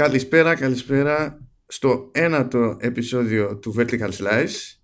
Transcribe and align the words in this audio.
Καλησπέρα, 0.00 0.54
καλησπέρα 0.54 1.38
στο 1.66 2.08
ένατο 2.12 2.76
επεισόδιο 2.80 3.56
του 3.56 3.74
Vertical 3.78 4.10
Slice. 4.10 4.78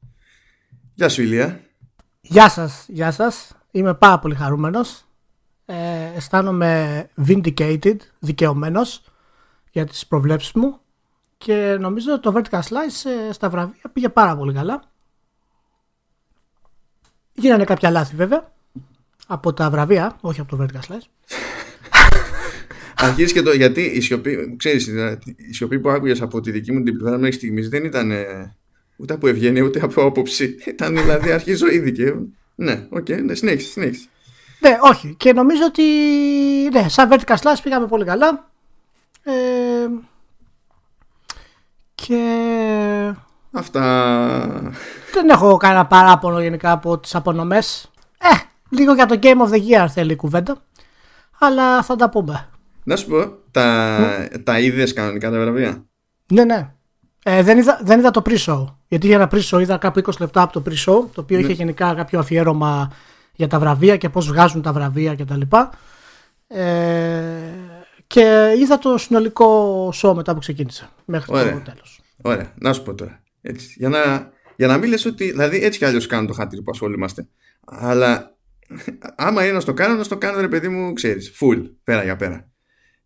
Γεια 0.95 1.09
σου 1.09 1.23
Ηλία. 1.23 1.61
Γεια 2.21 2.49
σας, 2.49 2.85
γεια 2.89 3.11
σας. 3.11 3.57
Είμαι 3.71 3.95
πάρα 3.95 4.19
πολύ 4.19 4.35
χαρούμενος. 4.35 5.05
Ε, 5.65 5.77
αισθάνομαι 6.17 7.09
vindicated, 7.27 7.97
δικαιωμένος 8.19 9.05
για 9.71 9.87
τις 9.87 10.07
προβλέψεις 10.07 10.53
μου 10.53 10.81
και 11.39 11.77
νομίζω 11.81 12.13
ότι 12.13 12.23
το 12.23 12.33
Vertical 12.37 12.61
Slice 12.61 13.11
ε, 13.29 13.33
στα 13.33 13.51
βραβεία 13.51 13.91
πήγε 13.93 14.09
πάρα 14.09 14.37
πολύ 14.37 14.53
καλά. 14.53 14.83
Γίνανε 17.33 17.65
κάποια 17.65 17.91
λάθη 17.91 18.17
βέβαια 18.17 18.53
από 19.27 19.53
τα 19.53 19.71
βραβεία, 19.71 20.17
όχι 20.21 20.41
από 20.41 20.57
το 20.57 20.65
Vertical 20.65 20.93
Slice. 20.93 21.46
Αρχίζει 22.97 23.33
και 23.33 23.43
το. 23.43 23.53
Γιατί 23.53 23.81
η 23.81 24.01
σιωπή, 24.01 24.57
ξέρεις, 24.59 24.87
η 25.37 25.53
σιωπή 25.53 25.81
που 25.81 25.89
άκουγες 25.89 26.23
από 26.23 26.41
τη 26.41 26.51
δική 26.51 26.73
μου 26.73 26.83
την 26.83 26.99
πλευρά 26.99 27.19
μέχρι 27.19 27.37
στιγμής 27.37 27.69
δεν 27.69 27.85
ήταν 27.85 28.13
ούτε 28.97 29.15
από 29.15 29.29
ευγένεια 29.29 29.63
ούτε 29.63 29.81
από 29.81 30.03
άποψη. 30.03 30.57
Ήταν 30.67 30.97
δηλαδή 30.97 31.33
αρχίζω 31.33 31.67
ήδη 31.67 31.93
και. 31.93 32.15
Ναι, 32.55 32.87
ok, 32.91 33.05
okay, 33.09 33.23
ναι, 33.23 33.35
συνέχισε, 33.35 33.71
συνέχισε. 33.71 34.09
Ναι, 34.61 34.79
όχι. 34.81 35.15
Και 35.19 35.33
νομίζω 35.33 35.63
ότι 35.65 35.83
ναι, 36.73 36.89
σαν 36.89 37.09
Vertical 37.13 37.37
Slice 37.37 37.59
πήγαμε 37.63 37.87
πολύ 37.87 38.05
καλά. 38.05 38.51
Ε, 39.23 39.33
και. 41.95 43.15
Αυτά. 43.51 44.73
Δεν 45.13 45.29
έχω 45.29 45.57
κανένα 45.57 45.87
παράπονο 45.87 46.41
γενικά 46.41 46.71
από 46.71 46.99
τις 46.99 47.15
απονομές. 47.15 47.91
Ε, 48.19 48.35
λίγο 48.69 48.95
για 48.95 49.07
το 49.07 49.19
Game 49.23 49.47
of 49.47 49.51
the 49.51 49.61
Year 49.69 49.87
θέλει 49.89 50.13
η 50.13 50.17
κουβέντα. 50.17 50.63
Αλλά 51.39 51.83
θα 51.83 51.97
τα 51.97 52.09
πούμε. 52.11 52.49
Να 52.87 52.97
σου 52.97 53.07
πω, 53.07 53.39
τα, 53.51 53.99
mm. 53.99 54.41
τα 54.45 54.61
είδες 54.61 54.93
κανονικά 54.93 55.31
τα 55.31 55.39
βραβεία; 55.39 55.87
Ναι, 56.33 56.45
ναι. 56.45 56.71
Ε, 57.23 57.43
δεν, 57.43 57.59
είδα, 57.59 57.81
δεν 57.83 57.99
είδα 57.99 58.11
το 58.11 58.23
pre-show. 58.27 58.65
Γιατί 58.89 59.07
για 59.07 59.17
ένα 59.17 59.31
pre-show 59.33 59.61
είδα 59.61 59.77
κάπου 59.77 60.01
20 60.01 60.13
λεπτά 60.21 60.43
από 60.43 60.53
το 60.53 60.63
pre-show, 60.67 61.09
το 61.13 61.21
οποίο 61.21 61.37
ναι. 61.37 61.43
είχε 61.43 61.53
γενικά 61.53 61.95
κάποιο 61.95 62.19
αφιέρωμα 62.19 62.93
για 63.33 63.49
τα 63.49 63.59
βραβεία 63.59 63.97
και 63.97 64.09
πώς 64.09 64.27
βγάζουν 64.27 64.63
τα 64.63 64.73
βραβεία 64.73 65.15
κτλ. 65.15 65.41
Ε, 66.47 66.63
και 68.07 68.55
είδα 68.61 68.79
το 68.79 68.99
συνολικό 68.99 69.89
show 69.95 70.13
μετά 70.15 70.33
που 70.33 70.39
ξεκίνησε. 70.39 70.89
Μέχρι 71.05 71.33
Ωραία. 71.35 71.53
το 71.53 71.61
τέλος. 71.61 72.01
Ωραία. 72.23 72.53
Να 72.59 72.73
σου 72.73 72.83
πω 72.83 72.95
τώρα. 72.95 73.23
Έτσι, 73.43 73.75
για, 73.79 73.89
να, 73.89 74.31
για 74.57 74.67
να 74.67 74.79
μην 74.79 74.91
λες 74.91 75.05
ότι. 75.05 75.31
Δηλαδή 75.31 75.65
έτσι 75.65 75.79
κι 75.79 75.85
αλλιώς 75.85 76.07
κάνουν 76.07 76.27
το 76.27 76.33
χάτρι 76.33 76.63
που 76.63 76.71
ασχολούμαστε. 76.71 77.29
Αλλά 77.65 78.37
άμα 79.17 79.45
είναι 79.45 79.53
να 79.53 79.63
το 79.63 79.75
κάνω, 79.75 79.95
να 79.95 80.05
το 80.05 80.19
κάνω 80.19 80.41
ρε 80.41 80.49
παιδί 80.49 80.69
μου, 80.69 80.93
ξέρεις. 80.93 81.33
Full. 81.41 81.63
Πέρα 81.85 82.05
για 82.05 82.17
πέρα. 82.17 82.51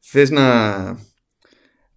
Θες 0.01 0.31
να 0.31 0.45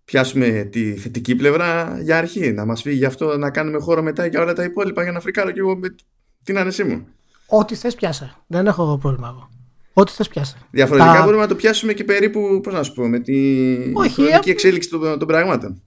πιάσουμε 0.06 0.68
τη 0.72 0.96
θετική 0.96 1.36
πλευρά 1.36 2.00
για 2.02 2.18
αρχή, 2.18 2.52
να 2.52 2.66
μας 2.66 2.82
φύγει 2.82 3.06
αυτό 3.06 3.38
να 3.38 3.50
κάνουμε 3.50 3.80
χώρο 3.80 4.02
μετά 4.02 4.26
για 4.26 4.42
όλα 4.42 4.54
τα 4.54 4.64
υπόλοιπα 4.64 5.04
για 5.04 5.12
να 5.12 5.20
φρικάρω 5.20 5.52
και 5.52 5.60
εγώ 5.60 5.76
με 5.78 5.96
την 6.44 6.58
άνεσή 6.58 6.84
μου. 6.84 7.08
Ό,τι 7.48 7.76
θες 7.76 7.96
πιάσε. 7.96 8.36
Δεν 8.48 8.68
έχω 8.68 8.98
πρόβλημα 9.02 9.28
εγώ. 9.28 9.50
Ό,τι 9.94 10.12
θες 10.12 10.28
πιάσε. 10.28 10.58
Διαφορετικά 10.72 11.22
μπορούμε 11.24 11.42
να 11.42 11.48
το 11.48 11.56
πιάσουμε 11.56 11.94
και 11.94 12.04
περίπου, 12.04 12.60
πώς 12.64 12.74
να 12.74 12.84
σου 12.84 12.94
πω, 12.94 13.08
με 13.08 13.20
τη 13.20 13.36
Όχι, 13.94 14.24
ε, 14.24 14.40
εξέλιξη 14.50 14.90
των, 14.90 15.20
των 15.20 15.28
πραγμάτων. 15.28 15.82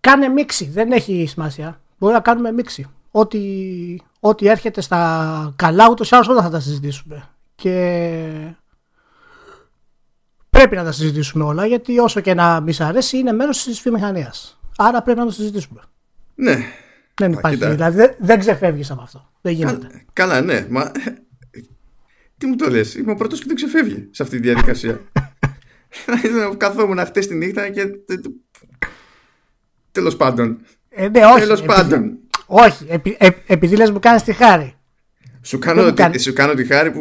Κάνε 0.00 0.28
μίξη, 0.28 0.64
δεν 0.64 0.92
έχει 0.92 1.26
σημασία. 1.28 1.80
Μπορεί 1.98 2.14
να 2.14 2.20
κάνουμε 2.20 2.52
μίξη. 2.52 2.86
Ό,τι, 3.10 3.40
ό,τι 4.20 4.48
έρχεται 4.48 4.80
στα 4.80 5.52
καλά, 5.56 5.88
ούτως 5.90 6.10
ή 6.10 6.14
άλλως 6.14 6.28
όλα 6.28 6.42
θα 6.42 6.50
τα 6.50 6.60
συζητήσουμε. 6.60 7.28
Και 7.54 8.54
πρέπει 10.52 10.76
να 10.76 10.84
τα 10.84 10.92
συζητήσουμε 10.92 11.44
όλα 11.44 11.66
γιατί 11.66 11.98
όσο 11.98 12.20
και 12.20 12.34
να 12.34 12.60
μη 12.60 12.72
αρέσει 12.78 13.18
είναι 13.18 13.32
μέρος 13.32 13.64
της 13.64 13.80
βιομηχανίας. 13.80 14.60
Άρα 14.76 15.02
πρέπει 15.02 15.18
να 15.18 15.24
το 15.24 15.30
συζητήσουμε. 15.30 15.80
Ναι. 16.34 16.56
Δεν 17.14 17.32
υπάρχει. 17.32 17.56
Δηλαδή 17.66 17.96
δεν, 17.96 18.14
δεν 18.18 18.38
ξεφεύγεις 18.38 18.90
από 18.90 19.02
αυτό. 19.02 19.30
Δεν 19.40 19.52
γίνεται. 19.52 20.04
Καλά, 20.12 20.40
ναι. 20.40 20.66
Μα... 20.68 20.92
Τι 22.38 22.46
μου 22.46 22.56
το 22.56 22.70
λες. 22.70 22.94
Είμαι 22.94 23.12
ο 23.12 23.14
πρώτος 23.14 23.38
και 23.38 23.44
δεν 23.46 23.56
ξεφεύγει 23.56 24.08
σε 24.10 24.22
αυτή 24.22 24.36
τη 24.36 24.42
διαδικασία. 24.42 25.00
Καθόμουν 26.56 26.98
χτες 26.98 27.26
τη 27.26 27.34
νύχτα 27.34 27.68
και. 27.68 27.90
Τέλος 29.92 30.16
πάντων. 30.16 30.58
Ε, 30.88 31.08
ναι, 31.08 31.24
όχι. 31.24 31.40
Τέλος 31.40 31.62
πάντων. 31.62 32.18
Όχι, 32.46 32.86
επει, 32.88 33.16
επειδή 33.46 33.76
λες 33.76 33.90
μου 33.90 33.98
κάνεις 33.98 34.22
τη 34.22 34.32
χάρη. 34.32 34.74
Σου 35.44 35.58
κάνω, 35.58 35.92
τη, 35.92 36.18
σου 36.18 36.32
κάνω 36.32 36.54
τη 36.54 36.64
χάρη 36.64 36.90
που. 36.90 37.00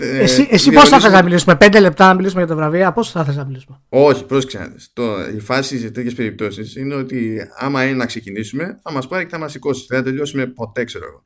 Ε, 0.00 0.18
εσύ, 0.18 0.48
εσύ 0.50 0.70
πώς 0.70 0.88
θα 0.88 1.00
θες 1.00 1.12
να 1.12 1.22
μιλήσουμε, 1.22 1.56
Πέντε 1.56 1.80
λεπτά 1.80 2.06
να 2.06 2.14
μιλήσουμε 2.14 2.40
για 2.44 2.54
τα 2.54 2.56
βραβεία, 2.56 2.92
πώς 2.92 3.10
θα 3.10 3.24
θες 3.24 3.36
να 3.36 3.44
μιλήσουμε; 3.44 3.80
Όχι, 3.88 4.24
πρόσεξε 4.24 4.74
το, 4.92 5.02
Η 5.36 5.40
φάση 5.40 5.78
σε 5.78 5.90
τέτοιες 5.90 6.14
περιπτώσεις 6.14 6.76
είναι 6.76 6.94
ότι 6.94 7.40
άμα 7.56 7.84
είναι 7.84 7.96
να 7.96 8.06
ξεκινήσουμε, 8.06 8.80
θα 8.82 8.92
μας 8.92 9.08
πάρει 9.08 9.24
και 9.24 9.30
θα 9.30 9.38
μας 9.38 9.52
σηκώσει. 9.52 9.84
Δεν 9.88 9.98
θα 9.98 10.04
τελειώσουμε 10.04 10.46
ποτέ, 10.46 10.84
ξέρω 10.84 11.04
εγώ. 11.04 11.22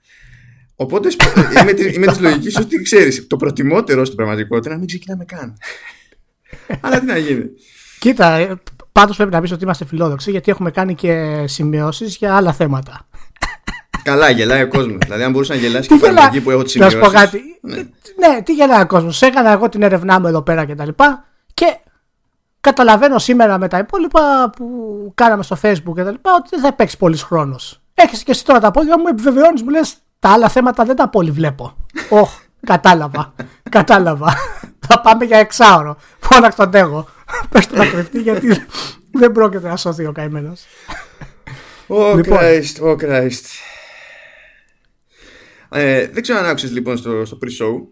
Οπότε 0.77 1.09
είμαι, 1.61 1.93
είμαι 1.93 2.07
της 2.07 2.21
λογικής 2.21 2.57
ότι 2.57 2.83
ξέρεις, 2.83 3.27
το 3.27 3.37
προτιμότερο 3.37 4.05
στην 4.05 4.17
πραγματικότητα 4.17 4.67
είναι 4.67 4.75
να 4.75 4.79
μην 4.79 4.89
ξεκινάμε 4.89 5.25
καν. 5.25 5.57
Αλλά 6.83 7.01
τι 7.01 7.07
να 7.07 7.19
γίνει. 7.19 7.45
Κοίτα, 7.99 8.61
πάντως 8.93 9.17
πρέπει 9.17 9.33
να 9.33 9.41
πεις 9.41 9.53
ότι 9.53 9.65
είμαστε 9.65 9.85
φιλόδοξοι 9.85 10.31
γιατί 10.31 10.51
έχουμε 10.51 10.71
κάνει 10.71 10.95
και 10.95 11.45
σημειώσεις 11.47 12.17
για 12.17 12.37
άλλα 12.37 12.53
θέματα. 12.53 13.08
Καλά, 14.09 14.31
γελάει 14.31 14.63
ο 14.63 14.69
κόσμος. 14.69 14.97
δηλαδή, 15.05 15.23
αν 15.23 15.31
μπορούσε 15.31 15.53
να 15.53 15.59
γελάσει 15.59 15.89
και 15.89 15.95
πάλι 15.95 16.17
εκεί 16.27 16.41
που 16.41 16.51
έχω 16.51 16.63
τις 16.63 16.73
σημειώσει. 16.73 16.97
Να 16.97 17.05
σου 17.05 17.11
πω 17.11 17.19
κάτι. 17.19 17.41
Ναι. 17.61 17.77
ναι, 17.77 18.43
τι 18.43 18.53
γελάει 18.53 18.81
ο 18.81 18.87
κόσμος. 18.87 19.23
Έκανα 19.23 19.51
εγώ 19.51 19.69
την 19.69 19.83
έρευνά 19.83 20.21
μου 20.21 20.27
εδώ 20.27 20.43
πέρα 20.43 20.65
και 20.65 20.75
τα 20.75 20.85
λοιπά 20.85 21.25
και 21.55 21.77
καταλαβαίνω 22.61 23.19
σήμερα 23.19 23.59
με 23.59 23.69
τα 23.69 23.79
υπόλοιπα 23.79 24.51
που 24.57 24.67
κάναμε 25.15 25.43
στο 25.43 25.57
facebook 25.63 25.95
και 25.95 26.03
τα 26.03 26.11
λοιπά 26.11 26.35
ότι 26.35 26.49
δεν 26.51 26.61
θα 26.61 26.73
παίξει 26.73 26.97
πολύς 26.97 27.23
χρόνος. 27.23 27.81
Έχεις 27.95 28.23
και 28.23 28.31
εσύ 28.31 28.45
τώρα 28.45 28.61
τα 28.61 28.71
πόδια 28.71 28.99
μου, 28.99 29.07
επιβεβαιώνεις, 29.09 29.63
μου 29.63 29.69
λες 29.69 29.95
τα 30.19 30.29
άλλα 30.29 30.49
θέματα 30.49 30.85
δεν 30.85 30.97
τα 30.97 31.09
πολύ 31.09 31.31
βλέπω. 31.31 31.77
Όχ, 32.09 32.31
κατάλαβα. 32.67 33.35
κατάλαβα. 33.77 34.35
θα 34.87 35.01
πάμε 35.01 35.25
για 35.25 35.39
εξάωρο. 35.39 35.97
Φώναξε 36.19 36.57
τον 36.57 36.71
τέγο. 36.71 37.09
Πες 37.51 37.67
το 37.67 37.77
να 37.77 37.87
κρυφτεί 37.87 38.21
γιατί 38.21 38.67
δεν 39.13 39.33
πρόκειται 39.33 39.69
να 39.69 39.77
σωθεί 39.77 40.07
ο 40.07 40.13
καημένος. 40.13 40.65
Oh 41.89 42.15
λοιπόν. 42.17 42.39
Christ, 42.41 42.85
oh 42.85 42.97
Christ. 42.97 43.45
Ε, 45.71 46.09
δεν 46.09 46.23
ξέρω 46.23 46.39
αν 46.39 46.45
άκουσες 46.45 46.73
λοιπόν 46.73 46.97
στο, 46.97 47.25
στο 47.25 47.39
pre-show. 47.43 47.87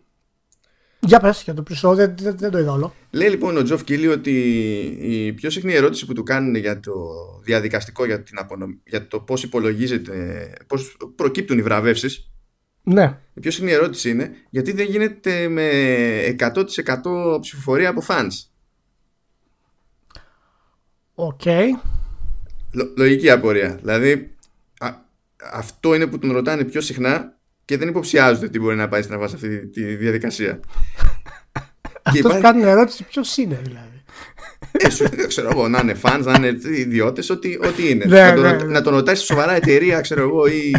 Για 1.01 1.21
πες 1.21 1.43
για 1.43 1.55
το 1.55 1.63
pre-show, 1.71 1.95
δεν, 1.95 2.15
δεν, 2.19 2.37
δεν, 2.39 2.51
το 2.51 2.59
είδα 2.59 2.73
όλο. 2.73 2.95
Λέει 3.11 3.29
λοιπόν 3.29 3.57
ο 3.57 3.63
Τζοφ 3.63 3.85
Κίλι 3.85 4.09
ότι 4.09 4.31
η 5.01 5.33
πιο 5.33 5.51
συχνή 5.51 5.73
ερώτηση 5.73 6.07
που 6.07 6.13
του 6.13 6.23
κάνουν 6.23 6.55
για 6.55 6.81
το 6.81 6.93
διαδικαστικό, 7.43 8.05
για, 8.05 8.23
την 8.23 8.39
για 8.85 9.07
το 9.09 9.21
πώς 9.21 9.43
υπολογίζεται, 9.43 10.53
πώς 10.67 10.97
προκύπτουν 11.15 11.59
οι 11.59 11.63
βραβεύσεις. 11.63 12.31
Ναι. 12.83 13.19
Η 13.35 13.41
πιο 13.41 13.51
συχνή 13.51 13.71
ερώτηση 13.73 14.11
είναι 14.11 14.31
γιατί 14.51 14.73
δεν 14.73 14.87
γίνεται 14.87 15.49
με 15.49 15.71
100% 16.39 17.41
ψηφοφορία 17.41 17.89
από 17.89 18.03
fans; 18.09 18.31
Ok. 21.15 21.41
Okay. 21.45 21.65
λογική 22.97 23.31
απορία. 23.31 23.79
Δηλαδή 23.81 24.37
αυτό 25.53 25.95
είναι 25.95 26.07
που 26.07 26.19
τον 26.19 26.33
ρωτάνε 26.33 26.65
πιο 26.65 26.81
συχνά 26.81 27.36
και 27.67 27.77
δεν 27.77 27.89
υποψιάζονται 27.89 28.49
τι 28.49 28.59
μπορεί 28.61 28.77
να 28.77 28.89
πάει 28.89 29.03
στραβά 29.03 29.29
σε 29.29 29.35
αυτή 29.35 29.67
τη 29.67 29.95
διαδικασία. 29.95 30.61
Αυτός 32.03 32.21
υπάρχει... 32.21 32.41
κάνει 32.41 32.63
ερώτηση 32.63 33.05
ποιος 33.05 33.37
είναι 33.37 33.61
δηλαδή. 33.63 34.03
Ε, 34.73 34.91
σου, 34.91 35.05
ξέρω 35.27 35.49
εγώ, 35.53 35.69
να 35.69 35.81
είναι 35.83 35.97
fans, 36.03 36.23
να 36.25 36.35
είναι 36.35 36.59
ιδιώτες, 36.77 37.31
ό,τι, 37.31 37.57
ό,τι 37.67 37.91
είναι. 37.91 38.05
Ναι, 38.05 38.21
να, 38.21 38.35
τον, 38.35 38.43
ναι, 38.43 38.53
ναι. 38.53 38.65
να 38.65 38.83
τον 38.83 38.95
ρωτάσει 38.95 39.25
σοβαρά 39.25 39.53
εταιρεία, 39.53 40.01
ξέρω 40.01 40.23
εγώ, 40.23 40.47
ή, 40.47 40.73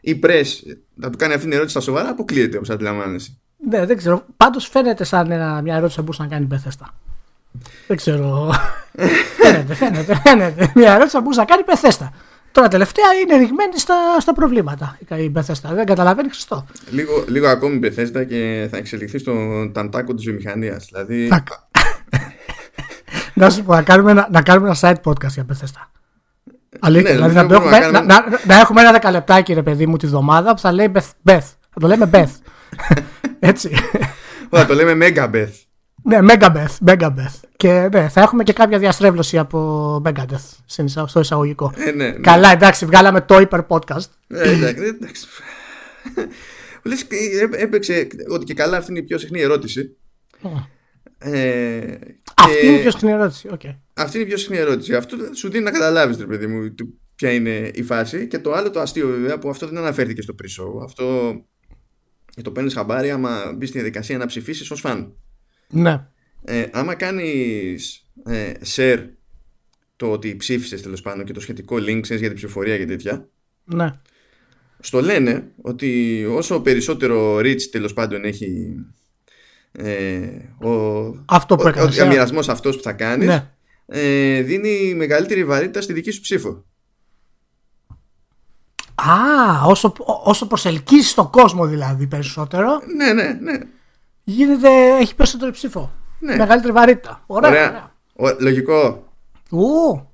ή 0.00 0.20
press, 0.22 0.46
να 0.94 1.10
του 1.10 1.18
κάνει 1.18 1.32
αυτή 1.32 1.44
την 1.44 1.52
ερώτηση 1.52 1.74
στα 1.74 1.80
σοβαρά, 1.80 2.08
αποκλείεται 2.08 2.56
όπως 2.56 2.70
αντιλαμβάνεσαι. 2.70 3.38
Ναι, 3.68 3.86
δεν 3.86 3.96
ξέρω. 3.96 4.24
Πάντως 4.36 4.68
φαίνεται 4.68 5.04
σαν 5.04 5.30
ένα, 5.30 5.60
μια 5.62 5.74
ερώτηση 5.76 5.96
που 5.96 6.02
μπορούσε 6.02 6.22
να 6.22 6.28
κάνει 6.28 6.46
πεθέστα. 6.46 6.94
Δεν 7.86 7.96
ξέρω. 7.96 8.52
φαίνεται, 9.42 9.74
φαίνεται, 9.74 10.20
φαίνεται. 10.24 10.72
Μια 10.74 10.94
ερώτηση 10.94 11.16
που 11.16 11.22
μπορούσε 11.22 11.40
να 11.40 11.46
κάνει 11.46 11.62
πεθέστα. 11.62 12.12
Τώρα 12.52 12.68
τελευταία 12.68 13.04
είναι 13.22 13.36
ρηγμένη 13.36 13.78
στα, 13.78 14.20
στα 14.20 14.32
προβλήματα 14.32 14.98
η 15.16 15.30
Μπεθέστα. 15.30 15.74
Δεν 15.74 15.86
καταλαβαίνει 15.86 16.28
Χριστό. 16.28 16.66
Λίγο, 16.90 17.24
λίγο 17.28 17.48
ακόμη 17.48 17.74
η 17.74 17.78
Μπεθέστα 17.78 18.24
και 18.24 18.68
θα 18.70 18.76
εξελιχθεί 18.76 19.18
στον 19.18 19.72
ταντάκο 19.72 20.14
της 20.14 20.24
βιομηχανίας. 20.24 20.88
Δηλαδή... 20.92 21.28
να 23.34 23.50
σου 23.50 23.62
πω, 23.62 23.74
να 23.74 23.82
κάνουμε, 23.82 24.10
ένα, 24.10 24.28
να 24.30 24.42
κάνουμε 24.42 24.66
ένα 24.68 24.76
side 24.80 25.10
podcast 25.10 25.30
για 25.30 25.44
Μπεθέστα. 25.44 25.90
Αλήθεια. 26.78 27.10
Ναι, 27.10 27.16
δηλαδή 27.16 27.34
να, 27.34 27.40
έχουμε, 27.40 27.70
να, 27.70 27.78
κάνουμε... 27.78 28.00
να, 28.00 28.24
να, 28.46 28.60
έχουμε 28.60 28.80
ένα 28.80 28.92
δεκαλεπτάκι, 28.92 29.52
ρε 29.52 29.62
παιδί 29.62 29.86
μου, 29.86 29.96
τη 29.96 30.06
βδομάδα 30.06 30.54
που 30.54 30.60
θα 30.60 30.72
λέει 30.72 30.92
Beth. 30.94 31.10
Beth. 31.24 31.46
Θα 31.70 31.80
το 31.80 31.86
λέμε 31.86 32.10
Beth. 32.12 32.30
Έτσι. 33.38 33.70
Θα 34.50 34.66
το 34.66 34.74
λέμε 34.74 35.06
Megabeth. 35.06 35.69
Ναι, 36.02 36.18
Megadeth, 36.28 36.76
Megadeth. 36.86 37.40
Και 37.56 37.88
ναι, 37.92 38.08
θα 38.08 38.20
έχουμε 38.20 38.42
και 38.42 38.52
κάποια 38.52 38.78
διαστρέβλωση 38.78 39.38
από 39.38 40.02
Megadeth 40.04 40.56
στο 41.06 41.20
εισαγωγικό. 41.20 41.72
Ε, 41.76 41.90
ναι, 41.90 42.04
ναι. 42.10 42.18
Καλά, 42.18 42.52
εντάξει, 42.52 42.86
βγάλαμε 42.86 43.20
το 43.20 43.40
υπερ 43.40 43.60
podcast. 43.68 44.04
Ε, 44.28 44.50
εντάξει, 44.50 44.84
εντάξει. 44.84 45.26
Λες, 46.82 47.06
έπαιξε 47.50 48.06
ότι 48.28 48.44
και 48.44 48.54
καλά 48.54 48.76
αυτή 48.76 48.90
είναι 48.90 49.00
η 49.00 49.02
πιο 49.02 49.18
συχνή 49.18 49.40
ερώτηση. 49.40 49.96
Ε, 51.18 51.80
Αυτή 52.34 52.56
και 52.60 52.66
είναι 52.66 52.76
η 52.76 52.80
πιο 52.80 52.90
συχνή 52.90 53.10
ερώτηση. 53.10 53.48
Okay. 53.52 53.76
Αυτή 53.94 54.16
είναι 54.16 54.26
η 54.26 54.28
πιο 54.28 54.36
συχνή 54.36 54.56
ερώτηση. 54.56 54.94
Αυτό 54.94 55.16
σου 55.34 55.50
δίνει 55.50 55.64
να 55.64 55.70
καταλάβεις, 55.70 56.18
ρε 56.18 56.26
παιδί 56.26 56.46
μου, 56.46 56.74
το- 56.74 56.88
ποια 57.14 57.32
είναι 57.32 57.70
η 57.74 57.82
φάση. 57.82 58.26
Και 58.26 58.38
το 58.38 58.52
άλλο 58.52 58.70
το 58.70 58.80
αστείο, 58.80 59.06
βέβαια, 59.08 59.38
που 59.38 59.48
αυτό 59.50 59.66
δεν 59.66 59.76
αναφέρθηκε 59.78 60.22
στο 60.22 60.34
pre-show. 60.42 60.84
Αυτό 60.84 61.32
το 62.42 62.50
παίρνεις 62.50 62.74
χαμπάρι 62.74 63.10
άμα 63.10 63.52
μπεις 63.56 63.68
στη 63.68 63.78
διαδικασία 63.78 64.18
να 64.18 64.26
ψηφίσεις 64.26 64.70
ως 64.70 64.80
φαν. 64.80 65.14
Ναι. 65.70 66.06
Ε, 66.44 66.66
άμα 66.72 66.94
κάνεις 66.94 68.04
ε, 68.24 68.52
share 68.76 69.04
το 69.96 70.10
ότι 70.10 70.36
ψήφισες 70.36 70.82
τέλος 70.82 71.00
πάντων 71.02 71.24
και 71.24 71.32
το 71.32 71.40
σχετικό 71.40 71.76
link 71.76 71.98
ξέρεις, 72.00 72.20
για 72.20 72.28
την 72.28 72.36
ψηφοφορία 72.36 72.78
και 72.78 72.86
τέτοια, 72.86 73.28
Ναι. 73.64 73.98
στο 74.80 75.00
λένε 75.00 75.50
ότι 75.62 76.24
όσο 76.30 76.60
περισσότερο 76.60 77.36
reach 77.36 77.62
τέλος 77.70 77.92
πάντων 77.92 78.24
έχει 78.24 78.74
ε, 79.72 80.28
ο, 80.66 81.04
Αυτό 81.24 81.56
που 81.56 81.62
ο, 81.64 81.68
έκανες, 81.68 81.88
ο 81.88 81.88
ε. 81.88 82.02
διαμοιρασμός 82.02 82.48
αυτός 82.48 82.76
που 82.76 82.82
θα 82.82 82.92
κάνεις 82.92 83.26
Ναι. 83.26 83.50
ε, 83.86 84.40
δίνει 84.42 84.94
μεγαλύτερη 84.94 85.44
βαρύτητα 85.44 85.80
στη 85.80 85.92
δική 85.92 86.10
σου 86.10 86.20
ψήφο. 86.20 86.64
Α, 88.94 89.64
όσο, 89.66 89.92
όσο 90.24 90.46
προσελκύσεις 90.46 91.14
τον 91.14 91.30
κόσμο 91.30 91.66
δηλαδή 91.66 92.06
περισσότερο, 92.06 92.80
Ναι, 92.96 93.12
ναι, 93.12 93.38
ναι. 93.40 93.58
Γίνεται, 94.30 94.96
έχει 95.00 95.14
περισσότερο 95.14 95.50
ψήφο. 95.50 95.92
Ναι. 96.18 96.36
Μεγαλύτερη 96.36 96.72
βαρύτητα. 96.72 97.22
Ωραία. 97.26 97.50
Ωραία. 97.50 97.68
ωραία. 97.68 98.32
Ο- 98.32 98.36
λογικό. 98.40 99.08
Ου, 99.50 99.60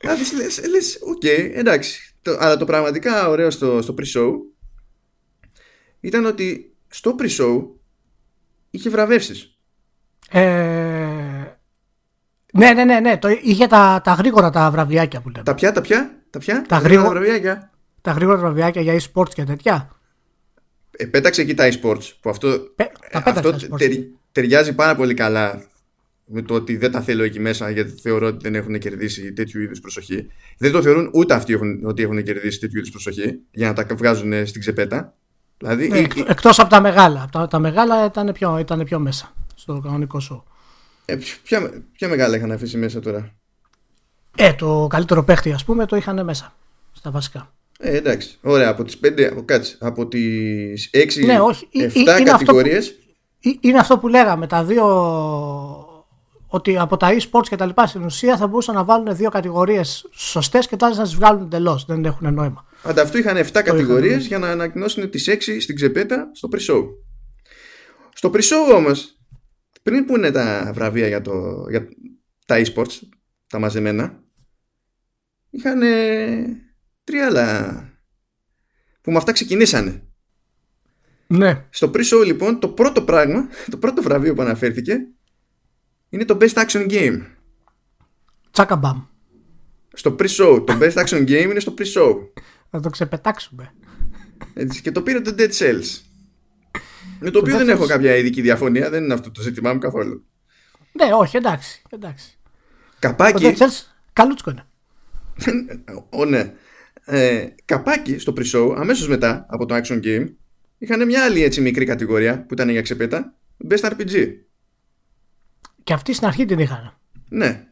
Κάθεις 0.00 0.32
λες, 0.32 0.58
ε, 0.58 0.68
λες, 0.68 0.98
οκ, 1.02 1.24
εντάξει. 1.58 2.14
Το- 2.22 2.36
αλλά 2.40 2.56
το 2.56 2.64
πραγματικά 2.64 3.28
ωραίο 3.28 3.50
στο, 3.50 3.82
στο 3.82 3.94
pre-show 3.98 4.32
ήταν 6.00 6.24
ότι 6.24 6.74
στο 6.88 7.14
pre-show 7.18 7.62
είχε 8.70 8.90
βραβεύσεις. 8.90 9.58
ε, 10.30 10.42
ναι, 12.52 12.72
ναι, 12.72 12.84
ναι, 12.84 13.00
ναι. 13.00 13.18
Το, 13.18 13.28
είχε 13.28 13.66
τα, 13.66 14.00
τα 14.04 14.12
γρήγορα 14.12 14.50
τα 14.50 14.70
βραβιάκια 14.70 15.20
που 15.20 15.28
λέμε. 15.28 15.44
Τα 15.44 15.54
πια, 15.54 15.72
τα 15.72 15.80
πια, 15.80 16.22
τα 16.30 16.38
πια, 16.38 16.62
Τα 16.68 16.76
γρήγορα 16.78 17.08
γρήγορα- 17.08 17.20
βραβιάκια. 17.20 17.70
Τα 18.04 18.12
γρήγορα 18.12 18.38
βραβιάκια 18.38 18.82
για 18.82 19.00
e-sports 19.00 19.28
και 19.34 19.44
τέτοια. 19.44 19.90
Ε, 20.90 21.06
πέταξε 21.06 21.40
εκεί 21.40 21.54
τα 21.54 21.68
e-sports 21.72 22.12
που 22.20 22.30
αυτό, 22.30 22.48
Πε- 22.76 22.92
τα 23.10 23.18
ε, 23.18 23.22
πέταξε 23.22 23.30
αυτό 23.48 23.50
τα 23.50 23.56
e-sports. 23.60 23.78
τερι- 23.78 24.08
ταιριάζει 24.32 24.74
πάρα 24.74 24.94
πολύ 24.96 25.14
καλά 25.14 25.62
με 26.24 26.42
το 26.42 26.54
ότι 26.54 26.76
δεν 26.76 26.90
τα 26.92 27.00
θέλω 27.00 27.22
εκεί 27.22 27.40
μέσα 27.40 27.70
γιατί 27.70 28.00
θεωρώ 28.00 28.26
ότι 28.26 28.36
δεν 28.42 28.54
έχουν 28.54 28.78
κερδίσει 28.78 29.32
τέτοιου 29.32 29.60
είδους 29.60 29.80
προσοχή. 29.80 30.26
Δεν 30.58 30.72
το 30.72 30.82
θεωρούν 30.82 31.10
ούτε 31.12 31.34
αυτοί 31.34 31.52
έχουν, 31.52 31.80
ότι 31.84 32.02
έχουν 32.02 32.22
κερδίσει 32.22 32.58
τέτοιου 32.58 32.78
είδους 32.78 32.90
προσοχή 32.90 33.38
για 33.50 33.72
να 33.72 33.84
τα 33.84 33.94
βγάζουν 33.94 34.46
στην 34.46 34.60
ξεπέτα. 34.60 35.14
Δηλαδή, 35.58 35.88
Ναι, 35.88 35.98
η- 35.98 36.00
εκ- 36.02 36.28
εκτός 36.28 36.58
από 36.58 36.70
τα 36.70 36.80
μεγάλα. 36.80 37.22
Από 37.22 37.32
Τα, 37.32 37.46
τα 37.48 37.58
μεγάλα 37.58 38.04
ήταν 38.04 38.32
πιο, 38.32 38.58
ήταν 38.58 38.84
πιο 38.84 38.98
μέσα 38.98 39.32
στο 39.54 39.80
κανονικό 39.80 40.20
show. 40.30 40.42
ε, 41.04 41.16
ποια, 41.42 41.84
ποια 41.92 42.08
μεγάλα 42.08 42.36
είχαν 42.36 42.52
αφήσει 42.52 42.76
μέσα 42.76 43.00
τώρα; 43.00 43.34
Ε, 44.36 44.52
το 44.52 44.86
καλύτερο 44.90 45.24
παίχτη 45.24 45.52
ας 45.52 45.64
πούμε 45.64 45.86
το 45.86 45.96
είχαν 45.96 46.24
μέσα 46.24 46.54
στα 46.92 47.10
βασικά. 47.10 47.53
Ε, 47.78 47.96
εντάξει. 47.96 48.38
Ωραία. 48.42 48.68
Από 48.68 48.84
τις 48.84 48.98
5, 48.98 49.22
από, 49.30 49.42
κάτσε, 49.44 49.76
από 49.80 50.08
τις 50.08 50.90
6, 50.92 51.24
Ναι, 51.24 51.40
όχι, 51.40 51.68
ε, 51.72 51.84
7 51.84 51.92
ε, 51.94 52.00
είναι 52.00 52.10
αυτό 52.10 52.22
που- 52.30 52.44
κατηγορίες. 52.44 52.88
Ε, 53.40 53.50
Είναι 53.60 53.78
αυτό 53.78 53.98
που 53.98 54.08
λέγαμε, 54.08 54.46
τα 54.46 54.64
δύο 54.64 54.84
ότι 56.46 56.78
από 56.78 56.96
τα 56.96 57.08
e-sports 57.16 57.46
και 57.48 57.56
τα 57.56 57.66
λοιπά 57.66 57.86
στην 57.86 58.02
ουσία 58.04 58.36
θα 58.36 58.46
μπορούσαν 58.46 58.74
να 58.74 58.84
βάλουν 58.84 59.16
δύο 59.16 59.30
κατηγορίες 59.30 60.08
σωστές 60.12 60.66
και 60.68 60.76
τότε 60.76 60.94
να 60.96 61.02
τις 61.02 61.14
βγάλουν 61.14 61.42
εντελώς. 61.42 61.84
Δεν 61.84 62.04
έχουν 62.04 62.34
νόημα. 62.34 62.64
Ανταυτού 62.82 63.18
είχαν 63.18 63.36
7 63.36 63.62
κατηγορίες 63.62 64.14
είχαν. 64.16 64.26
για 64.26 64.38
να 64.38 64.48
ανακοινώσουν 64.48 65.10
τις 65.10 65.28
6 65.28 65.60
στην 65.60 65.74
ξεπέτα 65.74 66.30
στο 66.34 66.48
pre-show. 66.52 66.82
Στο 68.14 68.30
pre-show 68.34 68.74
όμως, 68.74 69.16
πριν 69.82 70.04
πούνε 70.04 70.30
τα 70.30 70.70
βραβεία 70.74 71.08
για, 71.08 71.20
το, 71.20 71.32
για 71.70 71.88
τα 72.46 72.62
e-sports, 72.64 72.98
τα 73.46 73.58
μαζεμένα, 73.58 74.22
είχαν 75.50 75.80
τρία 77.04 77.26
άλλα 77.26 77.88
που 79.00 79.10
με 79.10 79.16
αυτά 79.16 79.32
ξεκινήσανε. 79.32 80.02
Ναι. 81.26 81.66
Στο 81.70 81.90
pre-show 81.94 82.24
λοιπόν 82.24 82.60
το 82.60 82.68
πρώτο 82.68 83.02
πράγμα, 83.02 83.48
το 83.70 83.76
πρώτο 83.76 84.02
βραβείο 84.02 84.34
που 84.34 84.42
αναφέρθηκε 84.42 84.98
είναι 86.08 86.24
το 86.24 86.36
Best 86.40 86.64
Action 86.66 86.90
Game. 86.90 87.20
Τσάκα 88.50 88.76
μπαμ. 88.76 89.02
Στο 89.92 90.16
pre-show, 90.18 90.62
το 90.66 90.78
Best 90.80 90.92
Action 90.92 91.20
Game 91.28 91.48
είναι 91.50 91.60
στο 91.60 91.74
pre-show. 91.78 92.14
Θα 92.70 92.80
το 92.80 92.90
ξεπετάξουμε. 92.90 93.72
Έτσι, 94.54 94.80
και 94.80 94.92
το 94.92 95.02
πήρε 95.02 95.20
το 95.20 95.34
Dead 95.38 95.50
Cells. 95.50 96.00
Με 97.20 97.30
το 97.30 97.38
οποίο 97.38 97.54
Dead 97.54 97.58
δεν 97.58 97.66
Cells. 97.66 97.70
έχω 97.70 97.86
κάποια 97.86 98.16
ειδική 98.16 98.40
διαφωνία, 98.40 98.90
δεν 98.90 99.04
είναι 99.04 99.14
αυτό 99.14 99.30
το 99.30 99.40
ζήτημά 99.40 99.72
μου 99.72 99.78
καθόλου. 99.78 100.26
Ναι, 100.92 101.14
όχι, 101.14 101.36
εντάξει. 101.36 101.82
εντάξει. 101.90 102.38
Το 102.40 102.96
Καπάκι. 102.98 103.44
Dead 103.46 103.62
Cells 103.62 103.82
καλούτσικο 104.12 104.50
είναι. 104.50 104.66
Ω, 106.20 106.24
ναι. 106.24 106.52
Ε, 107.04 107.46
καπάκι 107.64 108.18
στο 108.18 108.32
pre-show, 108.36 108.74
αμέσως 108.76 109.08
μετά 109.08 109.46
από 109.48 109.66
το 109.66 109.74
Action 109.74 110.04
Game, 110.04 110.26
είχαν 110.78 111.06
μια 111.06 111.24
άλλη 111.24 111.42
έτσι 111.42 111.60
μικρή 111.60 111.84
κατηγορία 111.84 112.46
που 112.46 112.54
ήταν 112.54 112.68
για 112.68 112.82
ξεπέτα. 112.82 113.34
Best 113.68 113.90
RPG. 113.90 114.28
Και 115.84 115.92
αυτή 115.92 116.12
στην 116.12 116.26
αρχή 116.26 116.44
την 116.44 116.58
είχαν. 116.58 116.98
Ναι. 117.28 117.66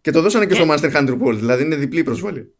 Και 0.00 0.10
το 0.10 0.22
δώσανε 0.22 0.46
και 0.46 0.54
στο 0.54 0.64
Master 0.68 0.92
Hunter 0.92 1.18
World, 1.22 1.36
δηλαδή 1.36 1.62
είναι 1.62 1.76
διπλή 1.76 2.02
προσβολή. 2.02 2.54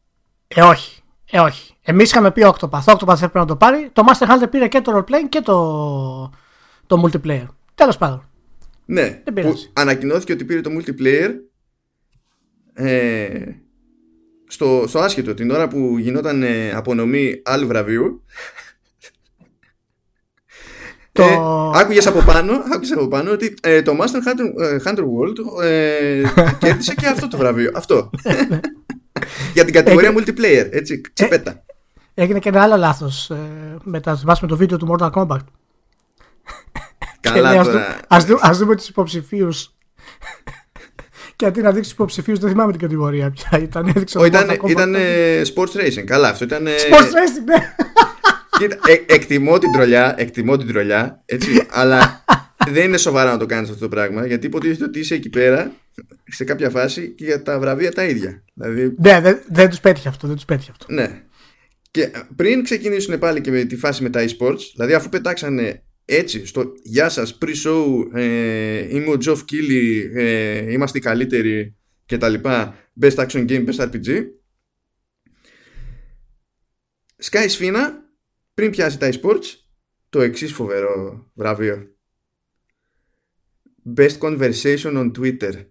Ε, 0.49 0.63
όχι. 0.63 1.03
Ε, 1.31 1.39
όχι. 1.39 1.75
Εμείς 1.83 2.11
είχαμε 2.11 2.31
πει 2.33 2.43
Octopath. 2.45 2.85
Octopath 2.85 3.15
έπρεπε 3.15 3.39
να 3.39 3.45
το 3.45 3.57
πάρει. 3.57 3.91
Το 3.93 4.03
Master 4.07 4.27
Hunter 4.27 4.51
πήρε 4.51 4.69
και 4.69 4.81
το 4.81 4.97
roleplaying 4.97 5.29
και 5.29 5.41
το, 5.41 6.33
το 6.87 7.03
multiplayer. 7.05 7.47
Τέλος 7.75 7.97
πάντων. 7.97 8.31
Ναι, 8.85 9.11
που 9.11 9.33
πειράζει. 9.33 9.71
ανακοινώθηκε 9.73 10.33
ότι 10.33 10.45
πήρε 10.45 10.61
το 10.61 10.71
multiplayer 10.73 11.31
ε, 12.75 13.45
στο, 14.49 14.85
στο 14.89 14.99
άσχετο 14.99 15.35
την 15.35 15.51
ώρα 15.51 15.69
που 15.69 15.97
γινόταν 15.99 16.43
ε, 16.43 16.71
απονομή 16.71 17.43
άλλου 17.45 17.67
βραβείου 17.67 18.25
Το... 21.13 21.23
ε, 21.23 21.37
άκουγες 21.81 22.07
από 22.07 22.21
πάνω, 22.21 22.53
άκουγες 22.53 22.93
από 22.93 23.09
πάνω 23.09 23.31
ότι 23.31 23.55
ε, 23.63 23.83
το 23.83 23.93
Master 24.01 24.29
Hunter, 24.29 24.63
ε, 24.63 24.77
Hunter 24.85 24.99
World 25.05 25.63
ε, 25.65 26.23
κέρδισε 26.59 26.95
και 26.95 27.07
αυτό 27.07 27.29
το 27.29 27.37
βραβείο 27.37 27.71
αυτό 27.75 28.11
για 29.55 29.65
την 29.65 29.75
κατηγορία 29.75 30.13
multiplayer 30.17 30.69
έτσι, 30.71 31.01
ξεπέτα 31.13 31.65
Έγινε 32.15 32.39
και 32.39 32.49
ένα 32.49 32.63
άλλο 32.63 32.77
λάθος 32.77 33.31
ε, 33.31 33.77
με, 33.83 34.01
τα- 34.01 34.17
θυμάσαι 34.17 34.41
με 34.43 34.49
το 34.49 34.57
βίντεο 34.57 34.79
του 34.79 34.97
Mortal 34.99 35.11
Kombat. 35.11 35.39
καλά 37.21 37.65
τώρα 37.65 37.99
Α 38.09 38.19
δούμε, 38.21 38.39
ας 38.43 38.59
δούμε 38.59 38.77
τους 38.77 38.89
υποψηφίους. 38.89 39.75
Και 41.37 41.47
αντί 41.47 41.61
να 41.61 41.73
δείξει 41.73 41.91
υποψηφίους, 41.93 42.39
δεν 42.39 42.51
θυμάμαι 42.51 42.73
την 42.73 42.81
κατηγορία 42.81 43.31
πια. 43.31 43.59
Ήταν, 43.59 43.87
έδειξε 43.87 44.19
Ω, 44.19 44.21
το 44.21 44.27
ήταν, 44.27 44.51
Mortal 44.51 44.65
Kombat. 44.65 44.71
ήταν 44.71 44.95
ε, 44.95 45.43
sports 45.55 45.77
racing 45.81 46.05
καλά 46.05 46.29
αυτό 46.29 46.45
ήταν 46.45 46.67
ε, 46.67 46.71
Sports 46.91 47.03
Racing, 47.03 47.45
ναι. 47.45 47.75
Κοίτα, 48.59 48.79
ε, 48.87 49.15
εκτιμώ 49.15 49.59
την 49.59 49.73
τρολιά, 49.73 50.15
εκτιμώ 50.19 50.57
την 50.57 50.67
τρολιά, 50.67 51.23
έτσι, 51.25 51.67
αλλά 51.71 52.25
δεν 52.71 52.85
είναι 52.85 52.97
σοβαρά 52.97 53.31
να 53.31 53.39
το 53.39 53.47
κάνεις 53.47 53.69
αυτό 53.69 53.81
το 53.81 53.89
πράγμα, 53.89 54.27
γιατί 54.27 54.47
υποτίθεται 54.47 54.85
ότι 54.85 54.99
είσαι 54.99 55.15
εκεί 55.15 55.29
πέρα 55.29 55.73
σε 56.25 56.45
κάποια 56.45 56.71
φάση 56.71 57.09
και 57.11 57.25
για 57.25 57.43
τα 57.43 57.59
βραβεία 57.59 57.93
τα 57.93 58.05
ίδια. 58.05 58.43
Δηλαδή, 58.55 58.95
ναι, 58.99 59.21
δεν, 59.21 59.41
δεν 59.49 59.69
τους 59.69 59.81
πέτυχε 59.81 60.09
αυτό. 60.09 60.27
Δεν 60.27 60.37
τους 60.37 60.45
πέτυχε 60.45 60.71
αυτό. 60.71 60.87
ναι. 60.89 61.21
Και 61.91 62.11
πριν 62.37 62.65
ξεκινήσουν 62.65 63.19
πάλι 63.19 63.41
και 63.41 63.51
με 63.51 63.65
τη 63.65 63.77
φάση 63.77 64.03
με 64.03 64.11
τα 64.11 64.25
e-sports, 64.25 64.61
δηλαδή 64.75 64.95
αφού 64.95 65.09
πετάξανε 65.09 65.83
έτσι 66.09 66.47
στο 66.47 66.73
«Γεια 66.83 67.09
σας, 67.09 67.39
pre-show, 67.41 67.87
ε, 68.15 68.97
είμαι 68.97 69.11
ο 69.11 69.17
Geoff 69.25 69.39
Keighley, 69.51 70.11
ε, 70.15 70.73
είμαστε 70.73 70.99
οι 70.99 71.01
καλύτεροι» 71.01 71.77
και 72.07 72.19
τα 72.19 72.29
λοιπά, 72.29 72.75
Best 73.01 73.15
Action 73.15 73.49
Game, 73.49 73.69
Best 73.69 73.91
RPG, 73.91 74.25
Sky 77.23 77.45
Σφίνα, 77.49 78.05
πριν 78.55 78.71
πιάσει 78.71 78.99
τα 78.99 79.09
e-sports, 79.13 79.45
το 80.09 80.21
εξής 80.21 80.53
φοβερό 80.53 81.27
βραβείο. 81.35 81.97
Best 83.97 84.19
Conversation 84.19 84.97
on 84.97 85.11
Twitter. 85.19 85.53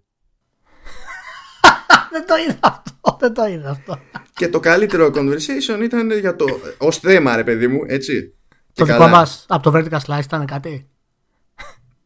δεν 2.12 2.25
το 2.27 2.36
είδα 2.48 2.60
αυτό. 2.62 3.18
Δεν 3.20 3.34
το 3.34 3.46
είδα 3.46 3.70
αυτό. 3.70 4.00
Και 4.34 4.50
το 4.50 4.60
καλύτερο 4.60 5.12
conversation 5.15 5.80
ήταν 5.84 6.12
για 6.12 6.36
το. 6.36 6.60
ως 6.77 6.98
θέμα, 6.98 7.36
ρε 7.36 7.44
παιδί 7.44 7.68
μου, 7.68 7.84
έτσι. 7.88 8.35
Το 8.75 8.86
Και 8.86 8.91
δικό 8.91 8.98
καλά. 9.03 9.17
μας 9.17 9.46
από 9.50 9.72
το 9.72 9.77
Vertical 9.79 10.00
Slice 10.00 10.24
ήταν 10.24 10.46
κάτι; 10.46 10.89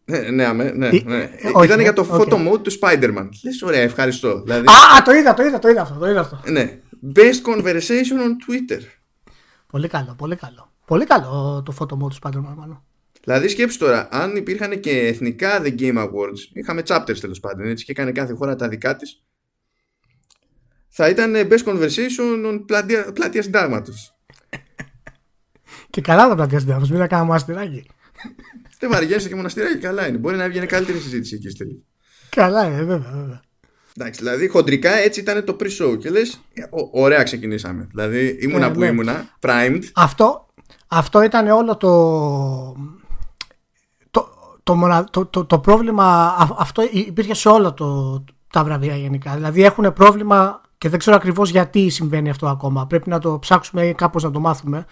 Ναι, 0.06 0.18
ναι, 0.20 0.46
αμέ, 0.46 0.72
ναι, 0.72 0.88
Ε, 0.88 1.02
ναι. 1.06 1.18
ε, 1.24 1.50
όχι, 1.54 1.66
Ήταν 1.66 1.80
ε, 1.80 1.82
για 1.82 1.94
το 1.94 2.02
ok. 2.02 2.08
photo 2.12 2.34
mode 2.48 2.64
του 2.64 2.72
Spider-Man. 2.82 3.30
Λες, 3.44 3.62
ωραία, 3.62 3.82
ευχαριστώ. 3.82 4.42
Δηλαδή, 4.42 4.68
Α, 4.68 4.98
α, 4.98 5.02
το 5.02 5.12
είδα, 5.12 5.34
το 5.34 5.44
είδα, 5.44 5.60
το 5.60 5.70
είδα 5.70 5.82
αυτό. 5.82 6.00
Το 6.00 6.10
είδα 6.10 6.20
αυτό. 6.20 6.42
ναι. 6.52 6.80
Best 7.16 7.42
conversation 7.54 8.18
on 8.26 8.34
Twitter. 8.48 8.82
Πολύ 9.68 9.88
καλό, 9.88 10.16
πολύ 10.18 10.36
καλό. 10.36 10.72
Πολύ 10.86 11.06
καλό 11.06 11.64
το 11.66 11.74
photo 11.80 11.94
mode 11.94 12.10
του 12.10 12.16
Spider-Man. 12.24 12.54
μάλλον. 12.58 12.84
Δηλαδή, 13.24 13.48
σκέψου 13.48 13.78
τώρα, 13.78 14.08
αν 14.12 14.36
υπήρχαν 14.36 14.80
και 14.80 14.92
εθνικά 15.08 15.62
The 15.64 15.80
Game 15.80 15.98
Awards, 15.98 16.40
είχαμε 16.54 16.82
chapters 16.88 17.18
τέλος 17.20 17.40
πάντων, 17.40 17.68
έτσι, 17.68 17.86
και 17.86 17.92
έκανε 17.92 18.12
κάθε 18.12 18.34
χώρα 18.34 18.56
τα 18.56 18.68
δικά 18.68 18.96
της, 18.96 19.24
θα 20.90 21.10
ήταν 21.10 21.34
Best 21.36 21.64
Conversation 21.66 22.46
on 22.48 22.64
πλατεία, 22.66 23.12
πλατείας 23.14 23.44
συντάγματος. 23.46 24.14
Και 26.00 26.06
καλά 26.06 26.30
το 26.30 26.36
πλατεία 26.36 26.80
μην 26.90 26.98
τα 26.98 27.08
κάνουμε 27.08 27.36
αστυράκι. 27.36 27.86
Δεν 28.80 28.90
βαριέσαι 28.90 29.28
και 29.28 29.36
μοναστηράκι, 29.36 29.78
καλά 29.78 30.08
είναι. 30.08 30.18
Μπορεί 30.18 30.36
να 30.36 30.44
έβγαινε 30.44 30.66
καλύτερη 30.66 31.00
συζήτηση 31.00 31.36
εκεί 31.36 31.50
στη 31.50 31.84
Καλά 32.30 32.66
είναι, 32.66 32.84
βέβαια, 32.84 33.12
βέβαια. 33.16 33.42
Εντάξει, 33.98 34.20
δηλαδή 34.20 34.48
χοντρικά 34.48 34.92
έτσι 34.92 35.20
ήταν 35.20 35.44
το 35.46 35.56
pre-show 35.60 35.98
και 36.00 36.10
λες, 36.10 36.42
ωραία 36.92 37.24
ξεκινήσαμε. 37.24 37.88
Δηλαδή 37.90 38.38
ήμουνα 38.42 38.66
ε, 38.66 38.70
που 38.70 38.80
ναι. 38.80 38.86
ήμουνα, 38.86 39.30
primed. 39.40 39.82
Αυτό, 39.94 40.48
αυτό 40.88 41.22
ήταν 41.22 41.48
όλο 41.48 41.78
το, 41.78 41.92
το, 44.12 44.28
το, 45.12 45.26
το, 45.26 45.46
το 45.46 45.60
πρόβλημα, 45.60 46.36
αυτό 46.58 46.84
υπήρχε 46.92 47.34
σε 47.34 47.50
όλα 47.50 47.74
το, 47.74 48.24
τα 48.52 48.64
βραβεία 48.64 48.96
γενικά. 48.96 49.34
Δηλαδή 49.36 49.64
έχουν 49.64 49.94
πρόβλημα 49.94 50.62
και 50.78 50.90
δεν 50.90 51.00
ξέρω 51.00 51.16
ακριβώς 51.16 51.50
γιατί 51.50 51.90
συμβαίνει 51.90 52.30
αυτό 52.30 52.48
ακόμα. 52.48 52.88
Πρέπει 52.88 53.10
να 53.10 53.20
το 53.20 53.40
ψάξουμε 53.40 53.88
ή 53.88 53.94
κάπως 53.94 54.24
να 54.24 54.32
το 54.32 54.40
μάθουμε, 54.40 54.86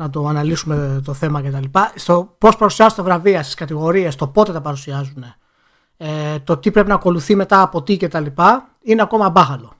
να 0.00 0.10
το 0.10 0.26
αναλύσουμε 0.26 1.00
το 1.04 1.14
θέμα 1.14 1.42
κτλ. 1.42 1.78
Στο 1.94 2.34
πώς 2.38 2.56
παρουσιάζουν 2.56 2.96
τα 2.96 3.02
βραβεία 3.02 3.42
στις 3.42 3.54
κατηγορίες, 3.54 4.16
το 4.16 4.26
πότε 4.26 4.52
τα 4.52 4.60
παρουσιάζουν, 4.60 5.24
ε, 5.96 6.38
το 6.44 6.56
τι 6.56 6.70
πρέπει 6.70 6.88
να 6.88 6.94
ακολουθεί 6.94 7.34
μετά 7.34 7.62
από 7.62 7.82
τι 7.82 7.96
κτλ. 7.96 8.24
είναι 8.82 9.02
ακόμα 9.02 9.30
μπάχαλο. 9.30 9.72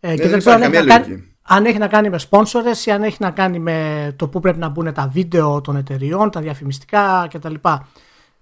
Ε, 0.00 0.16
και 0.16 0.28
δεν, 0.28 0.38
ξέρω 0.38 0.56
αν 0.56 0.62
έχει, 0.62 0.86
κάνει, 0.86 1.34
αν 1.42 1.64
έχει, 1.64 1.78
να 1.78 1.86
κάνει, 1.86 2.10
με 2.10 2.18
sponsors 2.30 2.86
ή 2.86 2.90
αν 2.90 3.02
έχει 3.02 3.16
να 3.20 3.30
κάνει 3.30 3.58
με 3.58 4.12
το 4.16 4.28
πού 4.28 4.40
πρέπει 4.40 4.58
να 4.58 4.68
μπουν 4.68 4.92
τα 4.92 5.08
βίντεο 5.12 5.60
των 5.60 5.76
εταιριών, 5.76 6.30
τα 6.30 6.40
διαφημιστικά 6.40 7.28
κτλ. 7.32 7.54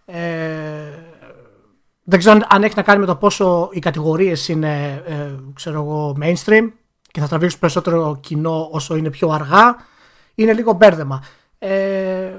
Ε, 0.04 0.20
δεν 2.02 2.18
ξέρω 2.18 2.38
αν 2.48 2.62
έχει 2.62 2.74
να 2.76 2.82
κάνει 2.82 3.00
με 3.00 3.06
το 3.06 3.16
πόσο 3.16 3.68
οι 3.72 3.78
κατηγορίες 3.78 4.48
είναι 4.48 5.02
ε, 5.06 5.34
ξέρω 5.54 5.80
εγώ, 5.80 6.16
mainstream 6.20 6.68
και 7.10 7.20
θα 7.20 7.28
τραβήξουν 7.28 7.60
περισσότερο 7.60 8.18
κοινό 8.20 8.68
όσο 8.70 8.96
είναι 8.96 9.10
πιο 9.10 9.28
αργά. 9.28 9.76
Είναι 10.34 10.52
λίγο 10.52 10.72
μπέρδεμα. 10.72 11.22
Ε, 11.58 12.32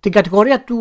την 0.00 0.12
κατηγορία 0.12 0.64
του, 0.64 0.78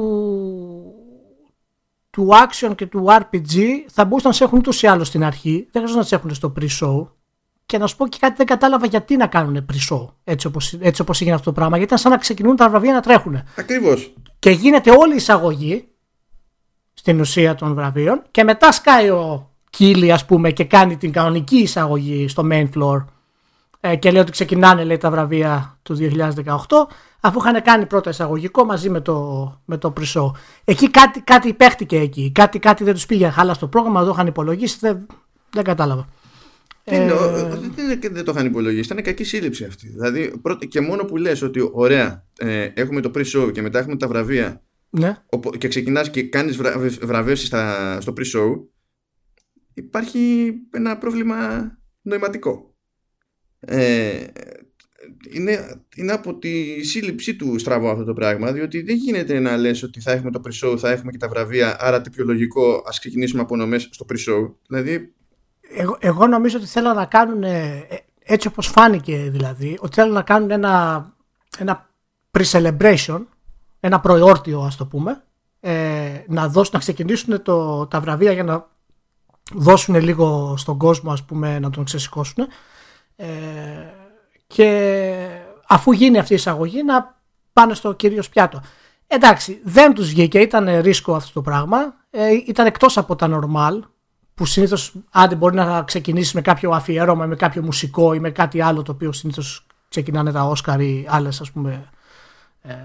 του 2.10 2.30
action 2.32 2.76
και 2.76 2.86
του 2.86 3.06
RPG 3.08 3.58
θα 3.88 4.06
μπορούσαν 4.06 4.30
να 4.30 4.36
σε 4.36 4.44
έχουν 4.44 4.58
ούτως 4.58 4.82
ή 4.82 4.88
άλλως 4.88 5.08
στην 5.08 5.24
αρχή. 5.24 5.68
Δεν 5.72 5.82
χρειάζεται 5.82 6.00
να 6.00 6.06
σε 6.06 6.16
έχουν 6.16 6.34
στο 6.34 6.54
pre-show. 6.60 7.08
Και 7.66 7.78
να 7.78 7.88
σου 7.88 7.96
πω 7.96 8.08
και 8.08 8.18
κάτι 8.20 8.34
δεν 8.38 8.46
κατάλαβα 8.46 8.86
γιατί 8.86 9.16
να 9.16 9.28
κάνουν 9.28 9.66
pre-show 9.74 10.08
έτσι 10.24 10.48
όπως, 10.48 10.74
έτσι 10.74 11.02
όπως 11.02 11.20
έγινε 11.20 11.36
αυτό 11.36 11.50
το 11.50 11.56
πράγμα. 11.56 11.78
Γιατί 11.78 11.94
ήταν 11.94 12.04
σαν 12.04 12.12
να 12.12 12.18
ξεκινούν 12.18 12.56
τα 12.56 12.70
βραβεία 12.70 12.94
να 12.94 13.02
τρέχουν. 13.02 13.44
Ακριβώς. 13.56 14.14
Και 14.40 14.50
γίνεται 14.50 14.92
όλη 14.92 15.14
η 15.14 15.16
εισαγωγή 15.16 15.88
στην 16.94 17.20
ουσία 17.20 17.56
των 17.56 17.74
βραβείων 17.74 18.22
και 18.32 18.44
μετά 18.44 18.72
σκάει 18.72 19.10
ο 19.10 19.50
Κίλι 19.70 20.12
ας 20.12 20.26
πούμε 20.26 20.52
και 20.52 20.64
κάνει 20.64 20.98
την 20.98 21.12
κανονική 21.12 21.58
εισαγωγή 21.58 22.28
στο 22.28 22.48
main 22.52 22.70
floor 22.76 23.06
ε, 23.80 23.96
και 23.96 24.12
λέει 24.12 24.22
ότι 24.22 24.32
ξεκινάνε 24.32 24.84
λέει, 24.84 24.98
τα 24.98 25.12
βραβεία 25.12 25.80
του 25.82 25.98
2018 26.00 26.56
αφού 27.20 27.40
είχαν 27.40 27.62
κάνει 27.62 27.86
πρώτο 27.86 28.10
εισαγωγικό 28.10 28.66
μαζί 28.66 28.90
με 28.90 29.02
το, 29.02 29.62
με 29.66 29.78
το 29.78 29.92
Πρισό. 29.92 30.36
Εκεί 30.64 30.90
κάτι, 30.90 31.22
κάτι 31.22 31.54
παίχτηκε 31.54 31.98
εκεί, 31.98 32.32
κάτι, 32.32 32.60
κάτι 32.60 32.84
δεν 32.84 32.94
τους 32.94 33.06
πήγε 33.06 33.30
χάλα 33.30 33.54
στο 33.54 33.68
πρόγραμμα, 33.68 34.04
το 34.04 34.10
είχαν 34.10 34.28
υπολογίσει, 34.28 34.78
δεν, 34.80 35.06
δεν 35.50 35.64
κατάλαβα. 35.64 36.08
Ε, 36.84 37.08
δεν, 37.76 38.00
δεν 38.12 38.26
το 38.26 38.32
είχαν 38.32 38.46
υπολογίσει. 38.46 38.92
Ήταν 38.92 39.04
κακή 39.04 39.24
σύλληψη 39.24 39.66
αυτή. 39.66 39.88
Δηλαδή, 39.88 40.40
πρώτη, 40.42 40.68
και 40.68 40.82
μόνο 40.82 41.06
που 41.06 41.18
λες 41.18 41.42
ότι 41.42 41.70
ωραία, 41.72 42.26
ε, 42.38 42.70
έχουμε 42.74 43.02
το 43.02 43.12
pre-show 43.16 43.52
και 43.52 43.62
μετά 43.62 43.80
έχουμε 43.80 43.98
τα 43.98 44.08
βραβεία 44.08 44.62
ναι. 44.90 45.18
και 45.58 45.68
ξεκινάς 45.68 46.10
και 46.10 46.24
κάνεις 46.24 46.58
βρα, 46.58 46.80
βραβεύσεις 47.02 47.48
στο 48.00 48.14
pre-show 48.18 48.64
υπάρχει 49.74 50.54
ένα 50.72 50.98
πρόβλημα 50.98 51.38
νοηματικό. 52.02 52.69
Ε, 53.60 54.26
είναι, 55.32 55.82
είναι 55.96 56.12
από 56.12 56.36
τη 56.36 56.84
σύλληψή 56.84 57.36
του 57.36 57.60
στραβό 57.60 57.90
αυτό 57.90 58.04
το 58.04 58.14
πράγμα 58.14 58.52
διότι 58.52 58.82
δεν 58.82 58.96
γίνεται 58.96 59.40
να 59.40 59.58
λες 59.58 59.84
ότι 59.84 60.02
θα 60.02 60.12
έχουμε 60.12 60.32
το 60.32 60.42
pre-show, 60.46 60.78
θα 60.78 60.90
έχουμε 60.90 61.12
και 61.12 61.18
τα 61.18 61.28
βραβεία 61.28 61.78
άρα 61.80 62.02
τι 62.02 62.10
πιο 62.10 62.24
λογικό 62.24 62.84
ας 62.88 63.00
ξεκινήσουμε 63.00 63.42
από 63.42 63.56
νομές 63.56 63.90
στο 63.92 64.06
pre-show. 64.10 64.54
Δηλαδή... 64.68 65.14
Εγώ, 65.76 65.98
εγώ 66.00 66.28
νομίζω 66.28 66.58
ότι 66.58 66.68
θέλω 66.68 66.94
να 66.94 67.06
κάνουν 67.06 67.44
ε, 67.44 67.88
έτσι 68.20 68.48
όπως 68.48 68.68
φάνηκε 68.68 69.30
δηλαδή 69.30 69.78
ότι 69.80 69.96
θέλουν 69.96 70.14
να 70.14 70.22
κάνουν 70.22 70.52
ένα, 70.52 71.06
ένα 71.58 71.90
pre-celebration 72.32 73.26
ένα 73.80 74.00
προϊόρτιο 74.00 74.62
ας 74.62 74.76
το 74.76 74.86
πούμε 74.86 75.24
ε, 75.60 76.24
να, 76.28 76.48
δώσουν, 76.48 76.72
να 76.74 76.80
ξεκινήσουν 76.80 77.42
το, 77.42 77.88
τα 77.88 78.00
βραβεία 78.00 78.32
για 78.32 78.44
να 78.44 78.68
δώσουν 79.54 79.96
λίγο 79.96 80.58
στον 80.58 80.78
κόσμο 80.78 81.12
ας 81.12 81.24
πούμε 81.24 81.60
να 81.60 81.70
τον 81.70 81.84
ξεσηκώσουν 81.84 82.48
ε, 83.22 83.28
και 84.48 85.28
αφού 85.68 85.92
γίνει 85.92 86.20
αυτή 86.20 86.34
η 86.34 86.36
εισαγωγή 86.36 86.84
να 86.84 87.16
πάνε 87.54 87.74
στο 87.74 87.94
κυρίως 87.94 88.30
πιάτο. 88.30 88.62
Εντάξει, 89.08 89.62
δεν 89.64 89.94
τους 89.94 90.10
βγήκε, 90.10 90.40
ήταν 90.40 90.82
ρίσκο 90.82 91.16
αυτό 91.16 91.34
το 91.34 91.42
πράγμα, 91.42 91.96
ε, 92.10 92.32
ήταν 92.32 92.66
εκτός 92.66 92.98
από 92.98 93.16
τα 93.16 93.30
normal 93.32 93.80
που 94.36 94.46
συνήθως 94.46 94.94
άντε 95.12 95.36
μπορεί 95.36 95.56
να 95.56 95.84
ξεκινήσεις 95.84 96.34
με 96.34 96.42
κάποιο 96.42 96.72
αφιέρωμα, 96.72 97.26
με 97.26 97.36
κάποιο 97.36 97.62
μουσικό 97.62 98.14
ή 98.14 98.20
με 98.20 98.30
κάτι 98.30 98.62
άλλο 98.62 98.82
το 98.82 98.92
οποίο 98.92 99.12
συνήθως 99.12 99.68
ξεκινάνε 99.90 100.32
τα 100.32 100.44
Όσκαρ 100.44 100.82
ή 100.82 101.06
άλλες 101.10 101.42
ας 101.42 101.52
πούμε 101.52 101.90
ε, 102.62 102.76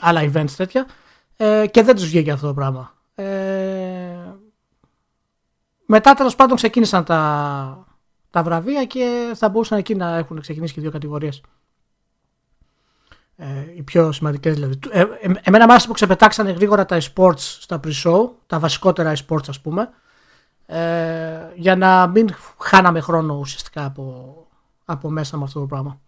άλλα 0.00 0.30
events 0.32 0.50
τέτοια 0.56 0.86
ε, 1.36 1.66
και 1.70 1.82
δεν 1.82 1.94
τους 1.94 2.06
βγήκε 2.06 2.32
αυτό 2.32 2.46
το 2.46 2.54
πράγμα. 2.54 2.94
Ε, 3.14 3.24
μετά 5.86 6.14
τέλος 6.14 6.36
πάντων 6.36 6.56
ξεκίνησαν 6.56 7.04
τα, 7.04 7.86
τα 8.30 8.42
βραβεία 8.42 8.84
και 8.84 9.32
θα 9.34 9.48
μπορούσαν 9.48 9.78
εκεί 9.78 9.94
να 9.94 10.16
έχουν 10.16 10.40
ξεκινήσει 10.40 10.74
και 10.74 10.80
δύο 10.80 10.90
κατηγορίες. 10.90 11.42
Ε, 13.36 13.46
οι 13.76 13.82
πιο 13.82 14.12
σημαντικές 14.12 14.54
δηλαδή. 14.54 14.78
Ε, 14.90 15.00
ε, 15.00 15.32
εμένα 15.42 15.66
μάλιστα 15.66 15.88
που 15.88 15.94
ξεπετάξανε 15.94 16.50
γρήγορα 16.50 16.86
τα 16.86 16.98
e-sports 17.00 17.38
στα 17.38 17.80
pre-show, 17.84 18.30
τα 18.46 18.58
βασικότερα 18.58 19.12
e-sports 19.16 19.48
ας 19.48 19.60
πούμε, 19.60 19.90
ε, 20.66 21.52
για 21.54 21.76
να 21.76 22.06
μην 22.06 22.28
χάναμε 22.58 23.00
χρόνο 23.00 23.34
ουσιαστικά 23.34 23.84
από, 23.84 24.34
από 24.84 25.10
μέσα 25.10 25.36
με 25.36 25.44
αυτό 25.44 25.60
το 25.60 25.66
πράγμα. 25.66 26.00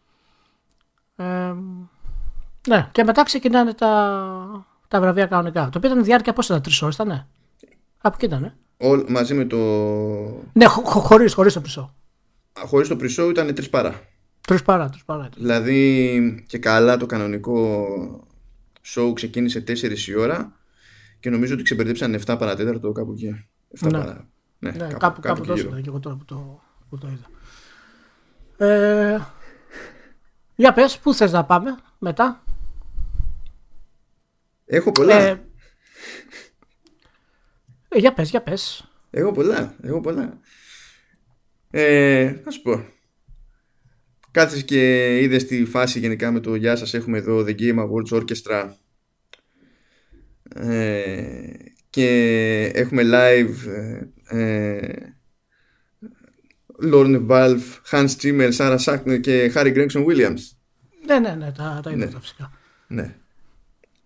Ε, 1.17 1.55
ναι, 2.69 2.88
και 2.93 3.05
μετά 3.05 3.23
ξεκινάνε 3.23 3.75
τα, 3.75 4.67
τα 4.88 5.00
βραβεία 5.00 5.26
κανονικά. 5.26 5.69
Το 5.69 5.79
οποίο 5.79 5.91
ήταν 5.91 6.05
διάρκεια 6.05 6.33
πώς 6.33 6.47
ήταν, 6.47 6.62
τρεις 6.62 6.83
ώρες 6.83 6.95
ήταν. 6.95 7.26
Κάπου 8.02 8.17
εκεί 8.21 8.25
ήταν. 8.25 8.55
μαζί 9.09 9.35
με 9.35 9.45
το. 9.45 9.57
Ναι, 10.52 10.64
χω, 10.64 11.00
χωρίς 11.00 11.35
χωρίς 11.35 11.52
το 11.52 11.61
πρισό. 11.61 11.95
Χωρίς 12.53 12.89
το 12.89 12.97
πρισό 12.97 13.31
ήταν 13.31 13.55
τρεις 13.55 13.71
παρά. 13.71 14.01
Τρεις 14.47 14.63
παρά, 14.63 14.89
τρεις 14.89 15.05
παρά. 15.05 15.29
Δηλαδή 15.37 16.45
και 16.47 16.59
καλά 16.59 16.97
το 16.97 17.07
κανονικό 17.07 17.87
show 18.95 19.13
ξεκίνησε 19.15 19.65
4 19.67 19.99
η 20.07 20.15
ώρα 20.15 20.57
και 21.21 21.31
νομίζω 21.31 21.55
ότι 21.55 21.63
ξεμπερδέψαν 21.63 22.21
7 22.27 22.37
παρατέταρτο 22.39 22.93
κάπου 22.93 23.13
εκεί. 23.13 23.47
7 23.81 23.91
ναι. 23.91 23.99
παρά. 23.99 24.29
Ναι, 24.59 24.71
ναι 24.71 24.77
κάπου, 24.77 24.99
κάπου, 24.99 25.21
κάπου 25.21 25.45
τόσο 25.45 25.67
ήταν 25.67 25.83
και 25.83 25.89
εγώ 25.89 26.01
τώρα 26.01 26.17
που 26.17 26.25
το, 26.25 26.63
που 26.89 26.99
το 26.99 27.09
είδα. 27.09 27.31
Ε, 28.67 29.21
για 30.55 30.73
πες, 30.73 30.99
πού 30.99 31.15
θες 31.15 31.33
να 31.33 31.45
πάμε 31.45 31.77
μετά; 31.99 32.43
Έχω 34.73 34.93
πολλά. 34.93 35.15
Ε, 35.15 35.45
ε, 37.89 37.99
για 37.99 38.13
πες, 38.13 38.31
για 38.31 38.43
πες. 38.43 38.91
Έχω 39.11 39.33
πολλά, 39.33 39.75
έχω 39.83 40.01
πολλά. 40.01 40.39
Ε, 41.75 42.41
να 42.45 42.50
σου 42.50 42.62
πω. 42.62 42.85
Κάθεσαι 44.31 44.62
και 44.62 45.19
είδες 45.23 45.47
τη 45.47 45.64
φάση 45.64 45.99
γενικά 45.99 46.31
με 46.31 46.41
το 46.41 46.55
«Γεια 46.55 46.76
σας, 46.76 46.95
έχουμε 46.95 47.19
εδώ 47.19 47.45
The 47.47 47.59
Game 47.59 47.79
Awards 47.79 48.21
Orchestra» 48.21 48.71
ε, 50.55 51.52
και 51.91 52.71
έχουμε 52.75 53.02
live 53.05 53.55
ε, 54.25 54.88
Lorne 56.83 57.26
Balfe, 57.27 57.62
Hans 57.91 58.09
Zimmer, 58.23 58.52
Sarah 58.57 58.79
Schachner 58.79 59.21
και 59.21 59.52
Harry 59.55 59.76
Gregson 59.76 60.07
Williams. 60.07 60.41
Ναι, 61.07 61.19
ναι, 61.19 61.35
ναι, 61.35 61.52
τα, 61.52 61.81
τα 61.83 61.91
είδα 61.91 62.05
ναι. 62.05 62.21
φυσικά. 62.21 62.52
Ναι. 62.87 63.14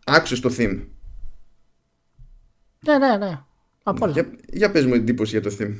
Άκουσες 0.04 0.40
το 0.40 0.54
theme. 0.58 0.86
Ναι, 2.86 2.98
ναι, 2.98 3.16
ναι. 3.16 3.40
Από 3.82 4.04
όλα. 4.04 4.12
Για, 4.12 4.30
για 4.52 4.70
πες 4.70 4.86
μου 4.86 4.94
εντύπωση 4.94 5.38
για 5.38 5.50
το 5.50 5.56
theme. 5.58 5.74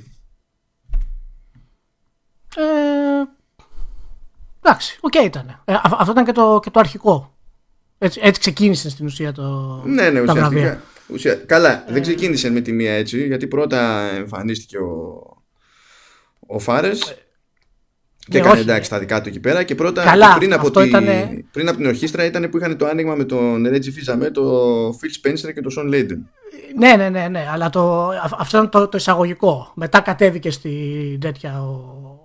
Ε, 2.56 3.28
εντάξει, 4.62 4.98
ok 5.00 5.12
okay 5.16 5.24
ήταν. 5.24 5.62
Ε, 5.64 5.74
αυτό 5.82 6.12
ήταν 6.12 6.24
και 6.24 6.32
το, 6.32 6.60
και 6.62 6.70
το 6.70 6.80
αρχικό. 6.80 7.36
Έτσι, 7.98 8.20
έτσι 8.22 8.40
ξεκίνησε 8.40 8.90
στην 8.90 9.06
ουσία 9.06 9.32
το. 9.32 9.42
Ναι, 9.84 10.10
ναι, 10.10 10.20
ουσιαστικά. 10.20 10.80
Ουσια... 11.08 11.34
Καλά, 11.34 11.72
ε... 11.88 11.92
δεν 11.92 12.02
ξεκίνησε 12.02 12.50
με 12.50 12.60
τη 12.60 12.72
μία 12.72 12.92
έτσι, 12.92 13.26
γιατί 13.26 13.46
πρώτα 13.46 14.10
εμφανίστηκε 14.14 14.78
ο, 14.78 15.20
ο 16.46 16.58
Φάρες 16.58 17.10
ε, 17.10 17.16
και 18.18 18.38
έκανε 18.38 18.60
εντάξει 18.60 18.90
τα 18.90 18.98
δικά 18.98 19.20
του 19.20 19.28
εκεί 19.28 19.40
πέρα. 19.40 19.62
Και 19.62 19.74
πρώτα 19.74 20.04
Καλά, 20.04 20.36
πριν, 20.38 20.52
από 20.52 20.70
τη, 20.70 20.88
ήτανε... 20.88 21.44
πριν 21.52 21.68
από 21.68 21.76
την 21.76 21.86
ορχήστρα 21.86 22.24
ήταν 22.24 22.50
που 22.50 22.56
είχαν 22.56 22.76
το 22.76 22.86
άνοιγμα 22.86 23.14
με 23.14 23.24
τον 23.24 23.66
Reggie 23.66 24.12
Fils-Aimé, 24.12 24.30
τον 24.32 24.92
Phil 24.92 25.28
Spencer 25.28 25.52
και 25.54 25.60
τον 25.60 25.72
Sean 25.76 25.94
Layden. 25.94 26.18
Ναι, 26.78 26.96
ναι, 26.96 27.08
ναι, 27.08 27.28
ναι, 27.28 27.46
αλλά 27.52 27.70
το, 27.70 28.08
αυτό 28.38 28.58
ήταν 28.58 28.70
το, 28.70 28.88
το 28.88 28.96
εισαγωγικό. 28.96 29.72
Μετά 29.74 30.00
κατέβηκε 30.00 30.50
στη 30.50 31.18
τέτοια 31.20 31.62
ο, 31.62 32.15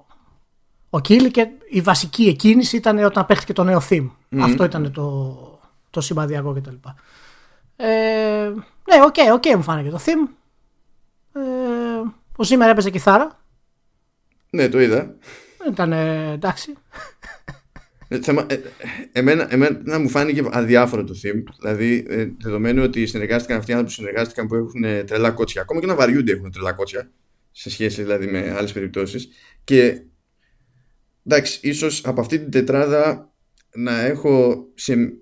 ο 0.94 1.00
Keighley 1.00 1.32
και 1.32 1.48
η 1.70 1.82
βασική 1.82 2.24
εκκίνηση 2.24 2.76
ήταν 2.76 3.04
όταν 3.04 3.26
παίχτηκε 3.26 3.54
το 3.54 3.64
νέο 3.64 3.82
theme. 3.90 4.10
Αυτό 4.40 4.64
ήταν 4.64 4.92
το, 4.92 5.60
το 5.90 6.02
σημαδιακό 6.02 6.54
κτλ. 6.54 6.76
Ε, 7.76 8.50
ναι, 8.90 9.04
ok, 9.06 9.16
okay, 9.18 9.36
okay, 9.36 9.56
μου 9.56 9.64
φάνηκε 9.64 9.90
το 9.90 10.00
theme. 10.06 10.30
Ε, 11.34 11.42
ο 12.36 12.44
Zimmer 12.44 12.72
έπαιζε 12.72 12.90
κιθάρα. 12.90 13.40
Ναι, 14.50 14.70
το 14.70 14.82
είδα. 14.82 15.16
Ήταν 15.68 15.92
εντάξει. 15.92 16.74
Ε, 18.08 18.20
ε, 18.48 18.60
εμένα, 19.12 19.54
εμένα 19.54 20.00
μου 20.00 20.10
φάνηκε 20.10 20.44
αδιάφορο 20.52 21.04
το 21.04 21.14
theme. 21.24 21.44
Δηλαδή, 21.60 22.06
ε, 22.10 22.28
δεδομένου 22.40 22.84
ότι 22.84 23.06
συνεργάστηκαν 23.06 23.58
αυτοί 23.58 23.72
οι 23.72 23.74
άνθρωποι 23.74 23.96
που 23.96 24.02
συνεργάστηκαν 24.02 24.48
που 24.48 24.56
έχουν 24.56 25.06
τρελά 25.06 25.32
κότσια, 25.32 25.62
ακόμα 25.62 25.80
και 25.80 25.86
να 25.86 25.96
βαριούνται 25.96 26.32
έχουν 26.32 26.52
τρελά 26.52 26.74
κότσια, 26.74 27.12
σε 27.52 27.70
σχέση 27.70 28.02
δηλαδή 28.02 28.28
με 28.28 28.54
άλλες 28.58 28.72
περιπτώσεις. 28.72 29.30
Και 29.64 30.02
εντάξει, 31.25 31.60
ίσως 31.62 32.06
από 32.06 32.22
αυτή 32.22 32.40
την 32.40 32.51
τετράδα 32.51 33.34
να 33.75 34.00
έχω 34.00 34.66
σε 34.74 35.13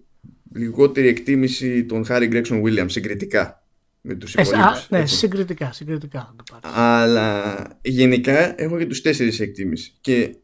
λιγότερη 0.53 1.07
εκτίμηση 1.07 1.85
τον 1.85 2.05
Χάρη 2.05 2.27
Γκρέξον 2.27 2.61
Βίλιαμς 2.61 2.93
συγκριτικά 2.93 3.63
με 4.01 4.15
τους 4.15 4.33
υπόλοιπους. 4.33 4.89
ναι, 4.89 5.05
συγκριτικά, 5.05 5.71
συγκριτικά. 5.71 6.35
Αλλά 6.61 7.55
γενικά 7.81 8.61
έχω 8.61 8.77
και 8.77 8.85
τους 8.85 9.01
τέσσερις 9.01 9.39
εκτίμηση. 9.39 9.93
Και 10.01 10.35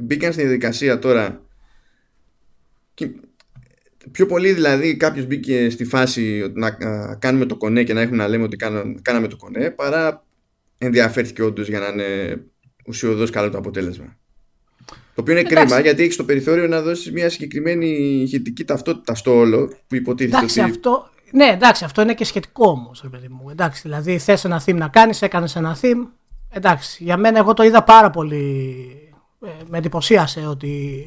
μπήκαν 0.00 0.32
στην 0.32 0.44
διαδικασία 0.44 0.98
τώρα 0.98 1.42
και 2.94 3.10
πιο 4.10 4.26
πολύ 4.26 4.52
δηλαδή 4.52 4.96
κάποιος 4.96 5.26
μπήκε 5.26 5.70
στη 5.70 5.84
φάση 5.84 6.52
να 6.54 6.70
κάνουμε 7.14 7.46
το 7.46 7.56
κονέ 7.56 7.84
και 7.84 7.92
να 7.92 8.00
έχουμε 8.00 8.16
να 8.16 8.28
λέμε 8.28 8.44
ότι 8.44 8.56
κάναμε 9.02 9.28
το 9.28 9.36
κονέ 9.36 9.70
παρά 9.70 10.26
ενδιαφέρθηκε 10.78 11.42
όντως 11.42 11.68
για 11.68 11.78
να 11.78 11.86
είναι 11.86 12.40
ουσιοδός 12.86 13.30
καλό 13.30 13.50
το 13.50 13.58
αποτέλεσμα. 13.58 14.16
Το 15.18 15.24
οποίο 15.24 15.38
είναι 15.38 15.48
Εντάξει. 15.48 15.66
κρίμα 15.66 15.80
γιατί 15.80 16.02
έχεις 16.02 16.16
το 16.16 16.24
περιθώριο 16.24 16.66
να 16.66 16.80
δώσεις 16.80 17.12
μια 17.12 17.30
συγκεκριμένη 17.30 17.86
ηχητική 18.22 18.64
ταυτότητα 18.64 19.14
στο 19.14 19.36
όλο 19.36 19.72
που 19.86 19.94
υποτίθεται 19.94 20.36
εντάξει, 20.36 20.60
ότι. 20.60 20.70
Αυτό, 20.70 21.10
ναι, 21.30 21.44
εντάξει, 21.44 21.84
αυτό 21.84 22.02
είναι 22.02 22.14
και 22.14 22.24
σχετικό 22.24 22.70
όμως, 22.70 23.00
ρε 23.02 23.08
παιδί 23.08 23.28
μου. 23.28 23.50
Εντάξει, 23.50 23.80
δηλαδή 23.82 24.18
θες 24.18 24.44
ένα 24.44 24.62
theme 24.66 24.74
να 24.74 24.88
κάνεις, 24.88 25.22
έκανες 25.22 25.56
ένα 25.56 25.76
theme. 25.82 26.06
Εντάξει, 26.50 27.04
για 27.04 27.16
μένα 27.16 27.38
εγώ 27.38 27.54
το 27.54 27.62
είδα 27.62 27.82
πάρα 27.82 28.10
πολύ. 28.10 28.86
Ε, 29.44 29.48
με 29.68 29.78
εντυπωσίασε 29.78 30.46
ότι 30.46 31.04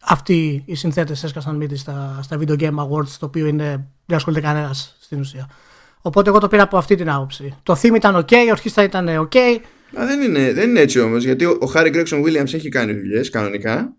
αυτοί 0.00 0.62
οι 0.66 0.74
συνθέτες 0.74 1.24
έσκασαν 1.24 1.56
μύτη 1.56 1.76
στα, 1.76 2.18
στα 2.22 2.38
Video 2.40 2.60
Game 2.60 2.74
Awards, 2.74 3.10
το 3.18 3.26
οποίο 3.26 3.46
είναι, 3.46 3.86
δεν 4.06 4.16
ασχολείται 4.16 4.42
κανένας 4.42 4.96
στην 5.00 5.20
ουσία. 5.20 5.50
Οπότε 6.02 6.30
εγώ 6.30 6.38
το 6.38 6.48
πήρα 6.48 6.62
από 6.62 6.76
αυτή 6.76 6.94
την 6.94 7.10
άποψη. 7.10 7.54
Το 7.62 7.78
theme 7.82 7.94
ήταν 7.94 8.16
ok, 8.16 8.32
η 8.32 8.50
ορχήστρα 8.50 8.82
ήταν 8.82 9.28
ok, 9.28 9.36
Α, 9.94 10.06
δεν, 10.06 10.20
είναι, 10.20 10.52
δεν 10.52 10.68
είναι 10.68 10.80
έτσι 10.80 11.00
όμως 11.00 11.24
γιατί 11.24 11.44
ο 11.44 11.66
Χάρη 11.70 11.90
Γκρέξον 11.90 12.22
Williams 12.24 12.54
έχει 12.54 12.68
κάνει 12.68 12.92
δουλειές 12.92 13.30
κανονικά 13.30 13.96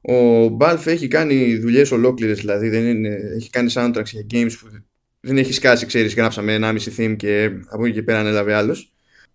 ο 0.00 0.48
Μπάλφ 0.48 0.86
έχει 0.86 1.08
κάνει 1.08 1.58
δουλειές 1.58 1.90
ολόκληρες 1.90 2.38
δηλαδή 2.38 2.68
δεν 2.68 2.86
είναι, 2.86 3.18
έχει 3.36 3.50
κάνει 3.50 3.72
soundtracks 3.74 4.04
για 4.04 4.26
games 4.30 4.52
που 4.60 4.68
δεν 5.20 5.38
έχει 5.38 5.52
σκάσει 5.52 5.86
ξέρεις 5.86 6.14
γράψαμε 6.14 6.58
1,5 6.60 6.76
theme 6.96 7.16
και 7.16 7.50
από 7.68 7.84
εκεί 7.84 7.94
και 7.94 8.02
πέρα 8.02 8.18
ανέλαβε 8.18 8.54
άλλος 8.54 8.94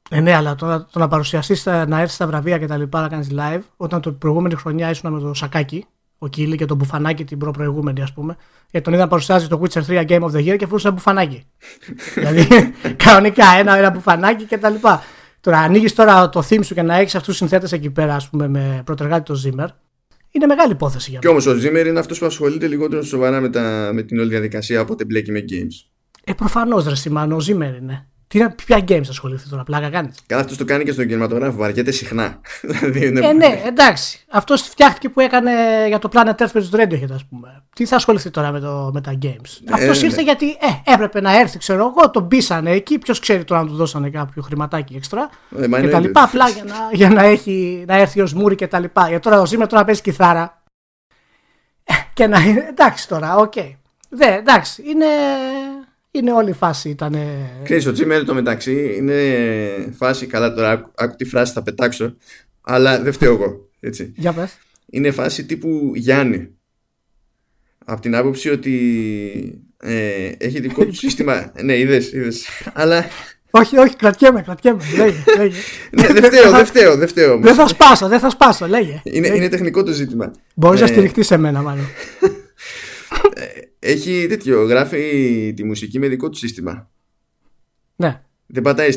ε, 0.10 0.19
ναι, 0.19 0.36
αλλά 0.36 0.55
το, 0.55 0.88
το 0.91 1.00
να 1.00 1.08
παρουσιαστείς, 1.08 1.65
να 1.65 2.00
έρθεις 2.00 2.13
στα 2.13 2.27
βραβεία 2.27 2.58
και 2.58 2.65
τα 2.65 2.77
λοιπά, 2.77 3.01
να 3.01 3.08
κάνεις 3.08 3.27
live, 3.31 3.62
όταν 3.77 4.01
το 4.01 4.12
προηγούμενη 4.12 4.55
χρονιά 4.55 4.89
ήσουν 4.89 5.13
με 5.13 5.19
το 5.19 5.34
σακάκι, 5.34 5.86
ο 6.17 6.27
Κίλι 6.27 6.55
και 6.55 6.65
το 6.65 6.75
μπουφανάκι 6.75 7.24
την 7.24 7.38
προ-προηγούμενη, 7.38 8.01
ας 8.01 8.13
πούμε, 8.13 8.36
γιατί 8.72 8.86
τον 8.86 8.93
είδα 8.93 9.03
να 9.03 9.10
παρουσιάζει 9.10 9.48
το 9.48 9.62
Witcher 9.63 9.81
3 9.88 10.05
Game 10.08 10.22
of 10.22 10.31
the 10.31 10.48
Year 10.48 10.55
και 10.58 10.65
φορούσε 10.65 10.91
μπουφανάκι. 10.91 11.46
δηλαδή, 12.15 12.48
κανονικά 12.96 13.46
ένα, 13.58 13.77
ένα 13.77 13.89
μπουφανάκι 13.89 14.46
κτλ. 14.46 14.75
Τώρα 15.41 15.58
ανοίγεις 15.58 15.93
τώρα 15.93 16.29
το 16.29 16.43
theme 16.50 16.63
σου 16.63 16.74
και 16.74 16.81
να 16.81 16.96
έχεις 16.96 17.15
αυτούς 17.15 17.27
τους 17.27 17.38
συνθέτες 17.38 17.72
εκεί 17.72 17.89
πέρα, 17.89 18.15
ας 18.15 18.29
πούμε, 18.29 18.48
με 18.48 18.81
πρωτεργάτη 18.86 19.34
το 19.34 19.41
Zimmer. 19.46 19.67
Είναι 20.31 20.46
μεγάλη 20.46 20.72
υπόθεση 20.72 21.10
για 21.10 21.19
μένα. 21.24 21.41
Και 21.41 21.50
όμω 21.50 21.58
ο 21.58 21.62
Zimmer 21.63 21.88
είναι 21.88 22.00
αυτός 22.00 22.19
που 22.19 22.25
ασχολείται 22.25 22.67
λιγότερο 22.67 23.03
σοβαρά 23.03 23.39
με, 23.39 23.50
τα, 23.50 23.91
με 23.93 24.01
την 24.01 24.19
όλη 24.19 24.29
διαδικασία 24.29 24.79
από 24.79 24.93
ό,τι 24.93 25.05
μπλέκει 25.05 25.31
με 25.31 25.46
games. 25.50 25.89
Ε, 26.24 26.34
προφανώς 26.34 26.86
ρε 26.88 26.96
Σιμάνο, 26.96 27.36
ο 27.36 27.39
Zimmer 27.39 27.74
είναι. 27.81 28.08
Τι, 28.29 28.50
ποια 28.65 28.83
games 28.88 29.08
ασχοληθεί 29.10 29.49
τώρα, 29.49 29.63
πλάκα 29.63 29.89
κάνεις; 29.89 30.15
Καλά, 30.25 30.41
αυτός 30.41 30.58
το 30.58 30.65
κάνει 30.65 30.84
και 30.84 30.91
στον 30.91 31.08
κινηματογράφο, 31.08 31.58
βαριέται 31.58 31.91
συχνά. 31.91 32.39
Δηλαδή 32.91 33.27
ε, 33.27 33.34
ναι, 33.34 33.62
εντάξει. 33.65 34.25
Αυτός 34.30 34.62
φτιάχτηκε 34.62 35.10
που 35.10 35.19
έκανε 35.19 35.51
για 35.88 35.99
το 35.99 36.10
Planet 36.13 36.36
Earth 36.36 36.51
versus 36.51 36.80
Radiohead, 36.80 37.12
ας 37.13 37.25
πούμε. 37.30 37.63
Τι 37.75 37.86
θα 37.86 37.95
ασχοληθεί 37.95 38.30
τώρα 38.30 38.51
με, 38.51 38.60
το, 38.60 38.89
με 38.93 39.01
τα 39.01 39.17
games; 39.21 39.60
Ε, 39.65 39.73
αυτός 39.73 40.01
ήρθε 40.01 40.15
ναι. 40.15 40.21
γιατί 40.21 40.49
ε, 40.49 40.91
έπρεπε 40.93 41.21
να 41.21 41.39
έρθει, 41.39 41.58
ξέρω 41.58 41.93
εγώ, 41.95 42.10
τον 42.10 42.27
πείσανε 42.27 42.71
εκεί. 42.71 42.97
Ποιος 42.97 43.19
ξέρει 43.19 43.43
τώρα 43.43 43.62
αν 43.62 43.67
του 43.67 43.75
δώσανε 43.75 44.10
κάποιο 44.10 44.41
χρηματάκι 44.41 44.95
έξτρα. 44.95 45.30
Ε, 45.60 45.82
και 45.82 45.88
τα 45.88 45.99
λοιπά. 45.99 46.23
Απλά 46.23 46.49
για 46.49 46.63
να, 46.63 46.75
για 46.91 47.10
να, 47.10 47.23
έχει, 47.23 47.84
να 47.88 47.97
έρθει 47.97 48.21
ο 48.21 48.25
Σμούρι 48.25 48.56
και 48.56 48.67
τα 48.67 48.80
λοιπά. 48.80 49.08
Γιατί 49.08 49.23
τώρα 49.23 49.41
ο 49.41 49.45
Ζήμερ 49.45 49.67
τώρα 49.67 49.86
παίζει 49.86 50.01
κιθάρα. 50.01 50.63
Ε, 51.84 51.93
και 52.13 52.27
να 52.27 52.39
είναι. 52.39 52.65
Εντάξει 52.69 53.08
τώρα, 53.08 53.36
οκ. 53.36 53.54
Okay. 53.56 53.73
εντάξει, 54.19 54.84
είναι 54.86 55.06
είναι 56.12 56.32
όλη 56.32 56.50
η 56.50 56.54
φάση. 56.54 56.89
Ήταν... 56.89 57.15
Ξέρεις, 57.63 57.86
ο 57.86 57.91
Τζίμερ 57.91 58.24
το 58.24 58.34
μεταξύ 58.34 58.95
είναι 58.98 59.93
φάση, 59.98 60.26
καλά 60.26 60.54
τώρα 60.54 60.91
άκου 60.95 61.15
τη 61.15 61.26
φράση 61.26 61.54
θα 61.54 61.63
πετάξω, 61.63 62.15
αλλά 62.62 63.02
δεν 63.02 63.13
φταίω 63.13 63.34
εγώ. 63.34 63.69
Έτσι. 63.80 64.13
Για 64.15 64.34
πες. 64.34 64.58
Είναι 64.89 65.12
φάση 65.12 65.45
τύπου 65.45 65.91
Γιάννη. 65.95 66.50
Από 67.86 68.02
την 68.02 68.15
άποψη 68.15 68.50
ότι 68.50 69.63
ε, 69.78 70.32
έχει 70.38 70.60
δικό 70.60 70.86
του 70.86 70.95
σύστημα. 71.04 71.52
ναι, 71.63 71.78
είδες, 71.78 72.12
είδες. 72.12 72.48
Αλλά 72.74 73.06
όχι, 73.52 73.78
όχι, 73.78 73.95
κρατιέμαι, 73.95 74.41
κρατιέμαι. 74.41 74.84
Λέγε, 74.98 75.24
λέγε. 75.38 75.58
ναι, 76.02 76.08
δεν 76.08 76.24
φταίω, 76.24 76.52
δεν 76.52 76.65
φταίω. 76.65 76.98
Δεν, 76.98 77.08
φταίω, 77.08 77.39
δεν 77.39 77.56
θα 77.56 77.67
σπάσω, 77.67 78.08
δεν 78.08 78.19
θα 78.19 78.30
σπάσω, 78.30 78.67
λέγε. 78.67 79.02
Είναι, 79.04 79.28
λέγε. 79.28 79.38
είναι 79.38 79.50
τεχνικό 79.50 79.84
το 79.84 79.91
ζήτημα. 79.91 80.32
Μπορείς 80.56 80.80
ε, 80.80 80.84
να 80.84 80.89
στηριχτείς 80.89 81.28
σε 81.28 81.38
μένα, 81.38 81.62
μάλλον. 81.62 81.86
Ε, 83.80 83.92
έχει 83.92 84.26
τέτοιο, 84.30 84.63
γράφει 84.63 85.54
τη 85.56 85.63
μουσική 85.63 86.00
με 86.00 86.08
δικό 86.08 86.30
του 86.30 86.38
σύστημα. 86.38 86.89
Ναι. 87.96 88.22
Δεν 88.46 88.63
πατάει 88.63 88.92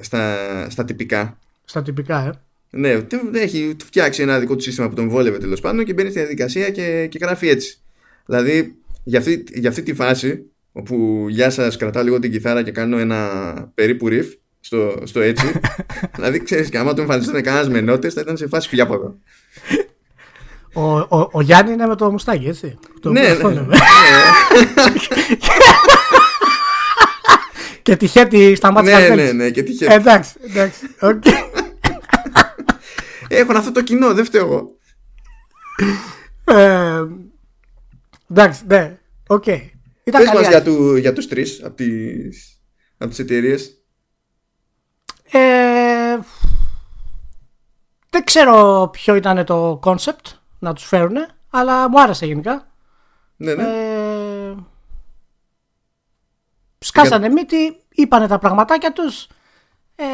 στα, 0.00 0.36
στα 0.70 0.84
τυπικά. 0.84 1.38
Στα 1.64 1.82
τυπικά, 1.82 2.26
ε. 2.26 2.32
Ναι, 2.76 3.04
έχει 3.32 3.76
φτιάξει 3.84 4.22
ένα 4.22 4.38
δικό 4.38 4.56
του 4.56 4.62
σύστημα 4.62 4.88
που 4.88 4.94
τον 4.94 5.08
βόλευε 5.08 5.38
τέλος 5.38 5.60
πάντων 5.60 5.84
και 5.84 5.92
μπαίνει 5.92 6.10
στη 6.10 6.18
διαδικασία 6.18 6.70
και, 6.70 7.06
και 7.10 7.18
γράφει 7.20 7.48
έτσι. 7.48 7.78
Δηλαδή, 8.26 8.74
για 9.04 9.18
αυτή, 9.18 9.44
για 9.54 9.68
αυτή 9.68 9.82
τη 9.82 9.94
φάση, 9.94 10.50
όπου 10.72 11.26
γεια 11.28 11.50
σας, 11.50 11.76
κρατάω 11.76 12.02
λίγο 12.02 12.18
την 12.18 12.30
κιθάρα 12.30 12.62
και 12.62 12.70
κάνω 12.70 12.98
ένα 12.98 13.30
περίπου 13.74 14.06
riff 14.08 14.26
στο, 14.60 15.02
στο 15.04 15.20
έτσι. 15.20 15.46
δηλαδή, 16.14 16.42
ξέρεις, 16.42 16.68
και 16.68 16.78
άμα 16.78 16.94
του 16.94 17.00
εμφανιστούν 17.00 17.42
κανένας 17.42 17.68
με 17.68 17.80
νότε, 17.80 18.10
θα 18.10 18.20
ήταν 18.20 18.36
σε 18.36 18.46
φάση 18.46 18.68
φυγιά 18.68 18.84
από 18.84 18.94
εδώ. 18.94 19.18
Ο, 20.74 20.98
ο, 20.98 21.28
ο 21.32 21.40
Γιάννη 21.40 21.72
είναι 21.72 21.86
με 21.86 21.96
το 21.96 22.10
μουστάκι, 22.10 22.46
έτσι. 22.46 22.78
Το 23.00 23.10
ναι, 23.10 23.20
ναι, 23.34 23.50
ναι. 23.50 23.76
και 27.82 27.96
τυχαίτη 27.96 28.54
στα 28.54 28.72
μάτια 28.72 28.98
Ναι, 28.98 29.14
ναι, 29.14 29.32
ναι, 29.32 29.50
και 29.50 29.62
τυχαίτη. 29.62 29.92
Εντάξει, 29.92 30.32
εντάξει. 30.42 30.80
Okay. 31.00 31.62
Έχουν 33.28 33.56
αυτό 33.56 33.72
το 33.72 33.82
κοινό, 33.82 34.14
δεν 34.14 34.24
φταίω 34.24 34.44
εγώ. 34.44 34.78
Ε, 36.44 37.02
εντάξει, 38.30 38.62
ναι, 38.66 38.98
οκ. 39.26 39.44
Okay. 39.46 39.60
Πες 40.04 40.30
μας 40.34 40.48
για, 40.48 40.62
του, 40.62 40.96
για 40.96 41.12
τους 41.12 41.28
τρεις 41.28 41.62
από 41.64 41.74
τις, 41.74 42.60
από 42.98 43.10
τις 43.10 43.18
εταιρείες. 43.18 43.78
Ε, 45.30 46.18
δεν 48.10 48.24
ξέρω 48.24 48.88
ποιο 48.92 49.14
ήταν 49.14 49.44
το 49.44 49.80
concept 49.84 50.43
να 50.64 50.72
τους 50.72 50.84
φέρουν, 50.84 51.16
αλλά 51.50 51.88
μου 51.88 52.00
άρεσε 52.00 52.26
γενικά. 52.26 52.66
Ναι, 53.36 53.54
ναι. 53.54 53.62
Ε, 53.62 54.54
σκάσανε 56.78 57.26
Για... 57.26 57.34
μύτη, 57.34 57.76
είπανε 57.88 58.26
τα 58.26 58.38
πραγματάκια 58.38 58.92
τους. 58.92 59.26
Ε, 59.96 60.04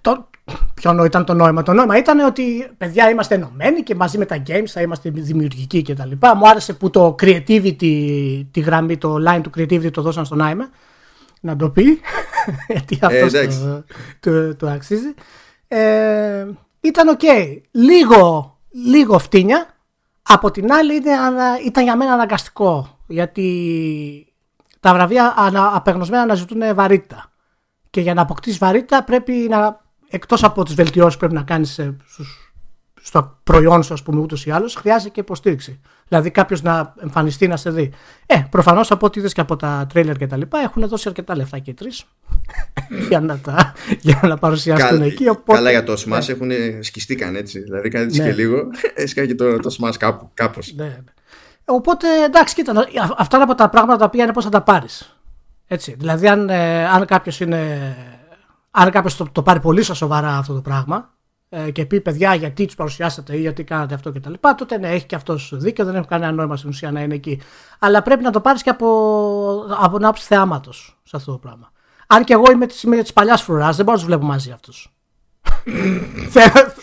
το, 0.00 0.28
ποιο 0.74 1.04
ήταν 1.04 1.24
το 1.24 1.34
νόημα. 1.34 1.62
Το 1.62 1.72
νόημα 1.72 1.96
ήταν 1.96 2.18
ότι 2.18 2.70
παιδιά 2.78 3.10
είμαστε 3.10 3.34
ενωμένοι 3.34 3.82
και 3.82 3.94
μαζί 3.94 4.18
με 4.18 4.26
τα 4.26 4.42
games 4.46 4.66
θα 4.66 4.80
είμαστε 4.80 5.10
δημιουργικοί 5.10 5.82
κτλ. 5.82 6.10
Μου 6.36 6.48
άρεσε 6.48 6.72
που 6.72 6.90
το 6.90 7.14
creativity, 7.22 8.44
τη 8.50 8.60
γραμμή, 8.60 8.96
το 8.96 9.16
line 9.28 9.40
του 9.42 9.50
creativity 9.56 9.90
το 9.90 10.02
δώσαν 10.02 10.24
στον 10.24 10.40
Άιμε. 10.40 10.68
Να 11.40 11.56
το 11.56 11.70
πει. 11.70 12.00
Γιατί 12.68 12.98
αυτός 13.02 13.32
ε, 13.32 13.46
το, 13.46 13.84
το, 14.20 14.56
το, 14.56 14.66
αξίζει. 14.68 15.14
Ε, 15.68 16.46
ήταν 16.80 17.08
οκ. 17.08 17.22
Λίγο, 17.70 18.56
λίγο 18.70 19.18
φτήνια. 19.18 19.66
Από 20.22 20.50
την 20.50 20.72
άλλη 20.72 21.02
ήταν 21.66 21.82
για 21.84 21.96
μένα 21.96 22.12
αναγκαστικό. 22.12 22.98
Γιατί 23.06 24.32
τα 24.80 24.94
βραβεία 24.94 25.34
απεγνωσμένα 25.74 26.22
αναζητούν 26.22 26.74
βαρύτητα. 26.74 27.30
Και 27.90 28.00
για 28.00 28.14
να 28.14 28.22
αποκτήσεις 28.22 28.58
βαρύτητα 28.58 29.04
πρέπει 29.04 29.32
να, 29.32 29.80
εκτός 30.08 30.44
από 30.44 30.64
τις 30.64 30.74
βελτιώσεις 30.74 31.12
που 31.12 31.18
πρέπει 31.18 31.34
να 31.34 31.42
κάνεις 31.42 31.80
στο 33.02 33.38
προϊόν 33.44 33.82
σου, 33.82 33.92
ας 33.92 34.02
πούμε, 34.02 34.20
ούτως 34.20 34.46
ή 34.46 34.50
άλλως, 34.50 34.74
χρειάζεται 34.74 35.10
και 35.10 35.20
υποστήριξη. 35.20 35.80
Δηλαδή 36.08 36.30
κάποιος 36.30 36.62
να 36.62 36.94
εμφανιστεί 37.02 37.46
να 37.46 37.56
σε 37.56 37.70
δει. 37.70 37.92
Ε, 38.26 38.42
προφανώς 38.50 38.90
από 38.90 39.06
ό,τι 39.06 39.18
είδες 39.18 39.32
και 39.32 39.40
από 39.40 39.56
τα 39.56 39.86
τρέιλερ 39.88 40.16
και 40.16 40.26
τα 40.26 40.36
λοιπά 40.36 40.58
έχουν 40.58 40.88
δώσει 40.88 41.08
αρκετά 41.08 41.36
λεφτά 41.36 41.58
και 41.58 41.70
οι 41.70 41.74
τρεις 41.74 42.04
για, 43.08 43.20
να 43.20 43.38
τα, 43.38 43.72
για 44.00 44.20
να 44.22 44.36
παρουσιάσουν 44.36 45.02
εκεί. 45.02 45.28
Οπότε... 45.28 45.58
Καλά 45.58 45.70
για 45.70 45.84
το 45.84 45.92
Smash 45.92 46.06
ναι. 46.06 46.24
έχουν 46.28 46.50
σκιστήκαν 46.84 47.36
έτσι. 47.36 47.60
Δηλαδή 47.60 47.88
κάτι 47.88 48.18
ναι. 48.18 48.24
και 48.24 48.32
λίγο 48.32 48.62
έσκαγε 48.94 49.26
και 49.26 49.34
το, 49.34 49.58
το 49.58 49.76
Smash 49.80 49.94
κάπου, 49.98 50.30
κάπως. 50.34 50.72
Ναι, 50.76 50.84
ναι. 50.84 50.98
Οπότε 51.64 52.06
εντάξει, 52.24 52.54
κοίτα, 52.54 52.88
αυτά 53.16 53.36
είναι 53.36 53.44
από 53.44 53.54
τα 53.54 53.68
πράγματα 53.68 53.98
τα 53.98 54.04
οποία 54.04 54.24
είναι 54.24 54.32
πώς 54.32 54.44
θα 54.44 54.50
τα 54.50 54.62
πάρεις. 54.62 55.18
Έτσι. 55.66 55.94
Δηλαδή, 55.98 56.28
αν, 56.28 56.48
ε, 56.48 56.86
αν 56.88 57.04
κάποιος 57.04 57.40
είναι. 57.40 57.96
Αν 58.70 58.90
κάποιος 58.90 59.16
το, 59.16 59.28
το 59.32 59.42
πάρει 59.42 59.60
πολύ 59.60 59.82
σοβαρά 59.82 60.36
αυτό 60.36 60.54
το 60.54 60.60
πράγμα 60.60 61.17
ε, 61.48 61.70
και 61.70 61.86
πει 61.86 62.00
παιδιά 62.00 62.34
γιατί 62.34 62.66
τους 62.66 62.74
παρουσιάσατε 62.74 63.36
ή 63.36 63.40
γιατί 63.40 63.64
κάνατε 63.64 63.94
αυτό 63.94 64.12
κτλ. 64.12 64.32
Τότε 64.56 64.78
ναι, 64.78 64.88
έχει 64.88 65.06
και 65.06 65.14
αυτός 65.14 65.52
δίκιο, 65.54 65.84
δεν 65.84 65.94
έχει 65.94 66.06
κανένα 66.06 66.32
νόημα 66.32 66.56
στην 66.56 66.68
ουσία 66.68 66.90
να 66.90 67.00
είναι 67.00 67.14
εκεί. 67.14 67.40
Αλλά 67.78 68.02
πρέπει 68.02 68.22
να 68.22 68.30
το 68.30 68.40
πάρεις 68.40 68.62
και 68.62 68.70
από, 68.70 68.86
από 69.78 69.96
την 69.96 70.04
άποψη 70.04 70.26
θεάματος 70.26 70.98
σε 71.02 71.16
αυτό 71.16 71.32
το 71.32 71.38
πράγμα. 71.38 71.72
Αν 72.06 72.24
και 72.24 72.32
εγώ 72.32 72.50
είμαι 72.52 72.66
της 72.66 72.84
της 73.02 73.12
παλιάς 73.12 73.42
φρουράς, 73.42 73.76
δεν 73.76 73.84
μπορώ 73.84 73.96
να 73.96 74.02
τους 74.02 74.12
βλέπω 74.12 74.26
μαζί 74.26 74.50
αυτούς. 74.50 74.92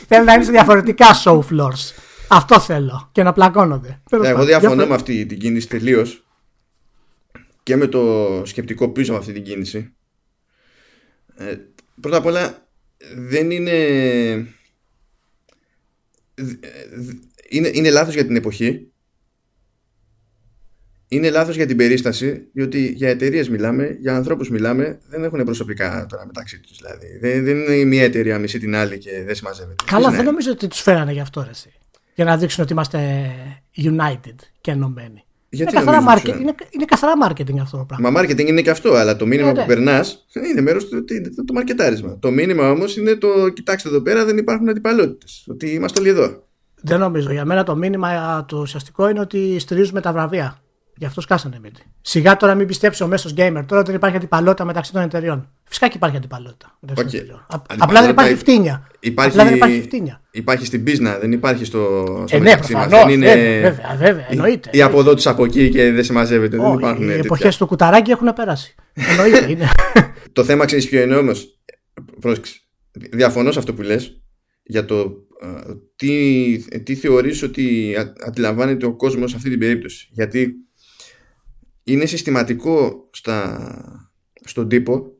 Θέλω 0.07 0.23
να 0.23 0.33
είναι 0.33 0.43
σε 0.43 0.51
διαφορετικά 0.51 1.07
show 1.23 1.39
floors. 1.39 1.93
Αυτό 2.27 2.59
θέλω. 2.59 3.09
Και 3.11 3.23
να 3.23 3.33
πλακώνονται. 3.33 4.01
Ναι, 4.11 4.27
εγώ 4.27 4.43
διαφωνώ 4.45 4.85
με 4.85 4.95
αυτή 4.95 5.25
την 5.25 5.39
κίνηση 5.39 5.67
τελείως. 5.67 6.25
Και 7.63 7.75
με 7.75 7.87
το 7.87 8.01
σκεπτικό 8.45 8.89
πίσω 8.89 9.11
από 9.11 9.19
αυτή 9.19 9.33
την 9.33 9.43
κίνηση. 9.43 9.95
Ε, 11.35 11.55
πρώτα 12.01 12.17
απ' 12.17 12.25
όλα 12.25 12.64
δεν 13.15 13.51
είναι 13.51 13.77
είναι, 17.49 17.69
είναι 17.73 17.89
λάθος 17.89 18.13
για 18.13 18.25
την 18.25 18.35
εποχή. 18.35 18.89
Είναι 21.07 21.29
λάθος 21.29 21.55
για 21.55 21.65
την 21.65 21.77
περίσταση 21.77 22.47
διότι 22.53 22.91
για 22.91 23.09
εταιρείες 23.09 23.49
μιλάμε, 23.49 23.97
για 23.99 24.15
ανθρώπους 24.15 24.49
μιλάμε 24.49 24.99
δεν 25.07 25.23
έχουν 25.23 25.43
προσωπικά 25.43 26.05
τώρα 26.09 26.25
μεταξύ 26.25 26.59
τους 26.59 26.77
δηλαδή. 26.77 27.17
δεν, 27.21 27.43
δεν 27.43 27.57
είναι 27.57 27.75
η 27.75 27.85
μία 27.85 28.03
εταιρεία 28.03 28.39
μισή 28.39 28.59
την 28.59 28.75
άλλη 28.75 28.97
και 28.97 29.23
δεν 29.23 29.35
συμμαζεύεται. 29.35 29.83
Καλά 29.85 30.11
δεν 30.11 30.25
νομίζω 30.25 30.51
ότι 30.51 30.67
τους 30.67 30.81
φέρανε 30.81 31.11
γι' 31.11 31.19
αυτό 31.19 31.41
ρε, 31.41 31.51
για 32.15 32.25
να 32.25 32.37
δείξουν 32.37 32.63
ότι 32.63 32.73
είμαστε 32.73 33.31
united 33.75 34.35
και 34.61 34.71
ενωμένοι 34.71 35.24
γιατί 35.55 35.75
είναι, 35.75 35.85
καθαρά 35.85 36.15
marketing, 36.15 36.39
είναι, 36.39 36.55
είναι 36.69 36.85
καθαρά 36.85 37.13
marketing 37.27 37.57
αυτό 37.61 37.77
το 37.77 37.83
πράγμα. 37.83 38.09
Μα 38.09 38.21
marketing 38.21 38.47
είναι 38.47 38.61
και 38.61 38.69
αυτό, 38.69 38.93
αλλά 38.93 39.15
το 39.15 39.25
μήνυμα 39.25 39.49
ε, 39.49 39.51
που 39.51 39.59
ναι. 39.59 39.65
περνάς 39.65 40.25
είναι 40.51 40.61
μέρος 40.61 40.87
του 40.87 41.03
το, 41.35 41.45
το 41.45 41.53
μαρκετάρισμα. 41.53 42.17
Το 42.19 42.31
μήνυμα 42.31 42.71
όμως 42.71 42.97
είναι 42.97 43.15
το 43.15 43.49
κοιτάξτε 43.49 43.89
εδώ 43.89 44.01
πέρα 44.01 44.25
δεν 44.25 44.37
υπάρχουν 44.37 44.69
αντιπαλότητες. 44.69 45.45
Ότι 45.47 45.69
είμαστε 45.69 45.99
όλοι 45.99 46.09
εδώ. 46.09 46.43
Δεν 46.81 46.99
νομίζω. 46.99 47.31
Για 47.31 47.45
μένα 47.45 47.63
το 47.63 47.75
μήνυμα 47.75 48.45
το 48.45 48.57
ουσιαστικό 48.57 49.09
είναι 49.09 49.19
ότι 49.19 49.59
στηρίζουμε 49.59 50.01
τα 50.01 50.11
βραβεία. 50.11 50.59
Γι' 50.97 51.05
αυτό 51.05 51.21
σκάσανε 51.21 51.59
μύτη. 51.63 51.81
Σιγά 52.01 52.37
τώρα 52.37 52.55
μην 52.55 52.67
πιστέψει 52.67 53.03
ο 53.03 53.07
μέσος 53.07 53.33
gamer 53.37 53.63
τώρα 53.65 53.79
ότι 53.79 53.85
δεν 53.85 53.95
υπάρχει 53.95 54.15
αντιπαλότητα 54.15 54.65
μεταξύ 54.65 54.91
των 54.91 55.01
εταιριών. 55.01 55.49
Φυσικά 55.63 55.87
και 55.87 55.93
υπάρχει 55.95 56.17
αντιπαλότητα 56.17 56.77
μεταξύ 56.79 57.03
okay. 57.05 57.09
των 57.09 57.19
εταιριών. 57.19 57.45
Απλά 57.77 58.01
δεν 58.01 58.09
υπάρχει 58.09 58.35
φτύνια. 58.35 58.87
Υπάρχει, 58.99 59.31
Απλά 59.31 59.43
δεν 59.45 59.55
υπάρχει 59.55 59.81
φτύνια. 59.81 60.21
Υπάρχει 60.31 60.65
στην 60.65 60.83
πίσνα, 60.83 61.17
δεν 61.17 61.31
υπάρχει 61.31 61.65
στο, 61.65 62.05
στο 62.27 62.37
ε, 62.37 62.39
ναι, 62.39 62.57
προφανώς, 62.57 63.13
είναι... 63.13 63.33
βέβαια, 63.61 63.95
βέβαια, 63.97 64.25
εννοείται. 64.29 64.69
Ή 64.73 64.81
από 64.81 64.99
εδώ 64.99 65.13
του 65.13 65.29
από 65.29 65.45
εκεί 65.45 65.69
και 65.69 65.91
δεν 65.91 66.03
συμμαζεύεται. 66.03 66.57
Oh, 66.57 66.61
δεν 66.61 66.73
υπάρχουν 66.73 67.09
οι 67.09 67.13
εποχές 67.13 67.57
του 67.57 67.65
κουταράκι 67.65 68.11
έχουν 68.11 68.33
περάσει. 68.33 68.75
εννοείται. 68.93 69.45
είναι. 69.51 69.69
το 70.33 70.43
θέμα 70.43 70.65
ξέρεις 70.65 70.89
ποιο 70.89 71.01
είναι 71.01 71.15
όμως; 71.15 71.59
Διαφωνώ 73.11 73.51
σε 73.51 73.59
αυτό 73.59 73.73
που 73.73 73.81
λες 73.81 74.21
για 74.63 74.85
το 74.85 75.11
ε, 75.41 75.73
τι, 75.95 76.79
τι 76.83 76.95
θεωρείς 76.95 77.43
ότι 77.43 77.95
αντιλαμβάνεται 78.25 78.85
ο 78.85 78.95
κόσμος 78.95 79.29
σε 79.29 79.35
αυτή 79.35 79.49
την 79.49 79.59
περίπτωση. 79.59 80.07
Γιατί 80.11 80.53
είναι 81.87 82.05
συστηματικό 82.05 83.09
στα, 83.11 84.11
στον 84.43 84.69
τύπο. 84.69 85.11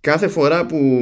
Κάθε 0.00 0.28
φορά 0.28 0.66
που 0.66 1.00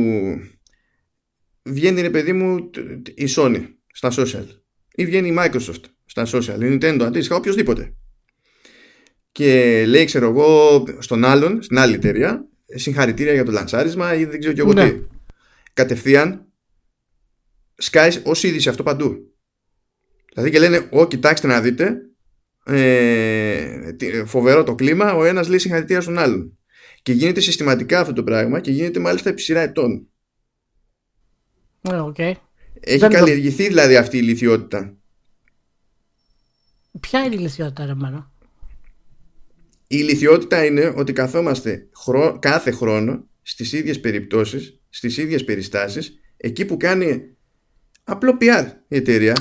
βγαίνει 1.62 2.00
ρε 2.00 2.10
παιδί 2.10 2.32
μου 2.32 2.70
η 3.14 3.24
Sony 3.36 3.66
στα 3.92 4.12
social 4.12 4.46
ή 4.94 5.04
βγαίνει 5.06 5.28
η 5.28 5.36
Microsoft 5.38 5.82
στα 6.04 6.26
social, 6.26 6.60
η 6.60 6.78
Nintendo 6.78 7.02
αντίστοιχα, 7.02 7.36
οποιοδήποτε 7.36 7.92
και 9.32 9.84
λέει 9.86 10.04
ξέρω 10.04 10.28
εγώ 10.28 10.84
στον 10.98 11.24
άλλον, 11.24 11.62
στην 11.62 11.78
άλλη 11.78 11.94
εταιρεία 11.94 12.48
συγχαρητήρια 12.74 13.32
για 13.32 13.44
το 13.44 13.50
λανσάρισμα 13.50 14.14
ή 14.14 14.24
δεν 14.24 14.38
ξέρω 14.38 14.54
και 14.54 14.60
εγώ 14.60 14.72
ναι. 14.72 14.90
τι. 14.90 15.02
Κατευθείαν 15.72 16.46
σκάει 17.74 18.10
ως 18.24 18.42
είδηση 18.42 18.68
αυτό 18.68 18.82
παντού. 18.82 19.32
Δηλαδή 20.32 20.50
και 20.50 20.58
λένε 20.58 20.88
«Ω 20.90 21.06
κοιτάξτε 21.06 21.46
να 21.46 21.60
δείτε 21.60 22.07
ε, 22.68 24.24
φοβερό 24.24 24.62
το 24.62 24.74
κλίμα, 24.74 25.14
ο 25.14 25.24
ένας 25.24 25.48
λέει 25.48 25.58
συγχαρητήρια 25.58 26.00
στον 26.02 26.18
άλλον. 26.18 26.58
Και 27.02 27.12
γίνεται 27.12 27.40
συστηματικά 27.40 28.00
αυτό 28.00 28.12
το 28.12 28.22
πράγμα 28.22 28.60
και 28.60 28.70
γίνεται 28.70 29.00
μάλιστα 29.00 29.30
επί 29.30 29.40
σειρά 29.40 29.60
ετών. 29.60 30.08
Okay. 31.82 32.32
Έχει 32.80 32.98
Δεν 32.98 33.10
καλλιεργηθεί 33.10 33.62
το... 33.62 33.68
δηλαδή 33.68 33.96
αυτή 33.96 34.18
η 34.18 34.22
λυθιότητα. 34.22 34.96
Ποια 37.00 37.24
είναι 37.24 37.34
η 37.34 37.38
λυθιότητα, 37.38 37.86
ρε 37.86 37.94
μάνα; 37.94 38.30
Η 39.86 39.96
λυθιότητα 39.96 40.64
είναι 40.64 40.92
ότι 40.96 41.12
καθόμαστε 41.12 41.88
κάθε 42.38 42.70
χρόνο 42.70 43.26
στις 43.42 43.72
ίδιες 43.72 44.00
περιπτώσεις, 44.00 44.80
στις 44.88 45.16
ίδιες 45.16 45.44
περιστάσεις, 45.44 46.18
εκεί 46.36 46.64
που 46.64 46.76
κάνει 46.76 47.36
απλό 48.04 48.36
PR 48.40 48.64
η 48.88 48.96
εταιρεία 48.96 49.34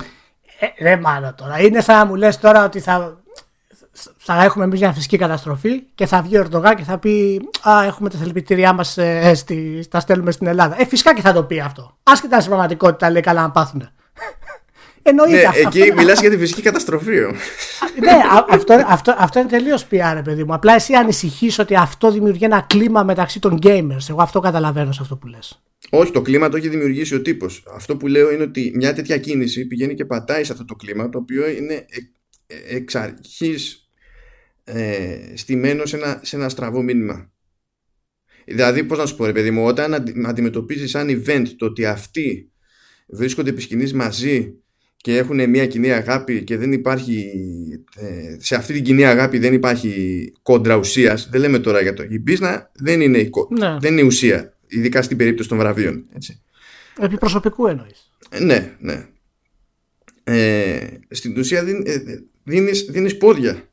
ε, 0.59 0.83
ρε 0.83 0.97
μάλλον 0.97 1.35
τώρα. 1.35 1.61
Είναι 1.61 1.81
σαν 1.81 1.97
να 1.97 2.05
μου 2.05 2.15
λες 2.15 2.39
τώρα 2.39 2.65
ότι 2.65 2.79
θα, 2.79 3.17
θα 4.17 4.43
έχουμε 4.43 4.63
εμείς 4.63 4.79
μια 4.79 4.91
φυσική 4.93 5.17
καταστροφή 5.17 5.83
και 5.95 6.05
θα 6.05 6.21
βγει 6.21 6.37
ο 6.37 6.39
Ερντογάν 6.39 6.75
και 6.75 6.83
θα 6.83 6.97
πει 6.97 7.41
Α, 7.69 7.83
έχουμε 7.83 8.09
τα 8.09 8.17
θελπιτήριά 8.17 8.73
μας, 8.73 8.97
ε, 8.97 9.35
τα 9.89 9.99
στέλνουμε 9.99 10.31
στην 10.31 10.47
Ελλάδα. 10.47 10.75
Ε, 10.81 10.85
φυσικά 10.85 11.13
και 11.15 11.21
θα 11.21 11.33
το 11.33 11.43
πει 11.43 11.59
αυτό. 11.59 11.97
Άσχετα 12.03 12.35
στην 12.37 12.49
πραγματικότητα 12.49 13.09
λέει 13.09 13.21
καλά 13.21 13.41
να 13.41 13.51
πάθουν. 13.51 13.81
Εννοείται 15.09 15.35
ναι, 15.35 15.43
αυτό. 15.43 15.67
Εκεί 15.67 15.93
μιλάς 15.93 16.19
για 16.19 16.29
τη 16.29 16.37
φυσική 16.37 16.61
καταστροφή. 16.61 17.19
ναι, 17.99 18.21
αυτό, 18.49 18.83
αυτό, 18.87 19.15
αυτό 19.17 19.39
είναι 19.39 19.47
τελείως 19.47 19.87
PR, 19.91 20.21
παιδί 20.23 20.43
μου. 20.43 20.53
Απλά 20.53 20.73
εσύ 20.73 20.93
ανησυχείς 20.93 21.59
ότι 21.59 21.75
αυτό 21.75 22.11
δημιουργεί 22.11 22.45
ένα 22.45 22.61
κλίμα 22.61 23.03
μεταξύ 23.03 23.39
των 23.39 23.59
gamers. 23.63 24.09
Εγώ 24.09 24.21
αυτό 24.21 24.39
καταλαβαίνω 24.39 24.91
σε 24.91 24.99
αυτό 25.01 25.15
που 25.15 25.27
λες. 25.27 25.61
Όχι, 25.89 26.11
το 26.11 26.21
κλίμα 26.21 26.49
το 26.49 26.57
έχει 26.57 26.69
δημιουργήσει 26.69 27.15
ο 27.15 27.21
τύπος. 27.21 27.63
Αυτό 27.73 27.97
που 27.97 28.07
λέω 28.07 28.31
είναι 28.31 28.43
ότι 28.43 28.71
μια 28.75 28.93
τέτοια 28.93 29.17
κίνηση 29.17 29.65
πηγαίνει 29.67 29.93
και 29.93 30.05
πατάει 30.05 30.43
σε 30.43 30.51
αυτό 30.51 30.65
το 30.65 30.75
κλίμα, 30.75 31.09
το 31.09 31.17
οποίο 31.17 31.49
είναι 31.49 31.85
εξ 32.69 32.95
αρχής 32.95 33.89
ε, 34.63 35.17
στημένο 35.33 35.85
σε 35.85 35.95
ένα, 35.95 36.19
σε 36.23 36.35
ένα 36.35 36.49
στραβό 36.49 36.81
μήνυμα. 36.81 37.31
Δηλαδή, 38.45 38.83
πώς 38.83 38.97
να 38.97 39.05
σου 39.05 39.15
πω, 39.15 39.25
ρε 39.25 39.31
παιδί 39.31 39.51
μου, 39.51 39.65
όταν 39.65 39.93
αντιμετωπίζεις 40.25 40.89
σαν 40.89 41.07
event 41.09 41.45
το 41.57 41.65
ότι 41.65 41.85
αυτοί 41.85 42.51
βρίσκονται 43.07 43.49
επί 43.49 43.93
μαζί 43.93 44.55
και 44.97 45.17
έχουν 45.17 45.49
μια 45.49 45.67
κοινή 45.67 45.91
αγάπη 45.91 46.43
και 46.43 46.57
δεν 46.57 46.71
υπάρχει 46.71 47.31
ε, 47.95 48.37
σε 48.39 48.55
αυτή 48.55 48.73
την 48.73 48.83
κοινή 48.83 49.05
αγάπη 49.05 49.37
δεν 49.37 49.53
υπάρχει 49.53 50.31
κόντρα 50.41 50.75
ουσίας 50.75 51.29
δεν 51.29 51.41
λέμε 51.41 51.59
τώρα 51.59 51.81
για 51.81 51.93
το 51.93 52.03
η 52.09 52.19
πίσνα 52.19 52.71
δεν 52.73 53.01
είναι, 53.01 53.29
ναι. 53.59 53.77
δεν 53.79 53.93
είναι 53.93 54.01
ουσία 54.01 54.56
ειδικά 54.67 55.01
στην 55.01 55.17
περίπτωση 55.17 55.49
των 55.49 55.57
βραβείων 55.57 56.05
έτσι. 56.15 56.41
επί 56.99 57.17
προσωπικού 57.17 57.67
εννοείς 57.67 58.11
ε, 58.29 58.43
ναι 58.43 58.75
ναι 58.79 59.07
ε, 60.23 60.87
στην 61.09 61.39
ουσία 61.39 61.63
δίν, 61.63 61.83
ε, 61.85 61.97
δίνεις, 62.43 62.85
δίνεις 62.89 63.17
πόδια 63.17 63.63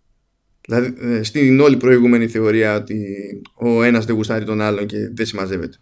δηλαδή 0.66 0.94
ε, 1.00 1.22
στην 1.22 1.61
όλη 1.61 1.76
προηγούμενη 1.76 2.28
θεωρία 2.28 2.74
ότι 2.74 3.16
ο 3.54 3.83
ένας 3.83 4.04
δεν 4.04 4.14
γουστάρει 4.14 4.44
τον 4.44 4.61
άλλον 4.61 4.87
και 4.87 5.09
δεν 5.12 5.26
συμμαζεύεται 5.26 5.76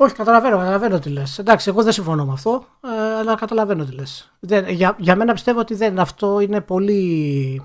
όχι, 0.00 0.14
καταλαβαίνω, 0.14 0.56
καταλαβαίνω 0.58 0.98
τι 0.98 1.08
λες. 1.08 1.38
Εντάξει, 1.38 1.68
εγώ 1.68 1.82
δεν 1.82 1.92
συμφωνώ 1.92 2.24
με 2.24 2.32
αυτό, 2.32 2.66
ε, 2.84 3.18
αλλά 3.18 3.34
καταλαβαίνω 3.34 3.84
τι 3.84 3.94
λες. 3.94 4.32
Για, 4.68 4.96
για 4.98 5.16
μένα 5.16 5.32
πιστεύω 5.32 5.60
ότι 5.60 5.74
δεν, 5.74 5.98
αυτό 5.98 6.40
είναι 6.40 6.60
πολύ. 6.60 7.62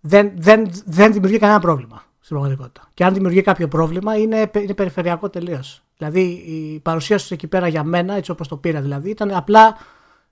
Δεν, 0.00 0.32
δεν, 0.36 0.70
δεν 0.84 1.12
δημιουργεί 1.12 1.38
κανένα 1.38 1.60
πρόβλημα 1.60 2.04
στην 2.20 2.36
πραγματικότητα. 2.36 2.90
Και 2.94 3.04
αν 3.04 3.14
δημιουργεί 3.14 3.42
κάποιο 3.42 3.68
πρόβλημα, 3.68 4.16
είναι, 4.16 4.50
είναι 4.54 4.74
περιφερειακό 4.74 5.30
τελείως. 5.30 5.85
Δηλαδή, 5.96 6.20
η 6.20 6.80
παρουσία 6.80 7.16
τους 7.16 7.30
εκεί 7.30 7.46
πέρα 7.46 7.68
για 7.68 7.84
μένα, 7.84 8.14
έτσι 8.14 8.30
όπως 8.30 8.48
το 8.48 8.56
πήρα 8.56 8.80
δηλαδή, 8.80 9.10
ήταν 9.10 9.30
απλά. 9.30 9.76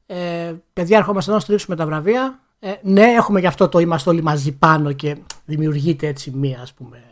Ε, 0.07 0.55
παιδιά, 0.72 0.96
ερχόμαστε 0.96 1.31
εδώ 1.31 1.38
να 1.38 1.44
στηρίξουμε 1.44 1.77
τα 1.77 1.87
βραβεία. 1.87 2.38
Ε, 2.59 2.72
ναι, 2.83 3.03
έχουμε 3.03 3.40
γι' 3.40 3.46
αυτό 3.46 3.68
το 3.68 3.79
είμαστε 3.79 4.11
όλοι 4.11 4.22
μαζί 4.22 4.53
πάνω 4.53 4.92
και 4.92 5.16
δημιουργείται 5.44 6.07
έτσι 6.07 6.31
μία 6.31 6.61
ας 6.62 6.72
πούμε, 6.72 7.03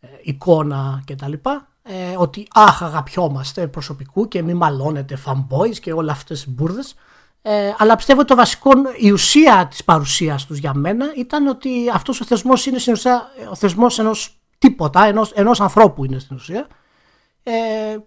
ε, 0.00 0.08
εικόνα 0.22 1.02
κτλ 1.06 1.32
ε, 1.82 2.14
ότι 2.16 2.48
αχ 2.54 2.82
αγαπιόμαστε 2.82 3.66
προσωπικού 3.66 4.28
και 4.28 4.42
μη 4.42 4.54
μαλώνετε 4.54 5.18
fanboys 5.26 5.78
και 5.80 5.92
όλα 5.92 6.12
αυτές 6.12 6.44
τις 6.44 6.52
μπουρδες 6.52 6.94
ε, 7.42 7.72
αλλά 7.78 7.96
πιστεύω 7.96 8.20
ότι 8.20 8.28
το 8.28 8.36
βασικό, 8.36 8.70
η 8.96 9.10
ουσία 9.10 9.66
της 9.70 9.84
παρουσίας 9.84 10.46
τους 10.46 10.58
για 10.58 10.74
μένα 10.74 11.06
ήταν 11.16 11.46
ότι 11.46 11.70
αυτός 11.94 12.20
ο 12.20 12.24
θεσμός 12.24 12.66
είναι 12.66 12.78
στην 12.78 12.92
ουσία 12.92 13.28
ο 13.50 13.54
θεσμός 13.54 13.98
ενός 13.98 14.40
τίποτα, 14.58 15.04
ενός, 15.04 15.32
ενός 15.32 15.60
ανθρώπου 15.60 16.04
είναι 16.04 16.18
στην 16.18 16.36
ουσία 16.36 16.66
ε, 17.42 17.52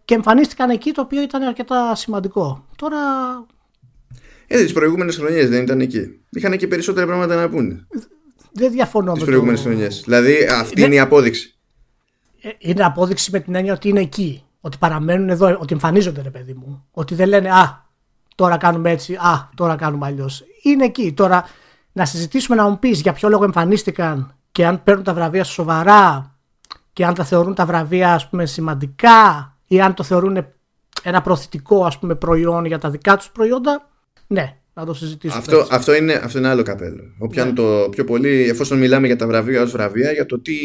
και 0.06 0.14
εμφανίστηκαν 0.14 0.70
εκεί 0.70 0.92
το 0.92 1.02
οποίο 1.02 1.22
ήταν 1.22 1.42
αρκετά 1.44 1.96
σημαντικό. 1.96 2.66
Τώρα 2.76 2.98
Ε, 4.48 4.64
τις 4.64 4.74
προηγούμενες 4.74 5.16
χρονιές 5.16 5.50
δεν 5.50 5.64
ήταν 5.64 5.80
εκεί. 5.80 6.20
Είχαν 6.30 6.58
και 6.58 6.68
περισσότερα 6.68 7.06
πράγματα 7.06 7.36
να 7.36 7.50
πούνε. 7.50 7.88
Δεν 8.52 8.72
διαφωνώ 8.72 9.12
Τις 9.12 9.22
με 9.22 9.28
προηγούμενες 9.28 9.62
το... 9.62 9.68
χρονιές. 9.70 10.02
Δηλαδή 10.06 10.48
αυτή 10.60 10.80
Ναι. 10.80 10.86
είναι 10.86 10.96
η 10.96 11.00
απόδειξη. 11.00 11.58
Ε, 12.42 12.50
Είναι 12.60 12.84
απόδειξη 12.84 13.32
με 13.32 13.40
την 13.40 13.56
έννοια 13.56 13.74
ότι 13.74 13.90
είναι 13.90 14.00
εκεί. 14.02 14.44
Ότι 14.62 14.78
παραμένουν 14.78 15.30
εδώ, 15.30 15.58
ότι 15.60 15.74
εμφανίζονται, 15.74 16.22
ρε 16.22 16.30
παιδί 16.30 16.54
μου. 16.54 16.86
Ότι 16.92 17.16
δεν 17.16 17.28
λένε 17.28 17.50
Α, 17.50 17.86
τώρα 18.36 18.58
κάνουμε 18.58 18.92
έτσι, 18.92 19.14
Α, 19.14 19.50
τώρα 19.56 19.76
κάνουμε 19.76 20.06
αλλιώς. 20.06 20.44
Είναι 20.64 20.86
εκεί. 20.86 21.14
Τώρα 21.14 21.46
να 21.92 22.06
συζητήσουμε 22.06 22.56
να 22.56 22.70
μου 22.70 22.80
πεις 22.80 23.02
για 23.02 23.14
ποιο 23.14 23.30
λόγο 23.30 23.44
εμφανίστηκαν 23.44 24.36
και 24.52 24.66
αν 24.66 24.84
παίρνουν 24.84 25.04
τα 25.04 25.14
βραβεία 25.14 25.44
σοβαρά 25.44 26.33
και 26.94 27.06
αν 27.06 27.14
τα 27.14 27.24
θεωρούν 27.24 27.56
τα 27.56 27.66
βραβεία 27.66 28.14
ας 28.14 28.30
πούμε 28.30 28.46
σημαντικά 28.46 29.58
ή 29.68 29.82
αν 29.82 29.94
το 29.94 30.04
θεωρούν 30.04 30.46
ένα 31.04 31.22
προωθητικό 31.22 31.86
ας 31.86 32.00
πούμε 32.00 32.16
προϊόν 32.16 32.66
για 32.66 32.80
τα 32.80 32.90
δικά 32.90 33.18
τους 33.18 33.30
προϊόντα 33.30 33.90
ναι 34.28 34.58
να 34.74 34.86
το 34.86 34.94
συζητήσουμε 34.94 35.40
Αυτό, 35.40 35.58
έτσι. 35.58 35.70
αυτό, 35.72 35.96
είναι, 35.96 36.14
αυτό 36.14 36.38
είναι 36.38 36.48
άλλο 36.48 36.64
καπέλο. 36.64 37.14
Όποια 37.18 37.44
είναι 37.44 37.54
το 37.54 37.88
πιο 37.92 38.04
πολύ, 38.04 38.50
εφόσον 38.50 38.78
μιλάμε 38.78 39.08
για 39.08 39.16
τα 39.16 39.28
βραβεία 39.28 39.62
ως 39.62 39.72
βραβεία, 39.72 40.12
για 40.12 40.26
το 40.26 40.40
τι 40.40 40.56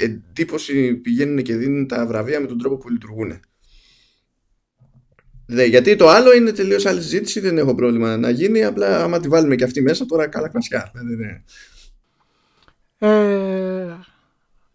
εντύπωση 0.00 0.94
πηγαίνουν 0.94 1.42
και 1.42 1.56
δίνουν 1.56 1.86
τα 1.86 2.06
βραβεία 2.06 2.40
με 2.40 2.46
τον 2.46 2.58
τρόπο 2.58 2.76
που 2.76 2.88
λειτουργούν. 2.88 3.40
Δε, 5.46 5.64
γιατί 5.64 5.96
το 5.96 6.08
άλλο 6.08 6.34
είναι 6.34 6.52
τελείως 6.52 6.86
άλλη 6.86 7.02
συζήτηση, 7.02 7.40
δεν 7.40 7.58
έχω 7.58 7.74
πρόβλημα 7.74 8.16
να 8.16 8.30
γίνει. 8.30 8.64
Απλά 8.64 9.02
άμα 9.02 9.20
τη 9.20 9.28
βάλουμε 9.28 9.54
και 9.54 9.64
αυτή 9.64 9.82
μέσα, 9.82 10.06
τώρα 10.06 10.28
καλά 10.28 10.48
κλασικά. 10.48 10.90
Δηλαδή, 10.94 11.16
ναι. 11.16 11.42
Ε, 12.98 13.51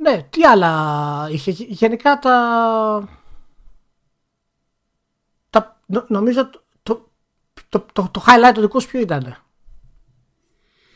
ναι, 0.09 0.23
τι 0.29 0.43
άλλα 0.43 1.27
είχε. 1.31 1.51
Γενικά 1.51 2.19
τα. 2.19 3.09
τα 5.49 5.81
νο- 5.85 6.05
νομίζω 6.07 6.49
το, 6.49 6.61
το, 6.83 7.07
το, 7.69 7.85
το, 7.93 8.09
το 8.11 8.23
highlight 8.27 8.51
το 8.53 8.61
δικός 8.61 8.83
σου 8.83 8.89
ποιο 8.89 8.99
ήταν. 8.99 9.37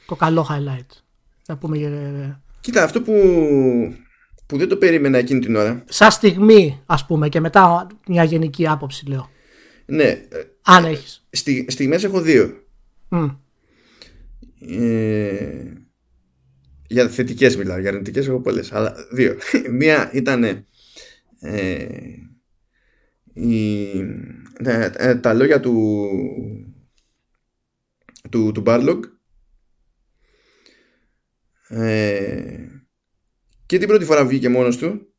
Το 0.07 0.15
καλό 0.15 0.47
highlight. 0.49 0.87
Να 1.47 1.57
πούμε 1.57 1.77
για- 1.77 2.41
Κοίτα, 2.59 2.83
αυτό 2.83 3.01
που, 3.01 3.13
που 4.45 4.57
δεν 4.57 4.69
το 4.69 4.77
περίμενα 4.77 5.17
εκείνη 5.17 5.39
την 5.39 5.55
ώρα. 5.55 5.83
Σαν 5.89 6.11
στιγμή, 6.11 6.81
ας 6.85 7.05
πούμε, 7.05 7.29
και 7.29 7.39
μετά 7.39 7.87
μια 8.07 8.23
γενική 8.23 8.67
άποψη, 8.67 9.05
λέω. 9.05 9.29
Ναι, 9.85 10.03
ε, 10.03 10.27
Αν 10.61 10.85
έχεις. 10.85 11.27
στη, 11.31 11.65
στιγμές 11.69 12.03
έχω 12.03 12.21
δύο. 12.21 12.63
Μμ. 13.09 13.27
Ε, 14.59 15.73
για 16.91 17.09
θετικές 17.09 17.57
μιλάω, 17.57 17.79
για 17.79 17.89
αρνητικές 17.89 18.27
έχω 18.27 18.41
πολλές, 18.41 18.71
αλλά 18.71 18.95
δύο. 19.11 19.37
Μία 19.79 20.09
ήταν 20.13 20.43
ε, 21.39 21.85
η, 23.33 23.87
ε, 24.63 24.89
ε, 24.93 25.15
τα 25.15 25.33
λόγια 25.33 25.59
του 25.59 25.99
του, 28.29 28.51
του 28.51 28.63
Barlog 28.65 28.99
ε, 31.67 32.67
και 33.65 33.77
την 33.77 33.87
πρώτη 33.87 34.05
φορά 34.05 34.25
βγήκε 34.25 34.49
μόνος 34.49 34.77
του 34.77 35.13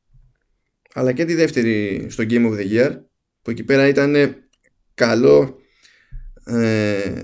αλλά 0.95 1.13
και 1.13 1.25
τη 1.25 1.35
δεύτερη 1.35 2.07
στο 2.11 2.25
Game 2.29 2.51
of 2.51 2.59
the 2.59 2.71
Year 2.73 3.01
που 3.43 3.51
εκεί 3.51 3.65
πέρα 3.65 3.89
ήταν 3.89 4.37
καλό 4.95 5.59
ε, 6.45 7.23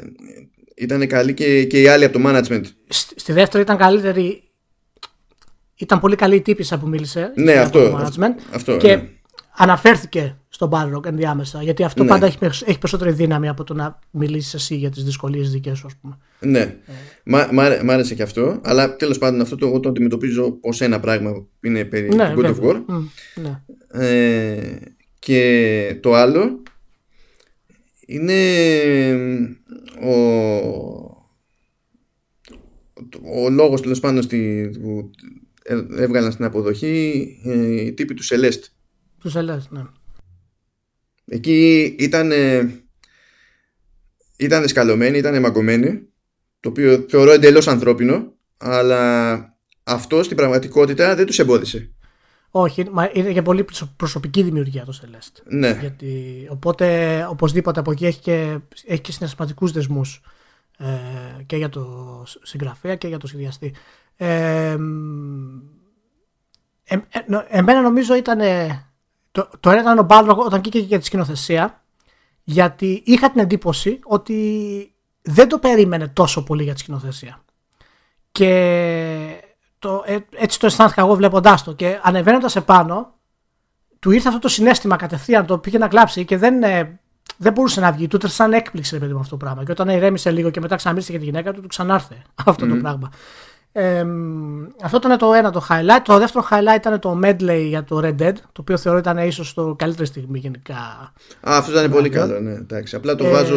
ήταν 0.79 1.07
καλή 1.07 1.35
και, 1.35 1.65
και 1.65 1.81
οι 1.81 1.89
άλλοι 1.89 2.05
από 2.05 2.19
το 2.19 2.25
management 2.29 2.63
Στη, 2.89 3.21
στη 3.21 3.33
δεύτερη 3.33 3.63
ήταν 3.63 3.77
καλύτερη. 3.77 4.43
Ήταν 5.77 6.01
πολύ 6.01 6.17
καλή 6.17 6.37
η 6.37 6.41
τύπησα 6.41 6.79
που 6.79 6.89
μίλησε. 6.89 7.33
Ναι, 7.37 7.53
για 7.53 7.63
αυτό, 7.63 7.91
το 7.91 7.99
management. 7.99 8.41
αυτό, 8.55 8.77
και 8.77 8.97
ναι. 8.97 9.09
αναφέρθηκε 9.57 10.37
στον 10.49 10.71
Balrog 10.73 11.05
ενδιάμεσα. 11.07 11.63
Γιατί 11.63 11.85
αυτό 11.85 12.03
Ναι. 12.03 12.09
πάντα 12.09 12.27
έχει, 12.27 12.39
περισσ- 12.39 12.69
έχει 12.69 12.79
περισσότερη 12.79 13.13
δύναμη 13.13 13.49
από 13.49 13.65
το 13.65 13.75
να 13.75 13.99
μιλήσεις 14.11 14.55
εσύ 14.55 14.75
για 14.77 14.91
τις 14.91 15.05
δυσκολίες 15.05 15.51
δικές 15.51 15.79
σου, 15.79 15.87
ας 15.87 15.95
πούμε. 16.01 16.17
Ναι, 16.41 16.75
Μ' 17.25 17.37
μ' 17.53 17.61
άρε- 17.61 17.83
μ' 17.83 17.91
άρεσε 17.91 18.15
και 18.15 18.23
αυτό, 18.23 18.61
αλλά 18.65 18.97
τέλος 18.97 19.19
πάντων 19.19 19.41
αυτό 19.41 19.57
το, 19.57 19.67
εγώ 19.67 19.81
το 19.81 19.89
αντιμετωπίζω 19.89 20.59
ως 20.61 20.81
ένα 20.81 21.01
πράγμα 21.01 21.33
που 21.33 21.49
είναι 21.61 21.85
περί 21.85 22.15
ναι, 22.15 22.33
του 22.35 22.41
God 22.41 22.45
of 22.45 22.53
βέβαια. 22.53 22.73
War. 22.73 22.83
Μμ, 22.87 23.09
ναι. 23.35 23.61
Ε, 24.07 24.79
και 25.19 25.99
το 26.03 26.15
άλλο 26.15 26.63
είναι 28.11 28.39
ο, 30.01 30.13
ο 33.43 33.51
λόγος 33.51 33.83
τέλος 33.83 34.01
πάντων 34.01 34.23
στη, 34.23 34.71
που 34.83 35.11
ε- 35.63 36.03
έβγαλαν 36.03 36.33
στην 36.33 36.45
αποδοχή 36.45 37.39
ε, 37.45 37.81
οι 37.81 37.93
τύποι 37.93 38.15
του 38.15 38.25
Celeste. 38.25 38.63
Του 39.19 39.39
ελέγχου, 39.39 39.75
ναι. 39.75 39.83
Εκεί 41.25 41.97
ήταν 41.99 42.33
ήταν 44.37 44.69
σκαλωμένοι, 44.69 45.19
ήταν 45.19 45.41
μαγκωμένοι 45.41 46.09
το 46.61 46.69
οποίο 46.69 47.07
θεωρώ 47.09 47.31
εντελώς 47.31 47.69
ανθρώπινο 47.69 48.37
αλλά 48.57 49.43
αυτό 49.83 50.23
στην 50.23 50.37
πραγματικότητα 50.37 51.15
δεν 51.15 51.27
τους 51.27 51.39
εμπόδισε. 51.39 51.93
Όχι, 52.51 52.85
μα 52.93 53.11
είναι 53.13 53.31
για 53.31 53.43
πολύ 53.43 53.65
προσω- 53.65 53.89
προσωπική 53.97 54.43
δημιουργία 54.43 54.85
το 54.85 55.01
Celeste. 55.03 55.43
Ναι. 55.45 55.71
Γιατί, 55.81 56.47
οπότε 56.51 57.27
οπωσδήποτε 57.31 57.81
από 57.81 57.91
εκεί 57.91 58.07
έχει 58.07 58.21
και, 58.21 58.59
έχει 58.87 59.01
και 59.01 59.13
συναισθηματικούς 59.13 59.73
δεσμούς 59.73 60.21
ε, 60.79 60.87
και 61.47 61.57
για 61.57 61.69
το 61.69 62.23
σ- 62.27 62.39
συγγραφέα 62.47 62.95
και 62.95 63.09
για 63.09 63.19
το 63.19 63.27
σχεδιαστή. 63.27 63.75
Ε, 64.17 64.77
μ, 64.79 65.59
ε, 66.85 66.95
ε, 66.95 67.21
νο- 67.27 67.45
εμένα 67.49 67.81
νομίζω 67.81 68.15
ήταν 68.17 68.39
το, 69.33 69.49
το 69.61 69.71
ένα 69.71 69.81
ήταν 69.81 69.99
ο 69.99 70.07
Balrog 70.11 70.37
όταν 70.47 70.61
κοίταγε 70.61 70.85
για 70.85 70.99
τη 70.99 71.05
σκηνοθεσία 71.05 71.83
γιατί 72.45 73.03
είχα 73.07 73.31
την 73.31 73.41
εντύπωση 73.41 73.99
ότι 74.05 74.93
δεν 75.23 75.49
το 75.49 75.59
περίμενε 75.59 76.09
τόσο 76.09 76.43
πολύ 76.43 76.63
για 76.63 76.75
τη 76.75 76.81
σκηνοθεσία. 76.81 77.45
Και 78.33 79.48
το, 79.79 80.03
ε, 80.07 80.17
έτσι 80.37 80.59
το 80.61 80.67
αισθάνθηκα 80.67 81.01
εγώ 81.01 81.15
βλέποντάς 81.15 81.65
το. 81.65 81.73
Και 81.73 81.99
ανεβαίνοντας 82.03 82.57
επάνω, 82.57 83.13
του 83.99 84.11
ήρθε 84.11 84.29
αυτό 84.29 84.41
το 84.41 84.49
συνέστημα 84.49 84.97
κατευθείαν, 84.97 85.47
το 85.47 85.59
πήγε 85.59 85.79
να 85.79 85.89
κλάψει 85.89 86.25
και 86.25 86.37
δεν, 86.37 86.63
ε, 86.63 86.99
δεν 87.37 87.53
μπορούσε 87.53 87.81
να 87.81 87.93
βγει. 87.93 88.07
Του 88.09 88.17
ήρθε 88.17 88.29
σαν 88.35 88.53
έκπληξη 88.53 88.95
ρε 88.95 89.01
παιδί 89.01 89.13
μου 89.13 89.19
αυτό 89.19 89.31
το 89.37 89.45
πράγμα. 89.45 89.65
Και 89.65 89.71
όταν 89.71 89.89
ηρέμησε 89.89 90.31
λίγο 90.31 90.51
και 90.51 90.61
μετά 90.61 90.77
ξαναμίλησε 90.77 91.11
για 91.11 91.21
τη 91.21 91.27
γυναίκα 91.27 91.53
του, 91.53 91.61
του 91.61 91.69
ξανάρθε 91.69 92.23
αυτό 92.47 92.67
το 92.67 92.75
πράγμα. 92.75 93.11
Ε, 93.73 94.05
μ, 94.05 94.65
αυτό 94.83 94.97
ήταν 94.97 95.19
το 95.19 95.33
ένα 95.33 95.51
το 95.51 95.67
highlight. 95.69 96.01
Το 96.05 96.19
δεύτερο 96.19 96.47
highlight 96.51 96.77
ήταν 96.77 96.99
το 96.99 97.21
medley 97.25 97.65
για 97.69 97.85
το 97.85 98.01
Red 98.05 98.23
Dead, 98.23 98.33
το 98.33 98.61
οποίο 98.61 98.77
θεωρώ 98.77 98.99
ήταν 98.99 99.19
ίσως 99.19 99.55
το 99.55 99.75
καλύτερη 99.79 100.07
στιγμή 100.07 100.39
γενικά. 100.39 100.75
Α, 101.41 101.57
αυτό 101.57 101.71
ήταν 101.79 101.91
πολύ 101.91 102.09
καλό, 102.09 102.41
ναι. 102.41 102.53
Εντάξει. 102.53 102.97
Απλά 102.97 103.15
το 103.15 103.27
Ε, 103.27 103.31
βάζω. 103.31 103.57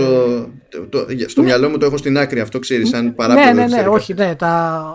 Το, 0.70 0.88
το- 0.90 1.06
στο 1.28 1.42
μυαλό 1.44 1.70
μου 1.70 1.78
το 1.78 1.86
έχω 1.86 1.98
στην 1.98 2.18
άκρη 2.18 2.40
αυτό, 2.40 2.60
ξέρεις, 2.60 2.90
σαν 2.90 3.16
παράπονο. 3.16 3.46
ναι, 3.46 3.52
ναι, 3.54 3.60
ναι, 3.60 3.66
της 3.66 3.74
διαδικασίας. 3.74 4.02
όχι, 4.10 4.14
ναι. 4.14 4.36
Τα... 4.36 4.86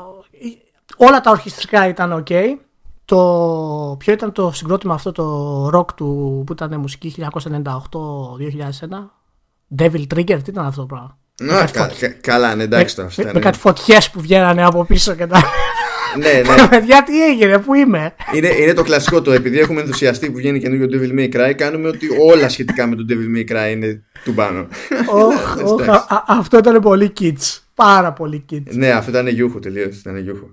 Όλα 0.97 1.21
τα 1.21 1.31
ορχιστρικά 1.31 1.89
ήταν 1.89 2.25
ok. 2.27 2.33
Το... 3.05 3.17
Ποιο 3.99 4.13
ήταν 4.13 4.33
το 4.33 4.51
συγκρότημα 4.55 4.95
αυτό 4.95 5.13
το 5.13 5.67
rock 5.79 5.87
του 5.97 6.43
που 6.47 6.53
ήταν 6.53 6.81
μουσική 6.81 7.15
1998-2001 7.19 7.29
Devil 9.79 10.05
Trigger, 10.15 10.27
τι 10.43 10.51
ήταν 10.51 10.65
αυτό 10.67 10.81
το 10.81 10.87
πράγμα; 10.87 11.19
Α, 11.63 11.67
κα- 11.73 11.91
κα- 12.01 12.09
καλά, 12.21 12.55
ναι, 12.55 12.63
εντάξει 12.63 12.95
το 12.97 13.01
με, 13.03 13.07
αυτά. 13.09 13.25
με 13.25 13.33
ναι. 13.33 13.39
κάτι 13.39 13.59
φωτιές 13.59 14.11
που 14.11 14.21
βγαίνανε 14.21 14.65
από 14.65 14.85
πίσω 14.85 15.15
και 15.15 15.27
τα... 15.27 15.43
ναι, 16.19 16.33
ναι. 16.63 16.69
Παιδιά 16.69 17.03
τι 17.03 17.25
έγινε, 17.25 17.59
πού 17.59 17.75
είμαι; 17.75 18.15
Είναι, 18.35 18.49
είναι 18.49 18.73
το 18.73 18.83
κλασικό 18.83 19.23
το 19.23 19.33
επειδή 19.33 19.59
έχουμε 19.59 19.81
ενθουσιαστεί 19.81 20.31
που 20.31 20.37
βγαίνει 20.37 20.61
καινούριο 20.61 20.87
Devil 20.91 21.19
May 21.19 21.35
Cry, 21.37 21.53
κάνουμε 21.57 21.89
ότι 21.89 22.07
όλα 22.33 22.49
σχετικά 22.49 22.87
με 22.87 22.97
το 22.97 23.05
Devil 23.09 23.37
May 23.39 23.53
Cry 23.53 23.71
είναι 23.73 24.03
του 24.25 24.35
πάνω. 24.35 24.67
Οχ, 25.11 25.57
οχ, 25.65 25.81
Εντάξει. 25.81 25.91
α- 26.09 26.15
α- 26.17 26.25
αυτό 26.27 26.59
ήταν 26.59 26.81
πολύ 26.81 27.13
kids. 27.21 27.59
Πάρα 27.75 28.13
πολύ 28.13 28.45
kids. 28.53 28.75
ναι, 28.75 28.91
αυτό 28.91 29.11
ήταν 29.11 29.27
γιούχο 29.29 29.59
τελείως. 29.59 29.99
Ήταν 29.99 30.17
γιούχο. 30.17 30.51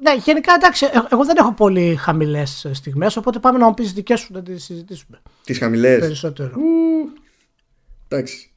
Ναι, 0.00 0.14
γενικά 0.24 0.54
εντάξει, 0.54 0.84
ε- 0.84 0.98
εγώ 1.10 1.24
δεν 1.24 1.36
έχω 1.36 1.52
πολύ 1.52 1.96
χαμηλές 1.96 2.66
στιγμές, 2.72 3.16
οπότε 3.16 3.38
πάμε 3.38 3.58
να 3.58 3.66
μου 3.66 3.74
πεις 3.74 3.92
δικές 3.92 4.20
σου 4.20 4.32
να 4.32 4.42
τις 4.42 4.64
συζητήσουμε 4.64 5.22
Τις 5.44 5.58
χαμηλές; 5.58 5.98
περισσότερο. 5.98 6.52
Εντάξει. 8.08 8.48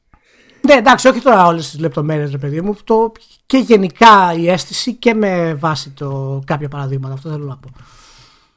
Ναι, 0.66 0.74
εντάξει, 0.74 1.08
όχι 1.08 1.20
τώρα 1.20 1.46
όλες 1.46 1.70
τις 1.70 1.80
λεπτομέρειες, 1.80 2.30
ρε 2.30 2.38
παιδί 2.38 2.60
μου. 2.60 2.76
Το, 2.84 3.12
και 3.46 3.58
γενικά 3.58 4.34
η 4.36 4.50
αίσθηση 4.50 4.94
και 4.94 5.14
με 5.14 5.54
βάση 5.54 5.90
το 5.90 6.40
κάποια 6.46 6.68
παραδείγματα. 6.68 7.14
Αυτό 7.14 7.30
θέλω 7.30 7.44
να 7.44 7.56
πω. 7.56 7.68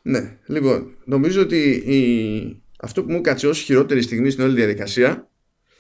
Ναι, 0.02 0.38
λοιπόν, 0.46 0.96
νομίζω 1.06 1.42
ότι 1.42 1.70
η... 1.70 2.62
αυτό 2.80 3.04
που 3.04 3.12
μου 3.12 3.22
κάτσε 3.22 3.48
ως 3.48 3.60
χειρότερη 3.60 4.02
στιγμή 4.02 4.30
στην 4.30 4.44
όλη 4.44 4.54
διαδικασία 4.54 5.28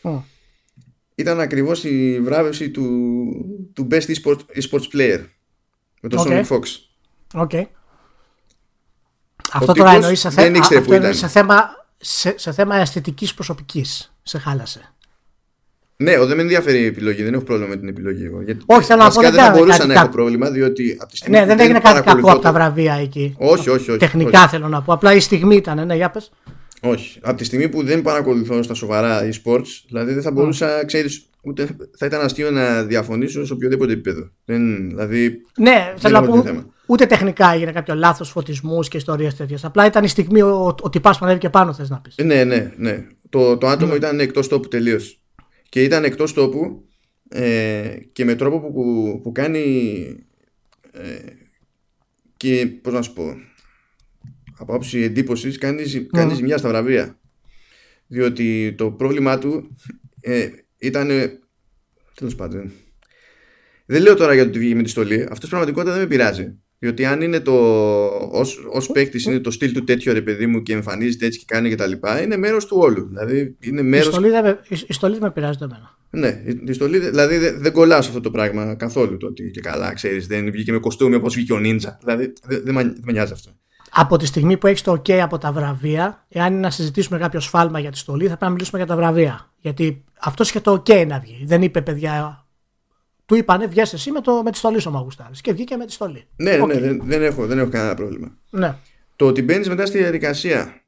Μμ. 0.01 0.19
Ήταν 1.15 1.39
ακριβώς 1.39 1.83
η 1.83 2.19
βράβευση 2.21 2.69
του, 2.69 2.85
του 3.73 3.87
Best 3.91 4.01
eSport, 4.15 4.37
eSports 4.55 4.95
Player 4.95 5.19
με 6.01 6.09
τον 6.09 6.19
Οκ. 6.19 6.27
Sonic 6.27 6.45
Fox. 6.47 6.61
Οκ. 7.33 7.51
Αυτό 9.53 9.71
τύπος 9.73 9.77
τώρα 9.77 9.91
εννοείς 9.91 10.19
σε, 10.19 10.29
θε... 10.29 10.41
δεν 10.41 10.55
ήξερε 10.55 10.79
αυτό 10.79 10.89
που 10.89 10.95
εννοείς 10.95 11.17
ήταν. 11.17 11.29
σε 11.29 11.39
θέμα, 11.39 11.63
σε, 11.97 12.33
σε 12.37 12.51
θέμα 12.51 12.75
αισθητικής 12.75 13.33
προσωπικής. 13.33 14.13
Σε 14.23 14.37
χάλασε. 14.37 14.93
Ναι, 15.97 16.17
ο, 16.17 16.25
δεν 16.25 16.35
με 16.35 16.41
ενδιαφέρει 16.41 16.79
η 16.81 16.85
επιλογή, 16.85 17.23
δεν 17.23 17.33
έχω 17.33 17.43
πρόβλημα 17.43 17.69
με 17.69 17.77
την 17.77 17.87
επιλογή 17.87 18.23
εγώ. 18.25 18.41
Γιατί 18.41 18.63
Όχι, 18.65 18.85
θέλω 18.85 18.99
να 18.99 19.05
βασικά 19.05 19.25
πω, 19.29 19.31
δεν 19.31 19.31
δεν 19.31 19.39
θα 19.39 19.45
κάνανε 19.45 19.59
μπορούσα 19.59 19.77
κάτι 19.77 19.87
να 19.87 19.93
έχω 19.93 20.03
κακό. 20.03 20.15
πρόβλημα, 20.15 20.49
διότι 20.49 20.97
από 21.01 21.11
τη 21.11 21.17
στιγμή 21.17 21.35
Ναι, 21.37 21.41
που 21.41 21.47
δεν 21.49 21.59
έγινε 21.59 21.79
κάτι 21.79 21.93
κακό 21.93 22.03
παρακολουθώ 22.03 22.33
από 22.33 22.41
τα 22.41 22.47
το- 22.47 22.53
βραβεία 22.55 22.93
εκεί. 22.93 23.35
Όχι, 23.37 23.69
όχι, 23.69 23.89
όχι. 23.89 23.99
Τεχνικά 23.99 24.39
όχι. 24.39 24.49
θέλω 24.49 24.67
να 24.67 24.81
πω. 24.81 24.93
Απλά 24.93 25.13
η 25.13 25.19
στιγμή 25.19 25.55
ήταν, 25.55 25.85
ναι, 25.85 25.95
για 25.95 26.09
πες. 26.09 26.31
Όχι. 26.81 27.19
Από 27.21 27.37
τη 27.37 27.43
στιγμή 27.43 27.69
που 27.69 27.83
δεν 27.83 28.01
παρακολουθώ 28.01 28.63
στα 28.63 28.73
σοβαρά 28.73 29.29
e-sports, 29.29 29.67
δηλαδή 29.87 30.13
δεν 30.13 30.21
θα 30.21 30.31
μπορούσα, 30.31 30.81
mm. 30.81 30.85
ξέρεις, 30.85 31.29
ούτε 31.41 31.77
θα 31.97 32.05
ήταν 32.05 32.21
αστείο 32.21 32.51
να 32.51 32.83
διαφωνήσω 32.83 33.45
σε 33.45 33.53
οποιοδήποτε 33.53 33.93
επίπεδο. 33.93 34.29
Δεν, 34.45 34.89
δηλαδή, 34.89 35.41
ναι, 35.57 35.93
θέλω 35.97 36.19
να 36.19 36.27
πω, 36.27 36.63
ούτε 36.85 37.05
τεχνικά 37.05 37.53
έγινε 37.53 37.71
κάποιο 37.71 37.95
λάθος 37.95 38.29
φωτισμούς 38.29 38.87
και 38.87 38.97
ιστορίες 38.97 39.35
τέτοιες. 39.35 39.65
Απλά 39.65 39.85
ήταν 39.85 40.03
η 40.03 40.07
στιγμή 40.07 40.41
ότι 40.81 40.99
πα 40.99 41.11
που 41.11 41.25
ανέβηκε 41.25 41.49
πάνω, 41.49 41.73
θες 41.73 41.89
να 41.89 41.99
πεις. 41.99 42.15
Ναι, 42.23 42.43
ναι, 42.43 42.73
ναι. 42.77 43.07
Το, 43.29 43.57
το 43.57 43.67
άτομο 43.67 43.93
mm. 43.93 43.95
ήταν 43.95 44.19
εκτός 44.19 44.47
τόπου 44.47 44.67
τελείως. 44.67 45.21
Και 45.69 45.83
ήταν 45.83 46.03
εκτός 46.03 46.33
τόπου 46.33 46.85
ε, 47.29 47.95
και 48.11 48.25
με 48.25 48.35
τρόπο 48.35 48.59
που, 48.59 48.73
που, 48.73 49.19
που 49.23 49.31
κάνει. 49.31 49.65
Ε, 50.91 51.01
και 52.37 52.67
πώς 52.81 52.93
να 52.93 53.01
σου 53.01 53.13
πω, 53.13 53.35
από 54.61 54.73
άποψη 54.73 54.99
εντύπωσης 54.99 55.57
κάνεις, 55.57 56.07
κάνεις 56.11 56.35
ζημιά 56.35 56.57
στα 56.57 56.69
βραβεία. 56.69 57.19
Διότι 58.07 58.73
το 58.77 58.91
πρόβλημά 58.91 59.37
του 59.37 59.75
ε, 60.21 60.47
ήταν. 60.77 61.09
Τέλος 62.15 62.35
πάντων. 62.35 62.71
Δεν 63.85 64.01
λέω 64.01 64.15
τώρα 64.15 64.33
για 64.33 64.43
το 64.43 64.49
ότι 64.49 64.59
βγήκε 64.59 64.75
με 64.75 64.83
τη 64.83 64.89
στολή. 64.89 65.27
Αυτός 65.31 65.49
πραγματικότητα 65.49 65.91
δεν 65.91 66.01
με 66.01 66.07
πειράζει. 66.07 66.55
Διότι 66.79 67.05
αν 67.05 67.21
είναι 67.21 67.39
το. 67.39 67.53
ως 68.71 68.89
παίκτης 68.93 69.25
είναι 69.25 69.39
το 69.39 69.51
στυλ 69.51 69.71
του 69.71 69.83
τέτοιο 69.83 70.13
ρε 70.13 70.21
παιδί 70.21 70.45
μου 70.45 70.61
και 70.61 70.73
εμφανίζεται 70.73 71.25
έτσι 71.25 71.39
και 71.39 71.45
κάνει 71.47 71.69
και 71.69 71.75
τα 71.75 71.87
λοιπά, 71.87 72.21
είναι 72.21 72.37
μέρος 72.37 72.65
του 72.65 72.77
όλου. 72.79 73.07
Δηλαδή 73.07 73.57
είναι 73.59 73.81
μέρος... 73.81 74.07
η, 74.07 74.11
στολή 74.11 74.29
δεν, 74.29 74.57
η 74.87 74.93
στολή 74.93 75.13
δεν 75.13 75.23
με 75.23 75.31
πειράζει 75.31 75.57
εμένα. 75.61 75.97
Ναι, 76.09 76.43
η 76.65 76.73
στολή 76.73 76.99
δηλαδή 76.99 77.37
δεν, 77.37 77.61
δεν 77.61 77.71
κολλά 77.71 78.01
σε 78.01 78.07
αυτό 78.07 78.21
το 78.21 78.31
πράγμα 78.31 78.75
καθόλου. 78.75 79.17
Το 79.17 79.27
ότι 79.27 79.51
και 79.51 79.61
καλά, 79.61 79.93
ξέρεις, 79.93 80.27
δεν 80.27 80.51
βγήκε 80.51 80.71
με 80.71 80.79
κοστούμι 80.79 81.15
όπως 81.15 81.33
βγήκε 81.33 81.53
ο 81.53 81.59
Νίντζα. 81.59 81.97
Δηλαδή 81.99 82.33
δεν, 82.43 82.61
δεν, 82.63 82.73
με 82.73 83.11
νοιάζει 83.11 83.33
αυτό 83.33 83.60
από 83.93 84.17
τη 84.17 84.25
στιγμή 84.25 84.57
που 84.57 84.67
έχεις 84.67 84.81
το 84.81 84.91
OK 84.91 85.11
από 85.11 85.37
τα 85.37 85.51
βραβεία, 85.51 86.25
εάν 86.29 86.51
είναι 86.51 86.61
να 86.61 86.69
συζητήσουμε 86.69 87.17
κάποιο 87.17 87.39
σφάλμα 87.39 87.79
για 87.79 87.91
τη 87.91 87.97
στολή, 87.97 88.23
θα 88.23 88.27
πρέπει 88.27 88.43
να 88.43 88.49
μιλήσουμε 88.49 88.77
για 88.77 88.87
τα 88.87 88.95
βραβεία. 88.95 89.51
Γιατί 89.59 90.03
αυτός 90.19 90.49
είχε 90.49 90.59
το 90.59 90.73
OK 90.73 91.07
να 91.07 91.19
βγει. 91.19 91.43
Δεν 91.45 91.61
είπε, 91.61 91.81
παιδιά, 91.81 92.45
του 93.25 93.35
είπανε 93.35 93.67
βγες 93.67 93.93
εσύ 93.93 94.11
με, 94.11 94.21
το, 94.21 94.43
με 94.43 94.51
τη 94.51 94.57
στολή 94.57 94.79
σου 94.79 94.91
Μαγουστάρης. 94.91 95.41
Και 95.41 95.53
βγήκε 95.53 95.75
με 95.75 95.85
τη 95.85 95.91
στολή. 95.91 96.23
Ναι, 96.35 96.59
okay. 96.61 96.67
ναι, 96.67 96.79
δεν, 96.79 97.01
δεν, 97.03 97.23
έχω, 97.23 97.47
δεν 97.47 97.59
έχω 97.59 97.69
κανένα 97.69 97.93
πρόβλημα. 97.93 98.37
Ναι. 98.49 98.75
Το 99.15 99.27
ότι 99.27 99.41
μπαίνεις 99.41 99.67
μετά 99.67 99.85
στη 99.85 99.97
διαδικασία 99.97 100.85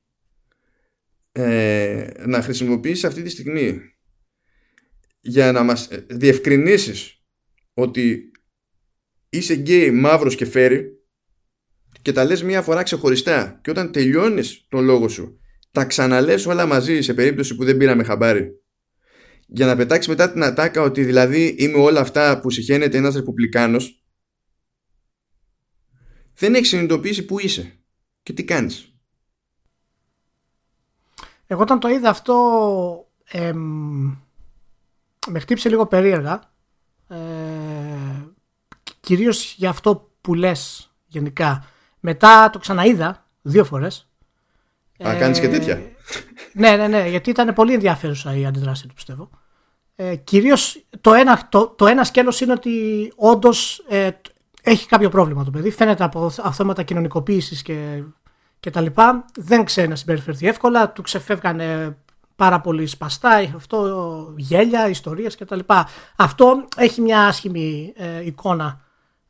ε, 1.32 2.08
να 2.26 2.42
χρησιμοποιήσεις 2.42 3.04
αυτή 3.04 3.22
τη 3.22 3.30
στιγμή 3.30 3.82
για 5.22 5.52
να 5.52 5.64
μας 5.64 5.88
διευκρινίσεις 6.08 7.22
ότι 7.74 8.32
είσαι 9.30 9.54
γκέι, 9.54 9.92
μαύρος 9.92 10.36
και 10.36 10.46
φέρει 10.46 11.03
και 12.04 12.12
τα 12.12 12.24
λες 12.26 12.44
μία 12.44 12.62
φορά 12.62 12.84
ξεχωριστά. 12.84 13.60
Και 13.64 13.70
όταν 13.70 13.92
τελειώνεις 13.92 14.66
τον 14.70 14.84
λόγο 14.84 15.08
σου 15.08 15.38
τα 15.72 15.86
ξαναλες 15.86 16.46
όλα 16.46 16.66
μαζί 16.66 17.02
σε 17.02 17.14
περίπτωση 17.14 17.56
που 17.56 17.64
δεν 17.64 17.78
πήραμε 17.78 18.04
χαμπάρι. 18.04 18.62
Για 19.48 19.66
να 19.66 19.76
πετάξεις 19.76 20.08
μετά 20.08 20.32
την 20.32 20.44
ατάκα 20.44 20.82
ότι 20.82 21.04
δηλαδή 21.04 21.56
είμαι 21.60 21.78
όλα 21.78 22.00
αυτά 22.00 22.40
που 22.40 22.50
συχαίνεται 22.50 22.98
ένας 22.98 23.16
ρεπουμπλικάνος 23.16 24.04
δεν 26.36 26.56
έχεις 26.56 26.68
συνειδητοποιήσει 26.68 27.26
που 27.26 27.40
είσαι 27.40 27.80
και 28.24 28.34
τι 28.34 28.44
κάνεις. 28.44 28.94
Εγώ 31.48 31.62
όταν 31.62 31.80
το 31.80 31.88
είδα 31.88 32.10
αυτό 32.10 32.36
με 35.28 35.40
χτύπησε 35.40 35.70
λίγο 35.70 35.88
περίεργα. 35.88 36.52
Ε, 37.08 37.18
κυρίως 39.00 39.56
για 39.58 39.70
αυτό 39.70 40.12
που 40.22 40.34
λες 40.34 40.92
γενικά 41.06 41.68
μετά 42.06 42.50
το 42.50 42.60
ξαναείδα 42.60 43.26
δύο 43.42 43.64
φορές. 43.64 44.08
Α, 45.06 45.12
ε, 45.12 45.20
κάνεις 45.20 45.40
και 45.40 45.50
τέτοια. 45.50 45.82
Ναι, 46.54 46.76
ναι, 46.76 46.88
ναι, 46.88 47.08
γιατί 47.08 47.30
ήταν 47.30 47.54
πολύ 47.54 47.74
ενδιαφέρουσα 47.74 48.36
η 48.36 48.46
αντιδράση 48.46 48.88
του, 48.88 48.94
πιστεύω. 48.94 49.30
Ε, 49.96 50.16
Κυρίως 50.16 50.86
το 51.02 51.14
ένα, 51.14 51.48
το, 51.50 51.68
το 51.68 51.88
ένα 51.88 52.04
σκέλος 52.04 52.42
είναι 52.42 52.52
ότι 52.52 53.12
όντως 53.16 53.86
ε, 53.90 54.10
έχει 54.62 54.88
κάποιο 54.88 55.10
πρόβλημα 55.10 55.44
το 55.44 55.52
παιδί. 55.52 55.72
Φαίνεται 55.72 56.04
από 56.04 56.30
θέματα 56.30 56.84
κοινωνικοποίησης 56.84 57.62
και, 57.62 58.04
και 58.60 58.70
τα 58.70 58.82
λοιπά. 58.82 59.26
Δεν 59.36 59.64
ξέρει 59.64 59.88
να 59.88 59.96
συμπεριφερθεί 59.96 60.48
εύκολα. 60.48 60.92
Του 60.92 61.02
ξεφεύγανε 61.02 61.98
πάρα 62.36 62.62
πολύ 62.62 62.88
σπαστά. 62.88 63.30
Αυτό 63.56 64.34
γέλια, 64.38 64.90
ιστορίες 64.90 65.38
κτλ. 65.38 65.60
Αυτό 66.16 66.68
έχει 66.78 67.02
μια 67.02 67.26
άσχημη 67.28 67.94
ε, 67.96 68.26
εικόνα 68.26 68.82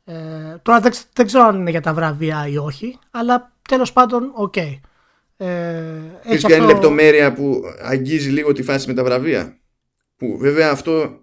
ε, 0.04 0.14
τώρα 0.62 0.80
δεν, 0.80 0.92
δεν, 1.12 1.26
ξέρω 1.26 1.44
αν 1.44 1.60
είναι 1.60 1.70
για 1.70 1.80
τα 1.80 1.94
βραβεία 1.94 2.48
ή 2.48 2.56
όχι, 2.56 2.98
αλλά 3.10 3.52
τέλος 3.68 3.92
πάντων, 3.92 4.32
ok. 4.34 4.54
Okay. 4.56 4.80
Ε, 5.36 5.92
έχει 6.22 6.52
αυτό... 6.52 6.64
λεπτομέρεια 6.64 7.32
που 7.32 7.62
αγγίζει 7.82 8.30
λίγο 8.30 8.52
τη 8.52 8.62
φάση 8.62 8.88
με 8.88 8.94
τα 8.94 9.04
βραβεία; 9.04 9.58
Που 10.16 10.38
βέβαια 10.38 10.70
αυτό 10.70 11.20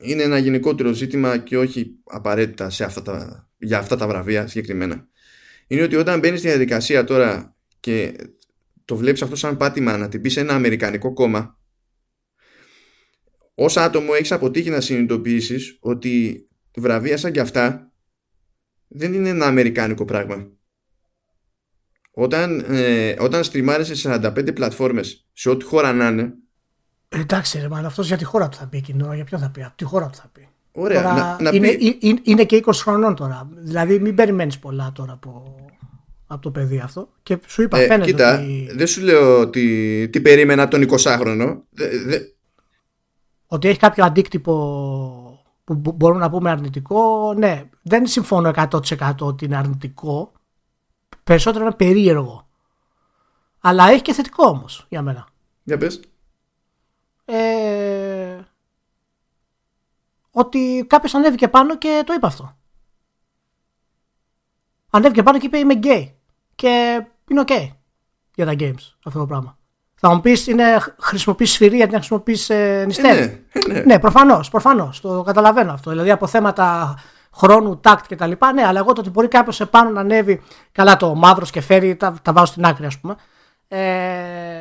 είναι 0.00 0.22
ένα 0.22 0.38
γενικότερο 0.38 0.92
ζήτημα 0.92 1.38
και 1.38 1.58
όχι 1.58 1.98
απαραίτητα 2.04 2.70
σε 2.70 2.84
αυτά 2.84 3.02
τα, 3.02 3.48
για 3.58 3.78
αυτά 3.78 3.96
τα 3.96 4.06
βραβεία 4.06 4.46
συγκεκριμένα. 4.46 5.08
Είναι 5.66 5.82
ότι 5.82 5.96
όταν 5.96 6.18
μπαίνεις 6.18 6.38
στη 6.38 6.48
διαδικασία 6.48 7.04
τώρα 7.04 7.56
και 7.80 8.16
το 8.84 8.96
βλέπεις 8.96 9.22
αυτό 9.22 9.36
σαν 9.36 9.56
πάτημα 9.56 9.96
να 9.96 10.08
την 10.08 10.20
πεις 10.20 10.32
σε 10.32 10.40
ένα 10.40 10.54
αμερικανικό 10.54 11.12
κόμμα 11.12 11.58
ως 13.60 13.76
άτομο 13.76 14.12
έχεις 14.14 14.32
αποτύχει 14.32 14.70
να 14.70 14.80
συνειδητοποιήσεις 14.80 15.76
ότι 15.80 16.46
βραβεία 16.76 17.16
σαν 17.16 17.32
και 17.32 17.40
αυτά 17.40 17.87
δεν 18.88 19.12
είναι 19.12 19.28
ένα 19.28 19.46
αμερικάνικο 19.46 20.04
πράγμα. 20.04 20.46
Όταν, 22.10 22.64
ε, 22.68 23.14
όταν 23.18 23.44
στριμάρεσαι 23.44 23.94
σε 23.94 24.08
45 24.08 24.52
πλατφόρμες 24.52 25.26
σε 25.32 25.50
ό,τι 25.50 25.64
χώρα 25.64 25.92
να 25.92 26.08
είναι. 26.08 26.32
Εντάξει, 27.08 27.58
ρε, 27.58 27.68
αυτός 27.86 28.06
για 28.06 28.16
τη 28.16 28.24
χώρα 28.24 28.48
του 28.48 28.56
θα 28.56 28.66
πει 28.66 28.76
εκείνο. 28.76 29.14
Για 29.14 29.24
ποιο 29.24 29.38
θα 29.38 29.50
πει, 29.50 29.62
από 29.62 29.76
τη 29.76 29.84
χώρα 29.84 30.06
του 30.06 30.18
θα 30.18 30.30
πει. 30.32 30.48
Ωραία, 30.72 31.02
τώρα, 31.02 31.14
να, 31.14 31.36
να 31.42 31.50
είναι, 31.52 31.68
πει... 31.68 31.98
είναι, 32.00 32.20
είναι 32.22 32.44
και 32.44 32.62
20 32.66 32.72
χρονών 32.74 33.14
τώρα. 33.14 33.48
Δηλαδή, 33.56 33.98
μην 33.98 34.14
περιμένεις 34.14 34.58
πολλά 34.58 34.92
τώρα 34.94 35.12
από, 35.12 35.54
από 36.26 36.42
το 36.42 36.50
παιδί 36.50 36.78
αυτό. 36.78 37.08
Και 37.22 37.38
σου 37.46 37.62
είπα, 37.62 37.78
ε, 37.78 37.86
φαίνεται. 37.86 38.10
Κοίτα, 38.10 38.34
ότι... 38.34 38.70
δεν 38.74 38.86
σου 38.86 39.02
λέω 39.02 39.40
ότι 39.40 40.08
τι 40.12 40.20
περίμενα 40.20 40.62
από 40.62 40.70
τον 40.70 40.88
20χρονο. 40.90 41.56
Ότι 43.46 43.68
έχει 43.68 43.78
κάποιο 43.78 44.04
αντίκτυπο 44.04 44.54
που 45.74 45.92
μπορούμε 45.92 46.20
να 46.20 46.30
πούμε 46.30 46.50
αρνητικό, 46.50 47.32
ναι, 47.34 47.68
δεν 47.82 48.06
συμφωνώ 48.06 48.50
100% 48.54 49.12
ότι 49.20 49.44
είναι 49.44 49.56
αρνητικό. 49.56 50.32
Περισσότερο 51.24 51.64
είναι 51.64 51.74
περίεργο. 51.74 52.48
Αλλά 53.60 53.88
έχει 53.88 54.02
και 54.02 54.12
θετικό 54.12 54.48
όμως 54.48 54.86
για 54.88 55.02
μένα. 55.02 55.28
Για 55.64 55.78
πες. 55.78 56.00
Ε, 57.24 58.38
ότι 60.30 60.84
κάποιος 60.88 61.14
ανέβηκε 61.14 61.48
πάνω 61.48 61.78
και 61.78 62.02
το 62.06 62.12
είπε 62.12 62.26
αυτό. 62.26 62.56
Ανέβηκε 64.90 65.22
πάνω 65.22 65.38
και 65.38 65.46
είπε 65.46 65.58
είμαι 65.58 65.74
γκέι. 65.74 66.18
Και 66.54 67.04
είναι 67.30 67.44
ok 67.46 67.68
για 68.34 68.46
τα 68.46 68.54
games 68.58 68.94
αυτό 69.04 69.18
το 69.18 69.26
πράγμα. 69.26 69.57
Θα 70.00 70.14
μου 70.14 70.20
πεις, 70.20 70.46
είναι 70.46 70.64
χρησιμοποιείς 70.98 71.52
σφυρί 71.52 71.76
γιατί 71.76 71.92
να 71.92 71.98
χρησιμοποιείς 71.98 72.50
ε, 72.50 72.84
νηστέρι; 72.86 73.18
Ε, 73.52 73.58
ναι, 73.68 73.74
ναι. 73.74 73.80
ναι 73.80 73.98
προφανώς, 73.98 74.50
προφανώς. 74.50 75.00
Το 75.00 75.22
καταλαβαίνω 75.26 75.72
αυτό. 75.72 75.90
Δηλαδή 75.90 76.10
από 76.10 76.26
θέματα 76.26 76.98
χρόνου, 77.36 77.80
τάκτ 77.80 78.14
κτλ. 78.14 78.32
Ναι, 78.54 78.64
αλλά 78.66 78.78
εγώ 78.78 78.92
το 78.92 79.00
ότι 79.00 79.10
μπορεί 79.10 79.28
κάποιος 79.28 79.60
επάνω 79.60 79.90
να 79.90 80.00
ανέβει. 80.00 80.42
Καλά, 80.72 80.96
το 80.96 81.14
μαύρος 81.14 81.50
και 81.50 81.60
φέρει, 81.60 81.96
τα, 81.96 82.14
τα 82.22 82.32
βάζω 82.32 82.46
στην 82.46 82.64
άκρη, 82.64 82.86
ας 82.86 82.98
πούμε. 82.98 83.16
Ε, 83.68 83.78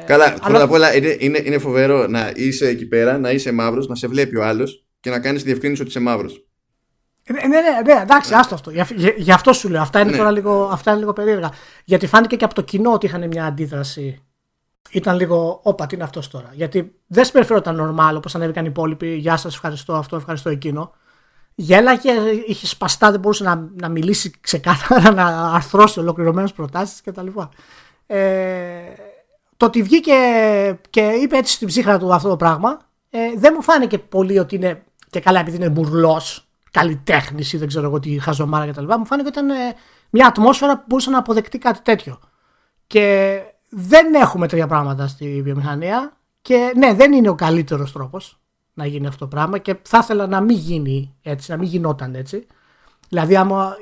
καλά, 0.06 0.34
πρώτα 0.34 0.64
απ' 0.64 0.72
όλα 0.72 0.96
είναι, 0.96 1.16
είναι, 1.20 1.42
είναι 1.44 1.58
φοβερό 1.58 2.08
να 2.08 2.32
είσαι 2.36 2.68
εκεί 2.68 2.86
πέρα, 2.86 3.18
να 3.18 3.32
είσαι 3.32 3.52
μαύρος, 3.52 3.88
να 3.88 3.96
σε 3.96 4.08
βλέπει 4.08 4.36
ο 4.36 4.46
άλλος 4.46 4.86
και 5.00 5.10
να 5.10 5.20
κάνεις 5.20 5.44
διευκρίνηση 5.44 5.82
ότι 5.82 5.90
είσαι 5.90 6.00
μαύρος. 6.00 6.46
Ναι, 7.32 7.40
ναι, 7.48 7.62
ναι, 7.62 7.94
ναι, 7.94 8.02
εντάξει, 8.02 8.34
άστο 8.34 8.56
αυτό. 8.56 8.72
Γι' 9.18 9.32
αυτό 9.32 9.54
σου 9.54 9.70
λέω. 9.70 9.82
Αυτά 9.82 10.00
είναι 10.00 10.12
ναι. 10.12 10.18
τώρα 10.18 10.32
λίγο, 10.32 10.70
αυτά 10.72 10.92
είναι 10.92 11.00
λίγο 11.00 11.14
περίεργα. 11.14 11.52
Γιατί 11.84 12.08
φάνηκε 12.08 12.36
και 12.36 12.46
από 12.46 12.54
το 12.54 12.62
κοινό 12.62 12.92
ότι 12.92 13.06
είχαν 13.06 13.28
μια 13.28 13.46
αντίδραση 13.46 14.27
ήταν 14.92 15.16
λίγο, 15.16 15.60
όπα, 15.64 15.86
τι 15.86 15.96
είναι 15.96 16.04
αυτός 16.04 16.28
τώρα. 16.28 16.50
Γιατί 16.54 16.96
δεν 17.08 17.26
συμπεριφέρονταν 17.26 17.96
normal 17.96 18.16
όπως 18.16 18.36
ανέβηκαν 18.36 18.66
οι 18.66 18.68
υπόλοιποι. 18.70 19.16
Γεια 19.16 19.38
σας, 19.38 19.54
ευχαριστώ 19.54 19.94
αυτό, 19.94 20.16
ευχαριστώ 20.16 20.50
εκείνο. 20.50 20.92
Γέλαγε, 21.56 22.12
είχε 22.48 22.68
σπαστά, 22.68 23.12
δεν 23.12 23.20
μπορούσε 23.20 23.44
να, 23.44 23.70
να 23.82 23.90
μιλήσει 23.90 24.32
ξεκάθαρα, 24.42 25.12
να 25.12 25.52
αρθρώσει 25.52 26.00
ολοκληρωμένες 26.00 26.54
προτάσεις 26.54 27.02
κτλ. 27.02 27.28
Ε, 28.08 28.18
το 29.58 29.66
ότι 29.66 29.84
βγήκε 29.84 30.14
και 30.90 31.02
είπε 31.02 31.38
έτσι 31.38 31.54
στην 31.54 31.68
ψύχρα 31.68 31.98
του 32.00 32.14
αυτό 32.14 32.30
το 32.30 32.36
πράγμα, 32.36 32.80
ε, 33.10 33.20
δεν 33.36 33.54
μου 33.56 33.64
φάνηκε 33.64 33.98
πολύ 33.98 34.40
ότι 34.40 34.56
είναι 34.56 34.84
και 35.10 35.20
καλά 35.20 35.40
επειδή 35.40 35.56
είναι 35.56 35.70
μπουρλός, 35.70 36.48
καλλιτέχνης 36.72 37.54
ή 37.54 37.58
δεν 37.58 37.68
ξέρω 37.68 37.86
εγώ 37.86 38.00
τι 38.00 38.20
χαζομάρα 38.20 38.72
κτλ. 38.72 38.84
Μου 38.84 39.06
φάνηκε 39.06 39.28
ότι 39.28 39.40
ήταν 39.40 39.50
ε, 39.50 39.76
μια 40.10 40.28
ατμόσφαιρα 40.28 40.78
που 40.78 40.84
μπορούσε 40.88 41.10
να 41.10 41.18
αποδεκτεί 41.18 41.58
κάτι 41.58 41.82
τέτοιο. 41.82 42.20
Και 42.88 43.40
δεν 43.70 44.14
έχουμε 44.14 44.48
τέτοια 44.48 44.68
πράγματα 44.68 45.08
στη 45.08 45.42
βιομηχανία 45.44 46.18
και 46.42 46.74
ναι, 46.76 46.94
δεν 46.94 47.14
είναι 47.14 47.30
ο 47.30 47.36
καλύτερος 47.36 47.92
τρόπος 47.92 48.40
να 48.74 48.86
γίνει 48.86 49.08
αυτό 49.08 49.20
το 49.20 49.28
πράγμα 49.28 49.58
και 49.58 49.76
θα 49.82 49.98
ήθελα 50.02 50.28
να 50.28 50.42
μην 50.42 50.58
γίνει 50.58 51.16
έτσι, 51.22 51.52
να 51.52 51.58
μην 51.58 51.68
γινόταν 51.68 52.16
έτσι. 52.16 52.48
Δηλαδή, 53.10 53.36
άμα, 53.36 53.76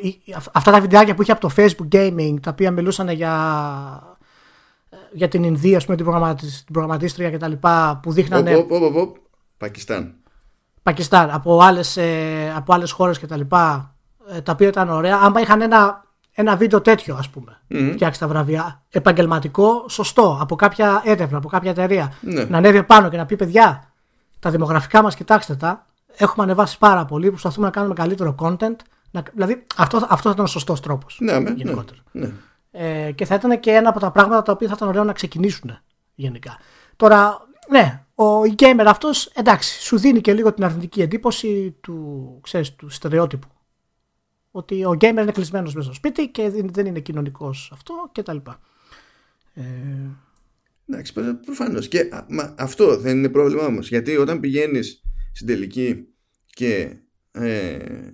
αυτά 0.52 0.72
τα 0.72 0.82
βιντεάκια 0.82 1.16
που 1.16 1.22
είχε 1.22 1.32
από 1.32 1.42
το 1.42 1.54
Facebook 1.58 1.96
Gaming, 1.96 2.36
τα 2.42 2.52
οποία 2.52 2.72
μιλούσαν 2.72 3.10
για 3.10 4.16
για 5.12 5.28
την 5.28 5.44
Ινδία, 5.44 5.82
πούμε, 5.86 5.96
την, 5.96 6.06
προγραμματίστρια, 6.06 6.64
την 6.64 6.74
προγραμματίστρια 6.74 7.32
κτλ. 7.32 7.52
που 8.02 8.12
δείχνανε. 8.12 8.56
Οπ, 8.56 8.72
οπ, 8.72 8.84
οπ, 8.84 8.96
οπ. 8.96 9.16
Πακιστάν. 9.58 10.16
Πακιστάν, 10.84 11.30
από 11.30 11.60
άλλες, 11.62 11.98
ε, 11.98 12.54
από 12.56 12.74
άλλες 12.74 12.92
χώρες 12.92 13.20
κτλ. 13.20 13.42
Ε, 13.42 14.42
τα 14.42 14.52
οποία 14.52 14.68
ήταν 14.68 14.90
ωραία. 14.90 15.18
Άμα 15.18 15.42
είχαν 15.42 15.62
ένα, 15.62 16.05
ένα 16.38 16.56
βίντεο 16.56 16.82
τέτοιο, 16.82 17.16
ας 17.16 17.30
πούμε, 17.30 17.60
Μμμ. 17.68 17.92
φτιάξει 17.92 18.20
τα 18.20 18.28
βραβεία, 18.28 18.82
επαγγελματικό, 18.90 19.86
σωστό, 19.90 20.38
από 20.42 20.56
κάποια 20.56 21.02
έρευνα, 21.06 21.38
από 21.38 21.48
κάποια 21.48 21.70
εταιρεία, 21.72 22.14
Ναι. 22.22 22.44
να 22.44 22.58
ανέβει 22.58 22.84
πάνω 22.84 23.10
και 23.10 23.18
να 23.18 23.26
πει 23.26 23.36
παιδιά, 23.36 23.92
τα 24.40 24.50
δημογραφικά 24.50 25.02
μας 25.02 25.16
κοιτάξτε 25.16 25.56
τα, 25.56 25.86
έχουμε 26.18 26.44
ανεβάσει 26.46 26.78
πάρα 26.78 27.06
πολύ, 27.06 27.30
προσπαθούμε 27.30 27.66
να 27.66 27.72
κάνουμε 27.72 27.94
καλύτερο 27.94 28.36
content. 28.40 28.76
Να, 29.12 29.24
δηλαδή, 29.34 29.64
αυτό, 29.76 29.98
αυτός 29.98 30.22
θα 30.22 30.30
ήταν 30.30 30.44
ο 30.46 30.48
σωστός 30.48 30.80
τρόπος. 30.80 31.18
Ναι, 31.22 31.40
με, 31.40 31.50
γενικότερα. 31.56 32.00
ναι, 32.12 32.26
ναι. 32.26 32.34
Ε, 32.72 33.12
και 33.12 33.26
θα 33.26 33.36
ήταν 33.36 33.60
και 33.60 33.72
ένα 33.72 33.90
από 33.90 34.00
τα 34.00 34.12
πράγματα 34.12 34.42
τα 34.42 34.52
οποία 34.52 34.68
θα 34.68 34.74
ήταν 34.78 34.88
ωραίο 34.88 35.04
να 35.04 35.14
ξεκινήσουν 35.14 35.78
γενικά. 36.16 36.58
Τώρα, 36.96 37.38
ναι, 37.70 38.04
ο 38.16 38.46
η 38.46 38.56
gamer 38.58 38.84
αυτός 38.88 39.26
εντάξει, 39.26 39.82
σου 39.82 39.98
δίνει 39.98 40.22
και 40.22 40.34
λίγο 40.34 40.54
την 40.54 40.64
αρνητική 40.64 41.02
εντύπωση 41.02 41.76
του, 41.82 42.40
ξέρεις, 42.44 42.76
του 42.76 42.90
στερεότυπου. 42.90 43.48
Ότι 44.58 44.86
ο 44.86 44.98
gamer 45.00 45.22
είναι 45.22 45.32
κλεισμένος 45.32 45.74
μέσα 45.74 45.86
στο 45.86 45.96
σπίτι 45.96 46.28
και 46.28 46.50
δεν, 46.50 46.70
δεν 46.74 46.86
είναι 46.86 47.00
κοινωνικός 47.00 47.70
αυτό 47.74 47.94
κτλ. 48.12 48.38
Ε, 49.54 49.64
Εντάξει, 50.88 51.14
προφανώς. 51.46 51.88
Και 51.88 52.00
α, 52.00 52.26
μα, 52.30 52.56
αυτό 52.58 52.98
δεν 52.98 53.18
είναι 53.18 53.30
πρόβλημα 53.30 53.66
όμως. 53.66 53.90
Γιατί 53.90 54.18
όταν 54.18 54.40
πηγαίνεις 54.40 55.02
στην 55.34 55.48
τελική 55.48 56.08
και. 56.46 56.96
Ε, 57.32 58.10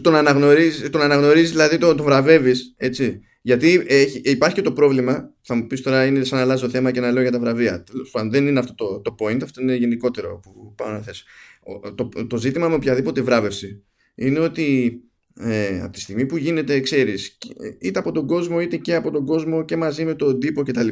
τον 0.00 0.14
αναγνωρίζει, 0.14 0.90
τον 0.90 1.00
αναγνωρίζεις, 1.00 1.50
δηλαδή 1.50 1.78
τον, 1.78 1.96
τον 1.96 2.06
βραβεύεις, 2.06 2.74
έτσι. 2.76 3.20
Γιατί 3.42 3.84
έχει, 3.88 4.20
υπάρχει 4.24 4.54
και 4.54 4.62
το 4.62 4.72
πρόβλημα, 4.72 5.34
θα 5.42 5.54
μου 5.54 5.66
πεις 5.66 5.82
τώρα 5.82 6.04
είναι 6.04 6.24
σαν 6.24 6.38
να 6.38 6.44
αλλάζω 6.44 6.68
θέμα 6.68 6.90
και 6.90 7.00
να 7.00 7.12
λέω 7.12 7.22
για 7.22 7.32
τα 7.32 7.38
βραβεία. 7.38 7.82
Τέλος 7.82 8.10
πάντων, 8.10 8.30
δεν 8.30 8.46
είναι 8.46 8.58
αυτό 8.58 8.74
το, 8.74 9.00
το 9.00 9.14
point, 9.18 9.42
αυτό 9.42 9.62
είναι 9.62 9.74
γενικότερο 9.74 10.40
που 10.42 10.74
πάω 10.76 10.90
να 10.90 11.00
θέσω. 11.00 11.24
Ο- 11.64 11.94
Το, 11.94 12.08
το 12.26 12.36
ζήτημα 12.36 12.68
με 12.68 12.74
οποιαδήποτε 12.74 13.20
βράβευση 13.22 13.84
είναι 14.14 14.38
ότι 14.38 14.94
ε, 15.40 15.80
από 15.82 15.92
τη 15.92 16.00
στιγμή 16.00 16.26
που 16.26 16.36
γίνεται, 16.36 16.80
ξέρεις, 16.80 17.38
είτε 17.80 17.98
από 17.98 18.12
τον 18.12 18.26
κόσμο 18.26 18.60
είτε 18.60 18.76
και 18.76 18.94
από 18.94 19.10
τον 19.10 19.26
κόσμο 19.26 19.64
και 19.64 19.76
μαζί 19.76 20.04
με 20.04 20.14
τον 20.14 20.40
τύπο 20.40 20.62
κτλ. 20.62 20.88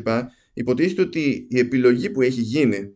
Υποτίθεται 0.53 1.03
ότι 1.03 1.47
η 1.51 1.59
επιλογή 1.59 2.11
που 2.11 2.23
έχει 2.23 2.41
γίνει 2.41 2.95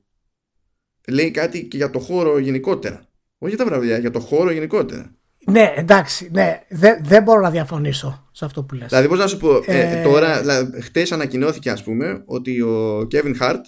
λέει 1.09 1.31
κάτι 1.31 1.65
και 1.69 1.77
για 1.77 1.91
το 1.91 1.99
χώρο 1.99 2.39
γενικότερα. 2.39 3.09
Όχι 3.39 3.55
για 3.55 3.65
τα 3.65 3.71
βραβεία, 3.71 3.99
για 3.99 4.11
το 4.11 4.21
χώρο 4.21 4.51
γενικότερα. 4.51 5.15
ναι, 5.51 5.73
εντάξει, 5.77 6.29
ναι, 6.33 6.61
δεν, 6.69 7.01
δεν 7.05 7.23
μπορώ 7.23 7.41
να 7.41 7.51
διαφωνήσω 7.51 8.29
σε 8.33 8.45
αυτό 8.45 8.63
που 8.65 8.75
λες. 8.75 8.89
Δηλαδή, 8.89 9.09
πώς 9.09 9.19
να 9.19 9.27
σου 9.27 9.37
πω, 9.37 9.57
ε, 9.67 10.01
Ε, 10.01 10.03
τώρα, 10.03 10.41
δηλαδή, 10.41 10.81
χτες 10.81 11.13
ανακοινώθηκε, 11.13 11.71
ας 11.71 11.83
πούμε, 11.83 12.23
ότι 12.27 12.61
ο 12.61 12.99
Kevin 13.11 13.35
Hart 13.41 13.61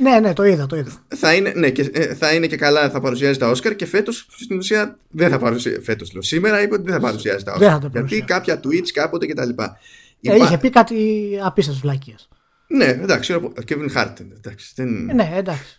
Ναι, 0.00 0.20
ναι, 0.20 0.32
το 0.32 0.44
είδα, 0.44 0.66
το 0.66 0.76
είδα. 0.76 0.92
θα 1.08 1.34
είναι, 1.34 1.52
ναι, 1.56 1.70
και, 1.70 1.90
ε, 1.92 2.14
θα 2.14 2.34
είναι 2.34 2.46
και 2.46 2.56
καλά, 2.56 2.90
θα 2.90 3.00
παρουσιάζει 3.00 3.38
τα 3.38 3.48
Όσκαρ 3.50 3.76
και 3.76 3.86
φέτος 3.86 4.26
στην 4.30 4.56
ουσία 4.58 4.98
δεν 5.10 5.30
θα 5.30 5.38
παρουσιάζει. 5.38 5.80
Φέτος 5.80 6.12
λέω. 6.12 6.22
Σήμερα 6.22 6.62
είπε 6.62 6.74
ότι 6.74 6.82
δεν 6.82 6.92
θα 6.92 7.00
παρουσιάζει 7.00 7.44
τα 7.44 7.52
Δεν 7.58 7.68
Όσκαρ. 7.68 7.80
θα 7.82 7.88
τα 7.90 8.00
Γιατί 8.00 8.22
παρουσιάζει. 8.22 8.24
κάποια 8.24 8.60
tweets 8.64 8.88
κάποτε 8.92 9.26
κτλ. 9.26 9.48
Ε, 10.22 10.34
είχε 10.36 10.58
πει 10.58 10.70
κάτι 10.70 11.28
απίστευτες 11.44 11.82
βλακίες. 11.82 12.28
Ναι, 12.66 12.84
εντάξει, 12.84 13.32
ο 13.32 13.52
Kevin 13.68 13.88
Hart. 13.96 14.20
είναι, 14.20 14.34
Εντάξει, 14.36 14.72
δεν, 14.74 15.08
Ε, 15.08 15.12
Ναι, 15.12 15.32
εντάξει. 15.36 15.76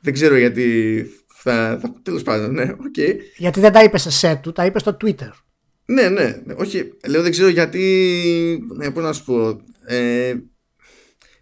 δεν 0.00 0.12
ξέρω 0.12 0.36
γιατί 0.36 1.06
θα. 1.34 1.78
θα 1.82 1.94
Τέλος 2.02 2.22
πάντων, 2.22 2.52
ναι, 2.54 2.62
οκ. 2.62 2.96
Γιατί 3.36 3.60
δεν 3.60 3.72
τα 3.72 3.82
είπε 3.82 3.98
σε 3.98 4.28
set 4.32 4.38
του, 4.42 4.52
τα 4.52 4.64
είπε 4.64 4.78
στο 4.78 4.96
Twitter. 5.04 5.30
Ναι, 5.84 6.08
ναι, 6.08 6.40
ναι, 6.44 6.54
όχι. 6.56 6.92
Λέω 7.08 7.22
δεν 7.22 7.30
ξέρω 7.30 7.48
γιατί. 7.48 8.64
Ναι, 8.76 8.90
πώς 8.90 9.02
να 9.02 9.12
σου 9.12 9.24
πω. 9.24 9.60
Ε, 9.86 10.34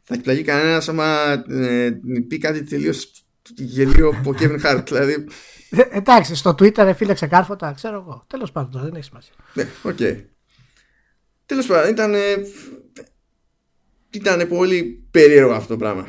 θα 0.09 0.15
εκπλαγεί 0.15 0.43
κανένας 0.43 0.89
άμα 0.89 1.33
ε, 1.49 1.91
πει 2.29 2.39
κάτι 2.39 2.65
τελείως 2.65 3.25
γελίο 3.57 4.09
από 4.09 4.35
Kevin 4.39 4.61
Hart. 4.65 4.83
Δηλαδή. 4.89 5.27
Ε, 5.71 5.83
εντάξει, 5.91 6.35
στο 6.35 6.51
Twitter 6.51 6.79
ρε 6.79 6.93
φίλε 6.93 7.15
ξεκάρφωτα, 7.15 7.73
ξέρω 7.73 7.97
εγώ. 7.97 8.25
Τέλος 8.27 8.53
πάντων, 8.53 8.71
τώρα, 8.71 8.85
δεν 8.85 8.95
έχει 8.95 9.05
σημασία. 9.05 9.35
Ναι, 9.55 9.69
οκ. 9.83 10.27
Τέλος 11.47 11.67
πάντων, 11.67 11.91
ήταν. 11.91 12.15
Ήταν 14.11 14.49
πολύ 14.49 15.09
περίεργο 15.11 15.53
αυτό 15.53 15.69
το 15.69 15.77
πράγμα. 15.77 16.07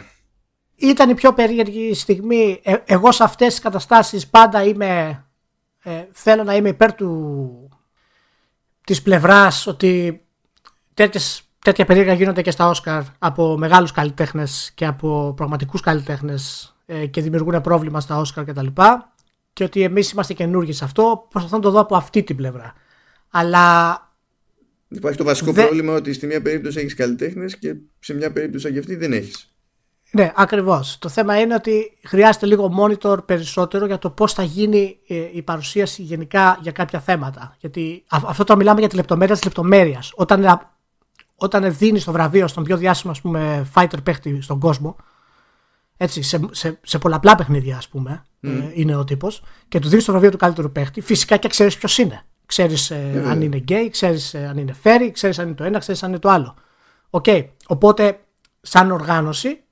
Ήταν 0.76 1.10
η 1.10 1.14
πιο 1.14 1.34
περίεργη 1.34 1.93
στιγμή. 1.93 2.60
Ε, 2.64 2.76
εγώ 2.86 3.12
σε 3.12 3.24
αυτές 3.24 3.47
τις 3.47 3.60
καταστάσεις 3.60 4.28
πάντα 4.28 4.64
είμαι. 4.64 5.24
Ε, 5.84 6.06
θέλω 6.12 6.43
να 6.43 6.56
είμαι 6.56 6.70
υπέρ 6.70 6.93
του, 6.93 7.70
της 8.86 9.02
πλευράς 9.02 9.68
ότι 9.68 10.22
τέτοιες, 10.93 11.49
τέτοια 11.60 11.86
περίεργα 11.86 12.14
γίνονται 12.14 12.41
και 12.41 12.51
στα 12.51 12.68
Όσκαρ 12.70 13.01
από 13.20 13.57
μεγάλους 13.57 13.91
καλλιτέχνες 13.91 14.72
και 14.76 14.86
από 14.86 15.34
πραγματικούς 15.36 15.82
καλλιτέχνες 15.82 16.74
ε, 16.86 17.05
και 17.05 17.22
δημιουργούν 17.22 17.62
πρόβλημα 17.62 17.99
στα 17.99 18.18
Όσκαρ 18.18 18.45
κτλ. 18.45 18.66
Και, 18.66 18.82
και 19.53 19.64
ότι 19.64 19.82
εμείς 19.82 20.12
είμαστε 20.12 20.34
καινούργοι 20.34 20.72
σε 20.74 20.84
αυτό. 20.84 21.28
Προσπαθώ 21.30 21.55
να 21.55 21.62
το 21.62 21.70
δω 21.72 21.80
από 21.80 21.95
αυτή 21.95 22.24
την 22.24 22.36
πλευρά. 22.36 22.74
Αλλά 23.30 23.97
Υπάρχει 24.88 25.18
το 25.18 25.24
βασικό 25.24 25.51
Δε- 25.51 25.64
πρόβλημα 25.64 25.93
ότι 25.93 26.14
στη 26.14 26.26
μία 26.28 26.41
περίπτωση 26.41 26.80
έχεις 26.80 26.93
καλλιτέχνες 26.95 27.57
και 27.57 27.76
σε 27.99 28.14
μια 28.14 28.32
περίπτωση 28.32 28.64
σαν 28.64 28.74
και 28.74 28.80
αυτή 28.80 28.95
δεν 28.95 29.14
έχεις. 29.14 29.53
Ναι, 30.12 30.32
ακριβώς. 30.36 30.97
Το 30.99 31.10
θέμα 31.10 31.39
είναι 31.39 31.53
ότι 31.53 31.97
χρειάζεται 32.03 32.45
λίγο 32.45 32.74
monitor 32.80 33.26
περισσότερο 33.26 33.86
για 33.86 33.97
το 33.97 34.10
πώς 34.10 34.34
θα 34.34 34.43
γίνει 34.43 34.99
ε, 35.07 35.16
η 35.34 35.41
παρουσίαση 35.41 36.01
γενικά 36.01 36.60
για 36.62 36.72
κάποια 36.72 36.99
θέματα. 36.99 37.55
Γιατί 37.60 38.03
α- 38.07 38.20
αυτό 38.28 38.43
το 38.43 38.55
μιλάμε 38.55 38.80
για 38.80 38.89
τη 38.89 38.95
λεπτομέρεια 38.95 39.36
της 39.36 39.43
λεπτομέρειας. 39.43 40.12
Όταν, 40.16 40.43
ε, 40.43 40.60
όταν 41.40 41.76
δίνεις 41.76 42.04
το 42.04 42.12
βραβείο 42.12 42.48
στον 42.48 42.64
πιο 42.64 42.78
διάσημο 42.78 43.12
ας 43.12 43.22
πούμε, 43.22 43.68
fighter 43.76 44.04
παίχτη 44.04 44.42
στον 44.42 44.60
κόσμο, 44.60 44.96
έτσι, 45.98 46.22
σε, 46.22 46.40
σε, 46.52 46.80
σε 46.82 46.98
πολλαπλά 46.98 47.36
παιχνίδια, 47.36 47.78
ας 47.78 47.88
πούμε, 47.88 48.24
ε, 48.42 48.50
είναι 48.74 48.96
ο 48.96 49.04
τύπος, 49.04 49.44
και 49.68 49.80
του 49.80 49.90
δίνεις 49.90 50.06
το 50.06 50.12
βραβείο 50.12 50.32
του 50.32 50.38
καλύτερου 50.38 50.72
παίχτη, 50.72 51.02
φυσικά 51.02 51.38
και 51.38 51.48
ξέρεις 51.48 51.78
ποιος 51.78 51.98
είναι. 51.98 52.22
Ξέρεις 52.46 52.92
αν 53.28 53.42
είναι 53.42 53.64
gay, 53.68 53.88
ξέρεις 53.92 54.36
αν 54.36 54.58
είναι 54.58 54.76
fairy, 54.84 55.10
ξέρεις 55.12 55.40
αν 55.40 55.46
είναι 55.46 55.56
το 55.56 55.64
ένα, 55.64 55.80
ξέρεις 55.80 56.04
αν 56.04 56.10
είναι 56.10 56.20
το 56.20 56.30
άλλο. 56.30 56.56
Οκ. 57.10 57.26
Οπότε, 57.68 58.20
σαν 58.62 58.92
οργάνωση, 58.92 59.64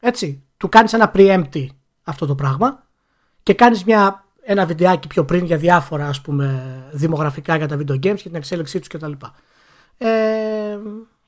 έτσι, 0.00 0.42
του 0.56 0.68
κάνεις 0.68 0.92
ένα 0.92 1.10
preempt 1.14 1.66
αυτό 2.02 2.26
το 2.26 2.34
πράγμα 2.34 2.82
και 3.42 3.54
κάνεις 3.54 3.84
μια, 3.84 4.24
ένα 4.42 4.66
βιντεάκι 4.66 5.06
πιο 5.06 5.24
πριν 5.24 5.44
για 5.44 5.56
διάφορα 5.56 6.06
ας 6.06 6.20
πούμε 6.20 6.62
δημογραφικά 6.92 7.56
για 7.56 7.68
τα 7.68 7.76
video 7.76 7.94
games 7.94 7.98
και 8.00 8.28
την 8.28 8.34
εξέλιξή 8.34 8.78
τους 8.78 8.88
κτλ. 8.88 9.12
Ε, 9.98 10.78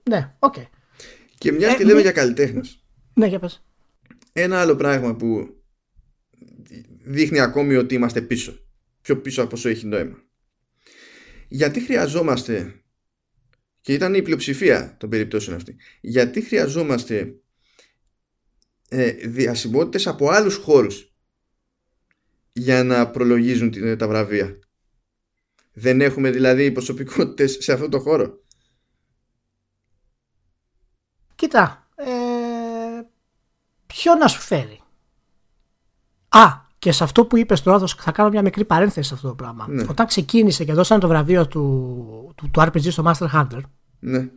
ναι, 0.09 0.35
οκ. 0.39 0.55
Και 1.39 1.53
μια 1.53 1.69
Ε, 1.69 1.75
και 1.77 1.83
λέμε 1.85 1.95
μη- 1.95 2.03
για 2.03 2.13
καλλιτέχνες. 2.13 2.85
Ναι, 3.15 3.27
για 3.27 3.39
πες. 3.39 3.65
Ένα 4.33 4.61
άλλο 4.61 4.77
πράγμα 4.77 5.17
που 5.17 5.57
δείχνει 7.05 7.41
ακόμη 7.41 7.75
ότι 7.77 7.95
είμαστε 7.95 8.21
πίσω. 8.23 8.59
Πιο 9.01 9.21
πίσω 9.21 9.43
από 9.43 9.57
όσο 9.57 9.69
έχει 9.69 9.87
νόημα. 9.87 10.23
Γιατί 11.49 11.81
χρειαζόμαστε 11.81 12.83
και 13.81 13.93
ήταν 13.93 14.15
η 14.15 14.23
πλειοψηφία 14.23 14.97
των 14.99 15.09
περιπτώσεων 15.09 15.57
αυτή. 15.57 15.77
Γιατί 16.01 16.41
χρειαζόμαστε 16.41 17.35
ε, 18.89 19.11
διασημότητες 19.11 20.07
από 20.07 20.29
άλλους 20.31 20.57
χώρους 20.57 21.15
για 22.53 22.85
να 22.85 23.11
προλογίζουν 23.11 23.71
την- 23.71 23.99
τα 23.99 24.09
βραβεία. 24.09 24.59
Δεν 25.73 26.01
έχουμε 26.01 26.31
δηλαδή 26.31 26.73
προσωπικότητες 26.73 27.57
σε 27.61 27.73
αυτό 27.73 27.89
το 27.89 27.99
χώρο. 28.01 28.42
Κοίτα, 31.43 31.87
ε, 31.95 32.05
ποιο 33.87 34.15
να 34.15 34.27
σου 34.29 34.41
φέρει. 34.41 34.81
Α, 36.29 36.45
και 36.79 36.93
σε 36.93 37.05
αυτό 37.05 37.25
που 37.25 37.37
είπες 37.37 37.63
τώρα 37.63 37.79
θα- 37.79 37.87
θα 37.99 38.13
κάνω 38.13 38.29
μια 38.29 38.43
μικρή 38.43 38.65
παρένθεση 38.65 39.09
σε 39.09 39.15
αυτό 39.15 39.29
το 39.29 39.35
πράγμα. 39.35 39.67
Ναι. 39.69 39.85
Όταν 39.89 40.07
ξεκίνησε 40.07 40.65
και 40.65 40.73
δώσανε 40.73 41.01
το 41.01 41.09
βραβείο 41.09 41.47
του, 41.49 42.33
του, 42.37 42.51
του 42.51 42.61
RPG 42.61 42.91
στο 42.93 43.03
Master 43.07 43.27
Hunter 43.35 43.61
Ναι. 43.99 44.29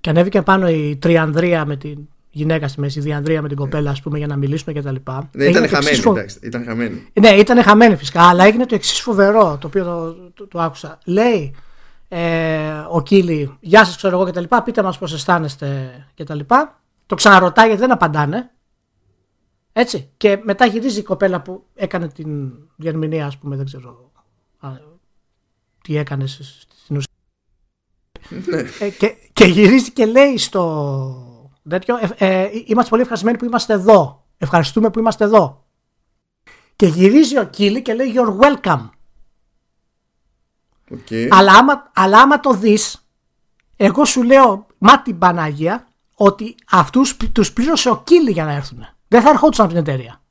και 0.00 0.10
ανέβηκε 0.10 0.42
πάνω 0.42 0.68
η 0.68 0.96
Τριανδρία 0.96 1.64
με 1.64 1.76
την 1.76 1.98
γυναίκα 2.30 2.68
στη 2.68 2.80
μέση, 2.80 2.98
η 2.98 3.02
Διανδρία 3.02 3.42
με 3.42 3.48
την 3.48 3.56
κοπέλα, 3.56 3.90
ας 3.90 4.00
πούμε, 4.02 4.18
για 4.18 4.26
να 4.26 4.36
μιλήσουν 4.36 4.72
και 4.74 4.82
τα 4.82 4.92
λοιπά. 4.92 5.28
Ναι, 5.32 5.44
Έγινε 5.44 5.58
ήταν 5.66 5.70
το 5.70 5.76
εξής 5.76 5.88
χαμένη, 5.88 6.02
φο- 6.02 6.16
εντάξει, 6.16 6.38
ήταν 6.42 6.64
χαμένη. 6.64 7.06
Ναι, 7.20 7.28
ήταν 7.28 7.62
χαμένη 7.62 7.96
φυσικά, 7.96 8.28
αλλά 8.28 8.44
έγινε 8.44 8.66
το 8.66 8.74
εξής 8.74 9.00
φοβερό, 9.00 9.58
το 9.60 9.66
οποίο 9.66 9.84
το, 9.84 10.12
το, 10.34 10.46
το 10.46 10.60
άκουσα. 10.60 10.98
Λέει 11.04 11.54
ε, 12.08 12.84
ο 12.88 13.02
Κίλι, 13.02 13.56
Γεια 13.60 13.84
σας, 13.84 13.96
ξέρω 13.96 14.16
εγώ 14.16 14.24
και 14.24 14.32
τα 14.32 14.40
λοιπά, 14.40 14.62
πείτε 14.62 14.82
μας 14.82 14.98
πώς 14.98 15.12
αισθάνεστε 15.12 15.92
και 16.14 16.24
τα 16.24 16.34
λοιπά. 16.34 16.80
Το 17.06 17.14
ξαναρωτάει 17.14 17.66
γιατί 17.66 17.80
δεν 17.80 17.92
απαντάνε. 17.92 18.50
Έτσι. 19.72 20.10
Και 20.16 20.40
μετά 20.42 20.66
γυρίζει 20.66 20.98
η 20.98 21.02
κοπέλα 21.02 21.42
που 21.42 21.64
έκανε 21.74 22.08
την 22.08 22.52
διερμηνία, 22.76 23.26
ας 23.26 23.38
πούμε, 23.38 23.56
δεν 23.56 23.64
ξέρω 23.64 24.12
α, 24.58 24.70
τι 25.82 25.96
έκανες 25.96 26.30
σ- 26.42 26.72
στην 26.82 26.96
ουσία. 26.96 27.12
Ναι. 28.46 28.86
Ε, 28.86 28.90
και, 28.90 29.14
και 29.32 29.44
γυρίζει 29.44 29.92
και 29.92 30.06
λέει 30.06 30.38
στο 30.38 31.52
τέτοιο, 31.68 31.96
ε, 31.96 32.42
ε, 32.42 32.50
είμαστε 32.64 32.90
πολύ 32.90 33.02
ευχαριστημένοι 33.02 33.38
που 33.38 33.44
είμαστε 33.44 33.72
εδώ. 33.72 34.26
Ευχαριστούμε 34.38 34.90
που 34.90 34.98
είμαστε 34.98 35.24
εδώ. 35.24 35.66
Και 36.76 36.86
γυρίζει 36.86 37.38
ο 37.38 37.44
Keighley 37.44 37.82
και 37.82 37.94
λέει 37.94 38.12
You're 38.16 38.38
welcome. 38.38 38.88
OK. 40.90 41.06
Αλλά 41.30 41.52
άμα, 41.52 41.90
αλλά 41.94 42.20
άμα 42.20 42.40
το 42.40 42.52
δεις 42.52 43.08
Εγώ 43.76 44.04
σου 44.04 44.22
λέω, 44.22 44.66
μα 44.78 45.02
την 45.02 45.18
Παναγία, 45.18 45.88
ότι 46.14 46.54
αυτούς 46.70 47.16
τους 47.32 47.52
πλήρωσε 47.52 47.90
ο 47.90 48.02
Κίλι 48.04 48.30
για 48.30 48.44
να 48.44 48.52
έρθουν. 48.52 48.86
Δεν 49.08 49.22
θα 49.22 49.30
ερχόντουσαν 49.30 49.64
από 49.64 49.74
την 49.74 49.82
εταιρεία. 49.82 50.22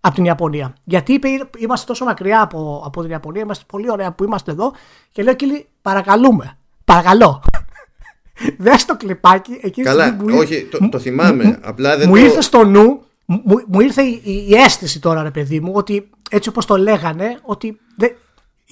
Από 0.00 0.14
την 0.14 0.24
Ιαπωνία. 0.24 0.74
Γιατί 0.84 1.12
είπε, 1.12 1.28
είμαστε 1.58 1.86
τόσο 1.86 2.04
μακριά 2.04 2.42
από, 2.42 2.82
από 2.86 3.02
την 3.02 3.10
Ιαπωνία, 3.10 3.42
είμαστε 3.42 3.64
πολύ 3.68 3.90
ωραία 3.90 4.12
που 4.12 4.24
είμαστε 4.24 4.50
εδώ. 4.50 4.72
Και 5.12 5.22
λέω, 5.22 5.34
Κίλι, 5.34 5.68
παρακαλούμε. 5.82 6.58
Παρακαλώ. 6.84 7.42
Δες 8.58 8.84
το 8.84 8.96
κλιπάκι. 8.96 9.58
Εκεί 9.62 9.82
Καλά, 9.82 10.12
μου, 10.12 10.36
όχι, 10.36 10.64
το, 10.64 10.88
το 10.88 10.98
θυμάμαι. 10.98 11.44
Μου, 11.44 11.58
απλά 11.62 11.96
δεν 11.96 12.08
μου 12.08 12.14
το... 12.14 12.20
ήρθε 12.20 12.40
στο 12.40 12.64
νου, 12.64 13.02
μου, 13.24 13.64
μου 13.66 13.80
ήρθε 13.80 14.02
η, 14.02 14.20
η, 14.48 14.54
αίσθηση 14.54 15.00
τώρα, 15.00 15.22
ρε 15.22 15.30
παιδί 15.30 15.60
μου, 15.60 15.72
ότι 15.74 16.10
έτσι 16.30 16.48
όπως 16.48 16.66
το 16.66 16.76
λέγανε, 16.76 17.38
ότι 17.42 17.80
δεν, 17.96 18.16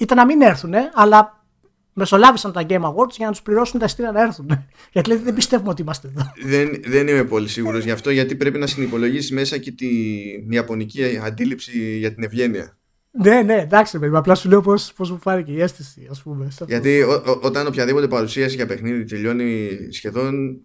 ήταν 0.01 0.17
να 0.17 0.25
μην 0.25 0.41
έρθουν, 0.41 0.73
αλλά 0.93 1.45
μεσολάβησαν 1.93 2.51
τα 2.51 2.65
Game 2.69 2.81
Awards 2.81 3.15
για 3.17 3.25
να 3.25 3.31
τους 3.31 3.41
πληρώσουν 3.41 3.79
τα 3.79 3.85
εστία 3.85 4.11
να 4.11 4.21
έρθουν. 4.21 4.67
γιατί 4.93 5.09
λέει, 5.09 5.17
δεν 5.17 5.33
πιστεύουμε 5.33 5.69
ότι 5.69 5.81
είμαστε 5.81 6.07
εδώ. 6.07 6.31
Δεν, 6.43 6.81
δεν 6.85 7.07
είμαι 7.07 7.23
πολύ 7.23 7.47
σίγουρος 7.47 7.83
γι' 7.83 7.91
αυτό, 7.91 8.09
γιατί 8.11 8.35
πρέπει 8.35 8.59
να 8.59 8.67
συνυπολογίσεις 8.67 9.31
μέσα 9.31 9.57
και 9.57 9.71
την 9.71 10.51
ιαπωνική 10.51 11.19
αντίληψη 11.23 11.97
για 11.97 12.13
την 12.13 12.23
ευγένεια. 12.23 12.75
Ναι, 13.11 13.41
ναι, 13.41 13.55
εντάξει, 13.55 13.99
παιδί, 13.99 14.15
απλά 14.15 14.35
σου 14.35 14.49
λέω 14.49 14.61
πώς 14.61 14.93
πώς 14.95 15.11
μου 15.11 15.19
φάνηκε 15.21 15.51
η 15.51 15.61
αίσθηση, 15.61 16.07
ας 16.11 16.21
πούμε. 16.21 16.47
Γιατί 16.67 17.01
ό, 17.01 17.11
ό, 17.11 17.39
όταν 17.41 17.67
οποιαδήποτε 17.67 18.07
παρουσίαση 18.07 18.55
για 18.55 18.65
παιχνίδι 18.65 19.03
τελειώνει 19.03 19.69
σχεδόν 19.91 20.49
ε, 20.49 20.57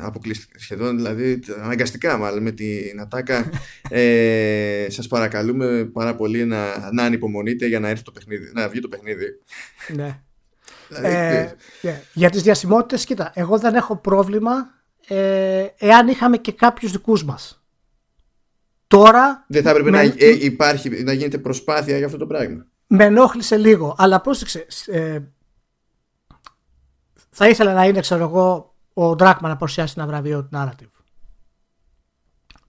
αποκλειστικά, 0.00 0.58
σχεδόν 0.58 0.96
δηλαδή 0.96 1.40
αναγκαστικά 1.62 2.18
μάλλον 2.18 2.42
με 2.42 2.50
την 2.50 3.00
ατάκα 3.00 3.50
ε, 3.88 4.86
σας 4.88 5.06
παρακαλούμε 5.06 5.84
πάρα 5.92 6.14
πολύ 6.14 6.44
να, 6.44 6.92
να 6.92 7.02
ανυπομονείτε 7.02 7.66
για 7.66 7.80
να 7.80 7.88
έρθει 7.88 8.02
το 8.02 8.12
παιχνίδι 8.12 8.50
να 8.54 8.68
βγει 8.68 8.80
το 8.80 8.88
παιχνίδι 8.88 9.26
ναι 9.88 10.20
ε, 11.02 11.54
ναι. 11.80 12.02
Για 12.12 12.30
τις 12.30 12.42
διασημότητες, 12.42 13.04
κοίτα, 13.04 13.32
εγώ 13.34 13.58
δεν 13.58 13.74
έχω 13.74 13.96
πρόβλημα 13.96 14.52
ε, 15.08 15.66
εάν 15.78 16.08
είχαμε 16.08 16.36
και 16.36 16.52
κάποιους 16.52 16.92
δικούς 16.92 17.24
μας. 17.24 17.64
Τώρα... 18.86 19.44
Δεν 19.48 19.62
θα 19.62 19.70
έπρεπε 19.70 19.90
να, 19.90 20.00
ε, 20.00 20.14
υπάρχει, 20.40 21.02
να 21.02 21.12
γίνεται 21.12 21.38
προσπάθεια 21.38 21.96
για 21.96 22.06
αυτό 22.06 22.18
το 22.18 22.26
πράγμα. 22.26 22.66
Με 22.86 23.04
ενόχλησε 23.04 23.56
λίγο, 23.56 23.94
αλλά 23.98 24.20
πρόσεξε, 24.20 24.66
ε, 24.86 25.18
θα 27.30 27.48
ήθελα 27.48 27.72
να 27.72 27.84
είναι, 27.84 28.00
ξέρω 28.00 28.22
εγώ, 28.22 28.69
ο 28.92 29.14
Ντράκμα 29.14 29.48
να 29.48 29.56
παρουσιάσει 29.56 29.94
ένα 29.96 30.06
βραβείο 30.06 30.42
του 30.42 30.48
narrative. 30.52 30.90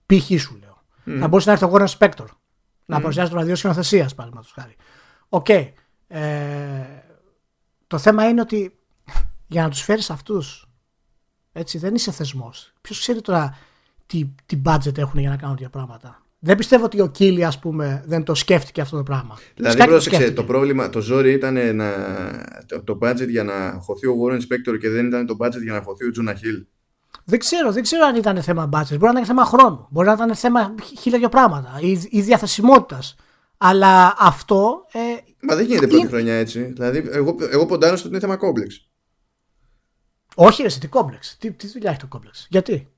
Π.χ. 0.06 0.40
σου 0.40 0.58
λέω. 0.60 0.82
Mm. 1.06 1.18
Θα 1.20 1.28
μπορούσε 1.28 1.46
να 1.46 1.52
έρθει 1.52 1.64
ο 1.64 1.70
Warren 1.72 1.98
Spector 1.98 2.26
να 2.86 2.96
mm. 2.98 3.00
παρουσιάσει 3.00 3.30
το 3.30 3.36
βραβείο 3.36 3.56
σκηνοθεσίας, 3.56 4.14
παραδείγματος 4.14 4.52
χάρη. 4.52 4.76
OK. 5.28 5.46
Okay. 5.48 5.72
Ε, 6.06 6.84
το 7.86 7.98
θέμα 7.98 8.28
είναι 8.28 8.40
ότι 8.40 8.78
για 9.46 9.62
να 9.62 9.68
τους 9.68 9.80
φέρεις 9.82 10.10
αυτούς 10.10 10.66
έτσι 11.52 11.78
δεν 11.78 11.94
είσαι 11.94 12.12
θεσμός. 12.12 12.72
Ποιος 12.80 12.98
ξέρει 12.98 13.20
τώρα 13.20 13.58
τι, 14.06 14.34
τι 14.46 14.62
budget 14.64 14.98
έχουν 14.98 15.20
για 15.20 15.28
να 15.28 15.36
κάνουν 15.36 15.56
τέτοια 15.56 15.70
πράγματα. 15.70 16.21
Δεν 16.44 16.56
πιστεύω 16.56 16.84
ότι 16.84 17.00
ο 17.00 17.06
Keighley, 17.06 17.44
ας 17.44 17.58
πούμε, 17.58 18.02
δεν 18.06 18.24
το 18.24 18.34
σκέφτηκε 18.34 18.80
αυτό 18.80 18.96
το 18.96 19.02
πράγμα. 19.02 19.38
Δηλαδή, 19.54 19.84
πρόσεξε, 19.84 20.30
το, 20.30 20.44
πρόβλημα, 20.44 20.90
το 20.90 21.00
ζόρι 21.00 21.32
ήταν 21.32 21.76
να, 21.76 21.92
το, 22.66 22.82
το 22.82 22.98
budget 23.02 23.28
για 23.28 23.44
να 23.44 23.78
χωθεί 23.80 24.06
ο 24.06 24.14
Warren 24.22 24.36
Spector 24.36 24.78
και 24.80 24.88
δεν 24.88 25.06
ήταν 25.06 25.26
το 25.26 25.36
budget 25.40 25.62
για 25.62 25.72
να 25.72 25.82
χωθεί 25.82 26.06
ο 26.06 26.10
Jonah 26.10 26.34
Hill. 26.34 26.64
Δεν 27.24 27.38
ξέρω, 27.38 27.72
δεν 27.72 27.82
ξέρω 27.82 28.04
αν 28.06 28.16
ήταν 28.16 28.42
θέμα 28.42 28.68
budget. 28.72 28.98
Μπορεί 28.98 29.02
να 29.02 29.10
ήταν 29.10 29.24
θέμα 29.24 29.44
χρόνου. 29.44 29.86
Μπορεί 29.90 30.06
να 30.06 30.12
ήταν 30.12 30.34
θέμα 30.34 30.74
χίλια 30.98 31.18
δυο 31.18 31.28
πράγματα. 31.28 31.78
ή, 31.80 32.00
ή 32.10 32.20
διαθεσιμότητας. 32.20 33.16
Αλλά 33.58 34.14
αυτό. 34.18 34.86
Ε, 34.92 34.98
Μα 35.40 35.54
δεν 35.56 35.66
γίνεται 35.66 35.86
πρώτη 35.86 36.06
χρονιά 36.06 36.34
έτσι. 36.34 36.62
Δηλαδή, 36.62 37.08
εγώ, 37.10 37.36
εγώ 37.50 37.66
ποντάρω 37.66 37.96
στο 37.96 38.06
ότι 38.06 38.16
είναι 38.16 38.24
θέμα 38.24 38.36
κόμπλεξ. 38.36 38.88
Όχι, 40.34 40.62
ρε, 40.62 40.68
τι 40.68 40.88
κόμπλεξ; 40.88 41.36
Τι, 41.38 41.52
τι 41.52 41.68
δουλειά 41.68 41.90
έχει 41.90 41.98
το 41.98 42.06
κόμπλεξ; 42.06 42.46
Γιατί; 42.50 42.91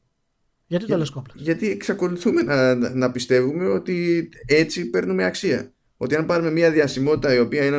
Γιατί 0.67 0.87
το 0.87 0.97
λες 0.97 1.11
κόμπλεξ; 1.11 1.43
Γιατί 1.43 1.71
εξακολουθούμε 1.71 2.43
να, 2.43 2.75
να 2.75 3.11
πιστεύουμε 3.11 3.67
ότι 3.67 4.29
έτσι 4.47 4.91
παίρνουμε 4.91 5.25
αξία. 5.25 5.73
Ότι 5.97 6.17
αν 6.17 6.27
πάρουμε 6.27 6.51
μια 6.51 6.71
διασημότητα 6.71 7.35
η 7.35 7.39
οποία 7.39 7.65
είναι 7.65 7.77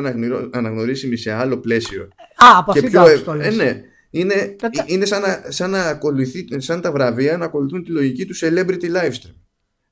αναγνωρίσιμη 0.50 1.16
σε 1.16 1.32
άλλο 1.32 1.58
πλαίσιο. 1.58 2.02
Α, 2.36 2.58
από 2.58 2.70
αυτή 2.70 2.86
πιο, 2.90 3.22
το 3.22 3.32
ε, 3.32 3.50
ναι, 3.50 3.82
είναι, 4.10 4.56
είναι 4.86 5.04
σαν, 5.04 5.20
να, 5.20 5.44
σαν, 5.48 5.70
να 5.70 5.82
ακολουθεί, 5.82 6.46
σαν 6.56 6.80
τα 6.80 6.92
βραβεία 6.92 7.36
να 7.36 7.44
ακολουθούν 7.44 7.84
τη 7.84 7.90
λογική 7.90 8.26
του 8.26 8.34
celebrity 8.36 8.84
livestream 8.84 9.34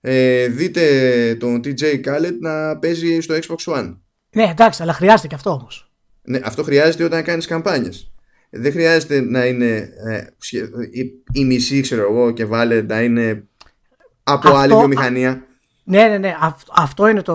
ε, 0.06 0.48
δείτε 0.48 1.36
τον 1.40 1.60
TJ 1.64 2.04
Khaled 2.04 2.36
να 2.40 2.78
παίζει 2.78 3.20
στο 3.20 3.34
Xbox 3.34 3.74
One. 3.74 3.96
Ναι, 4.30 4.42
εντάξει, 4.42 4.82
αλλά 4.82 4.92
χρειάζεται 4.92 5.28
και 5.28 5.34
αυτό 5.34 5.50
όμως. 5.50 5.92
Ναι, 6.22 6.40
αυτό 6.44 6.62
χρειάζεται 6.62 7.04
όταν 7.04 7.22
κάνεις 7.22 7.46
καμπάνιες. 7.46 8.13
Δεν 8.56 8.72
χρειάζεται 8.72 9.20
να 9.20 9.46
είναι 9.46 9.88
ε, 10.08 10.26
η, 11.32 11.44
μισή, 11.44 11.80
ξέρω 11.80 12.02
εγώ, 12.02 12.30
και 12.30 12.44
βάλε 12.44 12.82
να 12.82 13.02
είναι 13.02 13.44
από 14.22 14.48
αυτό, 14.48 14.60
άλλη 14.60 14.74
βιομηχανία. 14.74 15.44
Ναι, 15.84 16.06
ναι, 16.06 16.18
ναι. 16.18 16.36
αυτό, 16.76 17.08
είναι 17.08 17.22
το, 17.22 17.34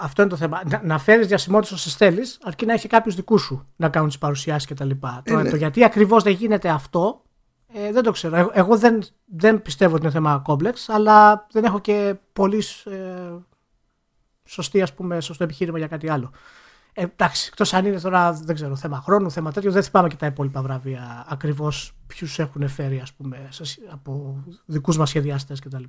αυτό 0.00 0.22
είναι 0.22 0.30
το 0.30 0.36
θέμα. 0.36 0.62
Να, 0.70 0.80
να 0.84 0.98
φέρεις 0.98 1.26
διασημότητε 1.26 1.74
όσο 1.74 1.90
θέλεις, 1.90 2.38
αρκεί 2.42 2.66
να 2.66 2.72
έχει 2.72 2.88
κάποιους 2.88 3.14
δικούς 3.14 3.42
σου 3.42 3.66
να 3.76 3.88
κάνουν 3.88 4.08
τις 4.08 4.18
παρουσιάσεις 4.18 4.68
κτλ. 4.68 4.90
Ε, 5.24 5.34
ναι. 5.34 5.50
το 5.50 5.56
γιατί 5.56 5.84
ακριβώς 5.84 6.22
δεν 6.22 6.32
γίνεται 6.32 6.68
αυτό 6.68 7.22
ε, 7.72 7.92
δεν 7.92 8.02
το 8.02 8.10
ξέρω. 8.10 8.50
Εγώ 8.52 8.78
δεν, 8.78 9.02
δεν 9.24 9.62
πιστεύω 9.62 9.94
ότι 9.94 10.02
είναι 10.02 10.12
θέμα 10.12 10.40
κόμπλεξ, 10.44 10.88
αλλά 10.88 11.46
δεν 11.50 11.64
έχω 11.64 11.80
και 11.80 12.14
πολύ 12.32 12.62
ε, 12.84 13.36
σωστή, 14.44 14.82
ας 14.82 14.94
πούμε, 14.94 15.20
σωστό 15.20 15.44
επιχείρημα 15.44 15.78
για 15.78 15.86
κάτι 15.86 16.10
άλλο. 16.10 16.32
Ε, 16.98 17.02
εντάξει, 17.02 17.48
εκτός 17.50 17.74
αν 17.74 17.86
είναι 17.86 18.00
τώρα 18.00 18.32
δεν 18.32 18.54
ξέρω, 18.54 18.76
θέμα 18.76 19.00
χρόνου, 19.00 19.30
θέμα 19.30 19.52
τέτοιο, 19.52 19.72
δεν 19.72 19.82
θυμάμαι 19.82 20.08
και 20.08 20.16
τα 20.16 20.26
υπόλοιπα 20.26 20.62
βραβεία 20.62 21.26
ακριβώς 21.28 21.96
ποιους 22.06 22.38
έχουν 22.38 22.68
φέρει 22.68 23.00
ας 23.00 23.12
πούμε, 23.12 23.48
από 23.90 24.44
δικούς 24.64 24.96
μας 24.96 25.08
σχεδιαστέ 25.08 25.54
κτλ. 25.64 25.82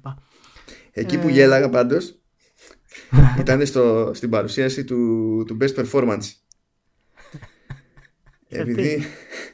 Εκεί 0.92 1.18
που 1.18 1.28
ε... 1.28 1.32
γέλαγα 1.32 1.70
πάντως 1.70 2.16
ήταν 3.40 3.66
στο, 3.66 4.12
στην 4.14 4.30
παρουσίαση 4.30 4.84
του, 4.84 5.44
του 5.48 5.58
Best 5.62 5.86
Performance. 5.86 6.20
Επειδή 8.50 9.06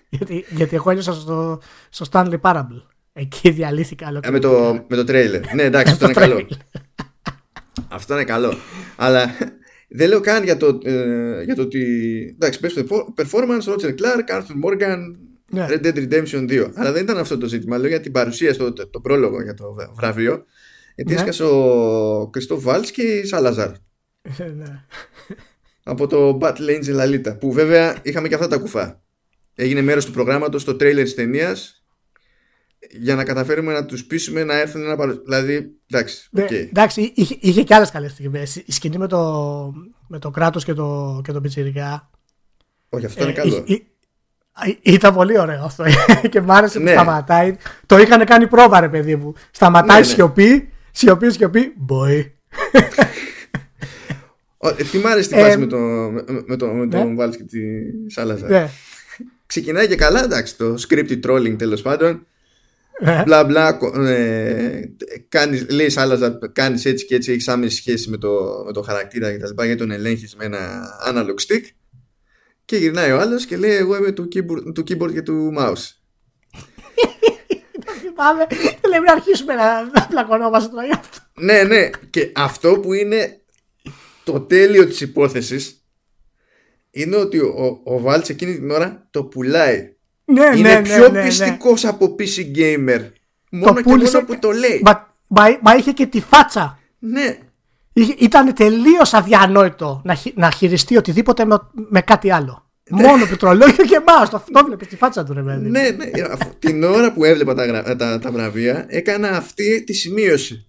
γιατί, 0.10 0.46
γιατί 0.50 0.76
εγώ 0.76 0.90
ένιωσα 0.90 1.14
στο, 1.14 1.62
στο 1.90 2.06
Stanley 2.12 2.40
Parable. 2.42 2.82
Εκεί 3.14 3.50
διαλύθηκα 3.50 4.08
άλλο. 4.08 4.20
Ε, 4.24 4.30
με, 4.30 4.40
το, 4.40 4.86
με 4.88 4.96
το 4.96 5.04
τρέιλερ. 5.04 5.54
ναι, 5.54 5.64
εντάξει, 5.64 5.92
αυτό 5.94 6.06
είναι 6.06 6.14
καλό. 6.14 6.48
αυτό 7.88 8.14
είναι 8.14 8.24
καλό. 8.24 8.54
Αλλά 8.96 9.36
δεν 9.90 10.10
λέω 10.10 10.20
καν 10.20 10.44
για 10.44 10.58
το, 10.58 10.80
ε, 10.84 11.44
για 11.44 11.56
το 11.56 11.62
ότι. 11.62 11.84
Εντάξει, 12.34 12.60
πες 12.60 12.84
performance, 13.16 13.74
Roger 13.74 13.90
Clark, 13.90 14.38
Arthur 14.38 14.66
Morgan, 14.66 14.98
ναι. 15.52 15.66
Red 15.70 15.86
Dead 15.86 15.96
Redemption 15.96 16.50
2. 16.50 16.72
Αλλά 16.74 16.92
δεν 16.92 17.04
ήταν 17.04 17.18
αυτό 17.18 17.38
το 17.38 17.48
ζήτημα. 17.48 17.78
Λέω 17.78 17.88
για 17.88 18.00
την 18.00 18.12
παρουσία 18.12 18.54
στο 18.54 18.74
το, 18.74 18.88
το 18.88 19.00
πρόλογο 19.00 19.42
για 19.42 19.54
το 19.54 19.76
βραβείο. 19.96 20.46
Γιατί 20.96 21.14
ναι. 21.14 21.20
έσκασε 21.20 21.44
ο 21.44 22.30
Κριστόφ 22.32 22.64
Βάλτ 22.64 22.86
και 22.92 23.02
η 23.02 23.26
Σάλαζαρ. 23.26 23.72
ναι. 24.38 24.86
Από 25.84 26.08
το 26.08 26.38
Battle 26.42 26.80
Angel 26.80 27.00
Alita. 27.00 27.40
Που 27.40 27.52
βέβαια 27.52 27.98
είχαμε 28.02 28.28
και 28.28 28.36
αυτά 28.36 28.48
τα 28.48 28.58
κουφά 28.58 29.04
έγινε 29.56 29.82
μέρος 29.82 30.06
του 30.06 30.12
προγράμματος 30.12 30.62
στο 30.62 30.76
τρέιλερ 30.76 31.04
της 31.04 31.14
ταινίας 31.14 31.85
για 32.92 33.16
να 33.16 33.24
καταφέρουμε 33.24 33.74
να 33.74 33.86
τους 33.86 34.06
πείσουμε 34.06 34.44
να 34.44 34.60
έρθουν 34.60 34.82
να 34.82 34.96
παρουσιάσουν. 34.96 35.24
Δηλαδή, 35.26 35.72
εντάξει. 35.90 36.30
Okay. 36.38 36.50
Ναι, 36.52 36.58
εντάξει, 36.58 37.12
είχε, 37.16 37.38
είχε 37.40 37.64
και 37.64 37.76
άλλες 37.76 37.92
καλές 37.92 38.12
στιγμές. 38.12 38.56
Η 38.56 38.72
σκηνή 38.72 38.98
με 38.98 39.08
το, 39.08 39.74
με 40.08 40.20
το 40.20 40.30
κράτος 40.30 40.64
και 40.64 40.74
το, 40.74 41.22
και 41.24 41.32
το 41.32 41.42
πιτσιρικά. 41.42 42.10
Όχι, 42.90 43.06
αυτό 43.06 43.24
ε, 43.24 43.24
είναι 43.24 43.34
καλό. 43.34 43.64
ήταν 44.82 45.14
πολύ 45.14 45.40
ωραίο 45.40 45.64
αυτό 45.64 45.84
και 46.32 46.42
μ' 46.42 46.52
άρεσε 46.52 46.80
ναι. 46.80 46.86
που 46.86 46.92
σταματάει. 46.92 47.56
Το 47.86 47.98
είχαν 47.98 48.26
κάνει 48.26 48.48
πρόβα, 48.48 48.80
ρε 48.80 48.90
παιδί 48.90 49.16
μου. 49.16 49.34
Σταματάει 49.52 50.02
ναι, 50.02 50.08
ναι. 50.08 50.14
σιωπή, 50.14 50.70
σιωπή, 50.92 51.32
σιωπή. 51.32 51.74
Boy. 51.90 52.30
Τι 54.92 54.98
μ' 54.98 55.08
άρεσε 55.08 55.30
τη 55.30 55.36
φάση 55.36 55.58
με, 55.58 55.66
το, 55.66 55.78
με, 55.78 56.56
το, 56.56 56.68
με 56.68 56.88
τον 56.88 57.14
ναι. 57.14 57.28
και 57.30 57.44
τη 57.44 57.60
Σάλαζα. 58.12 58.48
Ναι 58.48 58.70
ξεκινάει 59.46 59.88
και 59.88 59.96
καλά, 59.96 60.24
εντάξει, 60.24 60.58
το 60.58 60.76
scripted 60.88 61.20
trolling 61.26 61.56
τέλος 61.58 61.82
πάντων. 61.82 62.26
Ε. 63.00 63.24
Μπλα 63.24 63.44
μπλα, 63.44 63.80
ε, 64.08 64.82
κάνεις, 65.30 65.70
λέει 65.70 65.90
Σάλαζαρ, 65.90 66.32
κάνεις 66.52 66.86
έτσι 66.86 67.06
και 67.06 67.16
έτσι, 67.16 67.32
έχεις 67.32 67.48
άμεση 67.48 67.76
σχέση 67.76 68.10
με 68.10 68.18
το, 68.18 68.64
με 68.66 68.72
το 68.74 68.82
χαρακτήρα 68.82 69.32
και 69.32 69.38
τα 69.38 69.48
λοιπά, 69.48 69.66
γιατί 69.66 69.80
τον 69.80 69.92
ελέγχεις 69.92 70.36
με 70.36 70.46
ένα 70.46 70.84
analog 71.10 71.36
stick 71.48 71.64
και 72.66 72.78
γυρνάει 72.78 73.12
ο 73.12 73.20
άλλος 73.20 73.46
και 73.46 73.58
λέει 73.58 73.76
εγώ 73.76 73.96
είμαι 73.96 74.12
του 74.12 74.28
keyboard, 74.36 74.74
του 74.74 74.84
keyboard 74.88 75.14
και 75.14 75.22
του 75.22 75.54
mouse. 75.58 75.90
Πάμε, 78.16 78.48
λέμε 78.90 79.06
να 79.06 79.12
αρχίσουμε 79.14 79.54
να 79.54 79.92
πλακωνόμαστε 80.08 80.70
τώρα 80.70 80.86
για 80.86 81.00
αυτό. 81.00 81.18
Ναι, 81.34 81.64
ναι, 81.64 81.90
και 82.10 82.32
αυτό 82.36 82.80
που 82.80 82.94
είναι 82.94 83.42
το 84.24 84.42
τέλειο 84.42 84.86
της 84.86 85.02
υπόθεσης 85.02 85.86
είναι 86.92 87.16
ότι 87.16 87.40
ο, 87.40 87.82
ο 87.84 88.00
Βάλτς 88.00 88.30
εκείνη 88.30 88.56
την 88.56 88.72
ώρα 88.72 89.08
το 89.12 89.24
πουλάει. 89.24 89.95
Ναι, 90.26 90.50
είναι 90.56 90.74
ναι, 90.74 90.82
πιο 90.82 90.98
ναι, 91.10 91.20
ναι, 91.20 91.28
πιστικός 91.28 91.86
από 91.86 92.16
PC 92.20 92.58
Gamer. 92.58 93.02
Μόνο 93.52 93.66
το 93.66 93.74
και 93.74 93.82
πούλησε... 93.84 94.14
μόνο 94.14 94.26
που 94.28 94.40
το 94.40 94.52
λέει. 94.52 94.82
Μα, 94.84 95.16
μα, 95.28 95.44
μα, 95.62 95.76
είχε 95.76 95.92
και 95.92 96.06
τη 96.06 96.22
φάτσα. 96.22 96.80
Ναι. 97.00 97.38
Είχε, 97.94 98.16
ήταν 98.18 98.54
τελείως 98.54 99.14
αδιανόητο 99.14 100.02
να, 100.04 100.18
να 100.36 100.52
χειριστεί 100.52 100.98
οτιδήποτε 100.98 101.46
με, 101.46 101.58
με 101.72 102.02
κάτι 102.02 102.32
άλλο. 102.32 102.70
Μόνο 102.90 103.26
πληκτρολόγιο 103.26 103.86
και 103.86 104.02
μάους. 104.08 104.30
Το 104.30 104.36
αυτό 104.36 104.66
βλέπεις 104.66 104.88
στη 104.88 104.96
φάτσα 104.96 105.24
του 105.24 105.34
ρε 105.34 105.42
παιδί. 105.42 105.70
ναι, 105.70 105.90
ναι. 105.90 106.06
Την 106.60 106.84
ώρα 106.84 107.14
που 107.14 107.24
έβλεπα 107.24 107.54
τα, 107.54 107.66
γρα- 107.66 107.96
τα, 107.96 108.20
τα 108.20 108.32
βραβεία, 108.32 108.86
έκανα 108.88 109.30
αυτή 109.30 109.84
τη 109.84 109.94
σημείωση. 109.94 110.66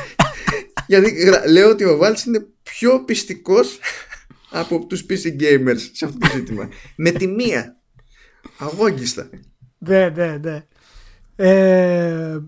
Γιατί 0.86 1.10
γρα- 1.10 1.48
λέω 1.48 1.68
ότι 1.70 1.84
ο 1.84 1.96
Βάλτς 1.96 2.24
είναι 2.24 2.46
πιο 2.62 3.04
πιστικός 3.04 3.78
από 4.50 4.86
τους 4.86 5.04
PC 5.10 5.42
gamers 5.42 5.78
σε 5.92 6.04
αυτό 6.04 6.18
το 6.18 6.26
ζήτημα. 6.34 6.68
Με 6.96 7.10
τη 7.10 7.26
μία. 7.26 7.79
Αγόγγιστα. 8.58 9.28
Ναι, 9.78 10.08
ναι, 10.08 10.36
ναι. 10.36 10.66
Ε, 11.36 12.38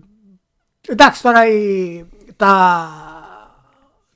εντάξει, 0.87 1.21
τώρα 1.21 1.47
η, 1.47 2.05
τα, 2.35 2.89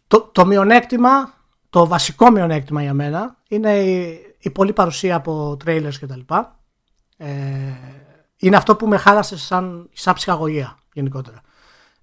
το, 0.08 0.22
το 0.22 0.46
μειονέκτημα, 0.46 1.34
το 1.70 1.88
βασικό 1.88 2.32
μειονέκτημα 2.32 2.82
για 2.82 2.94
μένα 2.94 3.38
είναι 3.48 3.80
η, 3.80 4.20
η 4.40 4.50
πολλή 4.50 4.74
παρουσία 4.74 5.16
από 5.16 5.58
trailers 5.66 5.94
κτλ. 6.02 6.20
Ε, 7.18 7.28
είναι 8.38 8.56
αυτό 8.56 8.76
που 8.76 8.88
με 8.88 8.98
χάλασε 8.98 9.38
σαν, 9.38 9.90
σαν 9.94 10.14
ψυχαγωγία 10.14 10.78
γενικότερα. 10.94 11.42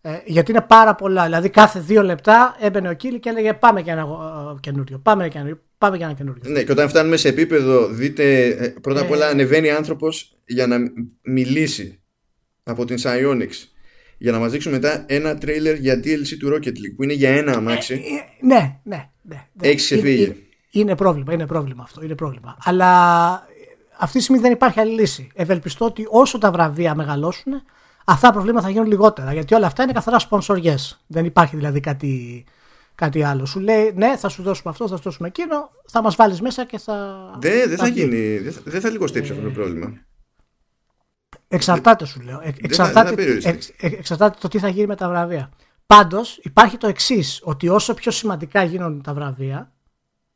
Ε, 0.06 0.20
γιατί 0.24 0.50
είναι 0.50 0.60
πάρα 0.60 0.94
πολλά. 0.94 1.24
Δηλαδή 1.24 1.48
κάθε 1.48 1.80
δύο 1.80 2.02
λεπτά 2.02 2.56
έμπαινε 2.60 2.88
ο 2.88 2.92
Κίλι 2.92 3.20
και 3.20 3.28
έλεγε 3.28 3.52
πάμε 3.52 3.80
για 3.80 3.92
ένα 3.92 4.02
ε, 4.02 4.60
καινούριο, 4.60 4.98
πάμε 4.98 5.22
για, 5.22 5.32
καινούριο, 5.32 5.60
πάμε 5.78 5.96
για 5.96 6.06
ένα 6.06 6.14
καινούριο. 6.14 6.42
Ναι, 6.46 6.62
και 6.62 6.72
όταν 6.72 6.88
φτάνουμε 6.88 7.16
σε 7.16 7.28
επίπεδο, 7.28 7.86
δείτε, 7.88 8.46
ε, 8.46 8.68
πρώτα 8.68 9.00
απ' 9.00 9.10
όλα 9.10 9.26
ανεβαίνει 9.26 9.70
άνθρωπος 9.70 10.38
για 10.46 10.66
να 10.66 10.76
μιλήσει 11.22 12.02
από 12.62 12.84
την 12.84 12.96
Psyonix. 13.02 13.50
Για 14.18 14.32
να 14.32 14.38
μας 14.38 14.50
δείξουν 14.52 14.72
μετά 14.72 15.04
ένα 15.08 15.38
τρέιλερ 15.38 15.74
για 15.74 16.00
DLC 16.04 16.36
του 16.38 16.48
Rocket 16.48 16.68
League 16.68 16.94
που 16.96 17.02
είναι 17.02 17.12
για 17.12 17.30
ένα 17.30 17.52
αμάξι. 17.52 17.94
Ε, 17.94 18.46
ναι, 18.46 18.80
ναι, 18.82 19.10
ναι. 19.22 19.48
ναι. 19.52 19.68
Έχεις 19.68 19.90
Είναι- 19.90 20.00
ξεφύγει. 20.00 20.22
Είναι, 20.24 20.36
είναι 20.70 20.96
πρόβλημα, 20.96 21.32
είναι 21.32 21.46
πρόβλημα 21.46 21.82
αυτό. 21.82 22.04
Είναι 22.04 22.14
πρόβλημα. 22.14 22.56
Αλλά 22.64 22.90
αυτή 23.98 24.16
τη 24.16 24.22
στιγμή 24.22 24.40
δεν 24.40 24.52
υπάρχει 24.52 24.80
άλλη 24.80 25.00
λύση. 25.00 25.28
Ευελπιστώ 25.34 25.84
ότι 25.84 26.06
όσο 26.08 26.38
τα 26.38 26.50
βραβεία 26.50 26.94
μεγαλώσουν, 26.94 27.52
αυτά 28.04 28.26
τα 28.26 28.32
προβλήματα 28.32 28.64
θα 28.66 28.70
γίνουν 28.72 28.86
λιγότερα. 28.86 29.32
Γιατί 29.32 29.54
όλα 29.54 29.66
αυτά 29.66 29.82
είναι 29.82 29.92
καθαρά 29.92 30.16
sponsor 30.30 30.62
yes. 30.64 30.76
Δεν 31.06 31.24
υπάρχει 31.24 31.56
δηλαδή 31.56 31.80
κάτι, 31.80 32.44
κάτι 32.94 33.22
άλλο. 33.22 33.46
Σου 33.46 33.60
λέει 33.60 33.92
ναι, 33.96 34.16
θα 34.16 34.28
σου 34.28 34.42
δώσουμε 34.42 34.70
αυτό, 34.70 34.88
θα 34.88 34.96
σου 34.96 35.02
δώσουμε 35.02 35.28
εκείνο, 35.28 35.70
θα 35.86 36.02
μας 36.02 36.16
βάλεις 36.16 36.40
μέσα 36.40 36.64
και 36.64 36.78
θα. 36.78 37.30
Δεν, 37.38 37.68
δεν 37.68 37.78
θα 37.78 37.84
βγει. 37.84 38.00
γίνει, 38.00 38.38
δεν 38.38 38.52
θα, 38.52 38.60
δεν 38.64 38.80
θα 38.80 38.90
λιγοστέψει 38.90 39.30
αυτό 39.32 39.42
το 39.44 39.50
πρόβλημα. 39.50 39.92
Εξαρτάται, 41.48 42.06
σου 42.06 42.20
λέω. 42.20 42.40
Ε, 42.42 42.50
θα- 42.50 42.56
Εξαρτάται, 42.60 43.00
δεν 43.00 43.08
θα 43.10 43.14
περιοριστεί. 43.14 43.48
εξ- 43.50 43.68
ε, 43.78 43.86
εξαρτάται 43.86 44.38
το 44.40 44.48
τι 44.48 44.58
θα 44.58 44.68
γίνει 44.68 44.86
με 44.86 44.96
τα 44.96 45.08
βραβεία. 45.08 45.50
Πάντως, 45.86 46.38
υπάρχει 46.42 46.76
το 46.76 46.86
εξής, 46.86 47.40
ότι 47.44 47.68
όσο 47.68 47.94
πιο 47.94 48.10
σημαντικά 48.10 48.62
γίνονται 48.62 49.00
τα 49.00 49.14
βραβεία, 49.14 49.72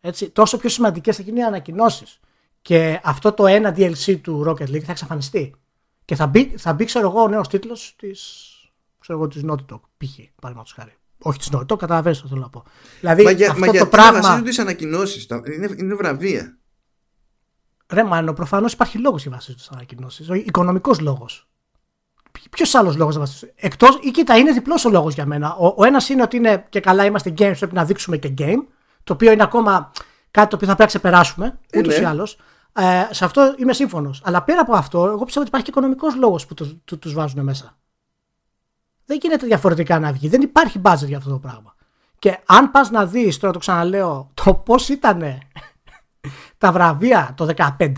έτσι, 0.01 0.31
τόσο 0.31 0.57
πιο 0.59 0.69
σημαντικές 0.69 1.17
θα 1.17 1.23
γίνουν 1.23 1.39
οι 1.39 1.45
ανακοινώσεις. 1.45 2.21
Και 2.63 3.01
αυτό 3.05 3.33
το 3.33 3.47
ένα 3.47 3.75
DLC 3.77 4.19
του 4.23 4.45
Rocket 4.47 4.69
League 4.71 4.83
θα 4.85 4.91
εξαφανιστεί. 4.93 5.55
Και 6.09 6.15
θα 6.15 6.27
μπει, 6.27 6.55
θα 6.59 6.73
μπει 6.73 6.85
ξέρω 6.85 7.09
εγώ, 7.09 7.23
ο 7.23 7.29
νέος 7.29 7.49
τίτλος 7.49 7.95
της 7.99 8.53
ξέρω 8.99 9.19
εγώ, 9.19 9.29
της 9.29 9.43
Naughty 9.47 9.73
Dog, 9.73 9.81
π.χ. 9.97 10.15
παραδείγματος 10.41 10.73
χάρη. 10.73 10.97
Όχι 11.19 11.39
της 11.39 11.49
Naughty 11.53 11.67
Dog, 11.73 11.79
καταλαβαίνεις 11.79 12.23
τι 12.23 12.29
θέλω 12.29 12.41
να 12.41 12.49
πω. 12.49 12.65
Δηλαδή, 13.01 13.23
Μα, 13.23 13.31
για, 13.31 13.47
αυτό 13.49 13.61
μα 13.61 13.67
το 13.67 13.73
γιατί 13.73 13.89
πράγμα. 13.89 14.13
να 14.13 14.21
βασίζονται 14.21 14.49
τις 14.49 14.59
ανακοινώσεις 14.59 15.27
τα- 15.27 15.43
είναι, 15.55 15.75
είναι 15.79 15.95
βραβεία. 15.95 16.57
Ρε 17.93 18.05
Μάνο, 18.05 18.33
προφανώς 18.33 18.73
υπάρχει 18.73 18.99
λόγος 18.99 19.23
για 19.23 19.31
βασίζονται 19.31 19.63
στι 19.63 19.71
ανακοινώσεις. 19.75 20.29
Οικονομικός 20.29 21.01
λόγος. 21.01 21.49
Ποιος 22.51 22.75
άλλος 22.75 22.97
λόγος 22.97 23.15
να 23.15 23.21
βασίζονται. 23.21 23.53
Εκτό, 23.57 23.87
ή 24.01 24.11
κοίτα, 24.11 24.37
είναι 24.37 24.53
διπλός 24.53 24.85
ο 24.85 24.91
λόγος 24.91 25.15
για 25.15 25.27
μένα. 25.27 25.55
Ο, 25.55 25.75
ο 25.77 25.85
ένας 25.85 26.09
είναι 26.09 26.23
ότι 26.23 26.37
είναι 26.37 26.67
και 26.69 26.81
καλά 26.81 27.05
είμαστε 27.05 27.31
games, 27.39 27.55
πρέπει 27.59 27.75
να 27.75 27.85
δείξουμε 27.85 28.17
και 28.17 28.35
game. 28.39 28.65
Το 29.05 29.13
οποίο 29.13 29.33
είναι 29.33 29.43
ακόμα 29.43 29.93
κάτι 30.31 30.49
το 30.49 30.57
οποίο 30.57 30.69
θα 30.69 30.75
πρέπει 30.77 30.81
να 30.81 30.87
ξεπεράσουμε. 30.87 31.59
Ε, 31.71 31.79
Ούτως 31.79 31.97
ναι. 31.97 32.03
ή 32.03 32.05
άλλως. 32.05 32.39
Ε, 32.79 33.09
σε 33.11 33.25
αυτό 33.25 33.55
είμαι 33.59 33.73
σύμφωνος. 33.73 34.21
Αλλά 34.25 34.43
πέρα 34.43 34.61
από 34.61 34.75
αυτό, 34.75 34.99
εγώ 34.99 35.25
πιστεύω 35.25 35.41
ότι 35.41 35.49
υπάρχει 35.49 35.65
και 35.67 35.71
οικονομικός 35.71 36.17
λόγος 36.17 36.47
που 36.47 36.55
του 36.55 36.81
τους, 36.85 36.99
τους 36.99 37.13
βάζουν 37.13 37.43
μέσα. 37.45 37.79
Δεν 39.05 39.19
γίνεται 39.23 39.47
διαφορετικά 39.47 39.99
να 39.99 40.13
βγει. 40.13 40.29
Δεν 40.29 40.41
υπάρχει 40.41 40.81
budget 40.85 41.07
για 41.07 41.17
αυτό 41.17 41.31
το 41.31 41.39
πράγμα. 41.39 41.75
Και 42.19 42.39
αν 42.47 42.71
πας 42.71 42.91
να 42.91 43.07
δεις, 43.07 43.39
τώρα 43.39 43.53
το 43.53 43.59
ξαναλέω, 43.59 44.31
το 44.35 44.55
πώς 44.55 44.89
ήταν 44.89 45.23
τα 46.59 46.73
βραβεία 46.73 47.35
το 47.37 47.49
2015. 47.79 47.93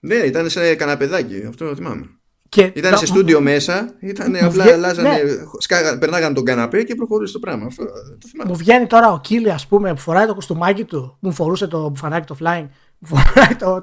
Ναι, 0.00 0.14
ήταν 0.14 0.50
σε 0.50 0.74
καναπεδάκι, 0.74 1.44
αυτό 1.48 1.68
το 1.68 1.74
θυμάμαι. 1.74 2.08
Και 2.48 2.72
Ήταν 2.74 2.90
τα- 2.90 2.96
σε 2.96 3.06
στούντιο 3.06 3.40
μέσα, 3.40 3.94
ήταν 4.00 4.30
μου 4.30 4.36
απλά 4.36 4.48
βγαίνει- 4.50 4.70
αλλάζανε, 4.72 5.08
ναι. 5.08 5.18
σκάγα- 5.58 5.98
περνάγανε 5.98 6.34
τον 6.34 6.44
καναπέ 6.44 6.82
και 6.82 6.94
προχωρούσε 6.94 7.32
το 7.32 7.38
πράγμα. 7.38 7.66
Αυτό 7.66 7.84
το 7.84 8.28
θυμάμαι. 8.28 8.50
Μου 8.50 8.56
βγαίνει 8.56 8.86
τώρα 8.86 9.12
ο 9.12 9.20
Κίλι, 9.20 9.50
ας 9.50 9.66
πούμε, 9.66 9.94
που 9.94 10.00
φοράει 10.00 10.26
το 10.26 10.34
κουστούμάκι 10.34 10.84
του, 10.84 11.16
μου 11.20 11.32
φορούσε 11.32 11.66
το 11.66 11.88
μπουφανάκι 11.88 12.26
το 12.26 12.36
flying, 12.40 12.66
μου 12.98 13.08
φοράει 13.08 13.54
το, 13.56 13.82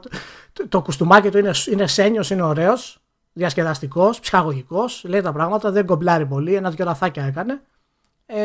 το, 0.62 0.68
το 0.70 0.82
κουστούμάκι 0.82 1.30
του, 1.30 1.38
είναι, 1.38 1.52
είναι 1.72 1.88
σένιος, 1.88 2.30
είναι 2.30 2.42
ωραίος, 2.42 2.98
διασκεδαστικός, 3.34 4.20
ψυχαγωγικός, 4.20 5.04
λέει 5.08 5.22
τα 5.22 5.32
πράγματα, 5.32 5.72
δεν 5.72 5.86
κομπλάρει 5.86 6.26
πολύ, 6.26 6.54
ένα-δυο 6.56 6.86
λαθάκια 6.86 7.24
έκανε. 7.26 7.62
Ε, 8.26 8.40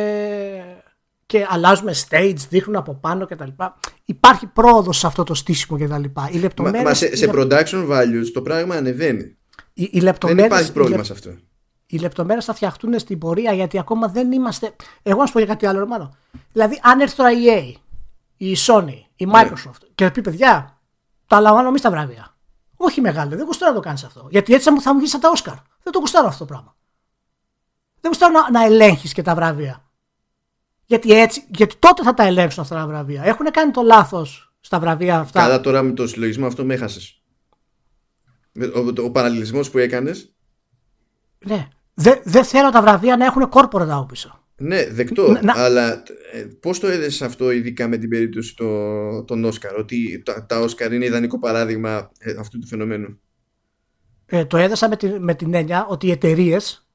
και 1.27 1.47
αλλάζουμε 1.49 1.95
stage, 2.09 2.35
δείχνουν 2.49 2.77
από 2.77 2.95
πάνω 2.95 3.27
κτλ. 3.27 3.49
Υπάρχει 4.05 4.47
πρόοδος 4.47 4.99
σε 4.99 5.07
αυτό 5.07 5.23
το 5.25 5.35
στήσιμο 5.35 5.79
κτλ. 5.79 6.03
Οι 6.05 6.11
Μα, 6.15 6.31
λεπτομέρειες, 6.41 6.83
μα 6.85 6.95
σε, 6.95 7.07
οι 7.07 7.17
σε 7.17 7.27
λεπ- 7.33 7.37
production 7.53 7.89
values 7.91 8.27
το 8.33 8.43
πράγμα 8.43 8.75
ανεβαίνει. 8.75 9.37
οι, 9.75 9.83
οι 9.83 9.89
Δεν 9.93 10.03
λεπτομέρειες- 10.03 10.47
υπάρχει 10.47 10.69
οι 10.69 10.73
πρόβλημα 10.73 10.97
λεπ- 10.97 11.07
σε 11.07 11.13
αυτό. 11.13 11.31
οι 11.87 11.99
λεπτομέρειες 11.99 12.45
θα 12.45 12.55
φτιαχτούν 12.55 12.99
στην 12.99 13.19
πορεία 13.19 13.53
γιατί 13.53 13.79
ακόμα 13.79 14.09
δεν 14.09 14.33
είμαστε. 14.33 14.75
Εγώ 15.03 15.21
να 15.21 15.27
σου 15.27 15.33
πω 15.33 15.39
για 15.39 15.49
κάτι 15.49 15.67
άλλο, 15.67 15.79
Ρωμάνο. 15.79 16.17
Δηλαδή, 16.53 16.81
αν 16.83 17.01
έρθει 17.01 17.17
τώρα 17.17 17.31
η 17.33 17.37
EA, 17.47 17.73
η 18.37 18.57
Sony, 18.67 19.01
η 19.17 19.27
Microsoft 19.35 19.87
και 19.95 20.11
πει 20.11 20.21
παιδιά, 20.21 20.76
τα 21.27 21.41
λαμβάνω 21.41 21.69
εμείς 21.69 21.81
τα 21.81 21.91
βραβεία. 21.91 22.37
Όχι 22.77 23.01
μεγάλο, 23.01 23.37
δεν 23.37 23.45
γουστάρω 23.45 23.73
να 23.73 23.77
το 23.77 23.83
κάνεις 23.85 24.05
αυτό. 24.05 24.27
Γιατί 24.31 24.53
έτσι 24.53 24.65
θα 24.65 24.73
μου, 24.73 24.81
θα 24.81 24.93
μου 24.93 24.99
βγει 24.99 25.09
σαν 25.09 25.21
τα 25.21 25.29
Όσκαρ. 25.31 25.55
Δεν 25.83 25.93
το 25.93 25.99
γουστάρω 25.99 26.27
αυτό 26.27 26.39
το 26.39 26.45
πράγμα. 26.45 26.77
Δεν 28.01 28.11
γουστάρω 28.11 28.33
να, 28.33 28.51
να 28.51 28.65
ελέγχεις 28.65 29.13
και 29.13 29.23
τα 29.23 29.35
βραβεία. 29.35 29.85
Γιατί, 30.85 31.13
έτσι, 31.13 31.47
γιατί 31.49 31.77
τότε 31.77 32.03
θα 32.03 32.15
τα 32.15 32.23
ελέγξουν 32.23 32.63
αυτά 32.63 32.77
τα 32.77 32.87
βραβεία. 32.87 33.23
Έχουν 33.23 33.51
κάνει 33.51 33.71
το 33.71 33.83
λάθος 33.83 34.55
στα 34.61 34.81
βραβεία 34.81 35.19
αυτά. 35.19 35.41
Καλά 35.41 35.61
τώρα 35.61 35.83
με 35.83 35.93
το 35.93 36.07
συλλογισμό 36.07 36.47
αυτό 36.47 36.65
με 36.65 36.75
έχασες. 36.75 37.21
Ο, 38.75 39.03
ο 39.03 39.11
παραλληλισμός 39.11 39.71
που 39.71 39.79
έκανες. 39.79 40.35
Ναι. 41.47 41.69
Δεν 41.95 42.21
δεν 42.25 42.45
θέλω 42.45 42.71
τα 42.71 42.83
βραβεία 42.83 43.17
να 43.17 43.25
έχουν 43.25 43.49
corporate 43.53 43.89
από 43.89 44.05
πίσω. 44.05 44.46
Ναι, 44.59 44.87
δεκτό. 44.91 45.39
Να- 45.43 45.53
Αλλά 45.57 46.03
ε, 46.33 46.41
πώς 46.61 46.79
το 46.81 46.87
έδεσες 46.87 47.23
αυτό, 47.23 47.51
ειδικά 47.51 47.89
με 47.89 47.97
την 47.97 48.09
περίπτωση 48.09 48.57
το, 48.57 49.25
των 49.25 49.45
Όσκαρ, 49.45 49.75
ότι 49.75 50.23
τα, 50.25 50.47
τα 50.47 50.61
Όσκαρ 50.61 50.93
είναι 50.93 51.05
ιδανικό 51.05 51.39
παράδειγμα 51.39 52.11
ε, 52.19 52.35
αυτού 52.39 52.59
του 52.59 52.67
φαινομένου; 52.67 53.21
ε, 54.27 54.45
το 54.45 54.57
έδεσα 54.57 54.89
με, 54.89 54.97
την- 54.97 55.23
με 55.23 55.35
την 55.35 55.55
έννοια 55.55 55.87
ότι 55.89 56.07
οι 56.07 56.11
εταιρείες 56.11 56.89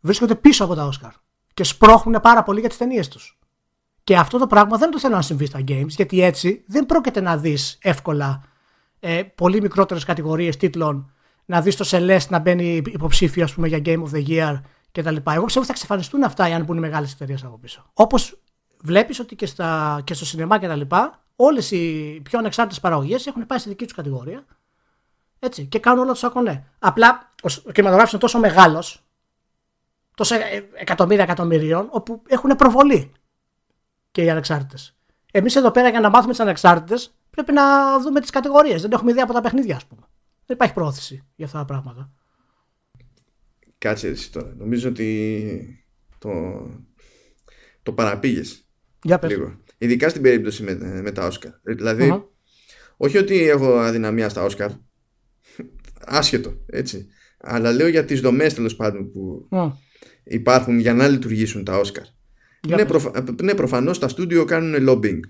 βρίσκονται 0.00 0.34
πίσω 0.34 0.64
από 0.64 0.74
τα 0.74 0.84
Όσκαρ 0.86 1.10
και 1.54 1.64
σπρώχνουν 1.64 2.20
πάρα 2.22 2.42
πολύ 2.42 2.60
για 2.60 2.68
τις 2.68 2.78
ταινίες 2.78 3.08
τους. 3.08 3.38
Και 4.04 4.16
αυτό 4.16 4.38
το 4.38 4.46
πράγμα 4.46 4.76
δεν 4.78 4.90
το 4.90 4.98
θέλω 5.00 5.14
να 5.14 5.22
συμβεί 5.22 5.46
στα 5.46 5.60
games, 5.68 5.88
γιατί 5.88 6.22
έτσι 6.22 6.64
δεν 6.66 6.86
πρόκειται 6.86 7.20
να 7.20 7.36
δεις 7.36 7.78
εύκολα 7.82 8.42
ε, 9.00 9.22
πολύ 9.34 9.60
μικρότερες 9.60 10.04
κατηγορίες 10.04 10.56
τίτλων, 10.56 11.12
να 11.44 11.60
δεις 11.60 11.76
το 11.76 11.84
Celeste 11.90 12.28
να 12.28 12.38
μπαίνει 12.38 12.82
υποψήφιο 12.86 13.44
ας 13.44 13.54
πούμε, 13.54 13.68
για 13.68 13.80
Game 13.84 14.02
of 14.02 14.10
the 14.16 14.26
Year 14.28 14.60
κτλ. 15.00 15.08
Εγώ 15.08 15.20
πιστεύω 15.22 15.40
ότι 15.42 15.66
θα 15.66 15.72
εξαφανιστούν 15.72 16.22
αυτά 16.22 16.44
εάν 16.44 16.64
μπουν 16.64 16.78
μεγάλες 16.78 17.12
εταιρείες 17.12 17.44
από 17.44 17.58
πίσω. 17.58 17.90
Όπως 17.92 18.38
βλέπεις 18.82 19.18
ότι 19.18 19.36
και, 19.36 19.46
στα, 19.46 20.00
και 20.04 20.14
στο 20.14 20.24
σινεμά 20.24 20.58
κτλ. 20.58 20.80
Όλες 21.36 21.70
οι 21.70 22.20
πιο 22.24 22.38
ανεξάρτητες 22.38 22.80
παραγωγές 22.80 23.26
έχουν 23.26 23.46
πάει 23.46 23.58
στη 23.58 23.68
δική 23.68 23.84
τους 23.84 23.94
κατηγορία 23.94 24.44
έτσι, 25.38 25.66
και 25.66 25.78
κάνουν 25.78 26.04
όλα 26.04 26.12
του 26.12 26.26
ακονέ. 26.26 26.64
Απλά 26.78 27.32
ο 27.42 27.48
σ- 27.48 27.66
ο 27.66 27.70
κινηματογράφος 27.72 28.12
είναι 28.12 28.20
τόσο 28.20 28.38
μεγάλος, 28.38 29.04
τόσο 30.14 30.34
ε, 30.34 30.68
εκατομμύρια 30.74 31.24
εκατομμυρίων, 31.24 31.88
όπου 31.90 32.22
έχουν 32.26 32.56
προβολή 32.56 33.12
και 34.10 34.22
οι 34.22 34.30
ανεξάρτητες. 34.30 34.96
Εμείς 35.32 35.56
εδώ 35.56 35.70
πέρα 35.70 35.88
για 35.88 36.00
να 36.00 36.10
μάθουμε 36.10 36.30
τις 36.30 36.40
ανεξάρτητες 36.40 37.14
πρέπει 37.30 37.52
να 37.52 37.98
δούμε 38.00 38.20
τις 38.20 38.30
κατηγορίες. 38.30 38.82
Δεν 38.82 38.92
έχουμε 38.92 39.10
ιδέα 39.10 39.24
από 39.24 39.32
τα 39.32 39.40
παιχνίδια, 39.40 39.76
ας 39.76 39.84
πούμε. 39.84 40.00
Δεν 40.46 40.56
υπάρχει 40.56 40.74
πρόθεση 40.74 41.24
για 41.36 41.46
αυτά 41.46 41.58
τα 41.58 41.64
πράγματα. 41.64 42.10
Κάτσε 43.86 44.08
εσύ 44.08 44.32
τώρα. 44.32 44.54
Νομίζω 44.58 44.88
ότι 44.88 45.84
το, 46.18 46.30
το 47.82 47.92
παραπήγες 47.92 48.68
Για 49.02 49.18
πες. 49.18 49.30
λίγο. 49.30 49.60
Ειδικά 49.78 50.08
στην 50.08 50.22
περίπτωση 50.22 50.62
με, 50.62 51.00
με 51.02 51.12
τα 51.12 51.26
Όσκαρ. 51.26 51.50
Ε, 51.64 51.74
Δηλαδή, 51.74 52.04
Μμμ. 52.06 52.20
όχι 52.96 53.18
ότι 53.18 53.48
έχω 53.48 53.72
αδυναμία 53.78 54.28
στα 54.28 54.44
Όσκαρ. 54.44 54.70
Άσχετο, 56.04 56.56
έτσι. 56.66 57.06
Αλλά 57.38 57.72
λέω 57.72 57.88
για 57.88 58.04
τις 58.04 58.20
δομές 58.20 58.54
τέλος 58.54 58.76
πάντων 58.76 59.12
που 59.12 59.46
Μμ. 59.50 59.70
υπάρχουν 60.24 60.78
για 60.78 60.94
να 60.94 61.08
λειτουργήσουν 61.08 61.64
τα 61.64 61.78
Όσκαρ. 61.78 62.04
Για 62.62 62.76
Ναι, 62.76 62.82
πες. 62.84 62.90
προφα... 63.02 63.24
ναι, 63.42 63.54
προφανώς 63.54 63.98
τα 63.98 64.08
στούντιο 64.08 64.44
κάνουν 64.44 64.88
lobbying. 64.88 65.20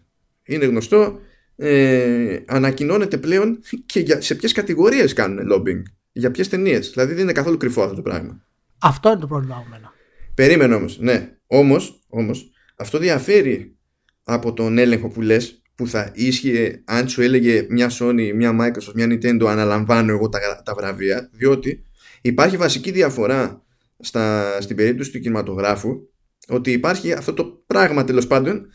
Είναι 0.45 0.65
γνωστό. 0.67 1.21
Ε, 1.57 2.39
ανακοινώνεται 2.47 3.19
πλέον 3.19 3.59
και 3.87 4.01
για... 4.01 4.21
σε 4.21 4.35
ποιες 4.35 4.53
κατηγορίες 4.53 5.13
κάνουν 5.13 5.49
lobbying. 5.53 5.83
Για 6.13 6.31
ποιες 6.31 6.49
ταινίες. 6.49 6.91
Δηλαδή 6.91 7.13
δεν 7.15 7.23
είναι 7.23 7.33
καθόλου 7.33 7.57
κρυφό 7.57 7.83
αυτό 7.83 7.95
το 7.95 8.03
πράγμα. 8.03 8.46
Αυτό 8.79 9.11
είναι 9.11 9.21
το 9.21 9.27
πρόβλημα 9.27 9.57
μου. 9.57 9.65
εμένα. 9.67 9.93
Περίμενε 10.35 10.75
όμως, 10.75 10.99
ναι. 10.99 11.31
Όμως, 11.47 12.05
όμως 12.09 12.51
αυτό 12.77 12.99
διαφέρει 12.99 13.77
από 14.25 14.53
τον 14.53 14.79
έλεγχο 14.79 15.09
που 15.09 15.21
λες 15.21 15.63
που 15.75 15.89
θα 15.89 16.11
ίσχυε 16.15 16.83
αν 16.85 17.09
σου 17.09 17.23
έλεγε 17.23 17.67
μια 17.69 17.91
Sony, 17.99 18.33
μια 18.35 18.57
Microsoft, 18.61 18.93
μια 18.95 19.07
Nintendo 19.07 19.45
αναλαμβάνω 19.47 20.13
εγώ 20.13 20.29
τα, 20.29 20.63
τα 20.65 20.75
βραβεία 20.75 21.31
διότι 21.33 21.85
υπάρχει 22.23 22.57
βασική 22.57 22.91
διαφορά 22.91 23.63
στα, 23.99 24.57
στην 24.61 24.77
περίπτωση 24.77 25.11
του 25.11 25.21
κινηματογράφου 25.21 26.09
ότι 26.49 26.73
υπάρχει 26.73 27.13
αυτό 27.13 27.33
το 27.33 27.45
πράγμα 27.67 28.05
τέλος 28.05 28.27
πάντων 28.27 28.67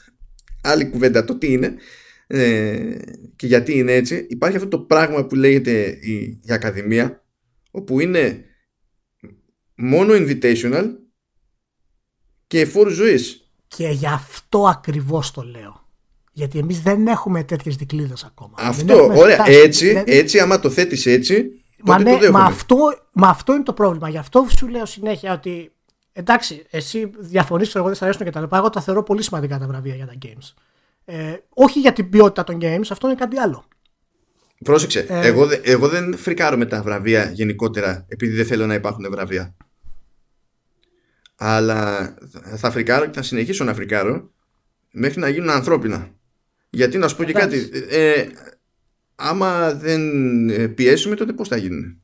άλλη 0.61 0.89
κουβέντα 0.89 1.25
το 1.25 1.37
τι 1.37 1.51
είναι 1.51 1.75
ε, 2.27 2.95
και 3.35 3.47
γιατί 3.47 3.77
είναι 3.77 3.93
έτσι 3.93 4.25
υπάρχει 4.29 4.57
αυτό 4.57 4.67
το 4.67 4.79
πράγμα 4.79 5.25
που 5.25 5.35
λέγεται 5.35 5.97
η, 6.01 6.39
η 6.43 6.53
Ακαδημία 6.53 7.23
όπου 7.71 7.99
είναι 7.99 8.45
μόνο 9.81 10.13
invitational 10.13 10.85
και 12.47 12.65
φόρου 12.65 12.89
ζωής. 12.89 13.51
Και 13.67 13.87
γι' 13.87 14.07
αυτό 14.07 14.67
ακριβώς 14.67 15.31
το 15.31 15.41
λέω. 15.41 15.79
Γιατί 16.31 16.59
εμείς 16.59 16.81
δεν 16.81 17.07
έχουμε 17.07 17.43
τέτοιες 17.43 17.75
δικλείδες 17.75 18.23
ακόμα. 18.23 18.53
Αυτό, 18.57 19.11
ωραία. 19.15 19.43
Έτσι, 19.47 19.87
δηλαδή... 19.87 20.17
έτσι, 20.17 20.39
άμα 20.39 20.59
το 20.59 20.69
θέτεις 20.69 21.05
έτσι. 21.05 21.45
Μα, 21.83 21.99
ναι, 21.99 22.17
το 22.17 22.31
μα, 22.31 22.43
αυτό, 22.43 22.77
μα 23.13 23.27
αυτό 23.27 23.53
είναι 23.53 23.63
το 23.63 23.73
πρόβλημα. 23.73 24.09
Γι' 24.09 24.17
αυτό 24.17 24.47
σου 24.57 24.67
λέω 24.67 24.85
συνέχεια 24.85 25.33
ότι. 25.33 25.71
Εντάξει, 26.13 26.65
εσύ 26.69 27.11
διαφωνείς, 27.19 27.75
εγώ 27.75 27.85
δεν 27.85 27.95
σε 27.95 28.03
αρέσουν 28.03 28.25
και 28.25 28.31
τα 28.31 28.39
λοιπά. 28.39 28.57
Εγώ 28.57 28.69
τα 28.69 28.81
θεωρώ 28.81 29.03
πολύ 29.03 29.23
σημαντικά 29.23 29.59
τα 29.59 29.67
βραβεία 29.67 29.95
για 29.95 30.05
τα 30.05 30.13
games. 30.21 30.53
Ε, 31.05 31.35
όχι 31.49 31.79
για 31.79 31.93
την 31.93 32.09
ποιότητα 32.09 32.43
των 32.43 32.57
games, 32.61 32.85
αυτό 32.89 33.07
είναι 33.07 33.15
κάτι 33.15 33.37
άλλο. 33.37 33.65
Πρόσεξε. 34.63 35.05
Ε, 35.09 35.27
εγώ, 35.27 35.47
εγώ 35.63 35.87
δεν 35.87 36.17
φρικάρω 36.17 36.57
με 36.57 36.65
τα 36.65 36.81
βραβεία 36.81 37.31
γενικότερα 37.31 38.05
επειδή 38.07 38.35
δεν 38.35 38.45
θέλω 38.45 38.65
να 38.65 38.73
υπάρχουν 38.73 39.11
βραβεία 39.11 39.55
αλλά 41.43 42.13
θα 42.55 42.71
φρικάρω 42.71 43.05
και 43.05 43.11
θα 43.13 43.21
συνεχίσω 43.21 43.63
να 43.63 43.73
φρικάρω 43.73 44.29
μέχρι 44.91 45.19
να 45.19 45.29
γίνουν 45.29 45.49
ανθρώπινα. 45.49 46.09
Γιατί 46.69 46.97
να 46.97 47.07
σου 47.07 47.15
πω 47.15 47.23
και 47.23 47.33
κάτι, 47.33 47.69
ε, 47.89 48.25
άμα 49.15 49.73
δεν 49.73 50.73
πιέσουμε 50.73 51.15
τότε 51.15 51.33
πώς 51.33 51.47
θα 51.47 51.57
γίνουν. 51.57 52.01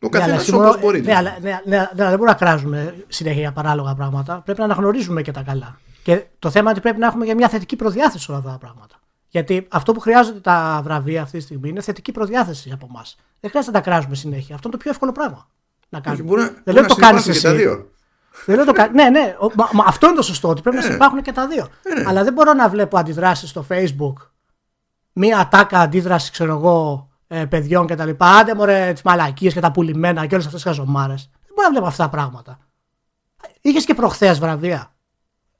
Ο 0.00 0.08
καθένας 0.08 0.48
ναι, 0.48 0.56
όπως 0.56 0.80
μπορεί. 0.80 1.00
Ναι, 1.00 1.14
αλλά 1.14 1.38
ναι, 1.40 1.60
ναι, 1.64 1.78
ναι, 1.78 1.88
δεν 1.94 2.08
μπορούμε 2.08 2.28
να 2.28 2.34
κράζουμε 2.34 3.04
συνέχεια 3.08 3.40
για 3.40 3.52
παράλογα 3.52 3.94
πράγματα. 3.94 4.40
Πρέπει 4.44 4.58
να 4.58 4.64
αναγνωρίζουμε 4.64 5.22
και 5.22 5.32
τα 5.32 5.42
καλά. 5.42 5.80
Και 6.02 6.24
το 6.38 6.50
θέμα 6.50 6.62
είναι 6.62 6.70
ότι 6.70 6.80
πρέπει 6.80 6.98
να 6.98 7.06
έχουμε 7.06 7.26
και 7.26 7.34
μια 7.34 7.48
θετική 7.48 7.76
προδιάθεση 7.76 8.24
σε 8.24 8.30
όλα 8.30 8.40
αυτά 8.40 8.52
τα 8.52 8.58
πράγματα. 8.58 9.00
Γιατί 9.28 9.66
αυτό 9.70 9.92
που 9.92 10.00
χρειάζονται 10.00 10.40
τα 10.40 10.80
βραβεία 10.84 11.22
αυτή 11.22 11.38
τη 11.38 11.42
στιγμή 11.42 11.68
είναι 11.68 11.80
θετική 11.80 12.12
προδιάθεση 12.12 12.70
από 12.72 12.86
εμάς. 12.90 13.16
Δεν 13.40 13.50
χρειάζεται 13.50 13.76
να 13.76 13.82
τα 13.82 13.90
κράζουμε 13.90 14.14
συνέχεια. 14.14 14.54
Αυτό 14.54 14.68
είναι 14.68 14.76
το 14.76 14.82
πιο 14.82 14.90
εύκολο 14.90 15.12
πράγμα 15.12 15.48
να 15.88 16.00
κάνουμε. 16.00 16.22
Μπορεί, 16.22 16.48
δεν 16.64 16.74
λέω 16.74 16.86
το 16.86 16.94
κάνεις 16.94 17.28
εσύ. 17.28 17.42
τα 17.42 17.54
δύο. 17.54 17.90
Δεν 18.44 18.64
το 18.64 18.72
Ναι, 18.92 19.08
ναι, 19.08 19.36
μα, 19.54 19.68
μα, 19.72 19.84
αυτό 19.86 20.06
είναι 20.06 20.16
το 20.16 20.22
σωστό, 20.22 20.48
ότι 20.48 20.62
πρέπει 20.62 20.76
να 20.76 20.94
υπάρχουν 20.94 21.22
και 21.22 21.32
τα 21.32 21.46
δύο. 21.46 21.68
Ναι. 21.96 22.04
Αλλά 22.06 22.24
δεν 22.24 22.32
μπορώ 22.32 22.52
να 22.52 22.68
βλέπω 22.68 22.98
αντιδράσεις 22.98 23.48
στο 23.48 23.64
Facebook, 23.68 24.12
μία 25.12 25.38
ατάκα 25.38 25.80
αντίδραση, 25.80 26.30
ξέρω 26.30 26.52
εγώ, 26.52 27.08
ε, 27.26 27.44
παιδιών 27.44 27.86
κτλ. 27.86 28.10
Άντε 28.18 28.54
μωρέ 28.54 28.92
τις 28.92 29.02
μαλακίες 29.02 29.52
και 29.52 29.60
τα 29.60 29.70
πουλημένα 29.70 30.26
και 30.26 30.34
όλες 30.34 30.46
αυτές 30.46 30.62
τις 30.62 30.72
χαζομάρες. 30.72 31.30
Δεν 31.32 31.52
μπορώ 31.54 31.68
να 31.68 31.70
βλέπω 31.70 31.86
αυτά 31.86 32.04
τα 32.04 32.10
πράγματα. 32.10 32.58
Είχες 33.60 33.84
και 33.84 33.94
προχθές 33.94 34.38
βραβεία. 34.38 34.90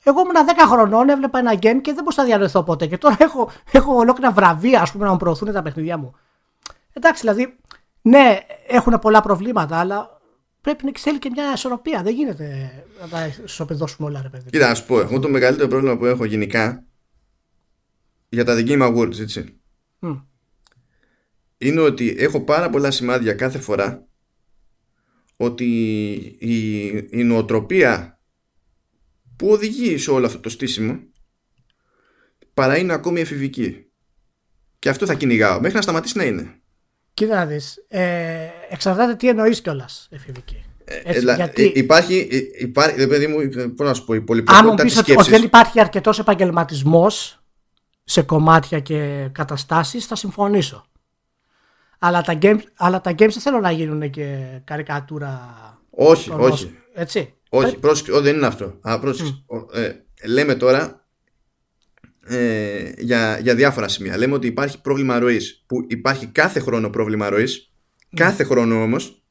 Εγώ 0.03 0.20
ήμουν 0.20 0.35
10 0.35 0.66
χρονών, 0.66 1.09
έβλεπα 1.09 1.39
ένα 1.39 1.53
game 1.53 1.81
και 1.81 1.93
δεν 1.93 1.95
μπορούσα 1.95 2.20
να 2.20 2.24
διαρρεθώ 2.24 2.62
ποτέ. 2.62 2.87
Και 2.87 2.99
τώρα 2.99 3.16
έχω, 3.18 3.51
έχω 3.72 3.95
ολόκληρα 3.95 4.31
βραβεία, 4.31 4.81
ας 4.81 4.93
πούμε, 4.93 5.05
να 5.05 5.11
μου 5.11 5.16
προωθούν 5.16 5.53
τα 5.53 5.62
παιχνίδια 5.62 5.97
μου. 5.97 6.14
Εντάξει, 6.93 7.20
δηλαδή, 7.20 7.57
ναι, 8.03 8.39
έχουν 8.66 8.99
πολλά 8.99 9.20
προβλήματα, 9.20 9.79
αλλά 9.79 10.15
πρέπει 10.66 10.84
να 10.84 10.88
εξέλει 10.88 11.18
και 11.18 11.30
μια 11.30 11.52
ισορροπία. 11.52 12.02
Δεν 12.02 12.14
γίνεται 12.14 12.72
να 13.00 13.08
τα 13.08 13.26
ισοπεδώσουμε 13.44 14.08
όλα, 14.08 14.22
ρε 14.22 14.28
παιδί. 14.28 14.50
Κοίτα, 14.50 14.70
ας 14.70 14.84
πω, 14.84 15.00
εγώ 15.00 15.18
το 15.18 15.28
μεγαλύτερο 15.28 15.68
πρόβλημα 15.68 15.96
που 15.96 16.04
έχω 16.04 16.24
γενικά 16.24 16.84
για 18.28 18.44
τα 18.44 18.56
The 18.58 18.68
Game 18.68 18.82
Awards, 18.82 19.18
έτσι. 19.18 19.60
Mm. 20.00 20.24
Είναι 21.58 21.80
ότι 21.80 22.14
έχω 22.18 22.40
πάρα 22.40 22.70
πολλά 22.70 22.90
σημάδια 22.90 23.32
κάθε 23.32 23.58
φορά 23.58 24.06
ότι 25.36 25.64
η, 26.38 26.86
η 26.96 27.24
νοοτροπία 27.24 28.20
που 29.36 29.48
οδηγεί 29.48 29.98
σε 29.98 30.10
όλο 30.10 30.26
αυτό 30.26 30.40
το 30.40 30.48
στήσιμο 30.48 31.00
παρά 32.54 32.78
είναι 32.78 32.92
ακόμη 32.92 33.20
εφηβική. 33.20 33.90
Και 34.78 34.88
αυτό 34.88 35.06
θα 35.06 35.14
κυνηγάω 35.14 35.60
μέχρι 35.60 35.76
να 35.76 35.82
σταματήσει 35.82 36.16
να 36.16 36.24
είναι. 36.24 36.60
Κοίτα 37.16 37.34
να 37.34 37.46
δεις. 37.46 37.84
Ε, 37.88 38.48
εξαρτάται 38.68 39.14
τι 39.14 39.28
εννοείς 39.28 39.60
κιόλας 39.60 40.08
εφηβική. 40.10 40.64
Ε, 40.84 41.18
γιατί... 41.18 41.62
Υπάρχει, 41.62 42.28
υπάρχει, 42.58 43.06
παιδί 43.06 43.26
μου, 43.26 43.36
πώς 43.76 43.86
να 43.86 43.94
σου 43.94 44.04
πω, 44.04 44.14
η 44.14 44.20
πολυπλοκότητα 44.20 44.70
Αν 44.70 44.76
μου 44.78 44.84
πεις 44.84 44.98
ότι, 44.98 45.16
ότι 45.16 45.30
δεν 45.30 45.42
υπάρχει 45.42 45.80
αρκετός 45.80 46.18
επαγγελματισμός 46.18 47.42
σε 48.04 48.22
κομμάτια 48.22 48.80
και 48.80 49.28
καταστάσεις, 49.32 50.06
θα 50.06 50.16
συμφωνήσω. 50.16 50.86
Αλλά 51.98 52.22
τα 52.22 52.38
games, 52.42 52.62
αλλά 52.76 53.00
τα 53.00 53.10
games 53.10 53.16
δεν 53.16 53.40
θέλω 53.40 53.60
να 53.60 53.70
γίνουν 53.70 54.10
και 54.10 54.46
καρικατούρα. 54.64 55.40
Όχι, 55.90 56.30
όχι. 56.30 56.76
Έτσι. 56.94 57.34
Όχι, 57.48 57.78
πρόσεξε, 57.78 58.20
δεν 58.20 58.36
είναι 58.36 58.46
αυτό. 58.46 58.78
Α, 58.80 59.00
πρόσεξε. 59.00 59.44
Ε, 59.72 59.92
λέμε 60.26 60.54
τώρα 60.54 61.05
ε, 62.29 62.93
για, 62.99 63.39
για 63.39 63.55
διάφορα 63.55 63.89
σημεία. 63.89 64.16
Λέμε 64.16 64.35
ότι 64.35 64.47
υπάρχει 64.47 64.81
πρόβλημα 64.81 65.18
ροής. 65.18 65.64
Που 65.66 65.85
υπάρχει 65.89 66.27
κάθε 66.27 66.61
χρόνο 66.61 66.91
πρόβλημα 66.91 67.29
ροής. 67.29 67.72
Ναι. 68.11 68.24
Κάθε 68.24 68.45
χρόνο 68.45 68.83
όμως. 68.83 69.22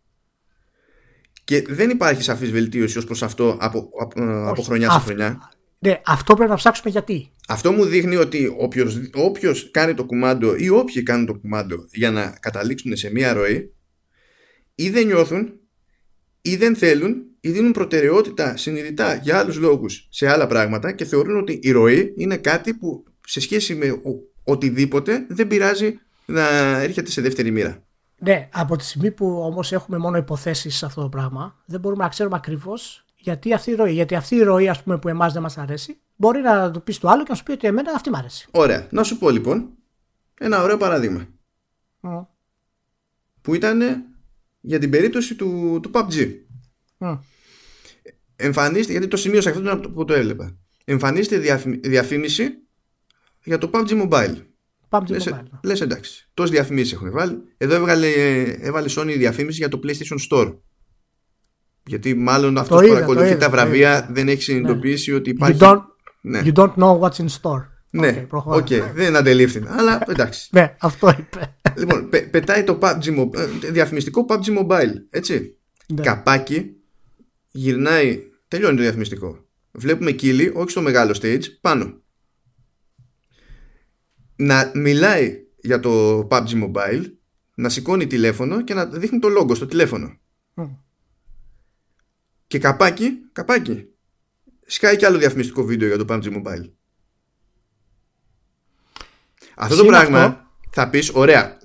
Και 1.44 1.62
δεν 1.68 1.90
υπάρχει 1.90 2.24
σαφής 2.24 2.52
βελτίωση 2.52 2.98
ως 2.98 3.06
προς 3.06 3.24
αυτό 3.24 3.58
από, 3.60 3.90
από, 4.00 4.24
ε, 4.24 4.48
από 4.50 4.62
χρονιά 4.62 4.92
σε 4.92 5.00
χρονιά. 5.00 5.52
Ναι, 5.80 6.02
αυτό 6.06 6.34
πρέπει 6.34 6.50
να 6.50 6.56
ψάξουμε 6.56 6.90
γιατί. 6.90 7.32
Αυτό 7.48 7.72
μου 7.72 7.86
δείχνει 7.86 8.16
ότι 8.16 8.56
όποιος 9.14 9.72
κάνει 9.72 9.94
το 9.94 10.06
κουμάντο 10.06 10.56
ή 10.56 10.70
όποιοι 10.70 11.04
κάνουν 11.04 11.26
το 11.26 11.34
κουμάντο 11.34 11.86
για 11.92 12.12
να 12.12 12.38
καταλήξουν 12.40 12.96
σε 12.96 13.12
μία 13.12 13.34
ροή 13.34 13.74
ή 14.76 14.90
δεν 14.90 15.06
νιώθουν 15.06 15.60
ή 16.42 16.56
δεν 16.56 16.76
θέλουν 16.76 17.24
ή 17.46 17.52
δίνουν 17.52 17.72
προτεραιότητα 17.72 18.58
συνειδητά 18.58 19.16
για 19.16 19.40
άλλους 19.40 19.58
λόγους 19.58 20.08
σε 20.10 20.28
άλλα 20.28 20.48
πράγματα 20.48 20.92
και 20.92 21.06
θεωρούν 21.06 21.38
ότι 21.38 21.60
η 21.62 21.72
ροή 21.72 22.14
είναι 22.18 22.38
κάτι 22.38 22.74
που 22.74 23.04
σε 23.28 23.40
σχέση 23.40 23.76
με 23.76 24.02
οτιδήποτε 24.44 25.26
δεν 25.30 25.48
πειράζει 25.48 26.00
να 26.26 26.48
έρχεται 26.80 27.12
σε 27.12 27.22
δεύτερη 27.22 27.52
μοίρα. 27.52 27.84
Ναι, 28.18 28.50
από 28.54 28.76
τη 28.76 28.84
στιγμή 28.84 29.12
που 29.12 29.40
όμως 29.42 29.72
έχουμε 29.72 29.98
μόνο 29.98 30.18
υποθέσεις 30.18 30.76
σε 30.76 30.86
αυτό 30.86 31.02
το 31.02 31.10
πράγμα, 31.10 31.56
δεν 31.66 31.80
μπορούμε 31.80 32.04
να 32.04 32.10
ξέρουμε 32.10 32.36
ακριβώς 32.36 33.06
γιατί 33.16 33.54
αυτή 33.54 33.72
η 33.72 33.76
ροή. 33.76 33.92
Γιατί 33.92 34.16
αυτή 34.16 34.36
η 34.36 34.44
ροή, 34.44 34.70
ας 34.70 34.84
πούμε, 34.84 34.98
που 34.98 35.08
εμάς 35.08 35.34
δεν 35.34 35.42
μας 35.42 35.58
αρέσει, 35.58 36.00
μπορεί 36.16 36.42
να 36.42 36.72
το 36.72 36.80
πεις 36.80 36.96
στο 36.96 37.08
άλλο 37.08 37.24
και 37.24 37.30
να 37.30 37.36
σου 37.36 37.44
πει 37.44 37.52
ότι 37.52 37.68
εμένα 37.68 37.92
αυτή 37.96 38.10
μου 38.10 38.18
αρέσει. 38.18 38.48
Ωραία. 38.52 38.88
Να 38.92 39.04
σου 39.04 39.18
πω 39.18 39.30
λοιπόν 39.30 39.70
ένα 40.40 40.62
ωραίο 40.62 40.78
παράδειγμα. 40.78 41.28
Που 43.42 43.54
ήταν 43.54 43.82
για 44.62 44.80
την 44.80 44.90
περίπτωση 44.90 45.36
του, 45.36 45.80
του 45.82 45.92
PUBG. 45.94 46.32
Mm. 47.00 47.20
Εμφανίστηκε, 48.36 48.92
γιατί 48.92 49.08
το 49.08 49.18
σημείωσα 49.18 49.50
αυτό 49.50 49.90
που 49.90 50.06
το 50.06 50.14
έβλεπα. 50.14 50.58
Εμφανίστηκε 50.86 51.58
διαφήμιση 51.82 52.50
για 53.44 53.58
το 53.58 53.70
PUBG 53.74 54.08
Mobile. 54.08 54.36
PUBG 54.90 55.08
λες, 55.08 55.30
Mobile. 55.32 55.60
Λες 55.64 55.82
εντάξει. 55.82 56.30
Τόσες 56.34 56.52
διαφημίσεις 56.52 56.94
έχουν 56.94 57.12
βάλει. 57.12 57.38
Εδώ 57.58 57.76
έβγαλε, 57.76 58.08
έβαλε 58.42 58.88
Sony 58.98 59.14
διαφήμιση 59.18 59.58
για 59.58 59.70
το 59.70 59.80
PlayStation 59.84 60.18
Store. 60.30 60.58
Γιατί 61.86 62.14
μάλλον 62.14 62.58
αυτός 62.58 62.82
που 62.82 62.88
παρακολουθεί 62.88 63.38
τα 63.38 63.50
βραβεία 63.50 64.08
δεν 64.12 64.28
έχει 64.28 64.42
συνειδητοποιήσει 64.42 65.12
ναι. 65.12 65.18
ότι 65.18 65.30
υπάρχει. 65.30 65.58
You 65.62 65.64
don't, 65.64 65.82
ναι. 66.22 66.42
you 66.46 66.54
don't 66.54 66.74
know 66.74 67.00
what's 67.00 67.18
in 67.18 67.28
store. 67.42 67.74
Ναι, 67.90 68.28
okay, 68.30 68.62
okay. 68.62 68.92
δεν 68.94 69.16
αντελήφθη. 69.16 69.64
Αλλά 69.68 70.04
εντάξει. 70.12 70.50
ναι, 70.52 70.76
αυτό 70.80 71.16
είπε. 71.20 71.56
Λοιπόν, 71.78 72.10
πε, 72.10 72.20
πετάει 72.20 72.64
το 72.64 72.80
PUBG 72.82 73.20
Mobile, 73.20 73.64
ε, 73.64 73.72
διαφημιστικό 73.72 74.26
PUBG 74.30 74.60
Mobile. 74.60 74.94
Έτσι. 75.10 75.58
Ναι. 75.88 76.02
Καπάκι 76.02 76.75
γυρνάει, 77.56 78.24
τελειώνει 78.48 78.76
το 78.76 78.82
διαφημιστικό. 78.82 79.46
Βλέπουμε 79.72 80.12
κύλι, 80.12 80.52
όχι 80.56 80.70
στο 80.70 80.82
μεγάλο 80.82 81.18
stage, 81.22 81.44
πάνω. 81.62 82.02
Να 84.36 84.72
μιλάει 84.76 85.46
για 85.56 85.80
το 85.80 86.20
PUBG 86.32 86.48
Mobile, 86.48 87.04
να 87.56 87.70
σηκώνει 87.70 88.08
τηλέφωνο 88.08 88.64
και 88.64 88.74
να 88.74 88.86
δείχνει 88.86 89.20
το 89.20 89.28
logo 89.40 89.56
στο 89.56 89.66
τηλέφωνο. 89.66 90.20
Και 92.48 92.60
καπάκι, 92.60 93.30
καπάκι. 93.32 93.88
Σκάει 94.66 94.96
κι 94.98 95.06
άλλο 95.06 95.18
διαφημιστικό 95.18 95.64
βίντεο 95.64 95.88
για 95.88 95.98
το 95.98 96.06
PUBG 96.10 96.24
Mobile. 96.24 96.70
Αυτό 99.56 99.76
το 99.76 99.86
πράγμα 99.86 100.52
θα 100.72 100.90
πεις, 100.90 101.10
ωραία, 101.10 101.58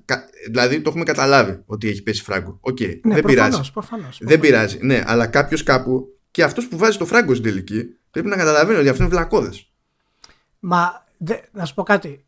δηλαδή 0.51 0.81
το 0.81 0.89
έχουμε 0.89 1.05
καταλάβει 1.05 1.63
ότι 1.67 1.89
έχει 1.89 2.03
πέσει 2.03 2.23
φράγκο. 2.23 2.59
OK, 2.61 2.77
okay, 2.81 3.01
ναι, 3.03 3.15
δεν 3.15 3.23
προφανώς, 3.23 3.51
πειράζει. 3.51 3.73
Προφανώς, 3.73 4.19
Δεν 4.23 4.41
πειράζει. 4.41 4.79
Ναι, 4.83 5.03
αλλά 5.07 5.27
κάποιος 5.27 5.63
κάπου 5.63 6.19
και 6.31 6.43
αυτός 6.43 6.69
που 6.69 6.77
βάζει 6.77 6.99
το 6.99 7.07
φράγκο 7.07 7.35
στην 7.35 7.45
τελική 7.45 7.85
πρέπει 8.11 8.29
να 8.29 8.37
καταλαβαίνει 8.37 8.79
ότι 8.79 8.89
αυτό 8.89 9.03
είναι 9.03 9.13
βλακώδες. 9.13 9.71
Μα 10.59 11.05
δε, 11.19 11.35
να 11.53 11.65
σου 11.65 11.75
πω 11.75 11.83
κάτι. 11.83 12.25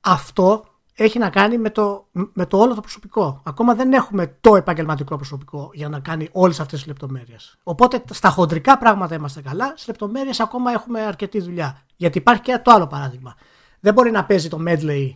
Αυτό 0.00 0.64
έχει 0.94 1.18
να 1.18 1.30
κάνει 1.30 1.58
με 1.58 1.70
το, 1.70 2.08
με 2.32 2.46
το 2.46 2.58
όλο 2.58 2.74
το 2.74 2.80
προσωπικό. 2.80 3.42
Ακόμα 3.44 3.74
δεν 3.74 3.92
έχουμε 3.92 4.36
το 4.40 4.56
επαγγελματικό 4.56 5.16
προσωπικό 5.16 5.70
για 5.72 5.88
να 5.88 6.00
κάνει 6.00 6.28
όλες 6.32 6.60
αυτές 6.60 6.78
τις 6.78 6.88
λεπτομέρειες. 6.88 7.58
Οπότε 7.62 8.02
στα 8.10 8.28
χοντρικά 8.28 8.78
πράγματα 8.78 9.14
είμαστε 9.14 9.42
καλά, 9.42 9.66
στις 9.66 9.86
λεπτομέρειες 9.86 10.40
ακόμα 10.40 10.72
έχουμε 10.72 11.00
αρκετή 11.00 11.40
δουλειά. 11.40 11.82
Γιατί 11.96 12.18
υπάρχει 12.18 12.42
και 12.42 12.58
το 12.64 12.70
άλλο 12.70 12.86
παράδειγμα. 12.86 13.34
δεν 13.80 13.94
μπορεί 13.94 14.10
να 14.10 14.24
παίζει 14.24 14.48
το 14.48 14.58
medley 14.66 15.10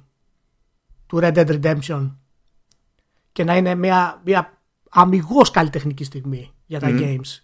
του 1.09 1.19
Red 1.23 1.33
Dead 1.35 1.61
Redemption 1.63 2.11
και 3.33 3.45
να 3.45 3.57
είναι 3.57 3.75
μια, 3.75 4.21
μια 4.25 4.59
αμυγός 4.91 5.51
καλλιτεχνική 5.51 6.05
στιγμή 6.05 6.53
για 6.67 6.81
τα 6.81 6.89
games. 6.91 7.41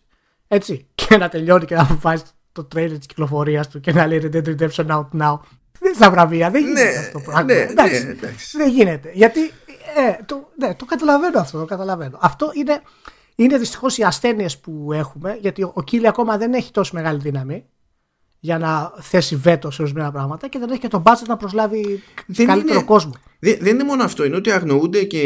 Έτσι. 0.48 0.86
Και 0.94 1.16
να 1.16 1.28
τελειώνει 1.28 1.64
και 1.64 1.74
να 1.74 1.84
βάζει 2.00 2.22
το 2.52 2.68
trailer 2.74 2.96
της 2.98 3.06
κυκλοφορίας 3.06 3.68
του 3.68 3.80
και 3.80 3.92
να 3.92 4.06
λέει 4.06 4.20
Red 4.22 4.36
Dead 4.36 4.56
Redemption 4.58 4.86
out 4.86 5.08
now. 5.20 5.38
Δεν 5.80 5.94
στα 5.94 6.10
βραβεία, 6.10 6.50
δεν 6.50 6.62
γίνεται 6.62 6.82
Ναι, 6.90 6.98
αυτό 6.98 7.18
το 7.18 7.24
πράγμα. 7.24 7.42
ναι, 7.42 7.60
εντάξει, 7.60 8.04
ναι, 8.04 8.10
εντάξει. 8.10 8.56
δεν 8.56 8.70
γίνεται. 8.70 9.10
Γιατί 9.14 9.40
ε, 9.96 10.22
το, 10.26 10.48
ναι, 10.58 10.74
το 10.74 10.84
καταλαβαίνω 10.84 11.40
αυτό. 11.40 11.58
Το 11.58 11.64
καταλαβαίνω. 11.64 12.18
Αυτό 12.20 12.50
είναι, 12.54 12.82
είναι 13.34 13.58
δυστυχώς 13.58 13.98
οι 13.98 14.02
ασθένειες 14.02 14.58
που 14.58 14.92
έχουμε, 14.92 15.38
γιατί 15.40 15.62
ο, 15.62 15.70
ο 15.74 15.82
Κίλι 15.82 16.08
ακόμα 16.08 16.36
δεν 16.38 16.54
έχει 16.54 16.70
τόσο 16.70 16.90
μεγάλη 16.94 17.18
δύναμη 17.18 17.64
για 18.44 18.58
να 18.58 18.92
θέσει 19.00 19.36
βέτο 19.36 19.70
σε 19.70 19.82
ορισμένα 19.82 20.12
πράγματα 20.12 20.48
και 20.48 20.58
δεν 20.58 20.70
έχει 20.70 20.80
και 20.80 20.88
τον 20.88 21.02
budget 21.06 21.26
να 21.26 21.36
προσλάβει 21.36 22.02
Δεν 22.26 22.46
καλύτερο 22.46 22.74
είναι- 22.74 22.84
κόσμο. 22.84 23.12
Δεν, 23.38 23.56
δεν 23.60 23.74
είναι 23.74 23.84
μόνο 23.84 24.02
αυτό, 24.02 24.24
είναι 24.24 24.36
ότι 24.36 24.50
αγνοούνται 24.50 25.04
και 25.04 25.20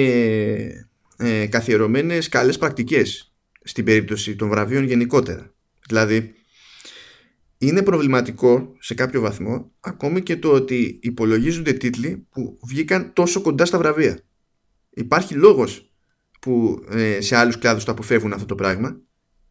ε, 1.16 1.46
καθιερωμένες 1.46 2.28
καλές 2.28 2.58
πρακτικές 2.58 3.32
στην 3.62 3.84
περίπτωση 3.84 4.36
των 4.36 4.48
βραβείων 4.48 4.84
γενικότερα. 4.84 5.54
Δηλαδή, 5.88 6.34
είναι 7.58 7.82
προβληματικό 7.82 8.72
σε 8.78 8.94
κάποιο 8.94 9.20
βαθμό 9.20 9.70
ακόμη 9.80 10.22
και 10.22 10.36
το 10.36 10.52
ότι 10.52 10.98
υπολογίζονται 11.02 11.72
τίτλοι 11.72 12.26
που 12.30 12.58
βγήκαν 12.68 13.12
τόσο 13.12 13.40
κοντά 13.40 13.64
στα 13.64 13.78
βραβεία. 13.78 14.18
Υπάρχει 14.90 15.34
λόγος 15.34 15.90
που 16.40 16.84
ε, 16.90 17.20
σε 17.20 17.36
άλλους 17.36 17.58
κλάδους 17.58 17.84
το 17.84 17.90
αποφεύγουν 17.92 18.32
αυτό 18.32 18.46
το 18.46 18.54
πράγμα 18.54 19.00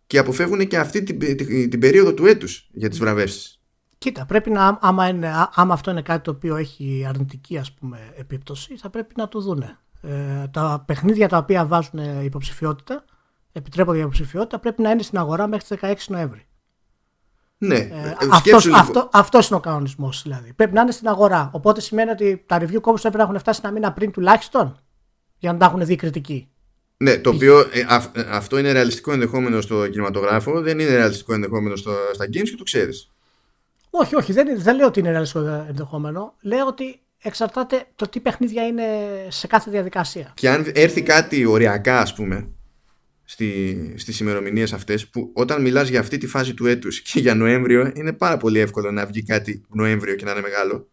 και 0.07 0.17
αποφεύγουν 0.17 0.67
και 0.67 0.77
αυτή 0.77 1.03
την, 1.03 1.19
την, 1.19 1.69
την 1.69 1.79
περίοδο 1.79 2.13
του 2.13 2.25
έτους 2.25 2.69
για 2.71 2.89
τις 2.89 2.99
βραβεύσεις. 2.99 3.56
Κοίτα, 3.97 4.25
πρέπει 4.25 4.49
να, 4.49 4.77
άμα, 4.81 5.07
είναι, 5.07 5.27
α- 5.27 5.49
άμα 5.55 5.73
αυτό 5.73 5.91
είναι 5.91 6.01
κάτι 6.01 6.23
το 6.23 6.31
οποίο 6.31 6.55
έχει 6.55 7.05
αρνητική 7.07 7.57
ας 7.57 7.71
πούμε, 7.71 7.99
επίπτωση, 8.15 8.77
θα 8.77 8.89
πρέπει 8.89 9.13
να 9.17 9.27
το 9.27 9.39
δούνε. 9.41 9.77
Ε, 10.01 10.47
τα 10.47 10.83
παιχνίδια 10.87 11.27
τα 11.27 11.37
οποία 11.37 11.65
βάζουν 11.65 12.23
υποψηφιότητα, 12.23 13.03
επιτρέπονται 13.51 13.95
για 13.97 14.05
υποψηφιότητα, 14.05 14.59
πρέπει 14.59 14.81
να 14.81 14.89
είναι 14.91 15.01
στην 15.01 15.17
αγορά 15.17 15.47
μέχρι 15.47 15.65
τις 15.67 15.77
16 15.81 15.93
Νοέμβρη. 16.07 16.45
Ναι, 17.57 17.75
Ε, 17.75 17.79
ε, 17.79 18.15
αυτός, 18.19 18.37
σκέψου 18.39 18.67
λίγο. 18.67 18.79
αυτό, 18.79 19.09
αυτός 19.13 19.47
είναι 19.47 19.57
ο 19.57 19.59
κανονισμός 19.59 20.21
δηλαδή. 20.23 20.53
Πρέπει 20.53 20.73
να 20.73 20.81
είναι 20.81 20.91
στην 20.91 21.07
αγορά. 21.07 21.49
Οπότε 21.53 21.81
σημαίνει 21.81 22.09
ότι 22.09 22.43
τα 22.45 22.57
review 22.61 22.79
copies 22.81 23.01
πρέπει 23.01 23.17
να 23.17 23.23
έχουν 23.23 23.39
φτάσει 23.39 23.59
ένα 23.63 23.73
μήνα 23.73 23.93
πριν 23.93 24.11
τουλάχιστον 24.11 24.77
για 25.37 25.51
να 25.53 25.57
τα 25.59 25.65
έχουν 25.65 25.85
δει 25.85 25.95
κριτικοί. 25.95 26.49
Ναι, 26.97 27.17
το 27.17 27.29
οποίο 27.29 27.59
ε, 27.59 27.85
αυ- 27.89 28.17
ε, 28.17 28.25
αυτό 28.29 28.57
είναι 28.57 28.71
ρεαλιστικό 28.71 29.11
ενδεχόμενο 29.11 29.61
στο 29.61 29.87
κινηματογράφο, 29.87 30.61
δεν 30.61 30.79
είναι 30.79 30.95
ρεαλιστικό 30.95 31.33
ενδεχόμενο 31.33 31.75
στο, 31.75 31.91
στα 32.13 32.25
games 32.25 32.49
και 32.49 32.55
το 32.57 32.63
ξέρεις. 32.63 33.11
Όχι, 34.01 34.15
όχι, 34.15 34.33
δεν, 34.33 34.47
είναι- 34.47 34.59
δεν 34.59 34.75
λέω 34.75 34.87
ότι 34.87 34.99
είναι 34.99 35.09
ρεαλιστικό 35.11 35.65
ενδεχόμενο. 35.69 36.35
Λέω 36.41 36.65
ότι 36.67 36.99
εξαρτάται 37.21 37.85
το 37.95 38.07
τι 38.09 38.19
παιχνίδια 38.19 38.67
είναι 38.67 38.83
σε 39.27 39.47
κάθε 39.47 39.71
διαδικασία. 39.71 40.31
Και 40.35 40.49
αν 40.49 40.71
έρθει 40.75 41.01
κάτι 41.01 41.45
οριακά, 41.45 41.99
ας 41.99 42.13
πούμε, 42.13 42.49
στη, 43.23 43.93
στις 43.97 44.19
ημερομηνίες 44.19 44.73
αυτές 44.73 45.07
που 45.07 45.31
όταν 45.33 45.61
μιλάς 45.61 45.89
για 45.89 45.99
αυτή 45.99 46.17
τη 46.17 46.27
φάση 46.27 46.53
του 46.53 46.65
έτους 46.65 47.01
και 47.01 47.19
για 47.19 47.35
Νοέμβριο 47.35 47.91
είναι 47.95 48.13
πάρα 48.13 48.37
πολύ 48.37 48.59
εύκολο 48.59 48.91
να 48.91 49.05
βγει 49.05 49.23
κάτι 49.23 49.63
Νοέμβριο 49.69 50.15
και 50.15 50.25
να 50.25 50.31
είναι 50.31 50.41
μεγάλο 50.41 50.89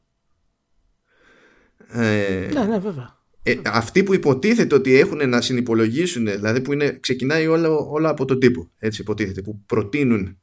ε, 1.89 2.49
Ναι, 2.53 2.65
ναι, 2.65 2.79
βέβαια. 2.79 3.19
ε, 3.43 3.55
αυτοί 3.65 4.03
που 4.03 4.15
υποτίθεται 4.15 4.75
ότι 4.75 4.99
έχουν 4.99 5.29
να 5.29 5.41
συνυπολογίσουν 5.41 6.25
δηλαδή 6.25 6.61
που 6.61 6.73
είναι, 6.73 6.99
ξεκινάει 7.01 7.47
όλα, 7.47 7.69
όλα 7.69 8.09
από 8.09 8.25
τον 8.25 8.39
τύπο 8.41 8.71
έτσι 8.79 9.01
υποτίθεται 9.01 9.43
που 9.43 9.63
προτείνουν 9.67 10.39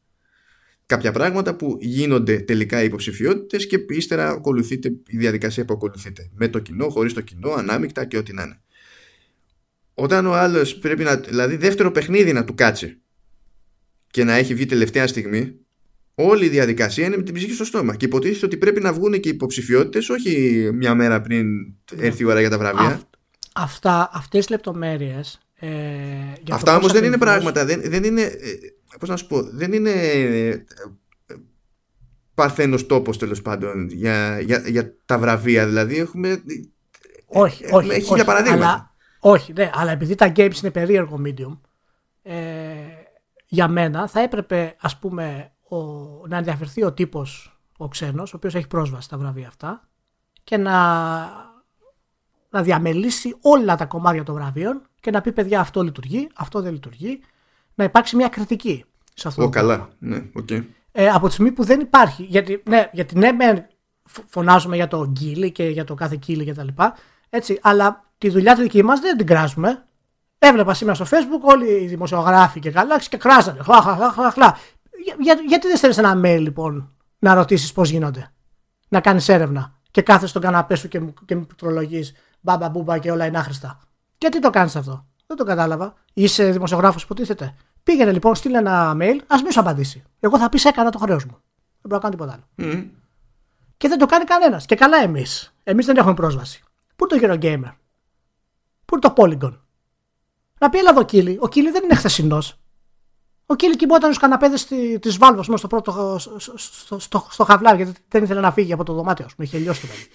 κάποια 0.91 1.11
πράγματα 1.11 1.55
που 1.55 1.77
γίνονται 1.79 2.37
τελικά 2.39 2.83
υποψηφιότητες 2.83 3.67
και 3.67 3.85
ύστερα 3.89 4.29
ακολουθείται 4.29 4.89
η 5.07 5.17
διαδικασία 5.17 5.65
που 5.65 5.73
ακολουθείται. 5.73 6.29
Με 6.35 6.47
το 6.47 6.59
κοινό, 6.59 6.89
χωρίς 6.89 7.13
το 7.13 7.21
κοινό, 7.21 7.51
ανάμεικτα 7.51 8.05
και 8.05 8.17
ό,τι 8.17 8.33
να 8.33 8.43
είναι. 8.43 8.61
Όταν 9.93 10.25
ο 10.25 10.33
άλλος 10.33 10.75
πρέπει 10.75 11.03
να 11.03 11.15
δηλαδή 11.15 11.55
δεύτερο 11.55 11.91
παιχνίδι 11.91 12.33
να 12.33 12.43
του 12.43 12.55
κάτσει 12.55 12.97
και 14.07 14.23
να 14.23 14.33
έχει 14.33 14.53
βγει 14.53 14.65
τελευταία 14.65 15.07
στιγμή 15.07 15.55
όλη 16.15 16.45
η 16.45 16.49
διαδικασία 16.49 17.05
είναι 17.05 17.17
με 17.17 17.23
την 17.23 17.33
ψυχή 17.33 17.53
στο 17.53 17.63
στόμα 17.65 17.95
και 17.95 18.05
υποτίθεται 18.05 18.45
ότι 18.45 18.57
πρέπει 18.57 18.81
να 18.81 18.93
βγουν 18.93 19.19
και 19.19 19.29
υποψηφιότητες 19.29 20.09
όχι 20.09 20.69
μια 20.73 20.95
μέρα 20.95 21.21
πριν 21.21 21.47
έρθει 21.95 22.23
η 22.23 22.25
ώρα 22.25 22.39
για 22.39 22.49
τα 22.49 22.57
βραβεία. 22.57 22.85
Αυ- 22.85 23.05
αυτά, 23.53 24.09
αυτές 24.13 24.45
οι 24.45 24.51
λεπτομέρειες 24.51 25.39
ε, 25.59 25.67
για 25.67 26.43
το 26.43 26.53
Αυτά 26.55 26.71
πώς 26.71 26.79
όμως 26.79 26.91
δεν 26.91 27.03
είναι 27.03 27.15
ακριβώς- 27.15 27.37
πράγματα, 27.43 27.65
δεν, 27.65 27.81
δεν 27.91 28.03
είναι, 28.03 28.21
ε, 28.21 28.31
πώς 28.99 29.09
να 29.09 29.17
σου 29.17 29.27
πω, 29.27 29.41
δεν 29.41 29.73
είναι 29.73 29.91
ε, 29.91 30.63
παρθένος 32.33 32.85
τόπος 32.85 33.17
τέλος 33.17 33.41
πάντων 33.41 33.89
για, 33.89 34.39
για, 34.39 34.63
για 34.67 34.95
τα 35.05 35.19
βραβεία. 35.19 35.67
Δηλαδή 35.67 35.97
έχουμε, 35.97 36.43
Όχι, 37.25 37.63
έχουμε 37.63 37.77
όχι, 37.77 38.01
χίλια 38.01 38.13
όχι, 38.13 38.25
παραδείγματα. 38.25 38.65
Αλλά, 38.65 38.93
όχι, 39.19 39.53
ναι, 39.53 39.69
αλλά 39.73 39.91
επειδή 39.91 40.15
τα 40.15 40.31
games 40.35 40.61
είναι 40.61 40.71
περίεργο 40.71 41.21
medium, 41.25 41.59
ε, 42.21 42.35
για 43.45 43.67
μένα 43.67 44.07
θα 44.07 44.19
έπρεπε 44.21 44.75
ας 44.79 44.99
πούμε 44.99 45.51
ο, 45.69 45.77
να 46.27 46.37
ενδιαφερθεί 46.37 46.83
ο 46.83 46.93
τύπος, 46.93 47.59
ο 47.77 47.87
ξένος, 47.87 48.33
ο 48.33 48.35
οποίος 48.35 48.55
έχει 48.55 48.67
πρόσβαση 48.67 49.03
στα 49.03 49.17
βραβεία 49.17 49.47
αυτά 49.47 49.89
και 50.43 50.57
να, 50.57 50.75
να 52.49 52.61
διαμελίσει 52.61 53.35
όλα 53.41 53.75
τα 53.75 53.85
κομμάτια 53.85 54.23
των 54.23 54.35
βραβείων 54.35 54.81
και 54.99 55.11
να 55.11 55.21
πει 55.21 55.31
παιδιά 55.31 55.59
αυτό 55.59 55.83
λειτουργεί, 55.83 56.29
αυτό 56.35 56.61
δεν 56.61 56.73
λειτουργεί, 56.73 57.19
να 57.81 57.87
υπάρξει 57.87 58.15
μια 58.15 58.27
κριτική 58.27 58.85
σε 59.13 59.27
αυτό. 59.27 59.41
Ω, 59.41 59.45
το 59.45 59.49
πράγμα. 59.51 59.73
καλά, 59.75 59.89
ναι, 59.99 60.23
οκ. 60.33 60.49
Ε, 60.91 61.09
από 61.09 61.27
τη 61.27 61.33
στιγμή 61.33 61.51
που 61.51 61.63
δεν 61.63 61.79
υπάρχει. 61.79 62.23
Γιατί 62.23 62.63
ναι, 62.65 62.89
γιατί 62.91 63.17
ναι 63.17 63.31
μεν 63.31 63.65
φ- 64.03 64.23
φωνάζουμε 64.27 64.75
για 64.75 64.87
το 64.87 65.05
Keighley 65.07 65.51
και 65.51 65.63
για 65.63 65.83
το 65.83 65.93
κάθε 65.93 66.15
Keighley 66.15 66.45
και 66.45 66.53
τα 66.53 66.63
λοιπά. 66.63 66.95
Έτσι, 67.29 67.59
αλλά 67.61 68.03
τη 68.17 68.29
δουλειά 68.29 68.55
τη 68.55 68.61
δική 68.61 68.83
μας 68.83 68.99
δεν 68.99 69.17
την 69.17 69.25
κράζουμε. 69.25 69.85
Έβλεπα 70.39 70.73
σήμερα 70.73 70.95
στο 71.05 71.05
facebook 71.17 71.41
όλοι 71.41 71.71
οι 71.83 71.87
δημοσιογράφοι 71.87 72.59
και 72.59 72.71
καλά 72.71 72.99
και 72.99 73.17
κράζανε. 73.17 73.63
Χλα, 73.63 73.81
χλα, 73.81 73.95
χλα, 73.95 74.11
χλα, 74.11 74.31
χλα. 74.31 74.57
Για, 75.03 75.15
για- 75.19 75.43
γιατί 75.47 75.67
δεν 75.67 75.77
στέλνεις 75.77 75.97
ένα 75.97 76.19
mail 76.23 76.39
λοιπόν 76.41 76.91
να 77.19 77.33
ρωτήσεις 77.33 77.71
πώς 77.71 77.89
γίνονται. 77.89 78.31
Να 78.87 78.99
κάνεις 79.01 79.29
έρευνα 79.29 79.79
και 79.91 80.01
κάθεσαι 80.01 80.27
στον 80.27 80.41
καναπέ 80.41 80.75
σου 80.75 80.87
και, 80.87 80.99
μου- 80.99 81.13
και 81.25 81.35
μου 81.35 81.45
πληκτρολογεί 81.45 82.03
μπαμπα 82.41 82.69
μπούμπα 82.69 82.97
και 82.97 83.11
όλα 83.11 83.25
είναι 83.25 83.37
άχρηστα. 83.37 83.79
Γιατί 84.17 84.39
το 84.39 84.49
κάνεις 84.49 84.75
αυτό; 84.75 85.05
Δεν 85.27 85.37
το 85.37 85.43
κατάλαβα. 85.43 85.93
Είσαι 86.13 86.51
δημοσιογράφος, 86.51 87.03
υποτίθεται. 87.03 87.53
Πήγαινε 87.83 88.11
λοιπόν, 88.11 88.35
στείλε 88.35 88.57
ένα 88.57 88.95
mail, 88.99 89.19
ας 89.27 89.41
μην 89.41 89.51
σου 89.51 89.59
απαντήσει. 89.59 90.03
Εγώ 90.19 90.37
θα 90.37 90.49
πεις 90.49 90.65
έκανα 90.65 90.89
το 90.89 90.97
χρέος 90.97 91.25
μου. 91.25 91.31
Δεν 91.81 91.89
μπορώ 91.89 91.95
να 91.95 91.99
κάνω 91.99 92.11
τίποτα 92.11 92.31
άλλο. 92.33 92.71
Μμ. 92.73 92.83
Και 93.77 93.87
δεν 93.87 93.97
το 93.97 94.05
κάνει 94.05 94.23
κανένας. 94.23 94.65
Και 94.65 94.75
καλά 94.75 94.97
εμείς. 94.97 95.53
Εμείς 95.63 95.85
δεν 95.85 95.97
έχουμε 95.97 96.13
πρόσβαση. 96.13 96.63
Πού 96.95 97.07
είναι 97.11 97.27
το 97.27 97.33
Eurogamer; 97.33 97.73
Πού 98.85 98.95
είναι 98.95 99.01
το 99.01 99.13
Polygon; 99.17 99.57
Να 100.59 100.69
πει, 100.69 100.77
έλα 100.77 100.89
εδώ, 100.89 101.03
Κίλι. 101.03 101.37
Ο 101.41 101.47
Κίλι 101.47 101.71
δεν 101.71 101.83
είναι 101.83 101.95
χθεσινός. 101.95 102.59
Ο 103.45 103.55
Κίλι 103.55 103.75
κοιμόταν 103.75 104.03
στους 104.13 104.17
καναπέδες 104.17 104.65
τη 104.65 105.09
Βάλβο 105.09 105.57
στο 105.57 105.67
πρώτο. 105.67 106.15
στο, 106.19 106.39
στο, 106.57 106.99
στο, 106.99 107.27
στο 107.29 107.43
χαβλάρι, 107.43 107.83
γιατί 107.83 107.99
δεν 108.07 108.23
ήθελε 108.23 108.39
να 108.39 108.51
φύγει 108.51 108.73
από 108.73 108.83
το 108.83 108.93
δωμάτιο. 108.93 109.25
Με 109.37 109.45
είχε 109.45 109.57
λιώσει 109.57 109.81
το 109.81 109.87
παιδί. 109.87 110.07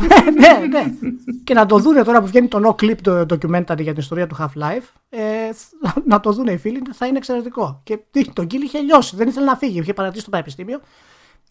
ναι, 0.40 0.66
ναι. 0.66 0.92
Και 1.44 1.54
να 1.54 1.66
το 1.66 1.78
δούνε 1.78 2.02
τώρα 2.02 2.20
που 2.20 2.26
βγαίνει 2.26 2.48
το 2.48 2.60
No 2.64 2.82
Clip 2.82 2.96
το 3.02 3.20
documentary 3.20 3.80
για 3.80 3.92
την 3.92 3.96
ιστορία 3.96 4.26
του 4.26 4.36
Half-Life, 4.38 4.82
ε, 5.10 5.20
να 6.10 6.20
το 6.20 6.32
δούνε 6.32 6.52
οι 6.52 6.56
φίλοι, 6.56 6.82
θα 6.92 7.06
είναι 7.06 7.16
εξαιρετικό. 7.16 7.80
Και 7.84 7.98
δείχνει, 8.10 8.32
τον 8.32 8.46
Κίλι 8.46 8.64
είχε 8.64 8.78
λιώσει, 8.78 9.16
δεν 9.16 9.28
ήθελε 9.28 9.46
να 9.46 9.56
φύγει, 9.56 9.78
είχε 9.78 9.92
παρατήσει 9.92 10.24
το 10.24 10.30
πανεπιστήμιο. 10.30 10.80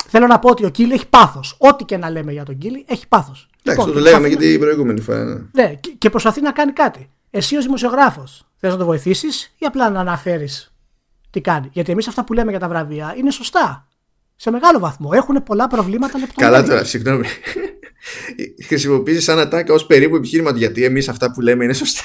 Θέλω 0.08 0.28
να 0.28 0.40
πω 0.40 0.50
ότι 0.50 0.66
ο 0.66 0.70
Κίλι 0.70 0.94
έχει 0.94 1.08
πάθος. 1.08 1.56
Ό,τι 1.58 1.84
και 1.84 1.98
να 1.98 2.10
λέμε 2.10 2.32
για 2.32 2.44
τον 2.46 2.58
Κίλι, 2.58 2.86
έχει 2.88 3.08
πάθος. 3.08 3.50
Εντάξει, 3.64 3.86
το, 3.86 3.94
το 3.94 4.00
λέγαμε 4.00 4.30
και 4.30 4.36
την 4.36 4.60
προηγούμενη 4.60 5.02
φορά. 5.02 5.24
ναι. 5.24 5.40
Ναι, 5.52 5.74
και, 5.74 5.94
και 5.98 6.10
προσπαθεί 6.10 6.42
να 6.42 6.52
κάνει 6.52 6.72
κάτι. 6.72 7.10
Εσύ 7.30 7.56
ως 7.56 7.64
δημοσιογράφος, 7.64 8.46
θες 8.58 8.72
να 8.72 8.78
το 8.78 8.86
βοηθήσεις 8.86 9.54
ή 9.58 9.66
απλά 9.66 9.90
να 9.90 10.00
αναφέρεις 10.00 10.74
τι 11.30 11.42
κάνει; 11.42 11.70
Γιατί 11.72 11.92
εμείς 11.92 12.08
αυτά 12.08 12.24
που 12.24 12.34
λέμε 12.34 12.50
για 12.50 12.60
τα 12.60 12.68
βραβεία 12.68 13.14
είναι 13.18 13.32
σωστά. 13.32 13.88
Σε 14.42 14.52
μεγάλο 14.52 14.80
βαθμό. 14.80 15.10
Έχουν 15.14 15.44
πολλά 15.44 15.68
προβλήματα 15.68 16.20
λεπτομέρειες. 16.20 16.60
Καλά 16.60 16.70
τώρα, 16.70 16.84
συγγνώμη. 16.84 17.26
Χρησιμοποιήσει 18.66 19.22
σαν 19.22 19.40
ατάκα 19.40 19.74
ως 19.74 19.86
περίπου 19.86 20.16
επιχείρημα 20.16 20.52
του 20.52 20.58
γιατί 20.58 20.84
εμείς 20.84 21.10
αυτά 21.10 21.32
που 21.32 21.42
λέμε 21.42 21.64
είναι 21.64 21.74
σωστά. 21.74 22.04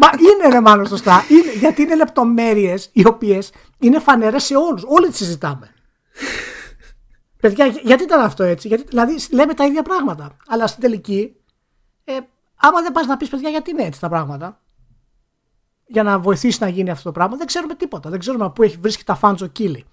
Μα 0.00 0.10
είναι 0.18 0.48
ρε 0.52 0.60
μάλλον 0.60 0.86
σωστά. 0.86 1.24
Είναι, 1.28 1.52
γιατί 1.52 1.82
είναι 1.82 1.96
λεπτομέρειες 1.96 2.88
οι 2.92 3.06
οποίες 3.06 3.52
είναι 3.78 3.98
φανερές 3.98 4.44
σε 4.44 4.56
όλους. 4.56 4.82
Όλοι 4.86 5.08
τις 5.08 5.16
συζητάμε. 5.16 5.70
Παιδιά, 7.40 7.66
για- 7.66 7.80
γιατί 7.84 8.02
ήταν 8.02 8.20
αυτό 8.20 8.42
έτσι; 8.42 8.68
Γιατί, 8.68 8.84
δηλαδή 8.88 9.14
λέμε 9.30 9.54
τα 9.54 9.64
ίδια 9.66 9.82
πράγματα. 9.82 10.36
Αλλά 10.46 10.66
στην 10.66 10.80
τελική, 10.82 11.36
ε, 12.04 12.12
άμα 12.56 12.82
δεν 12.82 12.92
πας 12.92 13.06
να 13.06 13.16
πεις 13.16 13.28
παιδιά 13.28 13.48
γιατί 13.48 13.70
είναι 13.70 13.82
έτσι 13.82 14.00
τα 14.00 14.08
πράγματα, 14.08 14.62
για 15.86 16.02
να 16.02 16.18
βοηθήσει 16.18 16.58
να 16.60 16.68
γίνει 16.68 16.90
αυτό 16.90 17.02
το 17.02 17.12
πράγμα, 17.12 17.36
δεν 17.36 17.46
ξέρουμε 17.46 17.74
τίποτα. 17.74 18.10
Δεν 18.10 18.18
ξέρουμε 18.18 18.50
πού 18.50 18.62
έχει 18.62 18.76
βρίσκει 18.80 19.04
τα 19.04 19.14
φάντζο 19.14 19.44
ο 19.44 19.48
Κίλι. 19.48 19.84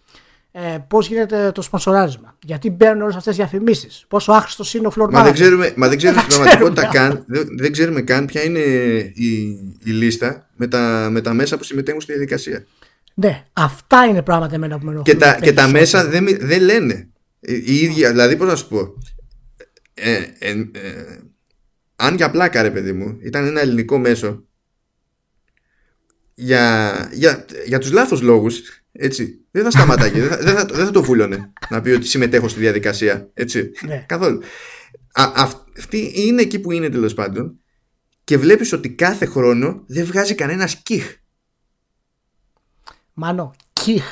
Ε, 0.56 0.78
Πώς 0.88 1.08
γίνεται 1.08 1.52
το 1.54 1.62
σπονσοράρισμα; 1.62 2.38
Γιατί 2.44 2.70
μπαίνουν 2.70 3.02
όλες 3.02 3.16
αυτές 3.16 3.36
τι 3.36 3.42
διαφημίσει. 3.42 3.88
Πόσο 4.08 4.32
άχρηστος 4.32 4.74
είναι 4.74 4.88
ο 4.88 4.92
floor 4.96 5.10
Μα 5.12 5.24
δεν 5.24 5.32
manager; 5.32 5.34
ξέρουμε, 5.34 5.74
μα 5.76 5.88
δεν 5.88 5.98
ξέρουμε 5.98 6.22
Δεν 6.22 6.32
στην 6.32 6.44
τα 6.44 6.50
πραγματικότητα 6.50 6.88
ξέρουμε. 6.90 7.14
καν, 7.16 7.26
δεν, 7.28 7.58
δεν 7.58 7.72
ξέρουμε 7.72 8.02
καν 8.02 8.26
ποια 8.26 8.44
είναι 8.44 8.60
η, 9.14 9.38
η 9.84 9.92
λίστα 9.92 10.50
με 10.56 10.68
τα, 10.68 11.08
με 11.12 11.22
τα 11.22 11.34
μέσα 11.34 11.58
που 11.58 11.64
συμμετέχουν 11.64 12.02
στη 12.02 12.12
διαδικασία. 12.12 12.66
Ναι, 13.14 13.46
αυτά 13.54 14.06
είναι 14.06 14.22
πράγματα 14.22 14.56
εμένα 14.56 14.80
που 14.80 14.86
με 14.86 15.02
Και 15.04 15.12
ενοχλούν 15.12 15.20
τα, 15.20 15.40
και 15.42 15.54
τα 15.54 15.72
περισσότερο. 15.72 15.72
μέσα 15.80 16.06
δεν, 16.10 16.24
μι- 16.24 16.44
δεν 16.44 16.62
λένε. 16.62 17.08
Η, 17.40 17.54
η 17.66 17.76
ίδια, 17.76 18.10
δηλαδή 18.10 18.36
πώς 18.38 18.48
να 18.48 18.56
σου 18.56 18.68
πω. 18.68 18.94
Ε, 19.94 20.14
ε, 20.40 20.50
ε, 20.50 21.20
αν 21.96 22.16
για 22.16 22.32
πλάκα 22.32 22.62
ρε 22.62 22.72
παιδί 22.72 22.94
μου 22.94 23.18
ήταν 23.22 23.46
ένα 23.46 23.62
ελληνικό 23.62 23.98
μέσο 23.98 24.44
για, 26.34 26.94
για, 27.14 27.46
για 27.66 27.80
τους 27.80 27.92
λάθος 27.92 28.22
λόγους 28.22 28.83
έτσι, 28.96 29.46
δεν 29.52 29.64
θα 29.64 29.72
σταματάγε, 29.72 30.20
δεν, 30.20 30.30
θα, 30.30 30.38
δεν, 30.38 30.56
θα, 30.56 30.66
δεν 30.66 30.86
θα 30.86 30.92
το 30.92 31.04
βούλωνε 31.04 31.52
να 31.70 31.82
πει 31.82 31.90
ότι 31.92 32.06
συμμετέχω 32.06 32.48
στη 32.48 32.60
διαδικασία. 32.60 33.30
Έτσι, 33.34 33.72
Ναι. 33.86 34.06
καθόλου. 34.08 34.42
Α, 35.14 35.32
αυτή 35.36 36.12
είναι 36.16 36.42
εκεί 36.42 36.60
που 36.60 36.72
είναι 36.72 36.90
τέλος 36.90 37.14
πάντων 37.14 37.60
και 38.24 38.38
βλέπεις 38.38 38.74
ότι 38.74 38.90
κάθε 38.90 39.26
χρόνο 39.26 39.84
δεν 39.88 40.06
βγάζει 40.06 40.36
κανένα 40.36 40.70
κιχ. 40.84 41.16
Μάνο, 43.14 43.54
κιχ. 43.74 44.06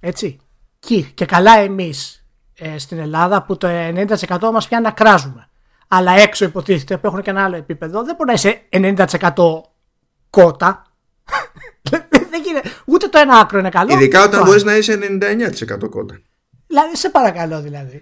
Έτσι. 0.00 0.38
Κιχ. 0.78 1.12
Και 1.14 1.24
καλά 1.24 1.58
εμείς 1.58 2.26
ε, 2.54 2.78
στην 2.78 2.98
Ελλάδα 2.98 3.42
που 3.42 3.56
το 3.56 3.68
90% 3.70 4.50
μας 4.52 4.68
πιάνει 4.68 4.84
να 4.84 4.90
κράζουμε. 4.90 5.48
Αλλά 5.88 6.12
έξω 6.12 6.44
υποτίθεται 6.44 6.98
που 6.98 7.06
έχουν 7.06 7.22
και 7.22 7.30
ένα 7.30 7.44
άλλο 7.44 7.56
επίπεδο 7.56 8.04
δεν 8.04 8.14
μπορεί 8.14 8.28
να 8.28 8.32
είσαι 8.32 8.60
90% 9.34 9.60
κότα. 10.30 10.86
δεν 12.30 12.42
γίνεται. 12.44 12.68
Ούτε 12.86 13.08
το 13.08 13.18
ένα 13.18 13.36
άκρο 13.38 13.58
είναι 13.58 13.68
καλό. 13.68 13.92
Ειδικά 13.94 14.18
ούτε 14.20 14.28
το 14.28 14.28
όταν 14.28 14.34
άλλο. 14.40 14.44
μπορείς 14.48 14.64
να 14.64 14.76
είσαι 14.76 14.98
99% 15.80 15.88
κότα. 15.90 16.20
Δηλαδή, 16.66 16.96
σε 16.96 17.10
παρακαλώ 17.10 17.62
δηλαδή. 17.62 17.96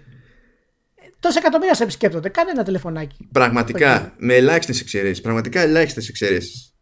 Ε, 0.95 1.07
Τόσα 1.19 1.39
εκατομμύρια 1.39 1.73
σε 1.73 1.83
επισκέπτονται. 1.83 2.29
Κάνε 2.29 2.51
ένα 2.51 2.63
τηλεφωνάκι. 2.63 3.27
Πραγματικά, 3.31 4.13
με 4.17 4.33
ελάχιστες 4.35 4.81
εξαιρέσεις. 4.81 5.21
Πραγματικά 5.21 5.59
ελάχιστες 5.61 6.09
εξαιρέσεις. 6.09 6.73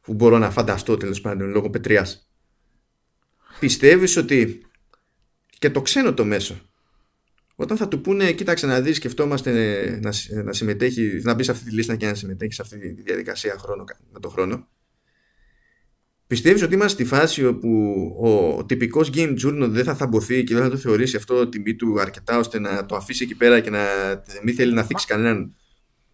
Που 0.00 0.14
μπορώ 0.14 0.38
να 0.38 0.50
φανταστώ 0.50 0.96
τέλος 0.96 1.20
πάντων 1.20 1.50
λόγω 1.50 1.70
πετριάς. 1.70 2.30
Πιστεύεις 3.60 4.16
ότι 4.16 4.66
και 5.58 5.70
το 5.70 5.82
ξένο 5.82 6.14
το 6.14 6.24
μέσο, 6.24 6.60
όταν 7.56 7.76
θα 7.76 7.88
του 7.88 8.00
πούνε, 8.00 8.32
κοίταξε 8.32 8.66
να 8.66 8.80
δεις, 8.80 8.96
σκεφτόμαστε 8.96 9.50
να, 10.02 10.12
συ- 10.12 10.32
να 10.44 10.52
συμμετέχει, 10.52 11.20
να 11.22 11.34
μπεις 11.34 11.46
σε 11.46 11.52
αυτή 11.52 11.64
τη 11.64 11.70
λίστα 11.70 11.96
και 11.96 12.06
να 12.06 12.14
συμμετέχεις 12.14 12.54
σε 12.54 12.62
αυτή 12.62 12.78
τη 12.94 13.02
διαδικασία 13.02 13.56
χρόνο, 13.58 13.84
με 14.12 14.20
το 14.20 14.28
χρόνο. 14.28 14.68
Πιστεύεις 16.28 16.62
ότι 16.62 16.74
είμαστε 16.74 16.92
στη 17.04 17.14
φάση 17.14 17.46
όπου 17.46 17.68
ο 18.20 18.64
τυπικός 18.64 19.10
game 19.14 19.34
journal 19.44 19.66
δεν 19.68 19.84
θα 19.84 19.94
θαμποθεί 19.94 20.44
και 20.44 20.54
δεν 20.54 20.62
θα 20.62 20.70
το 20.70 20.76
θεωρήσει 20.76 21.16
αυτό 21.16 21.48
τιμή 21.48 21.74
του 21.74 22.00
αρκετά 22.00 22.38
ώστε 22.38 22.58
να 22.58 22.86
το 22.86 22.96
αφήσει 22.96 23.24
εκεί 23.24 23.34
πέρα 23.34 23.60
και 23.60 23.70
να 23.70 23.78
μην 24.42 24.54
θέλει 24.54 24.72
να 24.72 24.82
θίξει 24.82 25.06
κανέναν; 25.06 25.54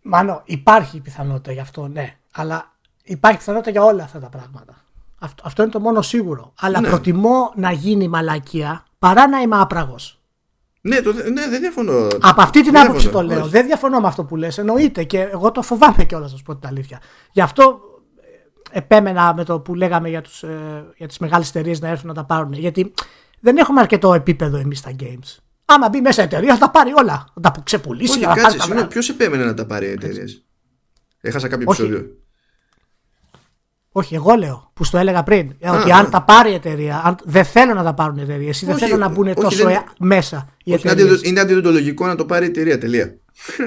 Μάνο, 0.03 0.43
υπάρχει 0.45 1.01
πιθανότητα 1.01 1.53
γι' 1.53 1.61
αυτό, 1.61 1.89
ναι. 1.89 2.17
Αλλά 2.33 2.73
υπάρχει 3.05 3.39
πιθανότητα 3.39 3.71
για 3.71 3.83
όλα 3.85 4.03
αυτά 4.03 4.19
τα 4.19 4.29
πράγματα. 4.29 4.85
Αυτό, 5.19 5.43
αυτό 5.47 5.63
είναι 5.63 5.71
το 5.71 5.81
μόνο 5.81 6.03
σίγουρο. 6.03 6.53
Αλλά 6.61 6.81
Ναι. 6.81 6.89
προτιμώ 6.89 7.53
να 7.57 7.71
γίνει 7.73 8.09
μαλακία 8.09 8.85
παρά 8.99 9.29
να 9.29 9.41
είμαι 9.41 9.57
άπραγος. 9.61 10.19
Ναι, 10.81 11.01
το, 11.01 11.13
ναι, 11.13 11.49
δεν 11.49 11.61
διαφωνώ. 11.61 12.09
Από 12.21 12.43
αυτή 12.43 12.63
την 12.63 12.73
Δεν 12.73 12.85
άποψη 12.85 13.05
το 13.05 13.11
διαφωνώ, 13.11 13.35
λέω. 13.35 13.41
όχι. 13.43 13.51
Δεν 13.51 13.67
διαφωνώ 13.67 14.01
με 14.01 14.07
αυτό 14.07 14.25
που 14.25 14.37
λες. 14.37 14.59
Εννοείται 14.59 15.05
και 15.05 15.21
εγώ 15.21 15.51
το 15.53 15.63
φοβάμαι 15.63 16.05
κιόλας, 16.05 16.31
να 16.31 16.37
σου 16.37 16.43
πω 16.43 16.57
την 16.57 16.69
αλήθεια. 16.69 17.01
Γι' 17.33 17.41
αυτό 17.41 17.63
ε, 17.63 17.94
επέμενα 18.77 19.35
με 19.35 19.45
το 19.45 19.61
που 19.61 19.75
λέγαμε 19.75 20.09
για, 20.09 20.21
τους, 20.21 20.43
ε, 20.43 20.85
για 20.97 21.09
τις 21.09 21.19
μεγάλες 21.19 21.49
εταιρείες 21.49 21.81
να 21.81 21.89
έρθουν 21.89 22.09
να 22.09 22.15
τα 22.15 22.25
πάρουν. 22.25 22.53
Γιατί 22.53 22.93
δεν 23.41 23.57
έχουμε 23.57 23.81
αρκετό 23.81 24.15
επίπεδο 24.15 24.57
εμείς 24.57 24.79
στα 24.79 24.91
games. 25.01 25.37
Άμα 25.65 25.89
μπει 25.89 26.01
μέσα 26.01 26.23
η 26.23 26.25
εταιρεία 26.25 26.53
θα 26.55 26.59
τα 26.59 26.71
πάρει 26.71 26.93
όλα. 26.97 27.25
Θα 27.35 27.41
τα 27.41 27.55
ξεπουλήσει 27.65 28.11
Όχι, 28.11 28.19
για 28.19 28.29
να 28.29 28.33
πάρει 28.35 28.43
κάτσε, 28.45 28.57
τα 28.59 28.63
συγγνώμη, 28.65 28.87
βράδια. 28.89 29.01
ποιος 29.01 29.17
επέμενε 29.21 29.45
να 29.45 29.55
τα 29.55 29.67
πάρει 29.67 29.87
οι 29.87 29.91
εταιρείες; 29.91 30.45
Έχασα 31.21 31.49
κάποιο 31.49 31.67
Όχι. 31.69 31.83
επεισόδιο. 31.83 32.07
Όχι, 33.97 34.15
εγώ 34.15 34.35
λέω 34.35 34.71
που 34.75 34.85
στο 34.85 34.99
έλεγα 34.99 35.23
πριν. 35.23 35.55
ε, 35.59 35.71
ότι 35.71 35.91
Α, 35.93 35.97
αν 35.97 36.07
α. 36.07 36.09
τα 36.09 36.23
πάρει 36.23 36.51
η 36.51 36.55
εταιρεία, 36.55 37.03
αν 37.05 37.17
δεν 37.25 37.45
θέλω 37.45 37.75
να 37.75 37.83
τα 37.83 37.95
πάρουν 37.95 38.17
οι 38.17 38.23
εταιρείες 38.23 38.63
ή 38.63 38.67
δεν 38.67 38.75
Όχι, 38.75 38.85
θέλω 38.85 38.97
να 38.97 39.09
μπουν 39.09 39.27
όχι, 39.27 39.35
τόσο 39.35 39.65
δεν- 39.65 39.75
ε- 39.75 39.85
μέσα 39.99 40.49
οι 40.65 40.73
Όχι, 40.73 40.83
είναι, 40.83 40.93
εταιρείες. 40.93 41.13
αντιδο- 41.15 41.29
είναι 41.29 41.41
αντιδοντολογικό 41.41 42.07
να 42.07 42.15
το 42.15 42.25
πάρει 42.25 42.45
η 42.45 42.49
εταιρεία. 42.49 42.79
Τελεία. 42.79 43.15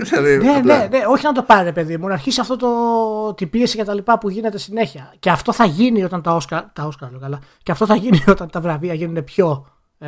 Δηλαδή, 0.04 0.38
Ναι, 0.38 0.50
απλά. 0.52 0.78
ναι, 0.78 0.98
ναι, 0.98 1.06
όχι 1.08 1.24
να 1.26 1.32
το 1.32 1.44
πάρει, 1.44 1.64
ρε 1.64 1.72
παιδί 1.72 1.98
μου, 1.98 2.08
να 2.08 2.14
αρχίσει 2.14 2.40
αυτό 2.40 2.56
το, 2.56 3.34
την 3.34 3.50
πίεση 3.50 3.78
και 3.78 3.84
τα 3.84 3.94
λοιπά 3.94 4.18
που 4.18 4.30
γίνεται 4.30 4.58
συνέχεια. 4.58 5.14
Και 5.20 5.30
αυτό 5.30 5.54
θα 5.54 5.66
γίνει 5.66 6.04
όταν 6.04 6.22
τα 6.22 6.36
Όσκαρ, 6.36 6.64
τα 6.74 6.84
Όσκαρ 6.86 7.10
λέω 7.12 7.20
καλά, 7.20 7.42
και 7.64 7.72
αυτό 7.72 7.86
θα 7.86 7.96
γίνει 7.96 8.24
όταν 8.28 8.50
τα 8.50 8.62
βραβεία 8.62 8.94
γίνουν 8.94 9.24
πιο 9.24 9.68
ε, 10.00 10.08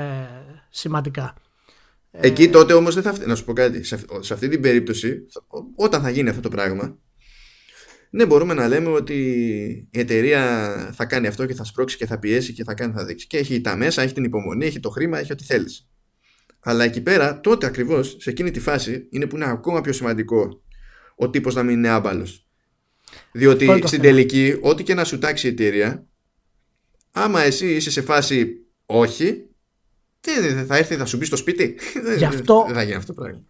σημαντικά. 0.69 1.33
Εκεί 2.11 2.49
τότε 2.49 2.73
όμως 2.73 2.93
δεν 2.93 3.03
θα 3.03 3.13
φταίει. 3.13 3.27
Να 3.27 3.35
σου 3.35 3.43
πω 3.45 3.53
κάτι. 3.53 3.83
Σε, 3.83 3.95
αυ- 3.95 4.23
σε 4.23 4.33
αυτή 4.33 4.47
την 4.47 4.61
περίπτωση, 4.61 5.25
θα- 5.31 5.43
ό- 5.47 5.63
όταν 5.75 6.01
θα 6.01 6.09
γίνει 6.09 6.29
αυτό 6.29 6.41
το 6.41 6.49
πράγμα, 6.49 6.97
ναι, 8.09 8.25
μπορούμε 8.25 8.53
να 8.53 8.67
λέμε 8.67 8.89
ότι 8.89 9.13
η 9.91 9.99
εταιρεία 9.99 10.41
θα 10.93 11.05
κάνει 11.05 11.27
αυτό 11.27 11.45
και 11.45 11.53
θα 11.53 11.63
σπρώξει 11.63 11.97
και 11.97 12.05
θα 12.05 12.19
πιέσει 12.19 12.53
και 12.53 12.63
θα 12.63 12.73
κάνει, 12.73 12.93
θα 12.93 13.05
δείξει. 13.05 13.27
Και 13.27 13.37
έχει 13.37 13.61
τα 13.61 13.75
μέσα, 13.75 14.01
έχει 14.01 14.13
την 14.13 14.23
υπομονή, 14.23 14.65
έχει 14.65 14.79
το 14.79 14.89
χρήμα, 14.89 15.19
έχει 15.19 15.31
ό,τι 15.31 15.43
θέλεις. 15.43 15.87
Αλλά 16.59 16.83
εκεί 16.83 17.01
πέρα, 17.01 17.39
τότε 17.39 17.65
ακριβώς, 17.65 18.15
σε 18.19 18.29
εκείνη 18.29 18.51
τη 18.51 18.59
φάση, 18.59 19.07
είναι 19.09 19.25
που 19.27 19.35
είναι 19.35 19.45
ακόμα 19.49 19.81
πιο 19.81 19.93
σημαντικό 19.93 20.61
ο 21.15 21.29
τύπος 21.29 21.55
να 21.55 21.63
μην 21.63 21.77
είναι 21.77 21.87
άμπαλος. 21.89 22.47
Διότι 23.31 23.59
Αυτό 23.61 23.71
είναι 23.71 23.81
το 23.81 23.87
στην 23.87 24.01
θέμα. 24.01 24.11
τελική, 24.13 24.57
ό,τι 24.61 24.83
και 24.83 24.93
να 24.93 25.03
σου 25.03 25.17
τάξει 25.17 25.47
η 25.47 25.49
εταιρεία, 25.49 26.05
άμα 27.11 27.41
εσύ 27.41 27.75
είσαι 27.75 27.91
σε 27.91 28.01
φάση 28.01 28.51
όχι, 28.85 29.43
τι, 30.19 30.39
δεν 30.39 30.65
θα 30.65 30.77
έρθει 30.77 30.95
θα 30.95 31.05
σου 31.05 31.17
μπει 31.17 31.25
στο 31.25 31.35
σπίτι; 31.35 31.75
Γι' 32.17 32.25
αυτό- 32.25 32.63
Δεν 32.67 32.75
θα 32.75 32.83
γίνει 32.83 32.95
αυτό 32.95 33.13
το 33.13 33.21
πράγμα. 33.21 33.41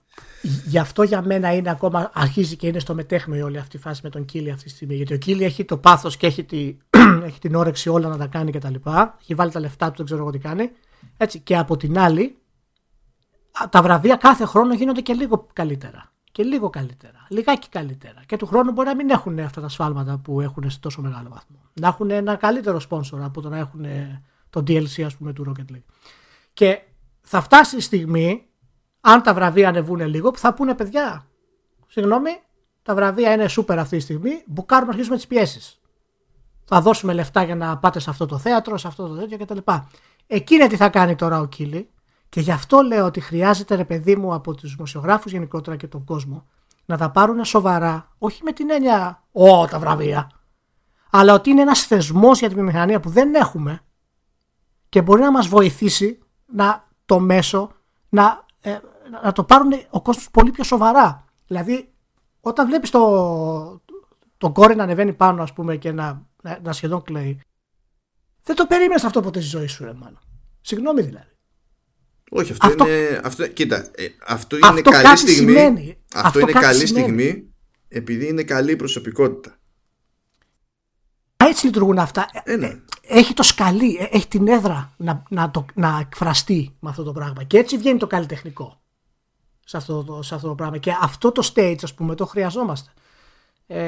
Γι' 0.66 0.78
αυτό 0.80 1.03
για 1.03 1.22
μένα 1.22 1.53
είναι 1.55 1.70
ακόμα, 1.70 2.12
αρχίζει 2.14 2.55
και 2.55 2.68
είναι 2.68 2.80
στο 2.80 2.93
μετέχμιο 2.93 3.45
όλη 3.45 3.57
αυτή 3.57 3.78
η 3.78 3.80
φάση 3.80 4.01
με 4.03 4.10
τον 4.10 4.26
Κίλι 4.26 4.51
αυτή 4.51 4.64
τη 4.64 4.70
στιγμή. 4.70 4.95
Γιατί 4.95 5.14
ο 5.14 5.18
Κίλι 5.18 5.43
έχει 5.43 5.66
το 5.66 5.78
πάθος 5.78 6.18
και 6.18 6.28
έχει, 6.28 6.43
τη, 6.43 6.76
έχει 7.28 7.39
την 7.39 7.55
όρεξη 7.55 7.89
όλα 7.89 8.07
να 8.07 8.18
τα 8.18 8.28
κάνει 8.28 8.51
κτλ. 8.51 8.74
Έχει 9.22 9.36
βάλει 9.36 9.51
τα 9.51 9.60
λεφτά 9.60 9.88
του, 9.88 9.93
δεν 9.97 10.05
ξέρω 10.05 10.22
εγώ 10.22 10.30
τι 10.32 10.38
κάνει. 10.38 10.70
Έτσι. 11.18 11.39
Και 11.39 11.57
από 11.57 11.78
την 11.78 11.97
άλλη, 11.97 12.22
α, 12.22 12.30
τα 13.70 13.82
βραβεία 13.82 14.16
κάθε 14.16 14.45
χρόνο 14.45 14.74
γίνονται 14.74 15.02
και 15.02 15.14
λίγο 15.14 15.47
καλύτερα. 15.54 16.12
Και 16.32 16.43
λίγο 16.43 16.70
καλύτερα. 16.70 17.26
Λιγάκι 17.30 17.70
καλύτερα. 17.70 18.22
Και 18.26 18.38
του 18.38 18.45
χρόνου 18.45 18.72
μπορεί 18.72 18.88
να 18.88 18.95
μην 18.95 19.10
έχουν 19.10 19.39
αυτά 19.39 19.62
τα 19.62 19.70
σφάλματα 19.70 20.18
που 20.18 20.41
έχουν 20.41 20.70
σε 20.70 20.80
τόσο 20.80 21.02
μεγάλο 21.02 21.30
βαθμό. 21.30 21.58
Να 21.74 21.88
έχουν 21.88 22.10
ένα 22.12 22.36
καλύτερο 22.36 22.82
sponsor 22.89 23.20
από 23.22 23.41
το 23.41 23.50
να 23.50 23.58
έχουν 23.58 23.84
ε, 23.84 24.22
το 24.50 24.60
DLC, 24.68 25.02
ας 25.02 25.16
πούμε, 25.16 25.34
του 25.34 25.45
Rocket 25.47 25.74
League. 25.74 25.93
Και 26.54 26.82
θα 27.22 27.41
φτάσει 27.41 27.78
η 27.78 27.80
στιγμή, 27.80 28.47
αν 29.02 29.22
τα 29.22 29.34
βραβεία 29.34 29.68
ανεβούν 29.68 30.08
λίγο, 30.08 30.32
που 30.32 30.38
θα 30.38 30.54
πούνε 30.54 30.76
παιδιά, 30.76 31.26
συγγνώμη, 31.88 32.30
τα 32.84 32.95
βραβεία 32.95 33.34
είναι 33.34 33.47
σούπερ 33.47 33.80
αυτή 33.80 33.97
τη 33.97 34.04
στιγμή, 34.04 34.43
μπουκάρουμε 34.45 34.88
να 34.88 34.91
αρχίσουμε 34.91 35.16
τις 35.16 35.28
πιέσεις. 35.28 35.80
Θα 36.66 36.82
δώσουμε 36.82 37.14
λεφτά 37.14 37.43
για 37.43 37.56
να 37.56 37.78
πάτε 37.78 38.00
σε 38.00 38.10
αυτό 38.10 38.26
το 38.26 38.38
θέατρο, 38.38 38.78
σε 38.78 38.88
αυτό 38.88 39.08
το 39.08 39.16
τέτοιο 39.16 39.38
κτλ. 39.38 39.72
Εκείνη 40.28 40.68
τι 40.68 40.76
θα 40.76 40.89
κάνει 40.89 41.16
τώρα 41.16 41.39
ο 41.39 41.45
Κίλι, 41.45 41.89
και 42.30 42.40
γι' 42.40 42.52
αυτό 42.52 42.82
λέω 42.82 43.06
ότι 43.06 43.20
χρειάζεται 43.20 43.76
ρε 43.76 43.86
παιδί 43.86 44.16
μου 44.16 44.34
από 44.34 44.56
τους 44.56 44.76
δημοσιογράφους 44.76 45.32
γενικότερα 45.32 45.78
και 45.78 45.88
τον 45.88 46.04
κόσμο 46.04 46.48
να 46.86 46.98
τα 46.98 47.12
πάρουν 47.12 47.46
σοβαρά, 47.46 48.16
όχι 48.18 48.44
με 48.44 48.52
την 48.52 48.70
έννοια 48.70 49.24
Ω, 49.32 49.66
τα 49.66 49.80
βραβεία, 49.80 50.32
αλλά 51.10 51.34
ότι 51.34 51.50
είναι 51.50 51.62
ένας 51.62 51.86
θεσμός 51.86 52.40
για 52.40 52.48
τη 52.48 52.54
βιομηχανία 52.54 53.00
που 53.00 53.10
δεν 53.10 53.36
έχουμε 53.36 53.82
και 54.90 55.02
μπορεί 55.02 55.22
να 55.22 55.32
μας 55.32 55.48
βοηθήσει 55.48 56.20
να, 56.46 56.88
το 57.06 57.20
μέσο 57.20 57.72
να, 58.10 58.46
ε, 58.62 58.78
να 59.24 59.32
το 59.32 59.44
πάρουν 59.44 59.72
ο 59.90 60.02
κόσμος 60.02 60.30
πολύ 60.32 60.52
πιο 60.52 60.64
σοβαρά. 60.64 61.26
Δηλαδή, 61.48 61.94
όταν 62.42 62.68
βλέπεις 62.68 62.90
το, 62.90 63.82
το 64.38 64.52
κόρη 64.52 64.76
να 64.76 64.84
ανεβαίνει 64.84 65.14
πάνω 65.14 65.44
ας 65.44 65.54
πούμε 65.54 65.76
και 65.78 65.92
να, 65.92 66.28
να, 66.42 66.60
να 66.64 66.74
σχεδόν 66.74 67.02
κλαίει, 67.02 67.42
δεν 68.44 68.56
το 68.56 68.66
περίμενες 68.66 69.04
αυτό 69.04 69.22
ποτέ 69.22 69.40
στη 69.40 69.50
ζωή 69.50 69.68
σου 69.68 69.84
ρε 69.84 69.94
μάνα. 69.94 70.22
Συγγνώμη 70.62 71.02
δηλαδή. 71.02 71.39
Όχι, 72.30 72.52
αυτό, 72.52 72.68
Αυτό- 72.68 72.88
είναι. 72.88 73.22
Αυτό, 73.24 73.48
κοίτα, 73.48 73.76
ε, 73.96 74.06
αυτό 74.28 74.56
είναι 74.58 74.68
Αυτό 74.68 74.90
καλή 74.90 75.04
κάτι 75.04 75.18
στιγμή. 75.20 75.36
σημαίνει. 75.52 75.98
Αυτό, 76.14 76.28
Αυτό 76.28 76.40
είναι 76.40 76.52
κάτι 76.52 76.66
καλή 76.66 76.88
σημαίνει. 76.88 77.06
στιγμή 77.06 77.54
επειδή 77.88 78.28
είναι 78.28 78.44
καλή 78.44 78.72
η 78.72 78.76
προσωπικότητα. 78.76 79.54
Έτσι 81.38 81.66
λειτουργούν 81.66 81.98
αυτά. 82.00 82.26
Ε, 82.44 82.56
ναι. 82.56 82.76
Έχει 83.02 83.34
το 83.34 83.44
σκαλί, 83.44 83.96
ε, 84.00 84.08
έχει 84.18 84.28
την 84.28 84.48
έδρα 84.48 84.94
να, 84.98 85.24
να, 85.30 85.52
το, 85.52 85.66
να 85.74 85.98
εκφραστεί 86.02 86.76
με 86.80 86.90
αυτό 86.90 87.04
το 87.04 87.12
πράγμα. 87.12 87.44
Και 87.44 87.58
έτσι 87.58 87.78
βγαίνει 87.78 87.98
το 88.00 88.08
καλλιτεχνικό 88.08 88.82
σε 89.66 89.78
αυτό 89.78 90.04
το, 90.04 90.22
σε 90.22 90.36
αυτό 90.36 90.48
το 90.48 90.56
πράγμα. 90.56 90.78
Και 90.78 90.92
αυτό 91.02 91.32
το 91.32 91.52
stage, 91.56 91.76
ας 91.84 91.94
πούμε, 91.94 92.16
το 92.16 92.26
χρειαζόμαστε. 92.26 92.92
Ε, 93.68 93.80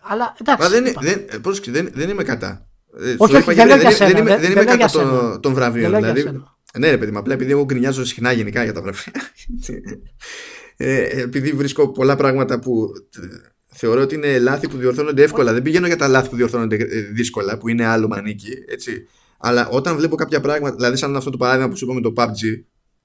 αλλά 0.00 0.34
εντάξει. 0.40 0.62
Μα 0.62 0.68
δεν, 0.68 0.86
είπα. 0.86 1.00
δεν, 1.00 1.26
ε, 1.30 1.38
πρόσεξε, 1.38 1.70
δεν, 1.70 1.90
δεν 1.94 2.08
είμαι 2.10 2.22
κατά. 2.22 2.66
Ε, 2.98 3.02
Όχι, 3.02 3.10
σου 3.16 3.16
όχι, 3.20 3.36
είπα 3.36 3.44
δεν 3.44 3.56
και 3.56 3.64
λέω 3.64 3.76
δεν, 3.76 3.88
για 3.88 3.88
δεν, 3.88 4.06
σένα, 4.08 4.18
είμαι, 4.18 4.30
δεν- 4.30 4.40
δεν 4.40 4.40
δεν 4.40 4.50
είμαι 4.52 4.64
λέω 4.64 4.74
για 4.74 4.86
κατά 4.86 4.98
των, 4.98 5.20
σένα. 5.20 5.40
των 5.40 5.54
βραβείων. 5.54 5.90
Δεν 5.90 6.00
λέω 6.00 6.12
για 6.12 6.12
Δηλαδή, 6.22 6.36
σένα. 6.36 6.56
Ναι, 6.78 6.90
ρε 6.90 6.98
παιδί 6.98 7.10
μου, 7.10 7.18
απλά 7.18 7.34
επειδή 7.34 7.50
εγώ 7.50 7.64
γκρινιάζω 7.64 8.04
συχνά 8.04 8.32
γενικά 8.32 8.64
για 8.64 8.72
τα 8.72 8.82
βραβεία. 8.82 9.12
ε, 10.76 11.20
επειδή 11.22 11.52
βρίσκω 11.52 11.88
πολλά 11.88 12.16
πράγματα 12.16 12.58
που 12.58 12.92
ε, 13.22 13.26
θεωρώ 13.66 14.00
ότι 14.00 14.14
είναι 14.14 14.38
λάθη 14.38 14.68
που 14.68 14.76
διορθώνονται 14.76 15.22
εύκολα. 15.22 15.52
Δεν 15.52 15.62
πηγαίνω 15.62 15.86
για 15.86 15.96
τα 15.96 16.08
λάθη 16.08 16.28
που 16.28 16.36
διορθώνονται 16.36 16.76
ε, 16.76 17.00
δύσκολα, 17.00 17.58
που 17.58 17.68
είναι 17.68 17.86
άλλο 17.86 18.08
μανίκι. 18.08 18.52
Έτσι. 18.68 19.08
Αλλά 19.38 19.68
όταν 19.68 19.96
βλέπω 19.96 20.16
κάποια 20.16 20.40
πράγματα, 20.40 20.74
δηλαδή 20.76 20.96
σαν 20.96 21.16
αυτό 21.16 21.30
το 21.30 21.36
παράδειγμα 21.36 21.68
που 21.68 21.76
σου 21.76 21.84
είπα 21.84 21.94
με 21.94 22.00
το 22.00 22.12
PUBG, 22.16 22.62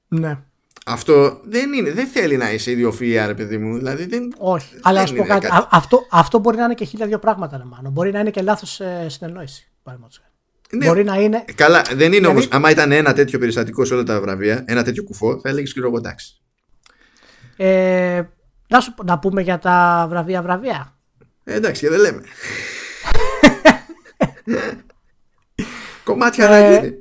Ναι. 0.08 0.40
αυτό 0.86 1.42
δεν 1.44 1.74
είναι, 1.74 1.92
δεν 1.92 2.08
θέλει 2.08 2.38
να 2.38 2.54
είσαι 2.54 2.72
ιδιοφυΐα, 2.78 3.24
ρε 3.28 3.34
παιδί 3.34 3.58
μου. 3.58 3.78
Δηλαδή 3.78 4.06
δεν, 4.06 4.34
Όχι. 4.38 4.76
Αλλά 4.82 5.04
δεν 5.04 5.14
α 5.14 5.16
πω 5.18 5.24
είναι 5.24 5.34
κάτι. 5.34 5.46
Α, 5.46 5.68
αυτό, 5.72 6.08
αυτό 6.12 6.40
μπορεί 6.40 6.58
να 6.58 6.64
είναι 6.64 6.74
και 6.74 6.86
χίλια 6.86 7.08
δύο 7.08 7.20
πράγματα, 7.20 7.58
ρε 7.58 7.64
Μάνο. 7.64 7.90
Μπορεί 7.90 8.12
να 8.12 8.20
είναι 8.20 8.32
και 8.32 8.42
λάθος 8.42 8.80
ε, 8.80 9.06
συνεννόηση. 9.10 9.72
παραδείγματος 9.84 10.18
χάρη. 10.22 10.33
Ναι. 10.78 10.86
Μπορεί 10.86 11.04
να 11.04 11.16
είναι. 11.16 11.46
Καλά, 11.56 11.82
δεν 11.82 11.98
είναι 11.98 12.10
Δηλαδή- 12.10 12.28
όμως 12.28 12.48
Άμα 12.52 12.70
ήταν 12.70 12.92
ένα 12.92 13.14
τέτοιο 13.14 13.40
περιστατικό 13.40 13.86
σε 13.86 13.94
όλα 13.94 14.04
τα 14.04 14.22
βραβεία, 14.22 14.64
ένα 14.68 14.84
τέτοιο 14.84 15.04
κουφό, 15.04 15.40
θα 15.40 15.50
έλεγες 15.50 15.74
και 15.74 15.80
εγώ 15.80 15.98
εντάξει. 15.98 16.42
Ε, 17.58 18.22
να, 18.68 18.80
σου, 18.80 18.94
πω- 18.94 19.04
να 19.04 19.20
πούμε 19.20 19.42
για 19.42 19.60
τα 19.60 20.06
βραβεία 20.10 20.42
βραβεία. 20.42 20.98
Ε, 21.44 21.54
εντάξει, 21.54 21.82
και 21.82 21.90
δεν 21.90 22.00
λέμε. 22.00 22.22
Κομμάτια 26.04 26.48
να 26.50 26.56
Ε, 26.56 26.80
γίνει. 26.80 26.94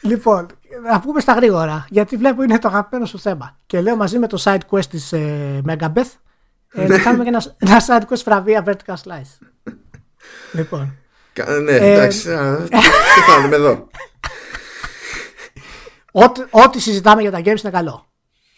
Λοιπόν, 0.00 0.46
να 0.90 1.00
πούμε 1.00 1.20
στα 1.20 1.32
γρήγορα, 1.32 1.86
γιατί 1.90 2.16
βλέπω 2.16 2.42
είναι 2.42 2.58
το 2.58 2.68
αγαπημένο 2.68 3.06
σου 3.06 3.18
θέμα. 3.18 3.56
Και 3.66 3.80
λέω 3.80 3.96
μαζί 3.96 4.18
με 4.18 4.26
το 4.26 4.42
side 4.44 4.58
quest 4.70 4.84
της 4.86 5.12
ε, 5.12 5.60
Megabeth 5.68 6.10
ε, 6.72 6.86
να 6.86 6.98
κάνουμε 6.98 7.22
και 7.24 7.28
ένα, 7.28 7.42
ένα 7.58 7.80
side 7.86 8.12
quest 8.12 8.22
βραβεία 8.24 8.64
Vertical 8.66 8.94
Slice. 8.94 9.38
λοιπόν, 10.58 10.80
Κα- 10.80 10.94
Ναι, 11.62 11.72
ε, 11.72 11.92
εντάξει. 11.92 12.32
α, 12.32 12.56
Τι 12.70 13.20
κάνουμε 13.26 13.56
εδώ. 13.56 13.88
ό,τι, 16.12 16.40
ό,τι 16.50 16.80
συζητάμε 16.80 17.20
για 17.22 17.30
τα 17.30 17.38
games 17.38 17.46
είναι 17.62 17.70
καλό. 17.72 18.04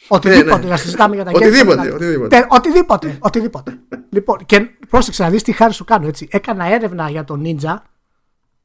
Οτιδήποτε 0.08 0.62
ναι. 0.62 0.68
να 0.68 0.76
συζητάμε 0.76 1.14
για 1.14 1.24
τα 1.24 1.30
games. 1.30 1.34
Οτιδήποτε, 1.34 1.72
είναι 1.72 1.82
καλό. 1.82 1.94
οτιδήποτε. 1.94 2.36
Τε- 2.36 2.46
οτιδήποτε. 2.52 3.16
οτιδήποτε. 3.20 3.78
λοιπόν, 4.10 4.38
και 4.46 4.60
πρόσεξε 4.88 5.22
να 5.22 5.30
δεις 5.30 5.42
τι 5.42 5.52
χάρη 5.52 5.72
σου 5.72 5.84
κάνω. 5.84 6.06
Έτσι. 6.06 6.28
Έκανα 6.30 6.64
έρευνα 6.74 7.10
για 7.10 7.24
τον 7.24 7.42
Ninja, 7.44 7.76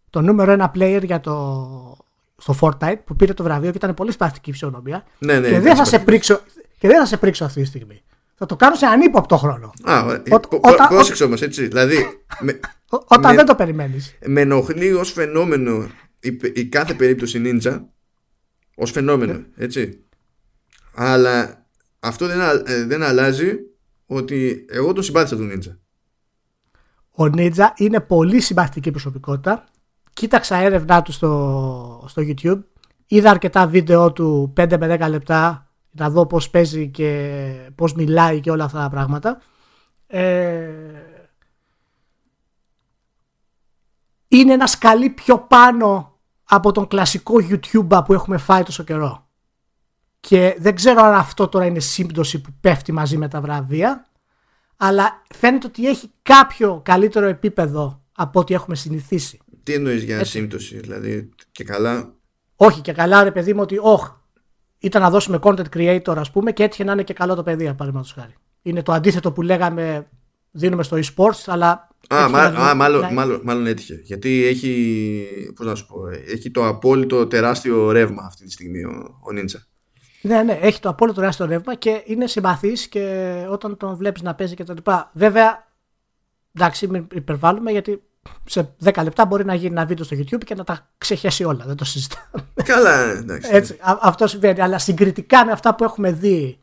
το 0.09 0.21
νούμερο 0.21 0.51
ένα 0.51 0.71
player 0.75 1.01
για 1.03 1.19
το, 1.19 1.97
στο 2.37 2.55
Fortnite 2.61 2.95
που 3.05 3.15
πήρε 3.15 3.33
το 3.33 3.43
βραβείο 3.43 3.71
και 3.71 3.77
ήταν 3.77 3.93
πολύ 3.93 4.11
σπαστική 4.11 4.51
φυσιονομία. 4.51 5.03
Ναι, 5.17 5.33
ναι, 5.33 5.41
και, 5.41 5.47
ήταν 5.47 5.61
δεν 5.61 5.75
θα 5.75 5.83
σε 5.83 5.89
σπαστική. 5.89 6.03
πρίξω, 6.05 6.39
και 6.79 6.87
δεν 6.87 6.97
θα 6.99 7.05
σε 7.05 7.17
πρίξω 7.17 7.45
αυτή 7.45 7.61
τη 7.61 7.67
στιγμή. 7.67 8.01
Θα 8.35 8.45
το 8.45 8.55
κάνω 8.55 8.75
σε 8.75 8.85
ανύποπτο 8.85 9.37
χρόνο. 9.37 9.73
Α, 9.89 10.01
ωραία. 10.05 10.21
Ό- 10.29 10.39
Πο- 10.39 10.57
όταν- 10.61 10.87
πο- 10.87 10.93
Πρόσεξε 10.95 11.23
όμως, 11.23 11.41
έτσι. 11.41 11.67
Δηλαδή, 11.67 12.05
με, 12.39 12.51
Ό- 12.51 12.57
Όταν 12.89 13.29
Με- 13.31 13.35
δεν 13.35 13.45
το 13.45 13.55
περιμένεις. 13.55 14.17
με 14.25 14.41
ενοχλεί 14.41 14.93
ως 14.93 15.11
φαινόμενο 15.11 15.87
η, 16.19 16.31
πε- 16.31 16.57
η 16.57 16.65
κάθε 16.65 16.93
περίπτωση 16.93 17.41
ninja 17.45 17.81
ως 18.75 18.91
φαινόμενο, 18.91 19.33
Ναι. 19.33 19.43
έτσι. 19.55 20.03
Αλλά 20.95 21.65
αυτό 21.99 22.27
δεν, 22.27 22.41
α- 22.41 22.63
ε, 22.65 22.85
δεν 22.85 23.03
αλλάζει 23.03 23.51
ότι 24.05 24.65
εγώ 24.69 24.93
τον 24.93 25.03
συμπάθησα 25.03 25.35
τον 25.35 25.51
ninja. 25.51 25.77
Ο 27.19 27.23
Ninja 27.23 27.65
είναι 27.75 27.99
πολύ 27.99 28.39
συμπαθητική 28.41 28.91
προσωπικότητα. 28.91 29.63
Κοίταξα 30.13 30.55
έρευνά 30.57 31.01
του 31.01 31.11
στο, 31.11 32.05
στο 32.07 32.21
YouTube. 32.25 32.59
Είδα 33.07 33.29
αρκετά 33.29 33.67
βίντεο 33.67 34.11
του 34.13 34.53
5 34.57 34.77
με 34.79 34.97
10 34.99 35.09
λεπτά 35.09 35.71
να 35.91 36.09
δω 36.09 36.25
πώς 36.27 36.49
παίζει 36.49 36.87
και 36.89 37.31
πώς 37.75 37.93
μιλάει 37.93 38.39
και 38.39 38.51
όλα 38.51 38.63
αυτά 38.63 38.79
τα 38.81 38.89
πράγματα. 38.89 39.41
Ε, 40.07 40.69
είναι 44.27 44.53
ένα 44.53 44.67
σκαλί 44.67 45.09
πιο 45.09 45.39
πάνω 45.39 46.17
από 46.43 46.71
τον 46.71 46.87
κλασικό 46.87 47.33
YouTuber 47.49 48.01
που 48.05 48.13
έχουμε 48.13 48.37
φάει 48.37 48.63
τόσο 48.63 48.83
καιρό. 48.83 49.27
Και 50.19 50.55
δεν 50.59 50.75
ξέρω 50.75 51.01
αν 51.01 51.13
αυτό 51.13 51.47
τώρα 51.47 51.65
είναι 51.65 51.79
σύμπτωση 51.79 52.41
που 52.41 52.49
πέφτει 52.61 52.91
μαζί 52.91 53.17
με 53.17 53.27
τα 53.27 53.41
βραβεία 53.41 54.07
αλλά 54.77 55.23
φαίνεται 55.35 55.67
ότι 55.67 55.87
έχει 55.87 56.11
κάποιο 56.21 56.81
καλύτερο 56.85 57.25
επίπεδο 57.25 58.01
από 58.11 58.39
ό,τι 58.39 58.53
έχουμε 58.53 58.75
συνηθίσει. 58.75 59.39
Τι 59.63 59.73
εννοείς 59.73 60.03
για 60.03 60.23
σύμπτωση, 60.23 60.79
δηλαδή 60.79 61.29
και 61.51 61.63
καλά; 61.63 62.13
Όχι 62.55 62.81
και 62.81 62.91
καλά 62.91 63.23
ρε 63.23 63.31
παιδί 63.31 63.53
μου 63.53 63.61
ότι 63.61 63.77
όχ, 63.81 64.11
ήταν 64.77 65.01
να 65.01 65.09
δώσουμε 65.09 65.39
content 65.41 65.69
creator 65.73 66.15
ας 66.17 66.31
πούμε 66.31 66.51
και 66.51 66.63
έτυχε 66.63 66.83
να 66.83 66.91
είναι 66.91 67.03
και 67.03 67.13
καλό 67.13 67.35
το 67.35 67.43
παιδί 67.43 67.63
παραδείγματος 67.63 68.11
χάρη. 68.11 68.35
Είναι 68.61 68.83
το 68.83 68.91
αντίθετο 68.91 69.31
που 69.31 69.41
λέγαμε 69.41 70.07
δίνουμε 70.57 70.83
στο 70.83 70.97
e-sports 70.97 71.43
αλλά... 71.45 71.69
Α, 72.09 72.17
έτυχε 72.17 72.31
μα, 72.31 72.49
να- 72.49 72.69
α, 72.69 72.75
μάλλον, 72.75 73.01
να- 73.01 73.11
μάλλον, 73.11 73.41
μάλλον 73.43 73.65
έτυχε. 73.67 73.99
Γιατί 74.03 74.45
έχει, 74.45 75.51
πώς 75.55 75.65
να 75.65 75.75
σου 75.75 75.85
πω, 75.85 76.07
έχει 76.27 76.51
το 76.51 76.67
απόλυτο 76.67 77.27
τεράστιο 77.27 77.91
ρεύμα 77.91 78.23
αυτή 78.25 78.45
τη 78.45 78.51
στιγμή 78.51 78.83
ο, 78.83 78.89
ο 79.19 79.27
Ninja. 79.35 79.59
Ναι, 80.21 80.43
ναι, 80.43 80.53
έχει 80.61 80.79
το 80.79 80.89
απόλυτο 80.89 81.19
τεράστιο 81.19 81.45
ρεύμα 81.45 81.75
και 81.75 82.01
είναι 82.05 82.27
συμπαθής 82.27 82.87
και 82.87 83.33
όταν 83.49 83.77
τον 83.77 83.95
βλέπεις 83.95 84.21
να 84.21 84.35
παίζει 84.35 84.55
και 84.55 84.63
τα 84.63 84.73
λοιπά. 84.73 85.11
Βέβαια, 85.13 85.67
εντάξει, 86.53 86.87
μην 86.87 87.07
υπερβάλλουμε 87.13 87.71
γιατί 87.71 88.01
σε 88.45 88.75
10 88.83 89.03
λεπτά 89.03 89.25
μπορεί 89.25 89.45
να 89.45 89.53
γίνει 89.53 89.71
ένα 89.71 89.85
βίντεο 89.85 90.05
στο 90.05 90.17
YouTube 90.19 90.43
και 90.45 90.55
να 90.55 90.63
τα 90.63 90.89
ξεχέσει 90.97 91.43
όλα. 91.43 91.63
Δεν 91.67 91.75
το 91.75 91.85
συζητάμε. 91.85 92.47
Καλά, 92.63 93.03
εντάξει. 93.11 93.49
Έτσι, 93.53 93.73
α- 93.79 93.99
αυτό 94.01 94.27
συμβαίνει. 94.27 94.61
Αλλά 94.61 94.79
συγκριτικά 94.79 95.45
με 95.45 95.51
αυτά 95.51 95.75
που 95.75 95.83
έχουμε 95.83 96.11
δει 96.11 96.59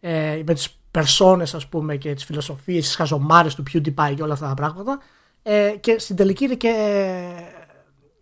ε, 0.00 0.42
με 0.46 0.54
τις 0.54 0.79
περσόνες 0.90 1.54
ας 1.54 1.68
πούμε 1.68 1.96
και 1.96 2.14
τις 2.14 2.24
φιλοσοφίες, 2.24 2.84
τις 2.84 2.94
χαζομάρες 2.94 3.54
του 3.54 3.62
PewDiePie 3.72 4.12
και 4.16 4.22
όλα 4.22 4.32
αυτά 4.32 4.48
τα 4.48 4.54
πράγματα 4.54 4.98
ε, 5.42 5.74
και 5.80 5.98
στην 5.98 6.16
τελική 6.16 6.44
είναι 6.44 6.54
και 6.54 6.68
ε, 6.68 7.60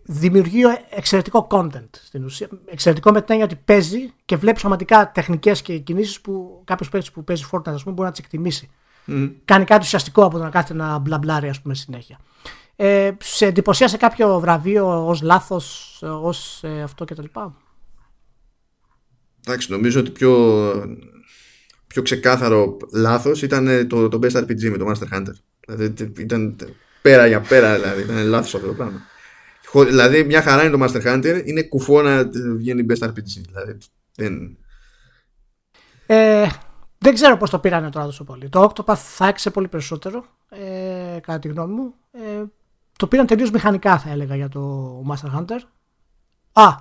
δημιουργεί 0.02 0.62
εξαιρετικό 0.90 1.46
content 1.50 1.88
στην 1.90 2.24
ουσία. 2.24 2.48
Εξαιρετικό 2.66 3.10
με 3.10 3.18
την 3.18 3.26
έννοια 3.28 3.44
ότι 3.44 3.56
παίζει 3.64 4.12
και 4.24 4.36
βλέπει 4.36 4.60
σωματικά 4.60 5.12
τεχνικές 5.12 5.62
και 5.62 5.78
κινήσεις 5.78 6.20
που 6.20 6.62
κάποιος 6.64 6.88
παίκτης 6.88 7.10
που 7.10 7.24
παίζει 7.24 7.44
Fortnite 7.52 7.68
ας 7.68 7.82
πούμε, 7.82 7.94
μπορεί 7.94 8.06
να 8.06 8.10
τις 8.10 8.20
εκτιμήσει. 8.20 8.70
Μμ. 9.04 9.26
Κάνει 9.44 9.64
κάτι 9.64 9.84
ουσιαστικό 9.84 10.24
από 10.24 10.36
το 10.36 10.42
να 10.42 10.50
κάθεται 10.50 10.74
να 10.74 10.98
μπλαμπλάρει 10.98 11.48
ας 11.48 11.60
πούμε 11.60 11.74
συνέχεια. 11.74 12.18
Ε, 12.76 13.10
σε 13.20 13.46
εντυπωσίασε 13.46 13.96
κάποιο 13.96 14.40
βραβείο 14.40 15.06
ως 15.06 15.22
λάθος, 15.22 15.98
ε, 16.02 16.06
ως 16.06 16.60
ε, 16.62 16.82
αυτό 16.82 17.04
κτλ. 17.04 17.24
Εντάξει, 19.46 19.70
νομίζω 19.70 20.00
ότι 20.00 20.10
πιο, 20.10 20.32
πιο 21.88 22.02
ξεκάθαρο 22.02 22.76
λάθος 22.92 23.42
ήταν 23.42 23.66
ε, 23.66 23.84
το, 23.84 24.08
το 24.08 24.18
Best 24.22 24.36
RPG 24.42 24.70
με 24.70 24.76
το 24.76 24.90
Master 24.92 25.16
Hunter. 25.16 25.32
Δηλαδή 25.66 25.90
τε- 25.90 26.18
ήταν 26.18 26.56
τε- 26.56 26.68
πέρα 27.02 27.26
για 27.26 27.40
πέρα, 27.40 27.74
δηλαδή 27.74 28.02
ήταν 28.02 28.16
λάθος 28.26 28.54
αυτό 28.54 28.66
το 28.66 28.72
πράγμα. 28.74 29.00
Χω- 29.66 29.84
Δηλαδή 29.84 30.24
μια 30.24 30.42
χαρά 30.42 30.64
είναι 30.64 30.76
το 30.76 30.84
Master 30.84 31.06
Hunter, 31.06 31.42
είναι 31.44 31.62
κουφό 31.62 32.02
να 32.02 32.10
ε, 32.18 32.28
βγαίνει 32.56 32.86
Best 32.90 33.06
RPG. 33.08 33.40
Δηλαδή 33.46 33.78
δεν... 34.14 34.56
Ε, 36.06 36.46
δεν 36.98 37.14
ξέρω 37.14 37.36
πώς 37.36 37.50
το 37.50 37.58
πήρανε 37.58 37.90
τώρα 37.90 38.06
τόσο 38.06 38.24
πολύ. 38.24 38.48
Το 38.48 38.72
Octopath 38.74 38.96
θα 38.96 39.26
έξε 39.26 39.50
πολύ 39.50 39.68
περισσότερο, 39.68 40.24
ε, 40.48 41.18
κατά 41.20 41.38
τη 41.38 41.48
γνώμη 41.48 41.72
μου. 41.74 41.94
Ε, 42.12 42.42
το 42.96 43.06
πήραν 43.06 43.26
τελείως 43.26 43.50
μηχανικά 43.50 43.98
θα 43.98 44.10
έλεγα 44.10 44.36
για 44.36 44.48
το 44.48 44.92
Master 45.10 45.38
Hunter. 45.38 45.58
Α, 46.52 46.74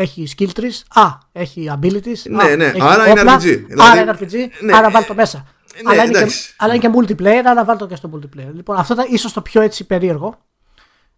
έχει 0.00 0.28
skill 0.36 0.48
trees, 0.60 0.80
α, 0.88 1.06
έχει 1.32 1.70
abilities, 1.80 2.22
Ναι, 2.30 2.42
α, 2.42 2.56
ναι, 2.56 2.64
έχει 2.64 2.78
άρα 2.82 3.08
είναι 3.08 3.20
όπλα, 3.20 3.36
RPG. 3.36 3.40
Δηλαδή, 3.40 3.74
άρα 3.78 4.00
είναι 4.00 4.16
RPG, 4.20 4.32
ναι. 4.60 4.76
άρα 4.76 4.90
βάλ 4.90 5.04
το 5.06 5.14
μέσα. 5.14 5.46
Ναι, 5.84 5.90
αλλά, 5.90 6.02
είναι 6.02 6.12
και, 6.12 6.18
εντάξει. 6.18 6.54
αλλά 6.58 6.74
είναι 6.74 6.88
και 6.88 7.14
multiplayer, 7.14 7.42
άρα 7.44 7.64
βάλ 7.64 7.76
το 7.76 7.86
και 7.86 7.96
στο 7.96 8.10
multiplayer. 8.14 8.50
Λοιπόν, 8.54 8.76
αυτό 8.76 8.94
ήταν 8.94 9.06
ίσως 9.10 9.32
το 9.32 9.42
πιο 9.42 9.60
έτσι 9.60 9.84
περίεργο 9.86 10.38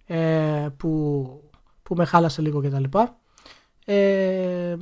ε, 0.06 0.66
που, 0.76 1.24
που 1.82 1.94
με 1.94 2.04
χάλασε 2.04 2.42
λίγο 2.42 2.60
κτλ. 2.60 2.98
Ε, 3.84 4.76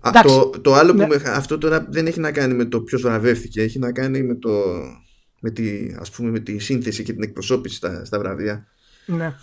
Α, 0.00 0.08
Εντάξει. 0.08 0.34
το, 0.34 0.50
το 0.60 0.74
άλλο 0.74 0.92
Ναι. 0.92 1.06
που 1.06 1.14
με, 1.22 1.30
αυτό 1.30 1.58
τώρα 1.58 1.86
δεν 1.90 2.06
έχει 2.06 2.20
να 2.20 2.32
κάνει 2.32 2.54
με 2.54 2.64
το 2.64 2.80
ποιος 2.80 3.02
βραβεύτηκε, 3.02 3.62
έχει 3.62 3.78
να 3.78 3.92
κάνει 3.92 4.22
με, 4.22 4.34
το, 4.34 4.50
με, 5.40 5.50
τη, 5.50 5.94
ας 5.98 6.10
πούμε, 6.10 6.30
με 6.30 6.38
τη 6.38 6.58
σύνθεση 6.58 7.02
και 7.02 7.12
την 7.12 7.22
εκπροσώπηση 7.22 7.76
στα, 7.76 8.04
στα 8.04 8.18
βραβεία. 8.18 8.66
ναι. 9.06 9.34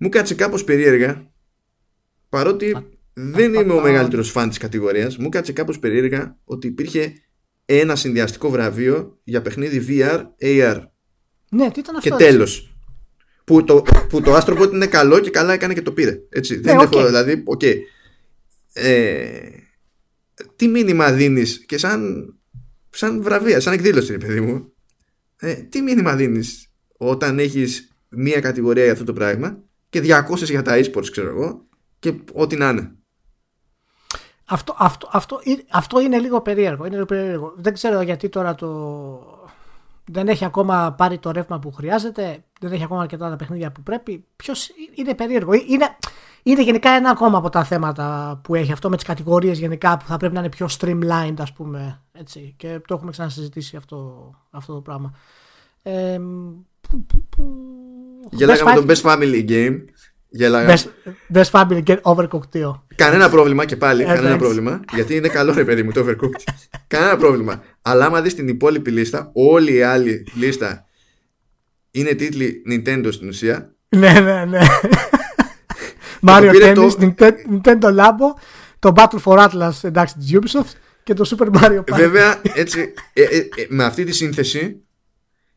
Μου 0.00 0.08
κάτσε 0.08 0.34
κάπως 0.34 0.64
περίεργα 0.64 1.26
παρότι 2.28 2.76
δεν 3.12 3.54
είμαι 3.54 3.72
ο 3.72 3.80
μεγαλύτερος 3.80 4.30
φαν 4.30 4.48
της 4.48 4.58
κατηγορίας 4.58 5.16
μου 5.16 5.28
κάτσε 5.28 5.52
κάπως 5.52 5.78
περίεργα 5.78 6.38
ότι 6.44 6.66
υπήρχε 6.66 7.12
ένα 7.64 7.96
συνδυαστικό 7.96 8.50
βραβείο 8.50 9.18
για 9.24 9.42
παιχνίδι 9.42 9.84
VR 9.88 10.22
AR 10.42 10.82
ναι, 11.50 11.70
τι 11.70 11.80
ήταν 11.80 11.96
αυτό. 11.96 12.08
και 12.08 12.14
έτσι. 12.14 12.26
τέλος 12.26 12.72
που 13.44 13.64
το, 13.64 13.82
που 14.08 14.20
το 14.20 14.36
Astro 14.36 14.58
Bot 14.62 14.72
είναι 14.72 14.86
καλό 14.86 15.18
και 15.20 15.30
καλά 15.30 15.52
έκανε 15.52 15.74
και 15.74 15.82
το 15.82 15.92
πήρε 15.92 16.18
έτσι, 16.28 16.56
δεν 16.60 16.76
Ναι, 16.76 16.82
οκ. 16.82 16.92
έχω 16.94 17.06
δηλαδή 17.06 17.42
οκ. 17.46 17.62
ε, 18.72 19.30
τι 20.56 20.68
μήνυμα 20.68 21.12
δίνεις 21.12 21.64
και 21.66 21.78
σαν, 21.78 22.32
σαν 22.90 23.22
βραβεία, 23.22 23.60
σαν 23.60 23.72
εκδήλωση 23.72 24.12
ρε 24.12 24.18
παιδί 24.18 24.40
μου 24.40 24.72
ε, 25.36 25.54
τι 25.54 25.80
μήνυμα 25.82 26.16
δίνεις 26.16 26.72
όταν 26.96 27.38
έχεις 27.38 27.92
μία 28.08 28.40
κατηγορία 28.40 28.82
για 28.82 28.92
αυτό 28.92 29.04
το 29.04 29.12
πράγμα 29.12 29.62
και 29.88 30.00
200 30.30 30.36
για 30.36 30.62
τα 30.62 30.80
e-sports 30.80 31.10
ξέρω 31.10 31.28
εγώ 31.28 31.66
και 32.12 32.20
ό,τι 32.32 32.56
να 32.56 32.68
είναι 32.68 32.92
Αυτό, 34.44 34.74
αυτό, 34.78 35.08
αυτό, 35.12 35.40
είναι- 35.42 35.64
αυτό 35.70 36.00
είναι 36.00 36.18
λίγο 36.18 36.40
περίεργο. 36.40 36.84
Είναι 36.84 36.94
λίγο 36.94 37.06
περίεργο. 37.06 37.52
Δεν 37.56 37.72
ξέρω 37.72 38.00
γιατί 38.00 38.28
τώρα 38.28 38.54
το. 38.54 39.36
Δεν 40.10 40.28
έχει 40.28 40.44
ακόμα 40.44 40.92
πάρει 40.92 41.18
το 41.18 41.30
ρεύμα 41.30 41.58
που 41.58 41.72
χρειάζεται. 41.72 42.44
Δεν 42.60 42.72
έχει 42.72 42.82
ακόμα 42.84 43.00
αρκετά 43.00 43.30
τα 43.30 43.36
παιχνίδια 43.36 43.72
που 43.72 43.82
πρέπει. 43.82 44.24
Ποιος 44.36 44.70
είναι 44.94 45.14
περίεργο. 45.14 45.52
Ε, 45.52 45.60
Είναι, 45.68 45.96
είναι 46.42 46.62
γενικά 46.62 46.90
ένα 46.90 47.10
ακόμα 47.10 47.38
από 47.38 47.48
τα 47.50 47.64
θέματα 47.64 48.40
που 48.42 48.54
έχει 48.54 48.72
αυτό 48.72 48.88
με 48.88 48.96
τις 48.96 49.04
κατηγορίες 49.04 49.58
γενικά 49.58 49.96
που 49.96 50.04
θα 50.06 50.16
πρέπει 50.16 50.34
να 50.34 50.40
είναι 50.40 50.48
πιο 50.48 50.68
streamlined, 50.78 51.34
ας 51.38 51.52
πούμε. 51.52 52.02
Έτσι. 52.12 52.54
Και 52.56 52.80
το 52.86 52.94
έχουμε 52.94 53.10
ξανασυζητήσει 53.10 53.76
αυτό, 53.76 54.30
αυτό 54.50 54.74
το 54.74 54.80
πράγμα. 54.80 55.12
Ε, 55.82 56.18
που- 56.80 57.04
που- 57.06 57.24
που- 57.28 58.28
Γέλαγα 58.30 58.62
Best 58.62 58.64
με 58.64 58.74
το 58.74 58.84
Fight- 58.86 58.90
Best 58.96 59.02
Family 59.12 59.48
Game 59.48 59.78
Γέλαγα 60.30 60.76
Best, 60.76 60.84
best 61.36 61.50
Family 61.50 61.82
Get 61.86 62.00
Overcooked 62.02 62.50
2. 62.52 62.82
Κανένα 62.94 63.30
πρόβλημα 63.30 63.64
και 63.64 63.76
πάλι, 63.76 64.02
Ε, 64.02 64.04
κανένα 64.04 64.26
εντάξει. 64.26 64.38
πρόβλημα. 64.44 64.80
Γιατί 64.94 65.14
είναι 65.16 65.28
καλό 65.28 65.52
ρε 65.52 65.64
παιδί 65.64 65.82
μου 65.82 65.92
το 65.92 66.06
Overcooked. 66.08 66.52
κανένα 66.86 67.16
πρόβλημα. 67.16 67.62
Αλλά 67.82 68.04
άμα 68.04 68.20
δεις 68.22 68.34
την 68.34 68.48
υπόλοιπη 68.48 68.90
λίστα, 68.90 69.30
όλη 69.34 69.74
η 69.74 69.82
άλλη 69.82 70.26
λίστα 70.34 70.84
είναι 71.90 72.12
τίτλοι 72.14 72.62
Nintendo 72.70 73.08
στην 73.12 73.28
ουσία 73.28 73.74
ναι, 73.88 74.12
ναι, 74.20 74.44
ναι. 74.44 74.58
Mario 76.28 76.48
πήρε 76.50 76.72
Tennis, 76.76 76.92
το- 77.16 77.34
Nintendo 77.50 77.96
Labo, 77.98 78.40
το 78.78 78.92
Battle 78.96 79.18
for 79.24 79.48
Atlas 79.48 79.70
εντάξει 79.82 80.14
της 80.18 80.38
Ubisoft 80.38 80.72
και 81.02 81.14
το 81.14 81.36
Super 81.36 81.50
Mario 81.60 81.78
Party. 81.78 81.96
Βέβαια, 81.96 82.40
έτσι, 82.54 82.92
ε, 83.12 83.22
ε, 83.22 83.36
ε, 83.36 83.46
με 83.68 83.84
αυτή 83.84 84.04
τη 84.04 84.12
σύνθεση, 84.12 84.82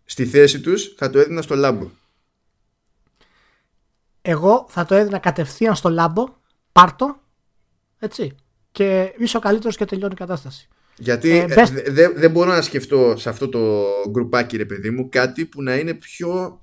στη 0.05 0.25
θέση 0.25 0.59
τους 0.59 0.93
θα 0.97 1.09
το 1.09 1.19
έδινα 1.19 1.41
στο 1.41 1.55
λάμπο. 1.55 1.89
Εγώ 4.21 4.65
θα 4.69 4.85
το 4.85 4.95
έδινα 4.95 5.17
κατευθείαν 5.17 5.75
στο 5.75 5.95
Labo, 5.99 6.33
πάρτο, 6.71 7.15
έτσι. 7.99 8.35
Και 8.71 9.13
είσαι 9.17 9.37
ο 9.37 9.39
καλύτερος 9.39 9.75
και 9.77 9.85
τελειώνει 9.85 10.13
η 10.13 10.17
κατάσταση. 10.17 10.67
Γιατί 10.97 11.29
Ε, 11.29 11.37
ε, 11.37 11.45
best- 11.47 11.71
δε- 11.71 11.91
δε- 11.91 12.09
δεν 12.19 12.31
μπορώ 12.31 12.51
να 12.51 12.61
σκεφτώ 12.61 13.15
σε 13.17 13.29
αυτό 13.29 13.49
το 13.49 13.83
γκρουπάκι, 14.09 14.57
ρε 14.57 14.65
παιδί 14.65 14.89
μου, 14.89 15.09
κάτι 15.09 15.45
που 15.45 15.61
να 15.63 15.75
είναι 15.75 15.93
πιο 15.93 16.61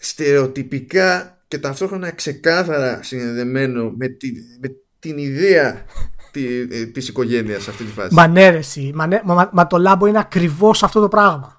στερεοτυπικά 0.00 1.38
και 1.48 1.58
ταυτόχρονα 1.58 2.10
ξεκάθαρα 2.10 3.02
συνδεδεμένο 3.02 3.90
με, 3.96 4.08
τη, 4.08 4.32
με 4.60 4.68
την 4.98 5.18
ιδέα 5.18 5.84
τη, 6.32 6.60
ε, 6.60 6.86
της 6.86 7.08
οικογένειας 7.08 7.62
σε 7.62 7.70
αυτή 7.70 7.84
τη 7.84 7.90
φάση. 7.90 8.14
Μα 8.14 8.26
ναι, 8.26 8.48
ρε, 8.50 8.56
εσύ. 8.56 8.92
Μα, 8.94 9.06
ναι, 9.06 9.20
μα, 9.24 9.34
μα- 9.34 9.50
μα 9.52 9.66
το 9.66 9.78
λάμπο 9.78 10.06
είναι 10.06 10.18
ακριβώς 10.18 10.82
αυτό 10.82 11.00
το 11.00 11.08
πράγμα. 11.08 11.56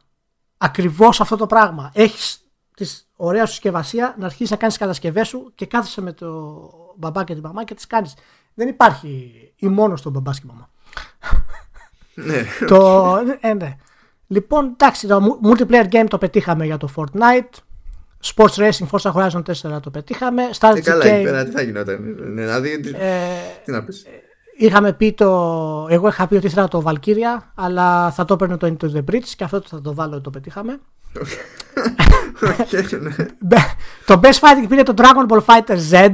Ακριβώς 0.57 1.21
αυτό 1.21 1.35
το 1.35 1.45
πράγμα. 1.45 1.91
Έχεις 1.93 2.43
τη 2.75 2.85
ωραία 3.21 3.45
σου 3.45 3.51
συσκευασία 3.51 4.15
να 4.19 4.25
αρχίσεις 4.25 4.49
να 4.49 4.57
κάνεις 4.57 4.73
τις 4.75 4.83
κατασκευές 4.83 5.27
σου 5.27 5.51
και 5.55 5.65
κάθεσαι 5.65 6.01
με 6.01 6.13
το 6.13 6.59
μπαμπά 6.97 7.23
και 7.23 7.33
την 7.33 7.43
μαμά 7.43 7.63
και 7.63 7.73
τις 7.73 7.87
κάνεις. 7.87 8.13
Δεν 8.53 8.67
υπάρχει 8.67 9.31
ή 9.55 9.67
μόνος 9.67 10.01
τον 10.01 10.11
μπαμπά 10.11 10.31
και 10.31 10.39
η 10.43 10.47
μαμά. 10.47 10.69
ναι. 12.13 12.43
το, 12.67 13.17
ε, 13.39 13.53
ναι. 13.53 13.75
Λοιπόν, 14.27 14.65
εντάξει, 14.65 15.07
το 15.07 15.39
mu- 15.41 15.49
multiplayer 15.51 15.87
game 15.91 16.05
το 16.07 16.17
πετύχαμε 16.17 16.65
για 16.65 16.77
το 16.77 16.89
Fortnite. 16.95 17.57
Sports 18.35 18.53
Racing 18.55 18.87
Forza 18.91 19.11
Horizon 19.13 19.43
4 19.75 19.81
το 19.81 19.89
πετύχαμε. 19.91 20.43
Ε, 20.43 20.49
Strategy 20.59 20.81
καλά, 20.83 21.05
εκεί 21.05 21.21
game. 21.21 21.23
πέρα 21.23 21.43
τι 21.45 21.51
θα 21.51 21.61
γινόταν; 21.61 22.15
Ναι, 22.17 22.41
δηλαδή, 22.41 22.79
τι, 22.79 22.89
ε, 22.89 23.19
τι 23.65 23.71
να 23.71 23.83
πεις. 23.83 24.05
Είχαμε 24.61 24.93
πει 24.93 25.13
το. 25.13 25.27
Εγώ 25.89 26.07
είχα 26.07 26.27
πει 26.27 26.35
ότι 26.35 26.45
ήθελα 26.47 26.67
το 26.67 26.83
Valkyria, 26.85 27.43
αλλά 27.55 28.11
θα 28.11 28.25
το 28.25 28.33
έπαιρνε 28.33 28.57
το 28.57 28.67
Into 28.79 28.85
the 28.95 29.03
Breach 29.11 29.27
και 29.35 29.43
αυτό 29.43 29.61
θα 29.67 29.81
το 29.81 29.93
βάλω, 29.93 30.21
το 30.21 30.29
πετύχαμε. 30.29 30.79
Οκ, 32.43 32.91
ναι. 33.01 33.15
Μπε- 33.39 33.59
το 34.05 34.19
Best 34.23 34.33
Fighting 34.39 34.65
πήρε 34.69 34.83
το 34.83 34.93
Dragon 34.97 35.27
Ball 35.31 35.39
FighterZ. 35.45 36.11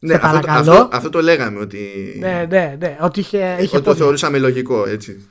Ναι, 0.00 0.14
αυτό, 0.14 0.26
το- 0.26 0.32
παρακαλώ. 0.32 0.72
αυτό, 0.72 0.88
αυτό 0.92 1.08
το 1.10 1.20
λέγαμε 1.22 1.58
ότι, 1.58 1.78
Ναι, 2.18 2.46
ναι, 2.48 2.76
ναι. 2.78 2.96
Ότι 3.00 3.20
είχε, 3.20 3.38
είχε 3.38 3.60
ότι 3.62 3.70
το 3.70 3.80
πόδια. 3.80 3.94
θεωρούσαμε 3.94 4.38
λογικό, 4.38 4.86
έτσι. 4.88 5.28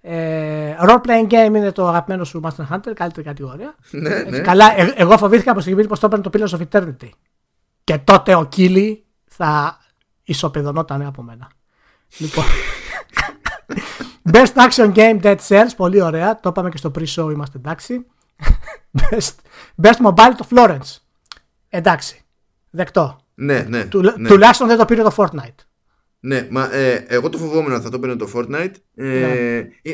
Ε, 0.00 0.74
role 0.80 1.00
playing 1.06 1.32
game 1.32 1.54
είναι 1.54 1.72
το 1.72 1.88
αγαπημένο 1.88 2.24
σου 2.24 2.40
Monster 2.44 2.74
Hunter, 2.74 2.92
καλύτερη 2.94 3.26
κατηγορία. 3.26 3.74
Ναι, 3.90 4.08
Έτσι, 4.14 4.30
ναι. 4.30 4.38
Καλά, 4.38 4.80
ε- 4.80 4.92
εγώ 4.96 5.18
φοβήθηκα 5.18 5.50
από 5.50 5.58
τη 5.60 5.64
στιγμή 5.64 5.86
που 5.86 5.98
το 5.98 6.06
έπαιρνε 6.06 6.24
το 6.24 6.30
Pillars 6.34 6.58
of 6.58 6.62
Eternity. 6.70 7.08
Και 7.84 7.98
τότε 7.98 8.34
ο 8.34 8.44
Κίλι 8.44 9.04
θα 9.24 9.78
ισοπεδωνόταν 10.24 11.02
από 11.06 11.22
μένα. 11.22 11.50
Λοιπόν. 12.18 12.44
Best 14.32 14.54
Action 14.68 14.92
Game 14.94 15.20
Dead 15.22 15.36
Cells, 15.48 15.70
πολύ 15.76 16.00
ωραία. 16.00 16.40
Το 16.40 16.48
είπαμε 16.48 16.68
και 16.68 16.76
στο 16.76 16.90
pre-show, 16.98 17.30
είμαστε 17.32 17.58
εντάξει. 17.58 18.06
Best, 19.00 19.30
best 19.82 20.06
Mobile 20.06 20.32
το 20.36 20.46
Florence. 20.50 20.96
Εντάξει. 21.68 22.20
Δεκτό. 22.70 23.18
Ναι, 23.34 23.60
ναι, 23.68 23.84
Του, 23.84 24.00
ναι. 24.18 24.28
Τουλάχιστον 24.28 24.66
δεν 24.68 24.76
το 24.78 24.84
πήρε 24.84 25.02
το 25.02 25.14
Fortnite. 25.16 25.54
Ναι, 26.20 26.48
μα 26.50 26.74
ε, 26.74 27.04
εγώ 27.08 27.28
το 27.28 27.38
φοβόμουν 27.38 27.72
ότι 27.72 27.82
θα 27.82 27.90
το 27.90 27.98
παίρνω 27.98 28.16
το 28.16 28.30
Fortnite. 28.34 28.72
Ε, 28.94 29.04
Ναι. 29.04 29.32
ε, 29.32 29.68
ε, 29.82 29.92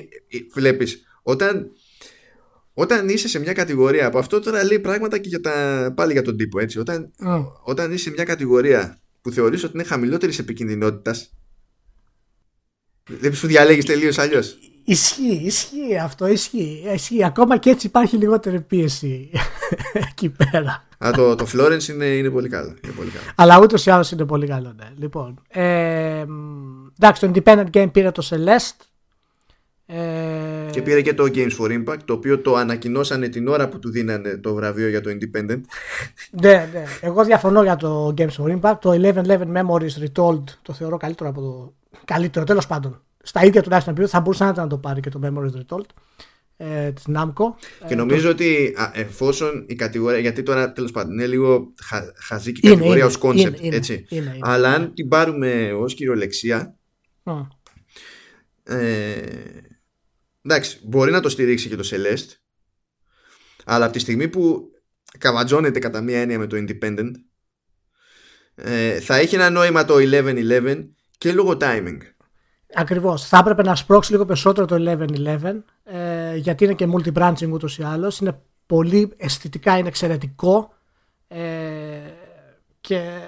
βλέπεις, 0.54 1.02
όταν, 1.22 1.70
όταν 2.74 3.08
είσαι 3.08 3.28
σε 3.28 3.38
μια 3.38 3.52
κατηγορία, 3.52 4.06
από 4.06 4.18
αυτό 4.18 4.40
τώρα 4.40 4.64
λέει 4.64 4.78
πράγματα 4.78 5.18
και 5.18 5.28
για 5.28 5.40
τα, 5.40 5.92
πάλι 5.96 6.12
για 6.12 6.22
τον 6.22 6.36
τύπο, 6.36 6.60
έτσι. 6.60 6.78
Όταν, 6.78 7.10
Μμ. 7.18 7.42
όταν 7.62 7.92
είσαι 7.92 8.02
σε 8.02 8.10
μια 8.10 8.24
κατηγορία 8.24 8.98
που 9.20 9.30
θεωρείς 9.30 9.64
ότι 9.64 9.72
είναι 9.74 9.84
χαμηλότερης 9.84 10.38
επικινδυνότητας, 10.38 11.34
δεν 13.04 13.34
σου 13.34 13.46
διαλέγεις 13.46 13.84
τελείως 13.84 14.18
αλλιώς. 14.18 14.58
Ισχύει, 14.84 15.40
ισχύει 15.44 15.98
αυτό, 15.98 16.26
ισχύει, 16.26 16.82
ισχύει. 16.94 17.24
Ακόμα 17.24 17.56
και 17.56 17.70
έτσι 17.70 17.86
υπάρχει 17.86 18.16
λιγότερη 18.16 18.60
πίεση 18.60 19.30
εκεί 20.10 20.28
πέρα. 20.28 20.88
Α, 21.04 21.10
το, 21.10 21.34
το 21.34 21.46
Florence 21.52 21.88
είναι, 21.88 22.04
είναι 22.04 22.30
πολύ 22.30 22.48
καλό. 22.48 22.74
Είναι 22.84 22.92
πολύ 22.92 23.10
καλό. 23.10 23.24
Αλλά 23.34 23.60
ούτως 23.60 23.86
ή 23.86 23.90
άλλως 23.90 24.10
είναι 24.10 24.24
πολύ 24.24 24.46
καλό, 24.46 24.72
ναι. 24.76 24.88
Λοιπόν, 24.96 25.42
ε, 25.48 26.24
μ, 26.28 26.86
εντάξει, 26.98 27.20
το 27.20 27.32
Independent 27.34 27.66
Game 27.72 27.92
πήρε 27.92 28.10
το 28.10 28.28
Celeste. 28.30 28.84
Ε, 29.86 30.49
Και 30.70 30.82
πήρε 30.82 31.02
και 31.02 31.14
το 31.14 31.24
Games 31.34 31.56
for 31.58 31.84
Impact, 31.84 31.98
το 32.04 32.12
οποίο 32.12 32.38
το 32.38 32.54
ανακοινώσανε 32.54 33.28
την 33.28 33.48
ώρα 33.48 33.68
που 33.68 33.78
του 33.78 33.90
δίνανε 33.90 34.36
το 34.36 34.54
βραβείο 34.54 34.88
για 34.88 35.00
το 35.00 35.10
Independent. 35.10 35.60
ναι, 36.30 36.68
ναι. 36.72 36.84
Εγώ 37.00 37.24
διαφωνώ 37.24 37.62
για 37.62 37.76
το 37.76 38.14
Games 38.16 38.30
for 38.38 38.58
Impact. 38.60 38.76
Το 38.80 38.90
11-11 38.90 39.40
Memories 39.56 40.04
Retold 40.04 40.42
το 40.62 40.72
θεωρώ 40.72 40.96
καλύτερο 40.96 41.28
από 41.30 41.40
το. 41.40 41.74
Καλύτερο, 42.04 42.44
τέλος 42.44 42.66
πάντων. 42.66 43.02
Στα 43.22 43.44
ίδια 43.44 43.62
τουλάχιστον 43.62 43.92
επίπεδα 43.92 44.16
θα 44.16 44.20
μπορούσε 44.22 44.44
να 44.44 44.66
το 44.66 44.78
πάρει 44.78 45.00
και 45.00 45.10
το 45.10 45.20
Memories 45.22 45.60
Retold 45.60 45.84
ε, 46.56 46.92
της 46.92 47.04
Namco. 47.14 47.44
Και 47.88 47.94
νομίζω 47.94 48.30
ότι 48.30 48.74
α, 48.76 48.90
εφόσον 48.94 49.64
η 49.68 49.74
κατηγορία. 49.74 50.18
Γιατί 50.18 50.42
τώρα 50.42 50.72
τέλος 50.72 50.90
πάντων 50.90 51.12
είναι 51.12 51.26
λίγο 51.26 51.72
χα, 51.82 52.00
χαζή 52.14 52.52
και 52.52 52.58
η 52.58 52.60
Είναι, 52.64 52.72
κατηγορία 52.74 53.02
είναι, 53.02 53.12
ως 53.12 53.16
concept. 53.18 53.58
είναι, 53.58 53.66
είναι, 53.66 53.76
έτσι. 53.76 54.06
είναι, 54.08 54.20
είναι. 54.36 54.38
Αλλά 54.40 54.68
αν 54.74 54.94
την 54.94 55.08
πάρουμε 55.08 55.72
ως 55.72 55.94
κυριολεξία. 55.94 56.74
Μ. 57.22 57.30
Ε, 58.64 59.20
εντάξει, 60.42 60.80
μπορεί 60.82 61.10
να 61.10 61.20
το 61.20 61.28
στηρίξει 61.28 61.68
και 61.68 61.76
το 61.76 61.88
Celeste. 61.90 62.34
Αλλά 63.64 63.84
από 63.84 63.92
τη 63.92 63.98
στιγμή 63.98 64.28
που 64.28 64.70
καβατζώνεται 65.18 65.78
κατά 65.78 66.00
μία 66.00 66.20
έννοια 66.20 66.38
με 66.38 66.46
το 66.46 66.56
Independent, 66.56 67.10
ε, 68.54 69.00
θα 69.00 69.16
έχει 69.16 69.34
ένα 69.34 69.50
νόημα 69.50 69.84
το 69.84 69.94
11-11 69.98 70.88
και 71.18 71.32
λόγω 71.32 71.56
timing. 71.60 71.98
Ακριβώς. 72.74 73.28
Θα 73.28 73.38
έπρεπε 73.38 73.62
να 73.62 73.74
σπρώξει 73.74 74.12
λίγο 74.12 74.24
περισσότερο 74.24 74.66
το 74.66 74.76
11-11 74.78 75.62
ε, 75.84 76.36
γιατί 76.36 76.64
είναι 76.64 76.74
και 76.74 76.88
multi-branching 76.92 77.50
ούτως 77.50 77.78
ή 77.78 77.82
άλλως. 77.82 78.18
Είναι 78.18 78.40
πολύ 78.66 79.12
αισθητικά, 79.16 79.78
είναι 79.78 79.88
εξαιρετικό 79.88 80.74
ε, 81.28 81.40
και 82.80 83.18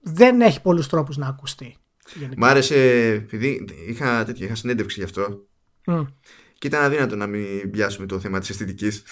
δεν 0.00 0.40
έχει 0.40 0.60
πολλούς 0.60 0.88
τρόπους 0.88 1.16
να 1.16 1.26
ακουστεί. 1.26 1.76
γενικά. 2.14 2.34
Μ' 2.38 2.44
άρεσε 2.44 3.08
επειδή 3.08 3.64
είχα, 3.88 4.24
τέτοια, 4.24 4.46
είχα 4.46 4.54
συνέντευξη 4.54 4.98
γι' 4.98 5.04
αυτό 5.04 5.46
Μμ. 5.86 6.04
Και 6.64 6.70
ήταν 6.76 6.84
αδύνατο 6.84 7.16
να 7.16 7.26
μην 7.26 7.70
πιάσουμε 7.70 8.06
το 8.06 8.20
θέμα 8.20 8.38
της 8.38 8.50
αισθητικής. 8.50 9.02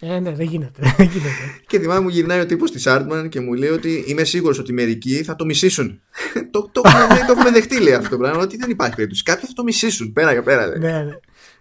Ε, 0.00 0.18
ναι, 0.18 0.32
δεν 0.32 0.46
γίνεται. 0.46 0.94
Δεν 0.96 1.06
γίνεται. 1.06 1.30
Και 1.66 1.78
θυμάμαι 1.78 2.00
μου 2.00 2.08
γυρνάει 2.08 2.40
ο 2.40 2.46
τύπος 2.46 2.70
της 2.70 2.84
Artman 2.86 3.26
και 3.28 3.40
μου 3.40 3.52
λέει 3.52 3.68
ότι 3.68 4.04
είμαι 4.06 4.24
σίγουρος 4.24 4.58
ότι 4.58 4.72
μερικοί 4.72 5.22
θα 5.22 5.36
το 5.36 5.44
μισήσουν. 5.44 6.00
το, 6.52 6.68
το, 6.72 6.80
έχουμε, 6.84 7.24
το 7.26 7.32
έχουμε 7.36 7.50
δεχτεί 7.50 7.80
λέει 7.80 7.94
αυτό 7.94 8.08
το 8.08 8.16
πράγμα 8.16 8.42
ότι 8.42 8.56
δεν 8.56 8.70
υπάρχει 8.70 8.94
περίπτωση. 8.94 9.22
Κάποιοι 9.22 9.44
θα 9.46 9.52
το 9.52 9.62
μισήσουν 9.62 10.12
πέρα 10.12 10.32
για 10.32 10.42
πέρα. 10.42 10.66
Λέει. 10.66 10.78
ναι, 10.78 11.02
ναι. 11.02 11.12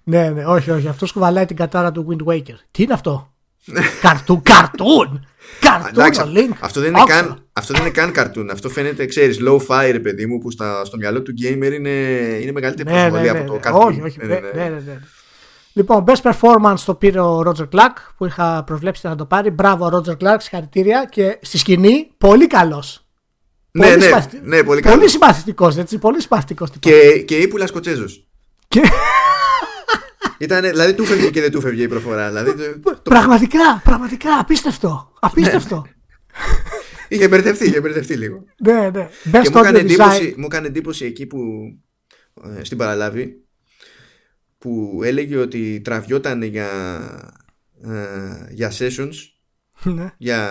ναι, 0.04 0.30
ναι, 0.30 0.46
όχι, 0.46 0.72
όχι. 0.72 0.88
Αυτός 0.88 1.12
κουβαλάει 1.12 1.46
την 1.46 1.56
κατάρα 1.56 1.92
του 1.92 2.08
Wind 2.10 2.34
Waker. 2.34 2.56
Τι 2.72 2.84
είναι 2.84 2.94
αυτό, 2.94 3.34
Καρτούν, 4.02 4.42
καρτούν! 4.42 5.28
Καρτούν 5.60 5.90
Εντάξει, 5.90 6.22
ο 6.22 6.32
Link. 6.36 6.58
αυτό, 6.60 6.80
δεν 6.80 6.90
είναι 6.90 7.02
Όξο. 7.02 7.16
καν, 7.16 7.46
αυτό 7.54 7.74
δεν 7.74 7.82
είναι 7.82 7.92
καν 7.92 8.12
καρτούν. 8.12 8.50
Αυτό 8.50 8.70
φαίνεται, 8.70 9.06
ξέρεις, 9.06 9.40
low 9.48 9.60
fire, 9.68 9.90
ρε 9.92 10.00
παιδί 10.00 10.26
μου, 10.26 10.38
που 10.38 10.52
στα, 10.52 10.86
στο 10.86 10.98
μυαλό 10.98 11.22
του 11.22 11.34
gamer 11.42 11.72
είναι, 11.74 11.90
είναι 12.42 12.52
μεγαλύτερη 12.52 12.90
Ναι, 12.90 12.96
ναι, 12.96 13.02
προσβολή 13.02 13.32
ναι, 13.32 13.40
από 13.40 13.48
το 13.48 13.54
ναι. 13.54 13.60
καρτούν. 13.60 13.88
Όχι, 13.88 14.02
όχι. 14.02 14.18
Ναι, 14.26 14.40
Ναι, 14.54 14.70
ναι, 14.70 15.00
Λοιπόν, 15.74 16.04
best 16.08 16.32
performance 16.32 16.80
το 16.86 16.96
πήρε 16.96 17.20
ο 17.20 17.40
Roger 17.46 17.70
Clark 17.70 17.96
που 18.18 18.26
είχα 18.26 18.64
προβλέψει 18.64 19.08
να 19.08 19.16
το 19.16 19.26
πάρει. 19.26 19.50
Μπράβο, 19.50 19.88
Roger 19.94 20.18
Clark, 20.24 20.36
συγχαρητήρια. 20.38 21.06
Και 21.12 21.38
στη 21.42 21.58
σκηνή, 21.58 22.12
πολύ 22.18 22.48
καλός. 22.48 23.04
Ναι, 23.72 23.86
πολύ, 23.86 23.98
ναι, 23.98 24.04
συμπαθη- 24.04 24.34
ναι, 24.44 24.56
πολύ 24.56 24.64
πολύ 24.64 24.82
καλός. 24.82 25.12
συμπαθητικός, 25.12 25.78
έτσι. 25.78 25.98
Πολύ 25.98 26.22
συμπαθητικός. 26.22 26.70
Και, 26.80 27.24
και 27.28 27.38
ύπουλα 27.38 27.68
Σκοτσέζος. 27.68 28.28
Και... 28.68 28.82
Ήταν, 30.38 30.62
δηλαδή 30.62 30.94
του 30.94 31.06
φεύγε 31.06 31.30
και 31.30 31.42
δεν 31.42 31.52
του 31.52 31.62
φεύγε 31.62 31.84
η 31.84 31.88
προφορά. 31.88 32.28
Δηλαδή, 32.28 32.54
το- 32.56 32.80
το- 32.94 33.02
πραγματικά, 33.04 33.82
πραγματικά, 33.84 34.38
απίστευτο. 34.40 35.12
Απίστευτο. 35.20 35.86
είχε 37.10 37.28
μπερδευτεί, 37.28 37.66
είχε 37.68 37.82
μπερδευτεί 37.82 38.14
λίγο. 38.16 38.44
ναι, 38.60 38.90
ναι. 38.94 39.10
Best 39.32 39.42
Και 39.42 39.50
μου 39.54 39.60
έκανε, 39.60 39.78
audio 39.80 39.82
εντύπωση, 39.82 40.30
design. 40.34 40.40
μου 40.40 40.46
έκανε 40.46 40.68
εντύπωση 40.68 41.06
εκεί 41.06 41.26
που 41.26 41.38
ε, 42.60 42.64
στην 42.64 42.78
παραλάβη 42.78 43.44
που 44.60 45.02
έλεγε 45.04 45.38
ότι 45.38 45.82
τραβιόταν 45.84 46.42
για, 46.44 46.68
ε, 47.84 47.90
για 48.50 48.72
sessions 48.72 49.14
Ναι. 49.84 50.14
για 50.18 50.50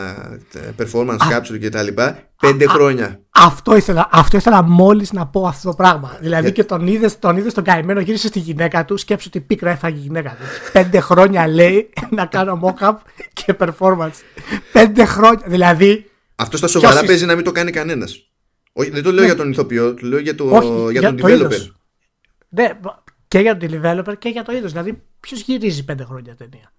ε, 0.53 0.85
performance 0.85 1.19
capture 1.33 1.59
και 1.61 1.69
τα 1.69 1.83
λοιπά 1.83 2.19
πέντε 2.41 2.67
χρόνια. 2.67 3.21
Αυτό 3.31 3.77
ήθελα, 3.77 4.09
αυτό 4.13 4.37
ήθελα 4.37 4.63
μόλις 4.63 5.13
να 5.13 5.27
πω 5.27 5.47
αυτό 5.47 5.69
το 5.71 5.77
πράγμα. 5.77 6.17
Δηλαδή 6.21 6.53
και 6.53 6.65
τον 6.65 6.87
είδες 6.87 7.19
τον 7.19 7.37
είδες 7.37 7.55
τον 7.55 7.65
καημένο, 7.65 8.01
γύρισε 8.01 8.27
στη 8.29 8.39
γυναίκα 8.39 8.85
του, 8.85 8.97
σκέψου 8.97 9.27
ότι 9.29 9.41
πίκρα 9.41 9.71
έφαγε 9.71 9.97
η 9.97 10.01
γυναίκα 10.01 10.31
του. 10.31 10.71
Πέντε 10.73 11.01
χρόνια 11.01 11.47
λέει 11.49 11.91
να 12.11 12.27
κάνω 12.27 12.61
mock-up 12.65 12.95
και 13.33 13.57
performance. 13.59 14.11
Πέντε 14.73 15.05
χρόνια. 15.05 15.45
Δηλαδή. 15.47 16.11
Αυτό 16.37 16.57
στα 16.57 16.67
σοβαρά 16.67 16.95
Ποιος 16.95 17.07
παίζει 17.07 17.25
να 17.25 17.35
μην 17.35 17.45
το 17.45 17.53
κάνει 17.53 17.71
κανένας. 17.71 18.23
Δεν 18.91 19.03
το 19.03 19.13
λέω 19.13 19.25
για 19.25 19.37
τον 19.37 19.51
ηθοποιό, 19.51 19.95
το 19.95 20.07
λέω 20.07 20.19
για, 20.19 20.35
το, 20.35 20.45
Ναι. 20.45 20.57
Όχι, 20.59 20.91
για 20.91 21.01
για 21.01 21.09
τον 21.09 21.17
το 21.17 21.27
developer. 21.27 21.31
είδος. 21.33 21.73
Ναι, 22.49 22.69
και 23.29 23.39
για 23.39 23.57
τον 23.57 23.69
developer 23.73 24.15
και 24.19 24.29
για 24.29 24.43
το 24.43 24.53
είδος. 24.53 24.73
Δηλαδή, 24.73 25.03
ποιος 25.21 25.41
γυρίζει 25.41 25.85
πέντε 25.85 26.05
χρόνια 26.05 26.35
ταινία; 26.35 26.73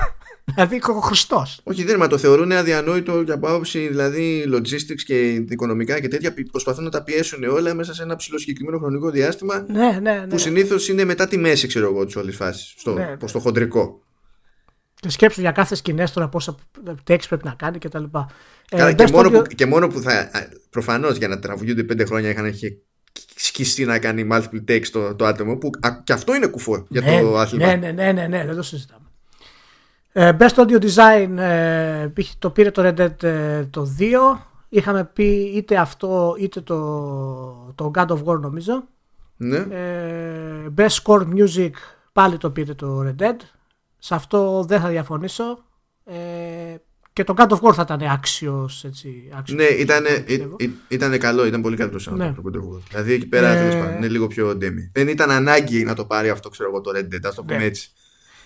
δηλαδή 0.54 0.80
ο 0.88 1.00
Χριστός. 1.00 1.60
Όχι, 1.62 1.84
δεν 1.84 1.96
μα 1.98 2.06
το 2.06 2.18
θεωρούν 2.18 2.52
αδιανόητο 2.52 3.20
για 3.20 3.34
άποψη 3.34 3.88
δηλαδή 3.88 4.44
logistics 4.54 5.02
και 5.06 5.30
οικονομικά 5.30 6.00
και 6.00 6.08
τέτοια. 6.08 6.34
Προσπαθούν 6.50 6.84
να 6.84 6.90
τα 6.90 7.02
πιέσουν 7.02 7.44
όλα 7.44 7.74
μέσα 7.74 7.94
σε 7.94 8.02
ένα 8.02 8.16
ψηλό 8.16 8.38
συγκεκριμένο 8.38 8.78
χρονικό 8.78 9.10
διάστημα. 9.10 9.66
Ναι, 9.68 9.98
ναι, 10.02 10.12
ναι. 10.12 10.26
Που 10.26 10.38
συνήθως 10.38 10.88
είναι 10.88 11.04
μετά 11.04 11.26
τη 11.26 11.38
μέση, 11.38 11.66
ξέρω 11.66 11.86
εγώ, 11.86 12.04
της 12.04 12.16
όλης 12.16 12.36
φάσης. 12.36 12.74
Στο, 12.76 12.92
ναι, 12.92 13.16
ναι. 13.20 13.28
στο 13.28 13.38
χοντρικό. 13.38 14.00
Και 15.00 15.10
σκέψου 15.10 15.40
για 15.40 15.52
κάθε 15.52 15.74
σκηνές 15.74 16.12
τώρα 16.12 16.28
πόσα 16.28 16.54
τέξι 17.04 17.28
πρέπει 17.28 17.44
να 17.44 17.54
κάνει 17.58 17.78
κτλ. 17.78 18.04
Ε, 18.70 18.92
και, 18.92 19.06
μόνο 19.12 19.30
που, 19.30 19.42
και 19.42 19.66
μόνο 19.66 19.88
που 19.88 20.00
θα. 20.00 20.30
Προφανώς 20.70 21.16
για 21.16 21.28
να 21.28 21.38
τραγουδιούνται 21.38 21.82
πέντε 21.82 22.04
χρόνια 22.04 22.30
είχαν 22.30 22.54
σκιστεί 23.34 23.84
να 23.84 23.98
κάνει 23.98 24.28
multiple 24.32 24.64
takes 24.68 24.86
το, 24.92 25.14
το 25.14 25.26
άτομο 25.26 25.56
που 25.56 25.70
α, 25.80 25.90
και 26.04 26.12
αυτό 26.12 26.34
είναι 26.34 26.46
κουφό 26.46 26.84
για 26.88 27.00
ναι, 27.00 27.20
το 27.20 27.38
άθλημα. 27.38 27.66
Ναι, 27.66 27.74
ναι, 27.74 27.90
ναι, 27.90 28.12
ναι, 28.12 28.26
ναι, 28.26 28.44
δεν 28.46 28.56
το 28.56 28.62
συζητάμε. 28.62 29.06
Ε, 30.12 30.36
Best 30.38 30.54
Audio 30.54 30.80
Design 30.80 31.36
ε, 31.38 32.08
το 32.38 32.50
πήρε 32.50 32.70
το 32.70 32.82
Red 32.84 33.00
Dead 33.00 33.22
ε, 33.22 33.64
το 33.64 33.88
2. 33.98 34.04
Είχαμε 34.68 35.04
πει 35.04 35.52
είτε 35.54 35.76
αυτό 35.76 36.36
είτε 36.38 36.60
το, 36.60 37.72
το 37.74 37.90
God 37.94 38.06
of 38.06 38.24
War 38.24 38.40
νομίζω. 38.40 38.84
Ναι. 39.36 39.56
Ε, 39.56 40.72
Best 40.76 40.96
Score 41.02 41.26
Music 41.34 41.70
πάλι 42.12 42.36
το 42.36 42.50
πήρε 42.50 42.74
το 42.74 43.04
Red 43.06 43.22
Dead. 43.22 43.36
Σε 43.98 44.14
αυτό 44.14 44.64
δεν 44.64 44.80
θα 44.80 44.88
διαφωνήσω. 44.88 45.64
Ε, 46.04 46.76
και 47.16 47.24
το 47.24 47.34
God 47.36 47.48
of 47.48 47.58
War 47.60 47.74
θα 47.74 47.82
ήταν 47.82 48.02
άξιος. 48.02 48.84
ναι, 49.48 49.64
ήταν, 49.64 50.04
ήταν 50.88 51.18
καλό, 51.18 51.46
ήταν 51.46 51.62
πολύ 51.62 51.76
καλό 51.76 51.90
το 51.90 52.04
sound 52.08 52.16
ναι. 52.16 52.32
το 52.32 52.42
God 52.44 52.56
of 52.56 52.76
War. 52.76 52.80
Δηλαδή 52.88 53.12
εκεί 53.12 53.26
πέρα 53.26 53.48
ε... 53.48 53.94
είναι 53.96 54.08
λίγο 54.08 54.26
πιο 54.26 54.54
ντέμι. 54.54 54.90
Δεν 54.92 55.08
ήταν 55.08 55.30
ανάγκη 55.30 55.84
να 55.84 55.94
το 55.94 56.04
πάρει 56.04 56.28
αυτό, 56.28 56.48
ξέρω 56.48 56.68
εγώ, 56.68 56.80
το 56.80 56.90
Red 56.94 57.14
Dead, 57.14 57.20
ας 57.22 57.34
το 57.34 57.42
πούμε 57.42 57.56
ναι. 57.56 57.64
έτσι. 57.64 57.90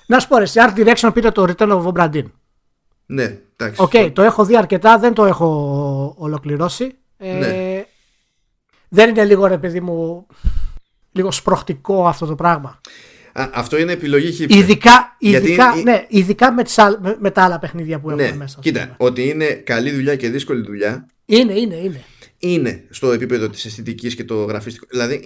Να 0.07 0.19
σου 0.19 0.29
πω, 0.29 0.47
σε 0.47 0.61
Art 0.67 0.79
Direction 0.79 1.11
πήρε 1.15 1.31
το 1.31 1.45
Return 1.49 1.69
of 1.69 1.93
Obra 1.93 2.11
Dinn. 2.11 2.31
Ναι, 3.07 3.39
εντάξει. 3.57 3.83
OK, 3.83 3.91
okay, 3.95 4.11
το 4.15 4.23
έχω 4.23 4.45
δει 4.45 4.57
αρκετά, 4.57 4.99
δεν 4.99 5.15
το 5.15 5.25
έχω 5.25 6.15
ολοκληρώσει. 6.19 6.95
Ε, 7.17 7.33
ναι. 7.33 7.85
Δεν 8.89 9.09
είναι 9.09 9.25
λίγο 9.25 9.47
ρε 9.47 9.59
παιδί 9.59 9.81
μου, 9.81 10.27
λίγο 11.13 11.31
σπροχτικό 11.31 12.07
αυτό 12.07 12.27
το 12.27 12.35
πράγμα. 12.35 12.81
Α, 13.33 13.49
αυτό 13.53 13.79
είναι 13.79 13.93
επιλογή 13.93 14.33
χύψη. 14.33 14.59
Ειδικά, 14.59 15.17
ειδικά, 15.19 15.75
ναι, 15.75 16.07
ειδικά 16.09 16.53
με, 16.53 16.63
τις, 16.63 16.77
με, 17.01 17.17
με, 17.21 17.31
τα 17.31 17.43
άλλα 17.43 17.59
παιχνίδια 17.59 18.01
που 18.01 18.11
έχουμε 18.11 18.31
ναι, 18.31 18.37
μέσα. 18.37 18.59
Κοίτα, 18.61 18.95
ότι 18.99 19.29
είναι 19.29 19.47
καλή 19.47 19.91
δουλειά 19.91 20.17
και 20.17 20.31
δύσκολη 20.31 20.63
δουλειά. 20.63 21.07
Είναι, 21.25 21.53
είναι, 21.53 21.77
είναι. 21.77 22.05
Είναι 22.39 22.87
στο 22.91 23.13
επίπεδο 23.13 23.49
της 23.49 23.65
αισθητικής 23.65 24.15
και 24.15 24.25
το 24.25 24.45
γραφιστικό. 24.45 24.87
Δηλαδή 24.91 25.23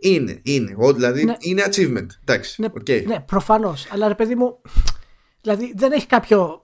είναι, 0.00 0.40
είναι. 0.42 0.74
Ο, 0.76 0.92
δηλαδή 0.92 1.24
ναι. 1.24 1.36
είναι 1.38 1.62
achievement. 1.66 2.06
Εντάξει, 2.24 2.60
ναι, 2.60 2.68
okay. 2.80 3.04
ναι 3.06 3.20
προφανώς. 3.20 3.86
Αλλά 3.90 4.08
ρε 4.08 4.14
παιδί 4.14 4.34
μου, 4.34 4.60
δηλαδή 5.42 5.72
δεν 5.76 5.92
έχει 5.92 6.06
κάποιο, 6.06 6.62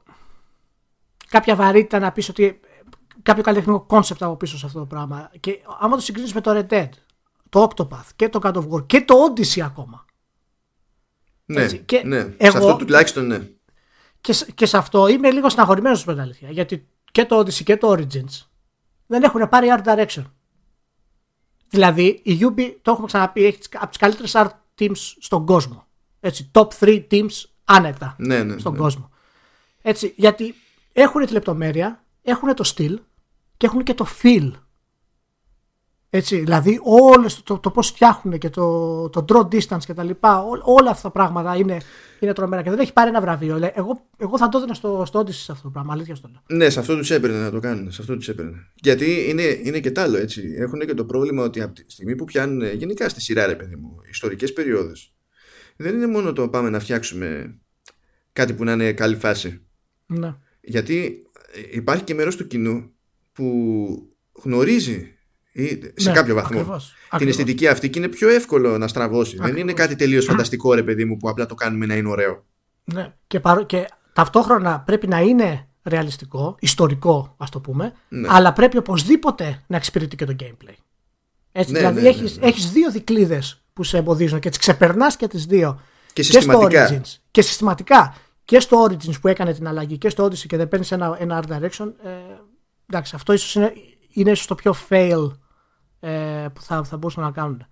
κάποια 1.29 1.55
βαρύτητα 1.55 1.99
να 1.99 2.13
πεις 2.13 2.29
ότι 2.29 2.61
κάποιο 3.23 3.43
καλλιτεχνικό 3.43 3.81
concept 3.81 4.23
από 4.23 4.37
πίσω 4.37 4.59
σε 4.59 4.67
αυτό 4.67 4.79
το 4.79 4.85
πράγμα. 4.87 5.31
Και 5.41 5.59
άμα 5.81 5.97
το 5.97 6.03
συγκρίνεις 6.03 6.33
με 6.33 6.41
το 6.41 6.51
Red 6.51 6.73
Dead, 6.73 6.89
το 7.49 7.71
Octopath 7.71 8.09
και 8.17 8.29
το 8.29 8.39
God 8.43 8.53
of 8.53 8.69
War 8.69 8.87
και 8.87 9.01
το 9.01 9.15
Odyssey 9.27 9.61
ακόμα. 9.61 10.06
Ναι, 11.47 11.67
και 11.67 12.03
ναι. 12.05 12.35
Εγώ, 12.37 12.51
σε 12.51 12.57
αυτό 12.59 12.77
τουλάχιστον 12.77 13.27
ναι. 13.27 13.49
Και, 14.21 14.35
και 14.55 14.67
σε 14.67 14.77
αυτό 14.77 15.09
είμαι 15.09 15.31
λίγο 15.31 15.49
στεναχωρημένος 15.49 16.05
με 16.05 16.13
την 16.13 16.23
αλήθεια. 16.23 16.51
Γιατί 16.51 16.89
και 17.13 17.25
το 17.25 17.39
Odyssey 17.39 17.63
και 17.63 17.77
το 17.77 17.93
Origins 17.93 18.47
δεν 19.07 19.23
έχουν 19.23 19.49
πάρει 19.49 19.69
art 19.77 19.85
direction. 19.85 20.25
Δηλαδή 21.69 22.21
η 22.23 22.39
Ubi, 22.41 22.75
το 22.83 22.91
έχουμε 22.91 23.07
ξαναπεί, 23.07 23.45
έχει 23.45 23.59
από 23.75 23.89
τις 23.89 23.97
καλύτερες 23.97 24.33
art 24.35 24.51
teams 24.79 25.15
στον 25.19 25.47
κόσμο. 25.47 25.87
Έτσι, 26.21 26.51
top 26.55 26.69
3 26.81 27.07
teams 27.11 27.45
άνετα 27.65 28.17
ναι, 28.19 28.43
ναι, 28.43 28.59
στον 28.59 28.73
ναι. 28.73 28.79
κόσμο. 28.79 29.11
Έτσι, 29.83 30.13
γιατί 30.17 30.55
έχουν 30.93 31.27
τη 31.27 31.33
λεπτομέρεια, 31.33 32.05
έχουν 32.23 32.55
το 32.55 32.65
στυλ 32.65 33.01
και 33.57 33.67
έχουν 33.67 33.83
και 33.83 33.95
το 33.95 34.07
feel 34.23 34.53
έτσι, 36.11 36.39
δηλαδή 36.39 36.81
όλες, 36.83 37.43
το, 37.43 37.59
το, 37.59 37.71
πώς 37.71 37.89
φτιάχνουν 37.89 38.39
και 38.39 38.51
το, 38.51 39.09
το 39.09 39.25
draw 39.29 39.55
distance 39.55 39.85
και 39.87 39.95
τα 39.95 40.03
λοιπά, 40.03 40.45
όλα 40.63 40.91
αυτά 40.91 41.03
τα 41.03 41.11
πράγματα 41.11 41.57
είναι, 41.57 41.81
είναι 42.21 42.33
τρομερά 42.33 42.63
και 42.63 42.71
δεν 42.71 42.79
έχει 42.79 42.93
πάρει 42.93 43.09
ένα 43.09 43.21
βραβείο. 43.21 43.71
Εγώ, 43.75 44.07
εγώ 44.17 44.39
θα 44.39 44.49
το 44.49 44.59
έδινα 44.59 44.75
στο, 44.75 45.03
στο 45.07 45.21
Odyssey 45.21 45.31
σε 45.31 45.53
αυτό 45.53 45.65
το 45.65 45.71
πράγμα, 45.71 45.93
αλήθεια 45.93 46.15
στο 46.15 46.29
λέω. 46.33 46.59
Ναι, 46.59 46.71
σε 46.71 46.81
αυτό 46.81 46.97
τους 46.97 47.11
έπαιρνε 47.11 47.39
να 47.39 47.51
το 47.51 47.61
κάνουν, 47.61 47.93
σε 47.93 48.03
αυτό 48.03 48.17
τους 48.17 48.29
έπαιρνε. 48.29 48.71
Γιατί 48.75 49.27
είναι, 49.29 49.43
είναι 49.43 49.81
και 49.81 49.91
τ' 49.91 49.99
άλλο 49.99 50.17
έτσι. 50.17 50.55
Έχουν 50.59 50.81
και 50.81 50.95
το 50.95 51.05
πρόβλημα 51.05 51.43
ότι 51.43 51.61
από 51.61 51.75
τη 51.75 51.85
στιγμή 51.87 52.17
που 52.17 52.25
πιάνουν 52.25 52.75
γενικά 52.75 53.09
στη 53.09 53.21
σειρά 53.21 53.47
ρε 53.47 53.55
παιδί 53.55 53.77
μου, 53.77 53.97
ιστορικές 54.11 54.53
περιόδους, 54.53 55.15
δεν 55.77 55.95
είναι 55.95 56.07
μόνο 56.07 56.33
το 56.33 56.49
πάμε 56.49 56.71
να 56.71 56.81
φτιάξουμε 56.81 57.59
κάτι 58.33 58.55
που 58.55 58.65
να 58.65 58.73
είναι 58.73 58.93
καλή 58.93 59.17
φάση. 59.17 59.67
Ναι. 60.07 60.35
Γιατί 60.61 61.23
υπάρχει 61.71 62.05
και 62.05 62.15
μέρος 62.15 62.37
του 62.37 62.47
κοινού 62.47 62.91
που 63.33 64.17
γνωρίζει 64.43 65.16
ή 65.57 65.93
σε 65.95 66.09
ναι, 66.09 66.15
κάποιο 66.15 66.35
βαθμό 66.35 66.59
ακριβώς, 66.59 66.85
την 66.87 67.09
ακριβώς. 67.11 67.37
αισθητική 67.37 67.69
αυτή 67.69 67.91
και 67.91 67.99
είναι 67.99 68.09
πιο 68.09 68.29
εύκολο 68.29 68.79
να 68.79 68.89
στραβώσει. 68.89 69.31
Ακριβώς. 69.31 69.51
Δεν 69.51 69.61
είναι 69.61 69.73
κάτι 69.73 69.97
τελείως 69.97 70.25
φανταστικό, 70.25 70.75
ρε 70.75 70.83
παιδί 70.83 71.05
μου, 71.05 71.17
που 71.17 71.29
απλά 71.29 71.47
το 71.47 71.55
κάνουμε 71.55 71.87
να 71.87 71.95
είναι 71.95 72.09
ωραίο. 72.09 72.45
Ναι, 72.85 73.15
και, 73.27 73.41
παρο... 73.41 73.65
και 73.65 73.89
ταυτόχρονα 74.13 74.81
πρέπει 74.81 75.07
να 75.07 75.21
είναι 75.21 75.69
ρεαλιστικό, 75.85 76.57
ιστορικό, 76.61 77.35
ας 77.37 77.51
το 77.51 77.61
πούμε, 77.61 77.93
ναι. 78.09 78.29
αλλά 78.31 78.53
πρέπει 78.53 78.77
οπωσδήποτε 78.77 79.63
να 79.67 79.77
εξυπηρετεί 79.77 80.17
και 80.17 80.25
το 80.25 80.37
gameplay. 80.41 80.75
Έτσι, 81.53 81.73
ναι, 81.73 81.79
δηλαδή 81.79 82.01
ναι, 82.01 82.09
έχεις, 82.09 82.39
ναι, 82.39 82.47
έχεις 82.47 82.71
δύο 82.71 82.91
δικλείδε 82.91 83.43
που 83.73 83.83
σε 83.83 83.97
εμποδίζουν 83.97 84.39
και 84.39 84.49
τις 84.49 84.59
ξεπερνάς 84.59 85.17
και 85.17 85.29
τις 85.29 85.47
δύο. 85.47 85.81
Και, 86.13 86.23
συστηματικά. 86.23 86.81
Και 86.81 86.87
στο 86.87 86.97
Origins. 86.97 87.21
Και 87.31 87.43
συστηματικά. 87.43 88.15
Και 88.45 88.61
στο 88.61 88.85
Origins 88.85 89.21
που 89.21 89.29
έκανε 89.29 89.53
την 89.53 89.69
αλλαγή 89.69 89.99
και 89.99 90.09
στο 90.09 90.25
Odyssey 90.25 90.47
και 90.47 90.57
δεν 90.57 90.69
παίρνεις 90.69 90.93
ένα, 90.93 91.17
ένα 91.21 91.43
art 91.43 91.53
direction. 91.53 91.93
Ε, 92.05 92.11
εντάξει, 92.91 93.13
αυτό 93.15 93.33
ίσως 93.33 93.55
είναι, 93.55 93.73
είναι 94.13 94.31
ίσως 94.31 94.47
το 94.47 94.55
πιο 94.55 94.75
fail 94.89 95.31
ε, 96.01 96.47
που 96.55 96.63
θα, 96.63 96.85
θα 96.85 96.97
μπορούσαν 96.97 97.23
να 97.23 97.31
κάνουν. 97.31 97.67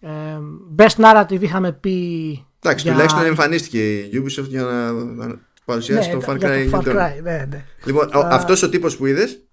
Ε, 0.00 0.38
best 0.76 0.96
Narrative 1.04 1.42
είχαμε 1.42 1.72
πει. 1.72 2.46
Εντάξει, 2.60 2.84
για... 2.84 2.92
τουλάχιστον 2.92 3.24
εμφανίστηκε 3.24 3.98
η 3.98 4.10
Ubisoft 4.14 4.48
για 4.48 4.62
να, 4.62 4.92
να 4.92 5.40
παρουσιάσει 5.64 6.08
ναι, 6.08 6.14
το 6.14 6.22
Far 6.26 6.34
Cry. 6.34 6.68
Το 6.70 6.82
Far 6.84 6.88
Cry 6.88 7.22
ναι, 7.22 7.46
ναι. 7.50 7.64
Λοιπόν, 7.84 8.08
uh, 8.08 8.22
αυτός 8.24 8.62
ο 8.62 8.68
τύπος 8.68 8.96
που 8.96 9.06
είδες. 9.06 9.44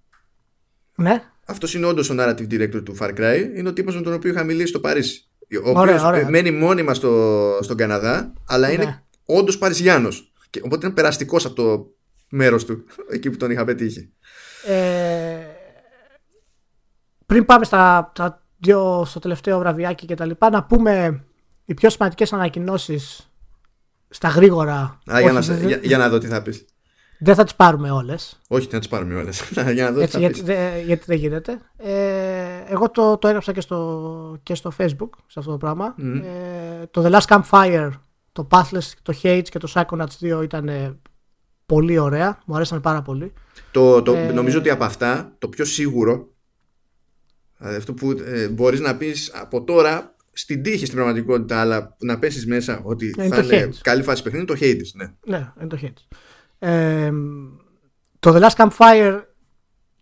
Ναι. 0.96 1.22
Αυτός 1.46 1.74
είναι 1.74 1.86
όντως 1.86 2.10
ο 2.10 2.14
narrative 2.18 2.50
director 2.50 2.82
του 2.84 2.96
Far 3.00 3.10
Cry. 3.18 3.50
Είναι 3.56 3.68
ο 3.68 3.72
τύπος 3.72 3.94
με 3.94 4.02
τον 4.02 4.12
οποίο 4.12 4.30
είχα 4.30 4.44
μιλήσει 4.44 4.66
στο 4.66 4.80
Παρίσι. 4.80 5.26
Ο 5.64 5.80
οποίος 5.80 6.02
μένει 6.28 6.50
μόνιμα 6.50 6.94
στο, 6.94 7.58
στον 7.60 7.76
Καναδά, 7.76 8.32
αλλά 8.46 8.66
ναι. 8.66 8.72
είναι 8.72 9.02
όντως 9.24 9.58
Παρισιάνος. 9.58 10.32
Οπότε 10.62 10.86
είναι 10.86 10.94
περαστικός 10.94 11.44
από 11.44 11.54
το 11.54 11.94
μέρος 12.28 12.64
του, 12.64 12.84
εκεί 13.10 13.30
που 13.30 13.36
τον 13.36 13.50
είχα 13.50 13.64
πετύχει. 13.64 14.12
Ε, 14.66 15.41
πριν 17.32 17.44
πάμε 17.44 17.64
στα, 17.64 18.10
στα 18.14 18.42
δύο, 18.58 19.04
στο 19.06 19.18
τελευταίο 19.18 19.58
βραβιάκι 19.58 20.06
και 20.06 20.14
τα 20.14 20.24
λοιπά, 20.24 20.50
να 20.50 20.64
πούμε 20.64 21.24
οι 21.64 21.74
πιο 21.74 21.90
σημαντικές 21.90 22.32
ανακοινώσεις 22.32 23.30
στα 24.08 24.28
γρήγορα. 24.28 24.98
Α, 25.12 25.20
για, 25.20 25.32
να, 25.32 25.40
για, 25.40 25.80
για, 25.82 25.98
να 25.98 26.08
δω 26.08 26.18
τι 26.18 26.26
θα 26.26 26.42
πεις. 26.42 26.64
Δεν 27.18 27.34
θα 27.34 27.44
τις 27.44 27.54
πάρουμε 27.54 27.90
όλες. 27.90 28.40
Όχι, 28.48 28.68
να 28.70 28.78
τις 28.78 28.88
πάρουμε 28.88 29.14
όλες. 29.14 29.42
για 29.74 29.84
να 29.84 29.92
δω 29.92 30.00
Έτσι, 30.00 30.06
τι 30.06 30.12
θα 30.12 30.18
γιατί, 30.18 30.42
πεις. 30.42 30.84
γιατί 30.86 31.04
δεν 31.06 31.16
γίνεται. 31.16 31.58
Ε, 31.76 31.92
εγώ 32.66 32.90
το, 32.90 33.18
το 33.18 33.28
έγραψα 33.28 33.52
και 33.52 33.60
στο, 33.60 34.38
και 34.42 34.54
στο 34.54 34.72
facebook 34.78 35.10
σε 35.26 35.38
αυτό 35.38 35.50
το 35.50 35.56
πράγμα. 35.56 35.94
Mm. 35.98 36.22
Ε, 36.24 36.86
το 36.86 37.02
The 37.04 37.18
Last 37.18 37.40
Campfire, 37.40 37.90
το 38.32 38.48
Pathless, 38.50 38.90
το 39.02 39.14
Hate 39.22 39.44
και 39.44 39.58
το 39.58 39.72
Psychonauts 39.74 40.38
2 40.38 40.42
ήταν 40.42 40.70
πολύ 41.66 41.98
ωραία. 41.98 42.38
Μου 42.46 42.54
αρέσαν 42.54 42.80
πάρα 42.80 43.02
πολύ. 43.02 43.32
Το, 43.70 44.02
το, 44.02 44.14
ε, 44.14 44.32
νομίζω 44.32 44.58
ότι 44.58 44.70
από 44.70 44.84
αυτά 44.84 45.32
το 45.38 45.48
πιο 45.48 45.64
σίγουρο 45.64 46.31
Δηλαδή 47.62 47.78
αυτό 47.78 47.92
που 47.92 48.10
ε, 48.24 48.48
μπορείς 48.48 48.80
να 48.80 48.96
πεις 48.96 49.30
από 49.34 49.64
τώρα 49.64 50.14
στην 50.32 50.62
τύχη 50.62 50.84
στην 50.84 50.96
πραγματικότητα, 50.96 51.60
αλλά 51.60 51.96
να 51.98 52.18
πέσεις 52.18 52.46
μέσα 52.46 52.80
ότι 52.84 53.14
είναι 53.18 53.28
θα 53.28 53.42
είναι 53.42 53.70
καλή 53.80 54.02
φάση 54.02 54.22
παιχνίδι, 54.22 54.44
το 54.44 54.56
Hades. 54.60 54.90
Ναι, 54.94 55.12
ναι 55.26 55.52
είναι 55.60 55.68
το 55.68 55.78
Hades. 55.82 56.16
Ε, 56.58 57.12
το 58.18 58.34
The 58.34 58.48
Last 58.48 58.54
Campfire, 58.56 59.20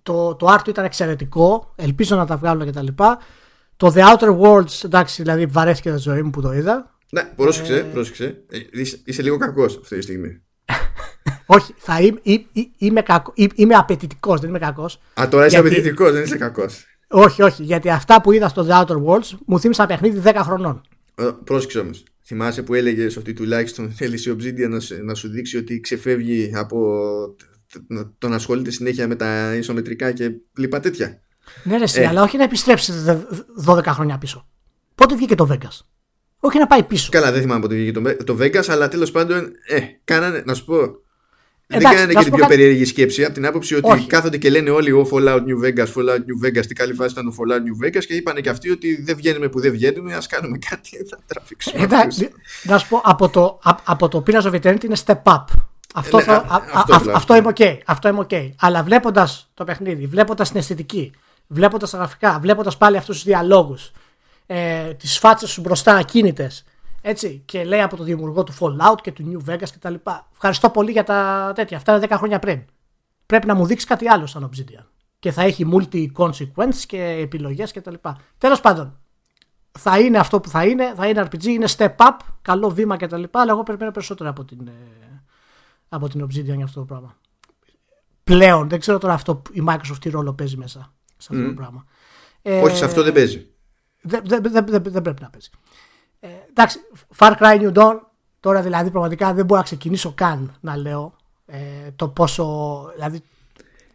το, 0.03 0.35
το 0.35 0.55
art 0.55 0.69
ήταν 0.69 0.85
εξαιρετικό. 0.85 1.75
Ελπίζω 1.77 2.17
να 2.17 2.27
τα 2.27 2.37
βγάλουν 2.37 2.65
και 2.65 2.71
τα 2.71 2.83
λοιπά. 2.83 3.19
Το 3.77 3.93
The 3.95 3.99
Outer 3.99 4.39
Worlds, 4.41 4.85
εντάξει, 4.85 5.23
δηλαδή 5.23 5.47
βαρέθηκε 5.47 5.93
τη 5.93 5.99
ζωή 5.99 6.23
μου 6.23 6.31
που 6.31 6.41
το 6.41 6.53
είδα. 6.53 6.99
Ναι, 7.11 7.23
πρόσεξε, 7.37 7.77
ε... 7.77 7.81
πρόσεξε. 7.81 8.45
Ε, 8.51 8.59
είσαι 9.05 9.23
λίγο 9.23 9.37
κακός 9.37 9.79
αυτή 9.83 9.97
τη 9.97 10.03
στιγμή. 10.03 10.43
Όχι, 11.47 11.75
θα 11.77 12.01
είμαι, 12.01 12.21
είμαι, 12.79 13.03
κακό, 13.03 13.33
είμαι 13.55 13.75
απαιτητικός, 13.75 14.41
δεν 14.41 14.49
είμαι 14.49 14.59
κακός. 14.59 15.01
Α, 15.21 15.29
τώρα 15.29 15.47
είσαι 15.47 15.61
γιατί... 15.61 15.75
απαιτητικός, 15.75 16.13
δεν 16.13 16.23
είσαι 16.23 16.37
κακός. 16.37 16.85
Όχι, 17.13 17.43
όχι, 17.43 17.63
γιατί 17.63 17.91
αυτά 17.91 18.21
που 18.21 18.33
είδα 18.33 18.49
στο 18.49 18.67
The 18.69 18.85
Outer 18.85 19.05
Worlds 19.05 19.39
μου 19.47 19.61
θύμισαν 19.61 19.87
παιχνίδι 19.87 20.23
10 20.25 20.35
χρονών. 20.43 20.81
Ε, 21.15 21.31
πρόσεξε 21.45 21.79
όμως. 21.79 22.03
Θυμάσαι 22.25 22.63
που 22.63 22.75
έλεγες 22.75 23.17
ότι 23.17 23.33
τουλάχιστον 23.33 23.91
θέλεις 23.91 24.27
η 24.27 24.37
Obsidian 24.39 24.69
να, 24.69 25.03
να 25.03 25.15
σου 25.15 25.29
δείξει 25.29 25.57
ότι 25.57 25.81
ξεφεύγει 25.81 26.53
από 26.55 26.97
το 28.19 28.29
να 28.29 28.35
ασχολείται 28.35 28.71
συνέχεια 28.71 29.09
με 29.09 29.17
τα 29.17 29.55
ισομετρικά 29.55 30.13
και 30.13 30.33
λοιπά 30.57 30.81
τέτοια. 30.81 31.21
Ναι, 31.65 31.79
ρε, 31.79 31.85
ε. 31.95 32.07
αλλά 32.07 32.23
όχι 32.23 32.37
να 32.37 32.45
επιστρέψεις 32.45 33.05
12 33.67 33.85
χρόνια 33.85 34.19
πίσω. 34.19 34.47
Πότε 34.95 35.17
βγήκε 35.17 35.35
το 35.35 35.49
Vegas; 35.51 35.79
Όχι 36.41 36.59
να 36.59 36.67
πάει 36.67 36.83
πίσω. 36.83 37.09
Καλά, 37.11 37.33
δεν 37.33 37.41
θυμάμαι 37.41 37.61
πότε 37.61 37.75
βγήκε 37.75 38.01
το, 38.01 38.25
το 38.25 38.37
Vegas, 38.41 38.65
αλλά 38.69 38.89
τέλος 38.89 39.11
πάντων, 39.11 39.53
ε, 39.67 39.81
κάνανε, 40.05 40.43
να 40.47 40.55
σου 40.55 40.65
πω. 40.65 40.77
Δεν 41.79 41.83
κάνανε 41.83 42.13
και 42.13 42.25
την 42.25 42.33
πιο 42.33 42.47
περίεργη 42.47 42.85
σκέψη 42.85 43.25
από 43.25 43.35
την 43.35 43.47
άποψη 43.47 43.75
ότι 43.75 43.91
Όχι. 43.91 44.07
κάθονται 44.07 44.37
και 44.39 44.51
λένε 44.51 44.71
όλοι 44.71 44.93
ο 44.93 45.09
Fallout 45.13 45.41
New 45.41 45.65
Vegas, 45.65 45.87
Fallout 45.87 46.19
New 46.19 46.47
Vegas, 46.47 46.67
τι 46.67 46.75
καλή 46.75 46.95
φάση 46.95 47.13
ήταν 47.13 47.25
το 47.25 47.35
Fallout 47.39 47.59
New 47.59 47.87
Vegas 47.87 48.05
και 48.05 48.15
είπαν 48.15 48.37
και 48.37 48.49
αυτοί 48.49 48.71
ότι 48.71 49.03
δεν 49.03 49.17
βγαίνουμε 49.17 49.49
που 49.49 49.61
δεν 49.61 49.73
βγαίνουμε, 49.73 50.15
ας 50.15 50.27
κάνουμε 50.27 50.59
κάτι, 50.71 51.07
θα 51.09 51.19
τραβήξουμε. 51.27 51.83
Εντάξει, 51.83 52.31
να 52.63 52.79
σου 52.79 52.89
πω, 52.89 53.01
από 53.05 53.29
το, 53.29 53.59
από 53.85 54.09
το 54.09 54.23
Pillars 54.27 54.43
of 54.43 54.61
Eternity 54.61 54.85
είναι 54.85 54.97
step 55.05 55.23
up. 55.23 55.45
Αυτό, 55.95 56.17
ναι, 56.17 56.23
θα, 56.23 56.35
α, 56.35 56.63
αυτό, 56.73 57.11
α, 57.11 57.15
αυτό, 57.15 57.37
είμαι 57.37 57.53
ok. 57.57 57.79
Αυτό 57.87 58.09
είμαι 58.09 58.27
ok. 58.29 58.51
Αλλά 58.59 58.83
βλέποντας 58.83 59.51
το 59.55 59.65
παιχνίδι, 59.65 60.07
βλέποντας 60.07 60.49
την 60.49 60.59
αισθητική, 60.59 61.13
βλέποντας 61.47 61.91
τα 61.91 61.97
γραφικά, 61.97 62.39
βλέποντας 62.41 62.77
πάλι 62.77 62.97
αυτούς 62.97 63.15
τους 63.15 63.25
διαλόγους, 63.25 63.93
ε, 64.47 64.95
τις 64.95 65.19
φάτσες 65.19 65.51
σου 65.51 65.61
μπροστά 65.61 65.95
ακίνητες, 65.95 66.65
έτσι, 67.01 67.43
και 67.45 67.65
λέει 67.65 67.81
από 67.81 67.97
το 67.97 68.05
δημιουργό 68.05 68.43
του 68.43 68.55
Fallout 68.59 68.97
και 69.03 69.13
του 69.13 69.33
New 69.33 69.51
Vegas 69.51 69.69
κτλ. 69.75 69.95
Ευχαριστώ 70.33 70.71
πολύ 70.71 70.91
για 70.91 71.05
τα 71.05 71.53
τέτοια. 71.55 71.77
Αυτά 71.77 71.97
είναι 71.97 72.07
10 72.11 72.15
χρόνια 72.17 72.39
πριν. 72.39 72.65
Πρέπει 73.27 73.47
να 73.47 73.55
μου 73.55 73.67
δείξεις 73.67 73.89
κάτι 73.89 74.09
άλλο 74.09 74.27
σαν 74.27 74.51
Obsidian. 74.51 74.85
Και 75.19 75.33
θα 75.33 75.43
έχει 75.43 75.67
multi-consequence 75.73 76.75
και 76.87 77.03
επιλογές 77.03 77.73
κτλ. 77.73 77.95
Τέλος 78.39 78.61
πάντων, 78.61 78.99
θα 79.79 80.01
είναι 80.01 80.19
αυτό 80.19 80.41
που 80.41 80.49
θα 80.49 80.67
είναι. 80.67 80.93
Θα 80.97 81.09
είναι 81.09 81.23
RPG, 81.23 81.45
είναι 81.45 81.67
step 81.77 81.97
up, 81.97 82.17
καλό 82.43 82.71
βήμα 82.71 82.97
κτλ. 82.97 83.23
Αλλά 83.31 83.53
εγώ 83.53 83.63
περιμένω 83.63 83.91
περισσότερο 83.91 84.31
από 84.31 84.45
την, 84.45 84.67
ε, 84.67 85.23
από 85.89 86.09
την 86.09 86.25
Obsidian 86.25 86.55
για 86.55 86.65
αυτό 86.65 86.81
το 86.81 86.87
πράγμα. 86.87 87.17
Πλέον, 88.25 88.69
δεν 88.69 88.81
ξέρω 88.81 88.99
τώρα 88.99 89.15
αυτό 89.15 89.43
η 89.53 89.63
Microsoft 89.69 89.99
τι 90.01 90.11
ρόλο 90.11 90.33
παίζει 90.33 90.57
μέσα 90.57 90.93
σε 91.17 91.29
αυτό 91.33 91.47
το 91.47 91.55
πράγμα. 91.55 91.85
Όχι, 92.43 92.77
σε 92.77 92.85
αυτό 92.85 93.03
δεν 93.03 93.13
παίζει. 93.13 93.47
Δεν, 94.01 94.23
δεν, 94.25 94.43
δεν, 94.43 94.65
δεν 94.67 95.03
πρέπει 95.03 95.23
να 95.23 95.31
παίζει. 95.31 95.51
Ε, 96.61 96.63
εντάξει, 96.63 96.79
Far 97.19 97.33
Cry 97.41 97.61
New 97.61 97.73
Dawn, 97.73 97.99
τώρα 98.41 98.63
δηλαδή 98.63 98.91
πραγματικά 98.91 99.35
δεν 99.35 99.45
μπορώ 99.45 99.61
να 99.61 99.67
ξεκινήσω 99.67 100.13
καν 100.17 100.57
να 100.61 100.77
λέω 100.77 101.17
ε, 101.47 101.57
το 101.97 102.09
πόσο. 102.09 102.47
Δηλαδή, 102.95 103.23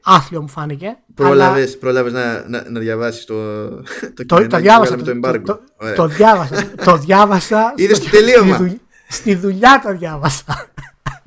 άθλιο 0.01 0.41
μου 0.41 0.47
φάνηκε. 0.47 0.97
Πρόλαβες, 1.13 1.69
αλλά... 1.69 1.77
πρόλαβες 1.79 2.13
να, 2.13 2.45
να, 2.47 2.69
να 2.69 2.79
διαβάσεις 2.79 3.25
το, 3.25 3.65
το, 4.13 4.25
το, 4.25 4.47
το 4.47 4.57
διάβασα, 4.57 4.95
το, 4.95 5.03
το, 5.03 5.41
το, 5.41 5.59
το, 5.95 6.07
διάβασα. 6.07 6.71
το 6.85 6.97
διάβασα. 6.97 7.73
Είδες 7.75 7.99
το 7.99 8.09
τελείωμα. 8.09 8.55
Στη, 8.55 8.81
στη 9.07 9.35
δουλειά 9.35 9.81
το 9.83 9.97
διάβασα. 9.97 10.69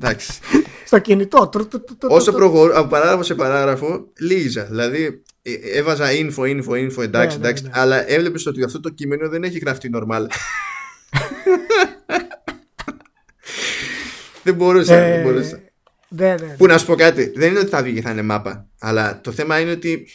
Εντάξει. 0.01 0.41
Στο 0.85 0.99
κινητό. 0.99 1.51
Όσο 2.09 2.33
προχωρώ 2.33 2.79
από 2.79 2.89
παράγραφο 2.89 3.23
σε 3.23 3.35
παράγραφο, 3.35 4.07
λίγιζα. 4.19 4.65
Δηλαδή, 4.65 5.23
ε, 5.43 5.53
έβαζα 5.79 6.07
info, 6.11 6.43
info, 6.43 6.73
info, 6.73 7.03
εντάξει, 7.03 7.37
ναι, 7.37 7.43
ναι, 7.43 7.49
εντάξει. 7.49 7.63
Ναι. 7.63 7.71
Αλλά 7.73 8.11
έβλεπες 8.11 8.47
ότι 8.47 8.65
αυτό 8.65 8.81
το 8.81 8.89
κείμενο 8.89 9.29
δεν 9.29 9.43
έχει 9.43 9.59
γραφτεί 9.59 9.91
normal. 9.95 10.27
δεν 14.43 14.55
μπορούσα. 14.55 14.95
Ε, 14.95 15.13
δεν 15.13 15.23
μπορούσα. 15.23 15.61
Ναι, 16.09 16.35
ναι, 16.35 16.55
Που 16.57 16.67
να 16.67 16.79
σου 16.79 16.87
πω 16.87 16.95
κάτι. 16.95 17.33
Δεν 17.37 17.51
είναι 17.51 17.59
ότι 17.59 17.69
θα 17.69 17.83
βγει 17.83 17.95
και 17.95 18.03
θα 18.03 18.11
είναι 18.11 18.23
μάπα. 18.23 18.67
Αλλά 18.81 19.21
το 19.21 19.33
θέμα 19.33 19.61
είναι 19.61 19.71
ότι. 19.71 20.09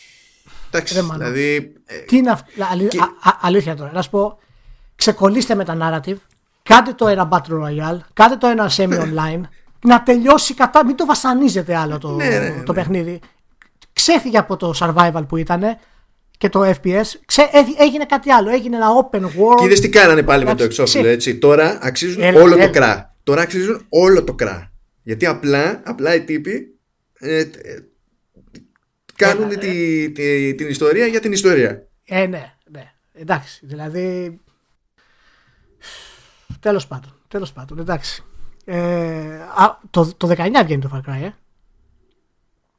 Εντάξει, 0.72 1.02
δηλαδή. 1.02 1.74
Ε, 1.86 1.98
Τι 1.98 2.18
είναι 2.18 2.32
αυτό. 2.32 2.66
αλήθεια 3.42 3.76
τώρα. 3.76 3.92
Να 3.94 4.02
σου 4.02 4.10
πω. 4.10 4.40
Ξεκολλήστε 4.96 5.56
με 5.56 5.66
τα 5.66 5.78
narrative. 5.82 6.18
Κάντε 6.64 6.94
το 6.94 7.08
ένα 7.08 7.30
Battle 7.32 7.64
Royale. 7.64 8.00
Κάντε 8.14 8.36
το 8.36 8.48
ένα 8.48 8.72
semi-online. 8.76 9.42
να 9.90 10.04
τελειώσει 10.04 10.54
κατά. 10.54 10.86
Μην 10.86 10.96
το 10.96 11.06
βασανίζετε 11.06 11.76
άλλο 11.76 11.98
το, 11.98 12.12
ναι, 12.12 12.28
ναι, 12.28 12.64
το 12.64 12.74
παιχνίδι. 12.74 13.20
Ξέφυγε 13.94 14.38
από 14.38 14.58
το 14.58 14.74
survival 14.80 15.24
που 15.28 15.38
ήταν 15.38 15.62
και 16.44 16.50
το 16.50 16.70
FPS, 16.70 17.06
ξέ, 17.26 17.50
έγινε 17.80 18.06
κάτι 18.06 18.32
άλλο. 18.32 18.50
Έγινε 18.50 18.76
ένα 18.76 18.88
open 18.88 19.22
world. 19.22 19.56
Και 19.58 19.66
είδες 19.66 19.80
τι 19.80 19.90
κάνανε 19.90 20.24
πάλι 20.24 20.46
με 20.46 20.56
το 20.56 20.64
εξώφυλλο, 20.64 21.08
έτσι. 21.08 21.38
Τώρα 21.38 21.80
αξίζουν 21.82 22.36
όλο 22.36 22.58
το 22.58 22.70
κρά. 22.70 23.16
Τώρα 23.24 23.42
αξίζουν 23.42 23.86
όλο 23.90 24.24
το 24.24 24.34
κρά. 24.34 24.72
Γιατί 25.04 25.26
απλά, 25.26 25.82
απλά 25.86 26.16
οι 26.16 26.24
τύποι 26.24 26.80
ε, 27.20 27.40
ε, 27.40 27.48
κάνουν 29.16 29.50
τη, 29.60 30.04
ε. 30.04 30.10
τη, 30.10 30.56
την 30.56 30.68
ιστορία 30.68 31.06
για 31.06 31.20
την 31.20 31.32
ιστορία. 31.32 31.88
Ε, 32.04 32.26
ναι, 32.26 32.54
ναι. 32.72 32.92
Εντάξει, 33.14 33.66
δηλαδή. 33.66 34.40
Τέλος 36.60 36.88
πάντων. 36.88 37.20
Τέλος 37.28 37.54
πάντων, 37.54 37.80
εντάξει. 37.80 38.24
Ε, 38.66 38.78
α, 39.56 39.80
το, 39.90 40.14
το 40.18 40.30
19 40.30 40.36
βγαίνει 40.66 40.82
το 40.82 40.92
Far 40.94 41.10
Cry, 41.10 41.22
ε. 41.22 41.30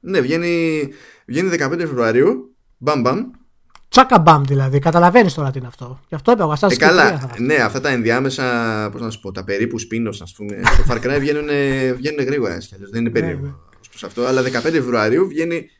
Ναι, 0.01 0.21
βγαίνει, 0.21 0.89
βγαίνει 1.27 1.57
15 1.61 1.77
Φεβρουαρίου. 1.79 2.57
Μπαμ 2.79 3.01
μπαμ. 3.01 3.31
Τσάκα 3.95 4.19
μπαμ 4.19 4.43
δηλαδή. 4.45 4.79
Καταλαβαίνεις 4.79 5.35
τώρα 5.35 5.51
τι 5.51 5.59
είναι 5.59 5.67
αυτό. 5.67 6.01
Γι' 6.09 6.15
αυτό 6.15 6.33
είπα 6.33 6.43
εγώ. 6.43 6.57
Ε, 6.69 6.77
καλά. 6.77 7.31
Ναι, 7.39 7.55
αυτά 7.55 7.81
τα 7.81 7.89
ενδιάμεσα, 7.89 8.45
πώς 8.93 9.01
να 9.01 9.11
σου 9.11 9.21
πω, 9.21 9.33
τα 9.33 9.45
περίπου 9.45 9.79
σπίνο, 9.79 10.09
ας 10.09 10.33
πούμε. 10.37 10.61
στο 10.65 10.85
Far 10.89 10.97
Cry 10.97 11.17
βγαίνουν, 11.19 11.49
βγαίνουν 11.97 12.25
γρήγορα. 12.25 12.59
Δεν 12.91 13.01
είναι 13.01 13.11
περίεργο 13.11 13.41
ναι, 13.41 13.49
ναι. 13.49 13.55
προς 13.89 14.05
αυτό. 14.05 14.25
Αλλά 14.27 14.43
15 14.43 14.47
Φεβρουαρίου 14.51 15.29
βγαίνει. 15.29 15.71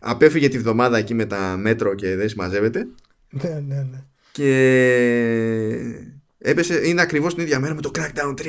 Απέφυγε 0.00 0.48
τη 0.48 0.58
βδομάδα 0.58 0.98
εκεί 0.98 1.14
με 1.14 1.24
τα 1.24 1.56
μέτρο 1.58 1.94
και 1.94 2.16
δεν 2.16 2.28
συμμαζεύεται. 2.28 2.86
Ναι, 3.30 3.62
ναι, 3.66 3.86
ναι. 3.90 4.02
Και 4.32 4.50
έπεσε, 6.38 6.88
είναι 6.88 7.00
ακριβώς 7.00 7.34
την 7.34 7.42
ίδια 7.42 7.58
μέρα 7.58 7.74
με 7.74 7.80
το 7.80 7.90
Crackdown 7.98 8.40
3. 8.40 8.44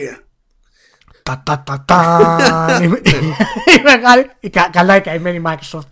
Τα 1.24 1.42
τα 1.46 1.64
τα 1.66 1.84
τα. 1.88 2.80
Η 3.78 3.82
μεγάλη. 3.84 4.26
Καλά 4.72 4.96
η 4.96 5.02
καημένη 5.02 5.42
Microsoft. 5.46 5.88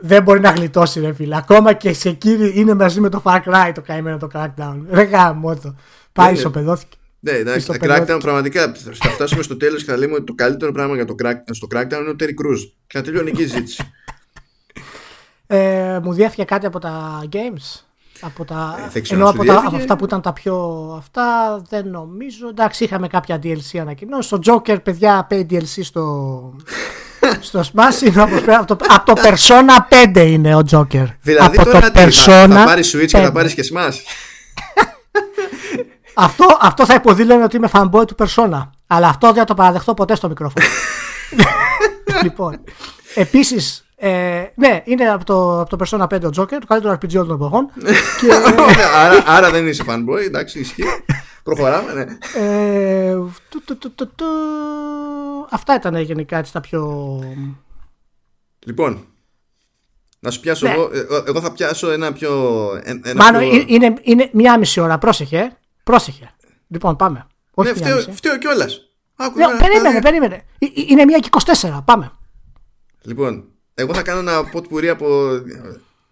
Δεν 0.00 0.22
μπορεί 0.22 0.40
να 0.40 0.50
γλιτώσει, 0.50 1.00
ρε 1.00 1.12
φίλε. 1.12 1.36
Ακόμα 1.36 1.72
και 1.72 1.92
σε 1.92 2.08
εκείνη 2.08 2.52
είναι 2.54 2.74
μαζί 2.74 3.00
με 3.00 3.08
το 3.08 3.22
Far 3.24 3.40
Cry 3.44 3.70
το 3.74 3.80
καημένο 3.80 4.16
το 4.16 4.28
Crackdown. 4.34 4.76
Δεν 4.88 5.10
κάνω 5.10 5.58
το. 5.62 5.74
Πάει, 6.12 6.32
ναι, 6.32 6.38
ισοπεδώθηκε. 6.38 6.96
Ναι, 7.20 7.30
εντάξει, 7.30 7.66
τα 7.66 7.74
Crackdown 7.80 8.18
πραγματικά 8.20 8.74
θα 9.00 9.10
φτάσουμε 9.10 9.42
στο 9.42 9.56
τέλος 9.56 9.84
και 9.84 9.90
θα 9.90 9.96
λέμε 9.96 10.14
ότι 10.14 10.24
το 10.24 10.34
καλύτερο 10.34 10.72
πράγμα 10.72 10.94
για 10.94 11.04
το 11.04 11.14
crack, 11.22 11.34
στο 11.50 11.66
Crackdown 11.74 12.00
είναι 12.00 12.10
ο 12.10 12.16
Terry 12.20 12.24
Cruz. 12.24 12.70
Και 12.86 12.98
θα 12.98 13.02
τελειώνει 13.02 13.30
εκεί 13.30 13.42
η 13.42 13.46
ζήτηση. 13.46 13.92
Ε, 15.46 15.98
μου 16.02 16.12
διέφυγε 16.12 16.44
κάτι 16.44 16.66
από 16.66 16.78
τα 16.78 17.22
games; 17.32 17.80
Από 18.20 18.44
τα... 18.44 18.90
Ε, 18.94 19.00
ενώ 19.14 19.28
από, 19.28 19.44
τα, 19.44 19.62
από 19.66 19.76
αυτά 19.76 19.96
που 19.96 20.04
ήταν 20.04 20.20
τα 20.20 20.32
πιο 20.32 20.56
αυτά 20.98 21.62
δεν 21.68 21.88
νομίζω. 21.88 22.48
Εντάξει, 22.48 22.84
είχαμε 22.84 23.08
κάποια 23.08 23.40
DLC 23.42 23.78
ανακοινώσει. 23.78 24.28
Στο 24.28 24.38
Joker, 24.42 24.82
παιδιά, 24.82 25.26
pay 25.30 25.46
DLC 25.50 25.80
στο, 25.82 26.02
στο 27.40 27.60
Smash 27.60 28.06
είναι 28.06 28.22
όπως 28.22 28.42
από, 28.46 28.76
το, 28.76 28.86
από 28.88 29.14
το 29.14 29.22
Persona 29.24 30.12
5 30.14 30.26
είναι 30.26 30.54
ο 30.54 30.62
Joker. 30.70 31.06
Δηλαδή 31.22 31.58
από 31.58 31.70
τώρα 31.70 31.90
το 31.90 32.00
Persona 32.00 32.48
θα 32.50 32.64
πάρεις 32.64 32.96
Switch 32.96 33.02
5. 33.02 33.06
και 33.06 33.18
θα 33.18 33.32
πάρεις 33.32 33.54
και 33.54 33.62
Smash. 33.72 33.94
αυτό, 36.14 36.58
αυτό 36.60 36.86
θα 36.86 36.94
υποδήλωνε 36.94 37.44
ότι 37.44 37.56
είμαι 37.56 37.68
fanboy 37.72 38.06
του 38.06 38.14
Persona. 38.18 38.68
Αλλά 38.86 39.08
αυτό 39.08 39.26
δεν 39.26 39.36
θα 39.36 39.44
το 39.44 39.54
παραδεχτώ 39.54 39.94
ποτέ 39.94 40.14
στο 40.14 40.28
μικρόφωνο. 40.28 40.66
λοιπόν, 42.22 42.60
επίσης 43.14 43.86
ε, 43.98 44.44
ναι, 44.54 44.82
είναι 44.84 45.04
από 45.04 45.24
το, 45.24 45.60
από 45.60 45.76
το 45.76 45.84
Persona 45.84 46.02
5 46.02 46.22
ο 46.22 46.28
Joker, 46.36 46.56
το 46.60 46.66
καλύτερο 46.66 46.94
RPG 46.94 47.14
όλων 47.14 47.26
των 47.26 47.36
εποχών. 47.36 47.70
και... 48.20 48.26
άρα, 48.96 49.22
άρα 49.26 49.50
δεν 49.50 49.66
είσαι 49.66 49.84
fanboy, 49.88 50.24
εντάξει, 50.26 50.58
ισχύει. 50.58 50.84
Προχωράμε, 51.46 51.92
ναι. 51.92 52.06
Ε, 52.34 53.14
του, 53.48 53.62
του, 53.64 53.78
του, 53.78 53.94
του, 53.94 54.12
του. 54.14 54.26
Αυτά 55.50 55.74
ήταν 55.74 55.96
γενικά 55.96 56.38
έτσι 56.38 56.52
τα 56.52 56.60
πιο. 56.60 57.20
Λοιπόν, 58.66 59.06
να 60.18 60.30
σου 60.30 60.40
πιάσω 60.40 60.66
ναι. 60.66 60.72
εγώ. 60.72 60.90
Ε, 60.92 61.06
εγώ 61.26 61.40
θα 61.40 61.52
πιάσω 61.52 61.90
ένα 61.90 62.12
πιο. 62.12 62.32
Ένα 62.82 63.14
Μάνο, 63.14 63.38
πιο... 63.38 63.64
Είναι, 63.66 63.94
είναι 64.02 64.30
μία 64.32 64.58
μισή 64.58 64.80
ώρα. 64.80 64.98
Πρόσεχε. 64.98 65.56
Πρόσεχε. 65.82 66.34
Λοιπόν, 66.68 66.96
πάμε. 66.96 67.26
Όχι 67.54 67.68
ναι, 67.68 67.76
φταίω, 67.76 68.00
φταίω 68.00 68.38
κιόλας. 68.38 68.80
Ναι, 69.34 69.58
περίμενε, 69.58 70.00
περίμενε. 70.00 70.34
Ε, 70.58 70.66
ε, 70.66 70.68
είναι 70.88 71.04
μία 71.04 71.18
και 71.18 71.28
24. 71.60 71.80
Πάμε. 71.84 72.12
Λοιπόν, 73.02 73.44
εγώ 73.74 73.94
θα 73.94 74.02
κάνω 74.02 74.18
ένα 74.18 74.44
ποτ 74.44 74.66
από, 74.90 75.28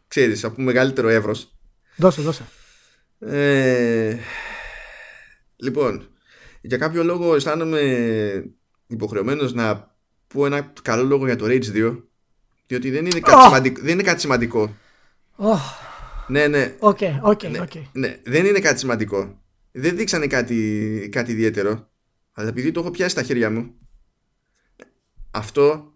ξέρεις, 0.08 0.44
από 0.44 0.62
μεγαλύτερο 0.62 1.08
εύρος. 1.08 1.52
Δώσε, 1.96 2.22
δώσε. 2.22 2.44
Ε, 3.18 4.16
λοιπόν, 5.64 6.08
για 6.60 6.78
κάποιο 6.78 7.04
λόγο 7.04 7.34
αισθάνομαι 7.34 7.80
υποχρεωμένος 8.86 9.52
να 9.52 9.96
πω 10.26 10.46
ένα 10.46 10.72
καλό 10.82 11.04
λόγο 11.04 11.26
για 11.26 11.36
το 11.36 11.44
Rage 11.48 11.74
2 11.74 12.02
διότι 12.66 12.90
δεν 12.90 13.06
είναι 13.06 13.20
κάτι, 13.20 13.42
σημαντικό, 13.42 13.80
δεν 13.82 13.92
είναι 13.92 14.02
κάτι 14.02 14.20
σημαντικό. 14.20 14.76
Oh. 15.36 15.58
Ναι, 16.28 16.46
ναι. 16.46 16.74
Okay, 16.78 17.20
okay, 17.22 17.50
ναι, 17.50 17.64
okay. 17.68 17.82
ναι, 17.92 18.20
δεν 18.24 18.46
είναι 18.46 18.60
κάτι 18.60 18.78
σημαντικό. 18.78 19.42
Δεν 19.72 19.96
δείξανε 19.96 20.26
κάτι, 20.26 21.08
κάτι 21.12 21.32
ιδιαίτερο. 21.32 21.90
Αλλά 22.32 22.48
επειδή 22.48 22.72
το 22.72 22.80
έχω 22.80 22.90
πιάσει 22.90 23.10
στα 23.10 23.22
χέρια 23.22 23.50
μου, 23.50 23.74
αυτό 25.30 25.92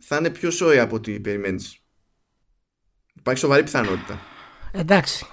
θα 0.00 0.16
είναι 0.16 0.30
πιο 0.30 0.50
σόι 0.50 0.78
από 0.78 0.96
ό,τι 0.96 1.20
περιμένεις. 1.20 1.84
Υπάρχει 3.14 3.40
σοβαρή 3.40 3.62
πιθανότητα. 3.62 4.20
Εντάξει. 4.72 5.26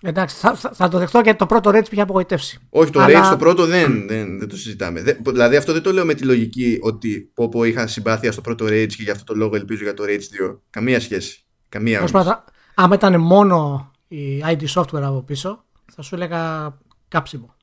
Εντάξει, 0.00 0.36
θα, 0.36 0.54
θα, 0.54 0.88
το 0.88 0.98
δεχτώ 0.98 1.20
γιατί 1.20 1.38
το 1.38 1.46
πρώτο 1.46 1.70
Rage 1.70 1.90
είχε 1.90 2.00
απογοητεύσει. 2.00 2.58
Όχι, 2.70 2.90
το 2.90 3.00
Αλλά... 3.00 3.26
Rage 3.26 3.30
το 3.30 3.36
πρώτο 3.36 3.66
δεν, 3.66 4.06
δεν, 4.08 4.38
δεν 4.38 4.48
το 4.48 4.56
συζητάμε. 4.56 5.18
δηλαδή 5.22 5.56
αυτό 5.56 5.72
δεν 5.72 5.82
το 5.82 5.92
λέω 5.92 6.04
με 6.04 6.14
τη 6.14 6.24
λογική 6.24 6.78
ότι 6.80 7.30
πω, 7.34 7.48
πω 7.48 7.64
είχα 7.64 7.86
συμπάθεια 7.86 8.32
στο 8.32 8.40
πρώτο 8.40 8.64
Rage 8.64 8.92
και 8.96 9.02
γι' 9.02 9.10
αυτό 9.10 9.24
το 9.24 9.34
λόγο 9.34 9.56
ελπίζω 9.56 9.82
για 9.82 9.94
το 9.94 10.04
Rage 10.06 10.50
2. 10.50 10.58
Καμία 10.70 11.00
σχέση. 11.00 11.44
Καμία 11.68 11.98
Προσπαθά, 11.98 12.44
άμα 12.74 12.94
ήταν 12.94 13.20
μόνο 13.20 13.90
η 14.08 14.44
ID 14.46 14.64
software 14.74 15.02
από 15.02 15.22
πίσω, 15.22 15.64
θα 15.94 16.02
σου 16.02 16.14
έλεγα 16.14 16.72
κάψιμο. 17.08 17.54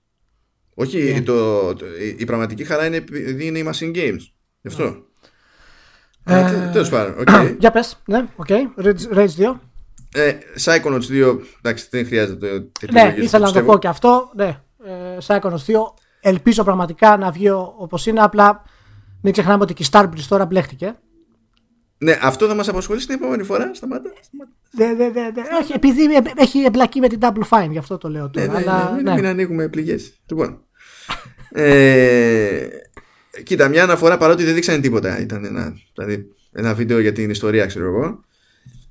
Όχι, 0.74 1.10
yeah. 1.10 1.14
Ναι. 1.14 1.22
το, 1.22 1.74
το, 1.74 1.86
η, 1.86 2.16
η, 2.18 2.26
πραγματική 2.26 2.64
χαρά 2.64 2.86
είναι 2.86 2.96
επειδή 2.96 3.46
είναι 3.46 3.60
οι 3.60 3.70
machine 3.74 3.96
games. 3.96 4.22
Γι' 4.62 4.68
αυτό. 4.68 5.04
Ε, 6.24 6.70
Τέλος 6.72 6.90
πάντων. 6.90 7.24
Okay. 7.28 7.56
Για 7.60 7.72
πες. 7.72 8.02
Ναι, 8.06 8.26
OK. 8.36 8.46
Okay. 8.50 8.84
Rage 9.16 9.30
2. 9.38 9.60
Ε, 10.16 10.38
Psychonauts 10.64 11.34
2, 11.34 11.38
εντάξει, 11.62 11.88
δεν 11.90 12.06
χρειάζεται 12.06 12.60
το 12.60 12.88
Ναι, 12.92 13.16
ήθελα 13.18 13.46
να 13.46 13.52
το 13.54 13.64
πω 13.64 13.78
και 13.78 13.88
αυτό. 13.88 14.32
Ναι, 14.36 14.60
ε, 14.86 15.18
Psychonauts 15.28 15.66
2. 15.68 15.76
Ελπίζω 16.22 16.64
πραγματικά 16.64 17.18
να 17.18 17.32
βγει 17.32 17.50
όπως 17.50 18.06
είναι. 18.06 18.22
Απλά 18.22 18.64
μην 19.22 19.34
ξεχνάμε 19.34 19.64
ότι 19.64 19.74
και 19.74 19.84
η 19.84 19.88
Starbreeze 19.92 20.26
τώρα 20.28 20.46
μπλέχτηκε. 20.46 20.96
Ναι, 21.98 22.20
αυτό 22.22 22.48
θα 22.48 22.56
μας 22.56 22.68
απασχολήσει 22.68 23.08
την 23.08 23.16
επόμενη 23.16 23.44
φορά. 23.44 23.72
Σταμάτα. 23.74 24.10
Ναι, 24.72 24.86
ναι, 24.86 24.94
ναι, 24.94 25.22
ναι. 25.22 25.42
Όχι, 25.62 25.72
επειδή 25.74 26.02
έχει 26.36 26.60
εμπλακεί 26.60 27.00
με 27.00 27.08
την 27.08 27.20
Double 27.22 27.48
Fine, 27.50 27.70
γι' 27.72 27.78
αυτό 27.78 27.98
το 27.98 28.10
λέω 28.10 28.30
τώρα. 28.30 28.46
Ναι, 28.46 28.52
ναι, 28.52 28.58
αλλά, 28.58 28.92
ναι, 28.92 29.02
ναι, 29.02 29.14
Μην 29.14 29.26
ανοίγουμε 29.26 29.68
πληγές. 29.68 30.14
Λοιπόν. 30.30 30.60
ε, 31.52 32.68
κοίτα, 33.44 33.68
μια 33.68 33.84
αναφορά 33.84 34.18
παρότι 34.18 34.44
δεν 34.44 34.54
δείξανε 34.54 34.80
τίποτα. 34.80 35.20
Ήταν 35.20 35.46
ένα, 35.46 35.74
δηλαδή, 35.94 36.28
ένα 36.52 36.74
βίντεο 36.74 37.00
για 37.00 37.12
την 37.12 37.30
ιστορία, 37.30 37.66
ξέρω 37.66 37.86
εγώ. 37.86 38.24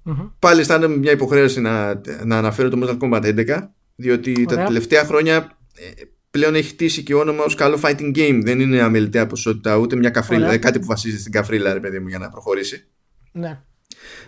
Mm-hmm. 0.04 0.30
Πάλι 0.38 0.60
αισθάνομαι 0.60 0.96
μια 0.96 1.12
υποχρέωση 1.12 1.60
να, 1.60 2.00
να 2.24 2.38
αναφέρω 2.38 2.68
το 2.68 2.78
Mortal 2.82 2.98
Kombat 2.98 3.46
11, 3.46 3.68
διότι 3.94 4.44
τα 4.44 4.64
τελευταία 4.64 5.04
χρόνια 5.04 5.58
ε, 5.74 6.02
πλέον 6.30 6.54
έχει 6.54 6.68
χτίσει 6.68 7.02
και 7.02 7.14
όνομα 7.14 7.44
ως 7.44 7.54
καλό 7.54 7.78
fighting 7.82 8.16
game. 8.16 8.40
Δεν 8.44 8.60
είναι 8.60 8.80
αμεληταία 8.80 9.26
ποσότητα, 9.26 9.76
ούτε 9.76 9.96
μια 9.96 10.10
καφρίλα, 10.10 10.40
δηλαδή 10.40 10.58
κάτι 10.58 10.78
που 10.78 10.86
βασίζεται 10.86 11.20
στην 11.20 11.32
καφρίλα, 11.32 11.72
ρε 11.72 11.80
παιδί 11.80 11.98
μου, 11.98 12.08
για 12.08 12.18
να 12.18 12.30
προχωρήσει. 12.30 12.86
Ναι. 13.32 13.60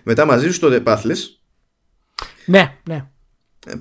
Μετά 0.02 0.24
μαζί 0.24 0.52
σου 0.52 0.60
το 0.60 0.68
The 0.72 0.84
Pathless. 0.84 1.18
Ναι, 2.46 2.76
ναι. 2.88 3.08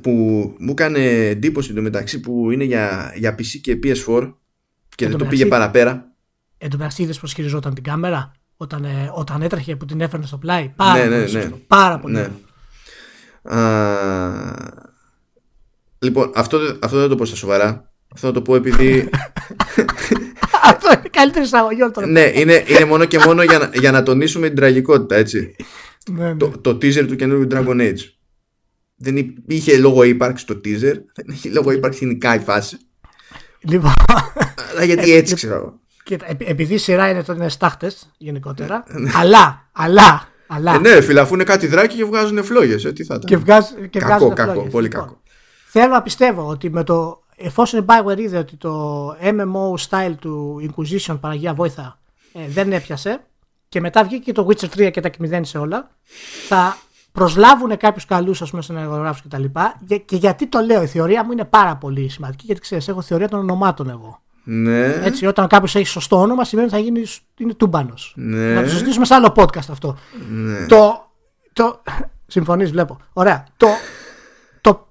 Που 0.01 0.11
μου 0.59 0.71
έκανε 0.71 1.27
εντύπωση 1.27 1.73
το 1.73 1.81
μεταξύ 1.81 2.19
που 2.19 2.51
είναι 2.51 2.63
για, 2.63 3.13
για 3.15 3.35
PC 3.35 3.59
και 3.61 3.79
PS4 3.83 4.33
και 4.95 5.07
δεν 5.07 5.17
το 5.17 5.25
πήγε 5.25 5.45
παραπέρα. 5.45 6.13
Εν 6.57 6.69
τω 6.69 6.77
μεταξύ, 6.77 7.03
είδε 7.03 7.13
πώ 7.21 7.27
χειριζόταν 7.27 7.73
την 7.73 7.83
κάμερα; 7.83 8.31
Όταν, 8.57 8.83
ε, 8.83 9.11
όταν 9.13 9.41
έτρεχε 9.41 9.75
που 9.75 9.85
την 9.85 10.01
έφερνε 10.01 10.25
στο 10.25 10.37
πλάι. 10.37 10.73
Πάρα 10.75 11.05
ναι, 11.05 11.17
πολύ 11.19 11.31
ναι, 11.31 11.43
ναι. 11.43 11.49
Πάρα 11.67 11.99
πολύ. 11.99 12.13
Ναι. 12.13 12.29
Α, 13.55 13.61
λοιπόν, 15.99 16.31
αυτό, 16.35 16.59
αυτό 16.81 16.99
δεν 16.99 17.09
το 17.09 17.15
πω 17.15 17.25
στα 17.25 17.35
σοβαρά. 17.35 17.91
Αυτό 18.13 18.27
θα 18.27 18.33
το 18.33 18.41
πω 18.41 18.55
επειδή. 18.55 19.09
αυτό 20.71 20.87
είναι 20.91 21.01
η 21.05 21.09
καλύτερη 21.09 21.45
εισαγωγή 21.45 21.81
όλων 21.81 21.93
των 21.93 22.11
Ναι, 22.11 22.31
είναι, 22.33 22.63
είναι 22.67 22.85
μόνο 22.85 23.05
και 23.05 23.19
μόνο 23.19 23.43
για 23.43 23.57
να, 23.57 23.69
για 23.73 23.91
να 23.91 24.03
τονίσουμε 24.03 24.47
την 24.47 24.55
τραγικότητα, 24.55 25.15
έτσι. 25.15 25.55
Ναι, 26.11 26.27
ναι. 26.27 26.35
Το, 26.35 26.49
το 26.61 26.69
teaser 26.69 27.05
του 27.07 27.15
καινούργιου 27.15 27.47
Dragon 27.51 27.81
Age. 27.81 27.99
Δεν 28.95 29.35
είχε 29.47 29.77
λόγο 29.77 30.03
ύπαρξη 30.03 30.45
το 30.45 30.53
teaser, 30.53 30.95
δεν 31.15 31.25
είχε 31.27 31.49
λόγο 31.49 31.71
ύπαρξη 31.71 32.05
γενικά 32.05 32.35
η 32.35 32.39
φάση. 32.39 32.77
Λοιπόν. 33.59 33.93
Αλλά 34.71 34.83
γιατί 34.83 35.13
έτσι 35.13 35.33
ε, 35.33 35.35
ξέρω. 35.41 35.79
Κοίτα, 36.05 36.25
επειδή 36.37 36.73
η 36.73 36.77
σειρά 36.77 37.09
είναι 37.09 37.23
τότε 37.23 37.49
στάχτες 37.49 38.11
γενικότερα. 38.17 38.83
Ναι. 38.87 39.11
αλλά, 39.15 39.69
αλλά, 39.71 40.27
αλλά. 40.47 40.73
Ε, 40.73 40.77
ναι, 40.77 41.01
φυλαφούν 41.01 41.43
κάτι 41.43 41.67
δράκι 41.67 41.95
και 41.95 42.05
βγάζουν 42.05 42.43
φλόγες. 42.43 42.85
Ε, 42.85 42.91
τι 42.91 43.03
θα 43.03 43.15
ήταν. 43.15 43.29
Και, 43.29 43.37
βγάζ, 43.37 43.65
και 43.89 43.99
κακό, 43.99 44.15
βγάζουν 44.15 44.33
κακό, 44.33 44.51
φλόγες. 44.51 44.71
πολύ 44.71 44.87
λοιπόν, 44.87 45.01
κακό. 45.01 45.21
Θέλω 45.65 45.93
να 45.93 46.01
πιστεύω 46.01 46.47
ότι 46.47 46.69
με 46.69 46.83
το. 46.83 47.23
Εφόσον 47.35 47.79
η 47.79 47.85
Bioware 47.87 48.17
είδε 48.17 48.37
ότι 48.37 48.55
το 48.55 49.09
MMO 49.21 49.89
style 49.89 50.13
του 50.19 50.61
Inquisition 50.69 51.17
Παναγία 51.19 51.53
Βόηθα 51.53 51.99
ε, 52.33 52.39
δεν 52.47 52.71
έπιασε 52.71 53.19
και 53.69 53.79
μετά 53.79 54.03
βγήκε 54.03 54.31
το 54.31 54.47
Witcher 54.49 54.87
3 54.87 54.91
και 54.91 55.01
τα 55.01 55.09
κοιμηδένισε 55.09 55.57
όλα, 55.57 55.91
θα 56.47 56.77
προσλάβουν 57.11 57.77
κάποιους 57.77 58.05
καλούς 58.05 58.41
σενεργογράφους 58.59 59.21
κτλ. 59.21 59.43
Και, 59.87 59.97
και 59.97 60.15
γιατί 60.15 60.47
το 60.47 60.59
λέω, 60.59 60.81
η 60.81 60.87
θεωρία 60.87 61.25
μου 61.25 61.31
είναι 61.31 61.45
πάρα 61.45 61.75
πολύ 61.75 62.09
σημαντική, 62.09 62.45
γιατί 62.45 62.61
ξέρεις, 62.61 62.87
έχω 62.87 63.01
θεωρία 63.01 63.29
των 63.29 63.39
ονομάτων 63.39 63.89
εγώ. 63.89 64.23
Ναι. 64.47 64.85
Έτσι, 65.03 65.25
όταν 65.25 65.47
κάποιος 65.47 65.75
έχει 65.75 65.87
σωστό 65.87 66.19
όνομα, 66.19 66.43
σημαίνει 66.43 66.67
ότι 66.67 66.75
θα 66.75 66.81
γίνει 66.81 67.03
είναι 67.37 67.53
τούμπανος. 67.53 68.13
Ναι. 68.15 68.53
Να 68.53 68.63
το 68.63 68.69
συζητήσουμε 68.69 69.05
σε 69.05 69.13
άλλο 69.13 69.33
podcast 69.35 69.69
αυτό. 69.69 69.97
Ναι. 70.29 70.65
Το. 70.65 71.11
το 71.53 71.81
Συμφωνείς, 72.27 72.71
βλέπω. 72.71 72.97
Ωραία. 73.13 73.45
Το. 73.57 73.67
το, 74.61 74.87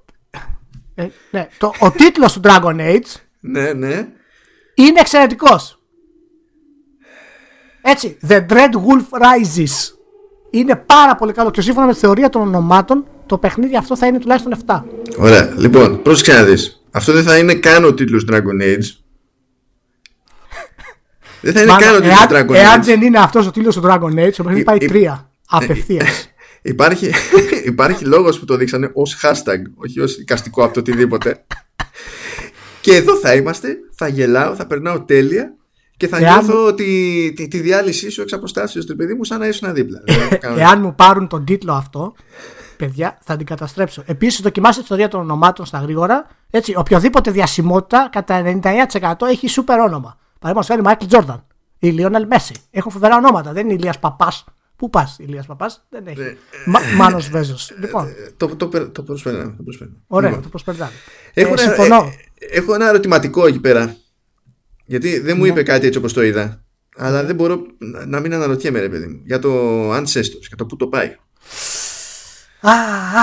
ε, 0.95 1.07
ναι, 1.31 1.49
το 1.59 1.73
ο 1.79 1.91
τίτλος 1.91 2.33
του 2.33 2.41
Dragon 2.45 2.77
Age. 2.81 3.21
Ναι, 3.41 3.73
ναι. 3.73 4.09
Είναι 4.75 5.01
εξαιρετικός. 5.01 5.79
Έτσι. 7.83 8.17
The 8.29 8.47
Dread 8.49 8.73
Wolf 8.73 9.21
Rises. 9.23 9.95
Είναι 10.51 10.77
πάρα 10.77 11.15
πολύ 11.15 11.33
καλό 11.33 11.51
και 11.51 11.61
σύμφωνα 11.61 11.87
με 11.87 11.93
τη 11.93 11.99
θεωρία 11.99 12.29
των 12.29 12.43
ονομάτων, 12.43 13.05
το 13.27 13.39
παιχνίδι 13.39 13.77
αυτό 13.77 13.97
θα 13.97 14.07
είναι 14.07 14.19
τουλάχιστον 14.19 14.55
7. 14.67 14.83
Ωραία. 15.19 15.55
Λοιπόν, 15.57 16.03
πρόσεξε 16.03 16.33
να 16.33 16.43
δεις. 16.45 16.85
Αυτό 16.91 17.13
δεν 17.13 17.23
θα 17.23 17.39
είναι 17.39 17.55
καν 17.55 17.85
ο 17.85 17.95
τίτλος 17.95 18.27
Dragon 18.31 18.63
Age. 18.63 19.04
Δεν 21.45 21.53
θα 21.53 21.62
είναι 21.62 21.77
καν 21.79 21.95
ο 21.95 22.01
τίτλο 22.01 22.16
Dragon 22.31 22.51
Age. 22.51 22.55
Εάν 22.55 22.85
δεν 22.85 23.03
είναι 23.03 23.19
αυτός 23.19 23.47
ο 23.47 23.51
τίτλος 23.51 23.75
του 23.75 23.83
Dragon 23.85 24.27
Age, 24.27 24.33
το 24.37 24.43
παιχνίδι 24.43 24.65
πάει 24.65 24.79
3. 24.81 25.25
Απευθείας. 25.49 26.29
Υπάρχει, 26.62 27.11
υπάρχει 27.73 28.05
λόγος 28.05 28.39
που 28.39 28.45
το 28.45 28.57
δείξανε 28.57 28.91
ως 28.93 29.21
hashtag, 29.23 29.59
όχι 29.75 30.01
ως 30.01 30.16
οικαστικό 30.16 30.65
από 30.65 30.75
το 30.75 30.81
οτιδήποτε. 30.81 31.45
και 32.81 32.95
εδώ 32.95 33.16
θα 33.16 33.35
είμαστε, 33.35 33.77
θα 33.95 34.09
γελάω, 34.09 34.55
θα 34.55 34.66
περνάω 34.66 35.03
τέλεια 35.03 35.55
και 35.97 36.09
θα 36.09 36.16
Εάν... 36.16 36.33
νιώθω 36.33 36.66
ότι 36.66 37.33
τη, 37.37 37.49
τη 37.49 37.61
διάλυσή 37.61 38.11
σου 38.11 38.23
εξ 38.23 38.33
αποστάσεως 38.33 38.87
του 38.87 38.97
παιδί 38.97 39.15
μου 39.15 39.25
σαν 39.25 39.39
να 39.39 39.47
ήσουν 39.47 39.75
δίπλα. 39.75 40.03
Εάν 40.57 40.81
μου 40.81 40.95
πάρουν 40.95 41.29
τον 41.29 41.45
τίτλο 41.45 41.73
αυτό, 41.73 42.15
παιδιά, 42.77 43.19
θα 43.23 43.37
την 43.37 43.47
καταστρέψω. 43.47 44.03
Επίσης, 44.07 44.41
δοκιμάστε 44.41 44.77
τη 44.77 44.83
ιστορία 44.83 45.09
των 45.09 45.21
ονομάτων 45.21 45.66
στα 45.66 45.79
γρήγορα. 45.79 46.27
Έτσι, 46.51 46.75
οποιοδήποτε 46.77 47.31
διασημότητα 47.31 48.09
κατά 48.12 48.61
99% 48.62 49.12
έχει 49.29 49.49
σούπερ 49.49 49.81
όνομα. 49.81 50.19
Παραδείγματος 50.45 50.66
χάρη 50.66 50.83
Μάικλ 50.83 51.07
Τζόρνταν 51.07 51.47
ή 51.79 51.89
Λιόνελ 51.89 52.27
Μέση. 52.27 52.55
Έχουν 52.71 52.93
φοβερά 52.93 53.16
ονόματα. 53.16 53.53
Δεν 53.53 53.65
είναι 53.65 53.75
Ηλίας 53.75 53.99
Παπάς. 53.99 54.45
Πού 54.77 54.91
πας, 54.91 55.16
Ηλίας 55.19 55.47
Παπάς, 55.47 55.87
δεν 55.89 56.07
έχει. 56.07 56.21
Ε, 56.21 56.37
Μάνος 56.97 57.29
Βέζος. 57.29 57.73
Λοιπόν. 57.79 58.07
Ε, 58.07 58.12
το, 58.37 58.57
το, 58.57 58.91
το, 58.91 59.03
προσπερνάμε. 59.03 59.57
Ωραία, 60.07 60.29
λοιπόν. 60.29 60.45
το 60.45 60.49
προσπερνάμε. 60.49 60.93
Έχω, 61.35 61.55
ε, 61.59 61.85
ένα, 61.85 62.05
έχω 62.39 62.75
ένα 62.75 62.89
ερωτηματικό 62.89 63.47
εκεί 63.47 63.61
πέρα. 63.61 63.97
Γιατί 64.85 65.19
δεν 65.19 65.37
μου 65.37 65.43
ναι. 65.43 65.49
είπε 65.49 65.62
κάτι 65.62 65.87
έτσι 65.87 65.99
όπως 65.99 66.12
το 66.12 66.23
είδα. 66.23 66.65
Αλλά 66.97 67.25
δεν 67.25 67.35
μπορώ 67.35 67.66
να 68.07 68.21
μην 68.21 68.35
αναρωτιέμαι, 68.35 68.81
ρε 68.81 68.89
παιδί 68.89 69.07
μου. 69.07 69.21
Για 69.25 69.39
το 69.39 69.51
Ancestors, 69.95 70.45
για 70.49 70.57
το 70.57 70.66
πού 70.66 70.77
το 70.77 70.87
πάει. 70.87 71.16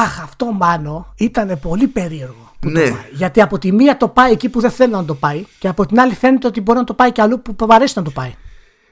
Αχ, 0.03 0.21
αυτό 0.21 0.51
μάνο 0.51 1.13
ήταν 1.17 1.59
πολύ 1.61 1.87
περίεργο. 1.87 2.50
Ναι. 2.65 3.05
Γιατί 3.11 3.41
από 3.41 3.57
τη 3.57 3.71
μία 3.71 3.97
το 3.97 4.07
πάει 4.07 4.31
εκεί 4.31 4.49
που 4.49 4.59
δεν 4.59 4.71
θέλει 4.71 4.91
να 4.91 5.05
το 5.05 5.15
πάει 5.15 5.45
και 5.59 5.67
από 5.67 5.85
την 5.85 5.99
άλλη 5.99 6.13
φαίνεται 6.13 6.47
ότι 6.47 6.61
μπορεί 6.61 6.77
να 6.77 6.83
το 6.83 6.93
πάει 6.93 7.11
και 7.11 7.21
αλλού 7.21 7.41
που 7.41 7.55
αρέσει 7.69 7.93
να 7.97 8.03
το 8.03 8.11
πάει. 8.11 8.33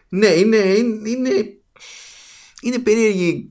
Ναι, 0.10 0.28
είναι, 0.28 0.58
είναι, 0.58 1.10
είναι, 1.10 1.30
είναι 2.62 2.80
περίεργη 2.80 3.50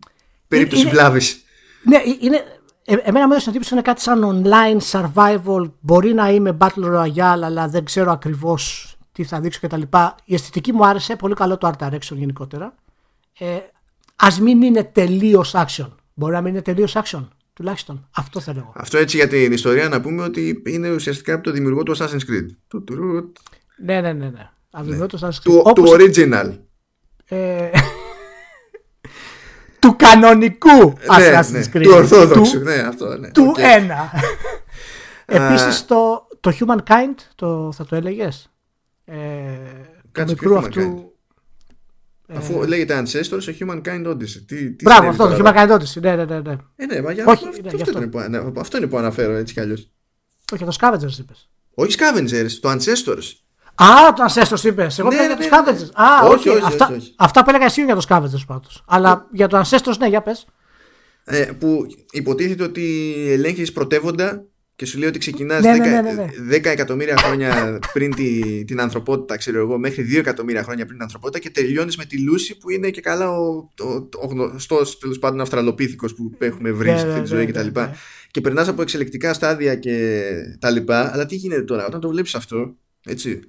περίπτωση 0.49 0.87
βλάβης. 0.87 1.43
Ναι, 1.83 1.97
ε, 1.97 2.01
είναι, 2.21 2.45
ε, 2.85 2.95
εμένα 3.03 3.27
μου 3.27 3.33
έδωσε 3.33 3.51
εντύπωση 3.51 3.75
είναι 3.75 3.83
κάτι 3.83 4.01
σαν 4.01 4.43
online 4.45 4.81
survival. 4.91 5.71
Μπορεί 5.81 6.15
να 6.15 6.31
είμαι 6.31 6.57
battle 6.61 6.85
royale, 6.85 7.43
αλλά 7.43 7.69
δεν 7.69 7.85
ξέρω 7.85 8.11
ακριβώς 8.11 8.93
τι 9.13 9.25
θα 9.25 9.41
δείξω 9.41 9.61
κτλ. 9.63 9.83
Η 10.25 10.35
αισθητική 10.35 10.73
μου 10.73 10.87
άρεσε, 10.87 11.17
πολύ 11.17 11.35
καλό 11.35 11.59
το 11.59 11.73
art 11.73 11.87
direction 11.87 12.17
γενικότερα. 12.17 12.75
Ε, 13.39 13.57
Α 14.17 14.29
μην 14.41 14.63
είναι 14.63 14.85
τελείως 14.85 15.55
action. 15.55 15.89
Μπορεί 16.15 16.33
να 16.33 16.41
μην 16.41 16.53
είναι 16.53 16.63
τελείως 16.63 16.97
action. 16.97 17.29
Τουλάχιστον 17.59 18.09
αυτό 18.17 18.41
θέλω 18.41 18.59
εγώ. 18.59 18.73
Αυτό 18.75 18.99
έτσι 18.99 19.17
για 19.17 19.29
την 19.29 19.53
ιστορία 19.53 19.89
να 19.89 20.01
πούμε 20.01 20.23
ότι 20.23 20.63
είναι 20.67 20.91
ουσιαστικά 20.91 21.35
από 21.35 21.43
το 21.43 21.51
δημιουργό 21.51 21.83
του 21.83 21.97
Assassin's 21.97 22.31
Creed. 22.31 22.47
Ναι, 23.85 24.01
ναι, 24.01 24.13
ναι. 24.13 24.31
ναι. 24.31 24.51
Από 24.71 24.89
ναι. 24.89 25.07
του 25.07 25.19
Assassin's 25.19 25.51
Creed. 25.51 25.75
Του, 25.75 25.85
original. 25.87 26.59
Ε, 27.25 27.71
του 29.79 29.97
κανονικού 29.97 30.77
ναι, 30.79 30.97
Assassin's 31.09 31.51
ναι, 31.51 31.65
Creed. 31.73 31.83
Του 31.83 31.93
ορθόδοξου. 31.95 32.59
ναι, 32.59 32.75
αυτό, 32.75 33.19
ναι. 33.19 33.31
Του 33.31 33.55
okay. 33.57 33.61
ένα. 33.61 34.11
Επίσης 35.27 35.85
το, 35.87 36.27
το 36.41 36.53
Humankind 36.61 37.15
το, 37.35 37.73
θα 37.73 37.85
το 37.85 37.97
έλεγες; 37.97 38.51
Ε, 39.05 39.17
του 40.13 40.25
μικρού 40.27 40.59
αυτού 40.59 41.13
Αφού 42.35 42.63
ε... 42.63 42.67
λέγεται 42.67 43.03
Ancestors, 43.03 43.43
ο 43.49 43.57
Humankind 43.61 44.07
Odyssey. 44.07 44.43
Τι, 44.47 44.73
τι 44.73 44.85
Μπράβο, 44.85 45.09
αυτό 45.09 45.29
το 45.29 45.37
Humankind 45.39 45.71
Odyssey. 45.71 46.01
Ναι, 46.01 46.17
ναι, 46.17 46.25
ναι. 46.25 46.41
ναι. 46.41 46.57
Ε, 46.77 46.87
ναι, 46.87 47.03
μα 47.03 47.13
για 47.13 47.25
Όχι, 47.27 47.49
αυτό, 47.49 47.61
ναι, 47.63 47.83
αυτό, 47.83 47.99
είναι 47.99 48.07
που, 48.07 48.19
ναι, 48.29 48.61
αυτό 48.61 48.77
είναι 48.77 48.87
που 48.87 48.99
αναφέρω 48.99 49.33
έτσι 49.33 49.55
κι 49.55 49.61
αλλιώς. 49.61 49.91
Όχι, 50.53 50.65
το 50.65 50.77
Scavengers 50.81 51.19
είπες. 51.19 51.49
Όχι 51.75 51.97
Scavengers, 51.99 52.51
το 52.61 52.71
Ancestors. 52.71 53.33
Α, 53.75 54.13
το 54.13 54.25
Ancestors 54.29 54.65
είπες. 54.65 54.99
Εγώ 54.99 55.09
ναι, 55.09 55.27
ναι, 55.27 55.35
το 55.35 55.45
Scavengers. 55.51 55.91
Α, 55.93 56.27
όχι, 56.27 56.49
όχι, 56.49 56.63
αυτά, 56.65 56.91
όχι, 56.97 57.15
αυτά 57.17 57.45
που 57.45 57.51
έλεγα 57.51 57.65
εσύ 57.65 57.85
για 57.85 57.95
το 57.95 58.07
Scavengers 58.09 58.45
πάντως. 58.47 58.83
Αλλά 58.87 59.27
για 59.33 59.49
το 59.49 59.61
Ancestors, 59.61 59.97
ναι, 59.99 60.09
για 60.09 60.23
πες. 60.23 60.47
Ε, 61.25 61.45
που 61.59 61.87
υποτίθεται 62.11 62.63
ότι 62.63 63.15
ελέγχεις 63.29 63.73
πρωτεύοντα 63.73 64.45
και 64.79 64.87
σου 64.87 64.99
λέει 64.99 65.09
ότι 65.09 65.19
ξεκινάς 65.19 65.63
ναι, 65.63 65.73
10, 65.73 65.79
ναι, 65.79 66.01
ναι, 66.01 66.31
10, 66.57 66.61
ναι. 66.63 66.71
εκατομμύρια 66.71 67.17
χρόνια 67.17 67.79
πριν 67.93 68.15
τη, 68.15 68.65
την 68.65 68.81
ανθρωπότητα, 68.81 69.37
ξέρω 69.37 69.59
εγώ, 69.59 69.79
μέχρι 69.79 70.07
2 70.13 70.19
εκατομμύρια 70.19 70.63
χρόνια 70.63 70.85
πριν 70.85 70.97
την 70.97 71.03
ανθρωπότητα 71.03 71.39
και 71.39 71.51
τελειώνεις 71.51 71.97
με 71.97 72.05
τη 72.05 72.19
Λούση 72.23 72.59
που 72.59 72.71
είναι 72.71 72.91
και 72.91 73.01
καλά 73.01 73.31
ο, 73.31 73.47
ο, 73.81 74.09
ο 74.23 74.27
γνωστός 74.27 74.99
τέλος 74.99 75.19
πάντων 75.19 75.41
αυστραλοπίθηκος 75.41 76.15
που 76.15 76.33
έχουμε 76.39 76.71
βρει 76.71 76.89
σε 76.89 77.07
αυτή 77.07 77.21
τη 77.21 77.27
ζωή 77.27 77.47
κτλ. 77.47 77.67
Και, 77.67 77.89
και 78.31 78.41
περνάς 78.41 78.69
από 78.69 78.83
εξελικτικά 78.83 79.33
στάδια 79.33 79.75
και 79.75 80.23
τα 80.59 80.71
λοιπά. 80.71 81.11
Αλλά 81.13 81.27
τι 81.27 81.35
γίνεται 81.35 81.63
τώρα, 81.63 81.87
όταν 81.87 82.01
το 82.01 82.09
βλέπεις 82.09 82.35
αυτό, 82.35 82.77
έτσι. 83.05 83.41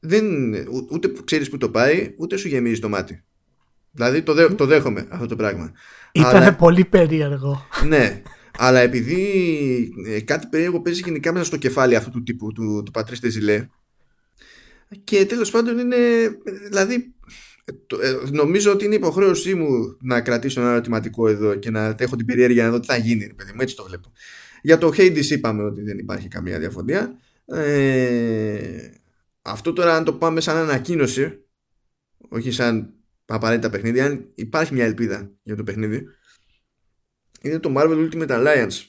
Δεν, 0.00 0.24
ούτε 0.90 1.12
ξέρεις 1.24 1.50
που 1.50 1.56
το 1.56 1.68
πάει, 1.68 2.14
ούτε 2.16 2.36
σου 2.36 2.48
γεμίζει 2.48 2.80
το 2.80 2.88
μάτι. 2.88 3.24
Δηλαδή 3.90 4.22
το, 4.22 4.34
δέ, 4.34 4.48
το 4.48 4.66
δέχομαι 4.66 5.06
αυτό 5.10 5.26
το 5.26 5.36
πράγμα. 5.36 5.72
Ήταν 6.12 6.36
αλλά, 6.36 6.54
πολύ 6.54 6.84
περίεργο. 6.84 7.66
Ναι, 7.86 8.22
αλλά 8.58 8.80
επειδή 8.80 9.92
ε, 10.06 10.20
κάτι 10.20 10.46
περίεργο 10.46 10.80
παίζει 10.80 11.02
γενικά 11.04 11.32
μέσα 11.32 11.44
στο 11.44 11.56
κεφάλι 11.56 11.96
αυτού 11.96 12.10
του 12.10 12.22
τύπου 12.22 12.52
του, 12.52 12.82
του 12.84 12.90
Πατρίστε 12.90 13.28
Ζηλέ 13.28 13.68
και 15.04 15.26
τέλος 15.26 15.50
πάντων 15.50 15.78
είναι 15.78 15.96
δηλαδή 16.68 17.14
ε, 18.02 18.30
νομίζω 18.30 18.72
ότι 18.72 18.84
είναι 18.84 18.94
υποχρέωσή 18.94 19.54
μου 19.54 19.96
να 20.00 20.20
κρατήσω 20.20 20.60
ένα 20.60 20.70
ερωτηματικό 20.70 21.28
εδώ 21.28 21.54
και 21.54 21.70
να 21.70 21.94
έχω 21.98 22.16
την 22.16 22.26
περιέργεια 22.26 22.64
να 22.64 22.70
δω 22.70 22.80
τι 22.80 22.86
θα 22.86 22.96
γίνει 22.96 23.34
παιδί 23.34 23.52
μου, 23.52 23.60
έτσι 23.60 23.76
το 23.76 23.84
βλέπω. 23.84 24.12
Για 24.62 24.78
το 24.78 24.92
Hades 24.96 25.24
είπαμε 25.24 25.62
ότι 25.62 25.82
δεν 25.82 25.98
υπάρχει 25.98 26.28
καμία 26.28 26.58
διαφωνία. 26.58 27.18
Ε, 27.46 28.90
αυτό 29.42 29.72
τώρα 29.72 29.96
αν 29.96 30.04
το 30.04 30.12
πάμε 30.12 30.40
σαν 30.40 30.56
ανακοίνωση 30.56 31.38
όχι 32.28 32.50
σαν 32.50 32.94
απαραίτητα 33.24 33.70
παιχνίδια 33.70 34.04
αν 34.04 34.30
υπάρχει 34.34 34.74
μια 34.74 34.84
ελπίδα 34.84 35.30
για 35.42 35.56
το 35.56 35.62
παιχνίδι 35.62 36.04
είναι 37.42 37.58
το 37.58 37.72
Marvel 37.76 38.08
Ultimate 38.08 38.28
Alliance 38.28 38.84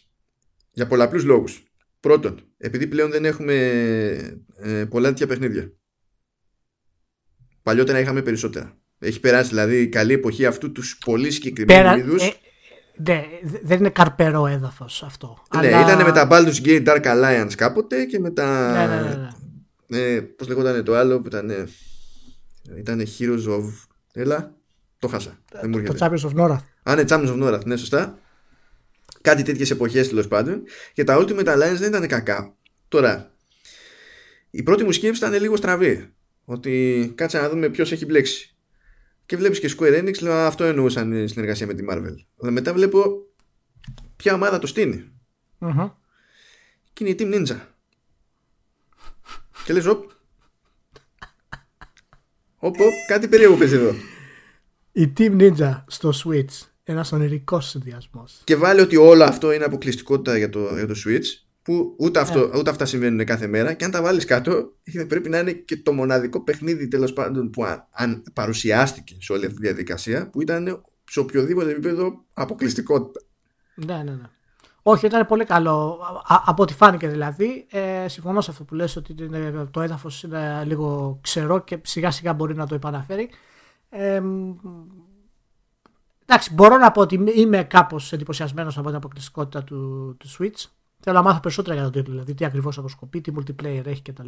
για 0.72 0.88
πολλαπλούς 0.88 1.24
λόγους 1.24 1.64
πρώτον 2.00 2.40
επειδή 2.58 2.88
πλέον 2.88 3.12
δεν 3.12 3.26
έχουμε 3.26 3.56
ε, 4.58 4.86
πολλά 4.86 5.08
τέτοια 5.08 5.28
παιχνίδια 5.28 5.72
Παλιότερα 7.64 8.00
είχαμε 8.00 8.22
περισσότερα. 8.22 8.78
Έχει 9.00 9.20
περάσει 9.20 9.50
δηλαδή 9.50 9.82
η 9.82 9.88
καλή 9.88 10.14
εποχή 10.14 10.46
αυτού 10.46 10.72
τους 10.72 10.98
πολύ 11.06 11.32
συγκεκριμένου 11.32 11.82
Πέρα... 11.82 11.98
είδους. 11.98 12.24
Ε, 12.24 12.34
ναι, 12.96 13.26
δεν 13.64 13.78
είναι 13.78 13.90
καρπερό 13.90 14.48
έδαφος 14.48 15.04
αυτό. 15.04 15.38
Ναι, 15.60 15.68
αλλά... 15.68 15.82
ήταν 15.82 16.06
με 16.06 16.12
τα 16.12 16.28
Baldur's 16.32 16.66
Gate 16.66 16.86
Dark 16.86 17.04
Alliance 17.04 17.54
κάποτε 17.58 18.06
και 18.06 18.20
με 18.20 18.32
τα. 18.32 18.72
Ναι, 18.72 18.96
ναι, 18.96 19.02
ναι. 19.02 19.30
ναι. 19.88 20.00
Ε, 20.00 20.22
Πώς 20.22 20.48
λεγόταν 20.48 20.84
το 20.84 20.96
άλλο 20.96 21.22
που 21.22 21.28
ήταν. 21.28 21.68
Ήταν 22.78 23.08
Heroes 23.20 23.48
of. 23.48 23.64
Έλα, 24.14 24.56
το 25.00 25.08
χάσα. 25.08 25.38
Το, 25.62 25.82
το 25.82 25.96
Champions 26.00 26.30
of 26.30 26.36
Nora. 26.36 26.58
Α, 26.84 26.96
ναι, 26.96 27.04
Champions 27.08 27.40
of 27.40 27.44
Nora, 27.44 27.66
ναι, 27.66 27.76
σωστά. 27.76 28.18
Κάτι 29.24 29.44
τέτοιες 29.44 29.72
εποχές 29.72 30.10
τέλος 30.10 30.28
πάντων. 30.28 30.64
Και 30.94 31.04
τα 31.04 31.18
Ultimate 31.20 31.46
Alliance 31.46 31.78
δεν 31.78 31.90
ήταν 31.90 32.08
κακά. 32.08 32.56
Τώρα, 32.88 33.36
η 34.50 34.64
πρώτη 34.64 34.84
μου 34.84 34.92
σκέψη 34.92 35.26
ήταν 35.26 35.42
λίγο 35.42 35.56
στραβή 35.56 36.14
ότι 36.46 37.12
κάτσε 37.16 37.40
να 37.40 37.50
δούμε 37.50 37.70
ποιος 37.70 37.92
έχει 37.92 38.06
μπλέξει. 38.06 38.56
Και 39.26 39.38
βλέπεις 39.38 39.60
και 39.60 39.76
Square 39.78 40.00
Enix, 40.00 40.22
λέω 40.22 40.34
αυτό 40.34 40.64
εννοούσαν 40.64 41.12
η 41.24 41.28
συνεργασία 41.28 41.68
με 41.68 41.74
τη 41.74 41.84
Marvel. 41.90 42.16
Αλλά 42.42 42.52
μετά 42.52 42.74
βλέπω 42.74 43.28
ποια 44.16 44.34
ομάδα 44.34 44.60
το 44.60 44.68
στεινει 44.68 45.12
mm-hmm. 45.60 45.92
Και 46.94 47.04
είναι 47.04 47.10
η 47.10 47.16
Team 47.20 47.34
Ninja. 47.34 47.60
και 49.66 49.74
λες, 49.74 49.86
οπ. 49.86 50.12
Οπ, 52.58 52.76
κάτι 53.08 53.28
περίεργο 53.28 53.56
παίζει 53.56 53.76
εδώ. 53.76 53.94
Η 54.92 55.14
Team 55.18 55.42
Ninja 55.42 55.84
στο 55.88 56.12
Switch. 56.24 56.73
Ένας 56.84 57.12
ονειρικός 57.12 57.70
συνδυασμός. 57.70 58.42
Και 58.44 58.56
βάλει 58.56 58.82
ότι 58.82 58.96
όλο 58.96 59.24
αυτό 59.24 59.52
είναι 59.52 59.64
αποκλειστικότητα 59.64 60.38
για 60.38 60.50
το, 60.50 60.76
για 60.76 60.88
το 60.88 60.94
Switch 61.06 61.44
που 61.62 61.96
ούτε, 61.98 62.20
αυτό, 62.20 62.42
yeah. 62.42 62.58
ούτε 62.58 62.70
αυτά 62.70 62.86
συμβαίνουν 62.86 63.26
κάθε 63.26 63.48
μέρα 63.48 63.74
και 63.74 63.86
αν 63.86 63.92
τα 63.92 64.02
βάλεις 64.02 64.26
κάτω 64.26 64.74
πρέπει 65.08 65.30
να 65.30 65.40
είναι 65.40 65.52
και 65.52 65.78
το 65.78 65.94
μοναδικό 65.94 66.44
παιχνίδι 66.44 66.88
τέλος 66.88 67.14
πάντων 67.14 67.50
που 67.50 67.64
αν, 67.92 68.24
παρουσιάστηκε 68.34 69.16
σε 69.20 69.34
όλη 69.34 69.46
αυτή 69.46 69.58
τη 69.58 69.66
διαδικασία 69.66 70.30
που 70.30 70.42
ήταν 70.42 70.84
σε 71.10 71.20
οποιοδήποτε 71.20 71.72
επίπεδο 71.72 72.24
αποκλειστικότητα. 72.34 73.22
Ναι, 73.76 73.96
ναι, 73.96 74.12
ναι. 74.12 74.30
Όχι, 74.86 75.06
ήταν 75.06 75.26
πολύ 75.26 75.46
καλό. 75.46 76.00
από 76.46 76.64
ό,τι 76.64 76.74
φάνηκε 76.74 77.08
δηλαδή. 77.08 77.66
Ε, 77.70 78.08
συμφωνώ 78.08 78.42
σε 78.42 78.52
αυτό 78.52 78.64
που 78.64 78.76
λες 78.76 78.96
ότι 78.96 79.16
το 79.72 79.82
έδαφος 79.82 80.24
είναι 80.24 80.64
λίγο 80.66 81.20
ξερό 81.22 81.60
και 81.60 81.80
σιγά 81.84 82.12
σιγά 82.12 82.34
μπορεί 82.34 82.56
να 82.56 82.68
το 82.68 82.76
επαναφέρει. 82.76 83.30
Ε, 83.90 84.22
εντάξει, 86.26 86.54
μπορώ 86.54 86.78
να 86.78 86.92
πω 86.92 87.02
ότι 87.02 87.24
είμαι 87.36 87.64
κάπως 87.64 88.14
εντυπωσιασμένος 88.14 88.78
από 88.78 88.88
την 88.88 88.96
αποκλειστικότητα 88.96 89.64
του, 89.64 90.16
του 90.20 90.28
Switch. 90.30 90.66
Θέλω 91.00 91.16
να 91.16 91.24
μάθω 91.24 91.40
περισσότερα 91.40 91.76
για 91.76 91.84
το 91.84 91.90
τίτλο, 91.90 92.12
δηλαδή 92.14 92.34
τι 92.34 92.46
ακριβώς 92.46 92.78
αποσκοπεί, 92.78 93.22
τι 93.22 93.32
multiplayer 93.36 93.86
έχει 93.86 94.02
κτλ. 94.02 94.28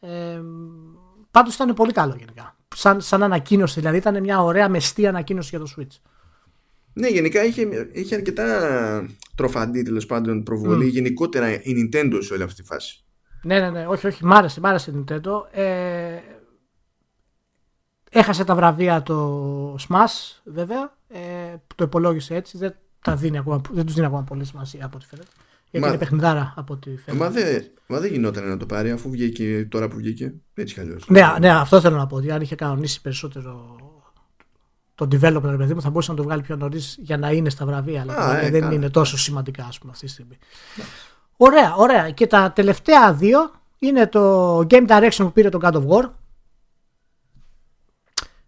Ε, 0.00 0.40
Πάντως 1.30 1.54
ήταν 1.54 1.74
πολύ 1.74 1.92
καλό 1.92 2.14
γενικά. 2.18 2.56
Σαν, 2.74 3.00
σαν 3.00 3.22
ανακοίνωση, 3.22 3.80
δηλαδή 3.80 3.96
ήταν 3.96 4.20
μια 4.20 4.42
ωραία 4.42 4.68
μεστή 4.68 5.06
ανακοίνωση 5.06 5.48
για 5.56 5.58
το 5.58 5.74
Switch. 5.76 6.00
Ναι, 6.92 7.08
γενικά 7.08 7.44
είχε, 7.44 7.90
είχε 7.92 8.14
αρκετά 8.14 9.08
τροφαντή 9.34 9.82
τέλο 9.82 10.04
πάντων 10.08 10.42
προβολή. 10.42 10.86
Mm. 10.86 10.90
Γενικότερα 10.90 11.52
η 11.52 11.60
Nintendo 11.64 12.18
σε 12.20 12.32
όλη 12.32 12.42
αυτή 12.42 12.62
τη 12.62 12.68
φάση. 12.68 13.04
Ναι, 13.42 13.60
ναι, 13.60 13.70
ναι. 13.70 13.86
Όχι, 13.86 14.06
όχι. 14.06 14.24
Μ' 14.24 14.32
άρεσε, 14.32 14.60
μ 14.60 14.66
άρεσε 14.66 14.90
η 14.90 15.04
Nintendo. 15.08 15.44
Ε, 15.50 16.18
έχασε 18.10 18.44
τα 18.44 18.54
βραβεία 18.54 19.02
το 19.02 19.76
Smash, 19.88 20.40
βέβαια. 20.44 20.96
Ε, 21.14 21.56
το 21.74 21.84
υπολόγισε 21.84 22.34
έτσι. 22.34 22.58
Δεν, 22.58 22.74
τα 23.00 23.16
δίνει 23.16 23.38
ακόμα, 23.38 23.60
δεν 23.70 23.84
τους 23.84 23.94
δίνει 23.94 24.06
ακόμα 24.06 24.22
πολύ 24.22 24.44
σημασία 24.44 24.84
από 24.84 24.96
ό,τι 24.96 25.06
φαίνεται. 25.06 25.28
Γιατί 25.70 25.86
μα... 25.86 25.88
είναι 25.88 25.98
παιχνιδάρα 25.98 26.54
από 26.56 26.72
ό,τι 26.72 26.96
φαίνεται. 26.96 27.24
Μα 27.24 27.30
δεν 27.30 27.64
μα 27.86 28.00
δε 28.00 28.06
γινόταν 28.06 28.48
να 28.48 28.56
το 28.56 28.66
πάρει 28.66 28.90
αφού 28.90 29.10
βγήκε 29.10 29.66
τώρα 29.70 29.88
που 29.88 29.96
βγήκε. 29.96 30.34
Έτσι 30.54 30.74
κι 30.74 30.80
αλλιώς. 30.80 31.08
Ναι, 31.08 31.22
ναι, 31.40 31.50
αυτό 31.50 31.80
θέλω 31.80 31.96
να 31.96 32.06
πω. 32.06 32.16
Ότι 32.16 32.30
αν 32.30 32.40
είχε 32.40 32.54
κανονίσει 32.54 33.00
περισσότερο 33.00 33.76
το 34.94 35.08
developer, 35.10 35.54
παιδί 35.58 35.74
μου, 35.74 35.80
θα 35.80 35.90
μπορούσε 35.90 36.10
να 36.10 36.16
το 36.16 36.22
βγάλει 36.22 36.42
πιο 36.42 36.56
νωρίς 36.56 36.96
για 36.98 37.16
να 37.16 37.30
είναι 37.30 37.50
στα 37.50 37.66
βραβεία. 37.66 38.00
Αλλά 38.00 38.40
ε, 38.40 38.50
δεν 38.50 38.70
είναι 38.70 38.90
τόσο 38.90 39.18
σημαντικά, 39.18 39.64
ας 39.64 39.78
πούμε, 39.78 39.92
αυτή 39.92 40.06
τη 40.06 40.12
στιγμή. 40.12 40.38
Ωραία, 41.36 41.74
ωραία. 41.74 42.10
Και 42.10 42.26
τα 42.26 42.52
τελευταία 42.52 43.12
δύο 43.12 43.50
είναι 43.78 44.06
το 44.06 44.56
Game 44.58 44.86
Direction 44.86 45.16
που 45.16 45.32
πήρε 45.32 45.48
το 45.48 45.58
God 45.62 45.72
of 45.72 45.86
War. 45.86 46.10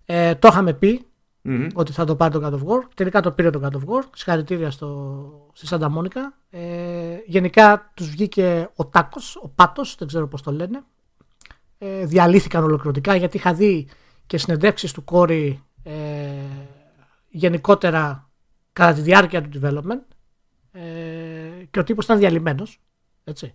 Ε, 0.04 0.34
το 0.34 0.48
είχαμε 0.48 0.72
πει 0.72 1.06
mm-hmm. 1.46 1.68
ότι 1.74 1.92
θα 1.92 2.04
το 2.04 2.16
πάρει 2.16 2.32
το 2.32 2.46
God 2.46 2.52
of 2.52 2.72
War. 2.72 2.82
Τελικά 2.94 3.20
το 3.20 3.32
πήρε 3.32 3.50
το 3.50 3.60
God 3.62 3.76
of 3.76 3.94
War. 3.94 4.02
Συγχαρητήρια 4.14 4.70
στο, 4.70 5.50
στη 5.52 5.66
Σάντα 5.66 5.88
Μόνικα. 5.88 6.34
Ε, 6.50 7.16
γενικά 7.26 7.92
τους 7.94 8.10
βγήκε 8.10 8.70
ο 8.76 8.86
Τάκος, 8.86 9.36
ο 9.42 9.48
Πάτος, 9.48 9.94
δεν 9.98 10.08
ξέρω 10.08 10.28
πώς 10.28 10.42
το 10.42 10.52
λένε. 10.52 10.84
Ε, 11.78 12.06
διαλύθηκαν 12.06 12.64
ολοκληρωτικά 12.64 13.16
γιατί 13.16 13.36
είχα 13.36 13.54
δει 13.54 13.88
και 14.26 14.38
συνεντεύξεις 14.38 14.92
του 14.92 15.04
κόρη 15.04 15.62
ε, 15.82 15.92
γενικότερα 17.28 18.30
κατά 18.72 18.92
τη 18.92 19.00
διάρκεια 19.00 19.42
του 19.42 19.60
development 19.62 20.04
ε, 20.70 21.64
και 21.70 21.78
ο 21.78 21.84
τύπος 21.84 22.04
ήταν 22.04 22.18
διαλυμένος 22.18 22.80
έτσι 23.24 23.54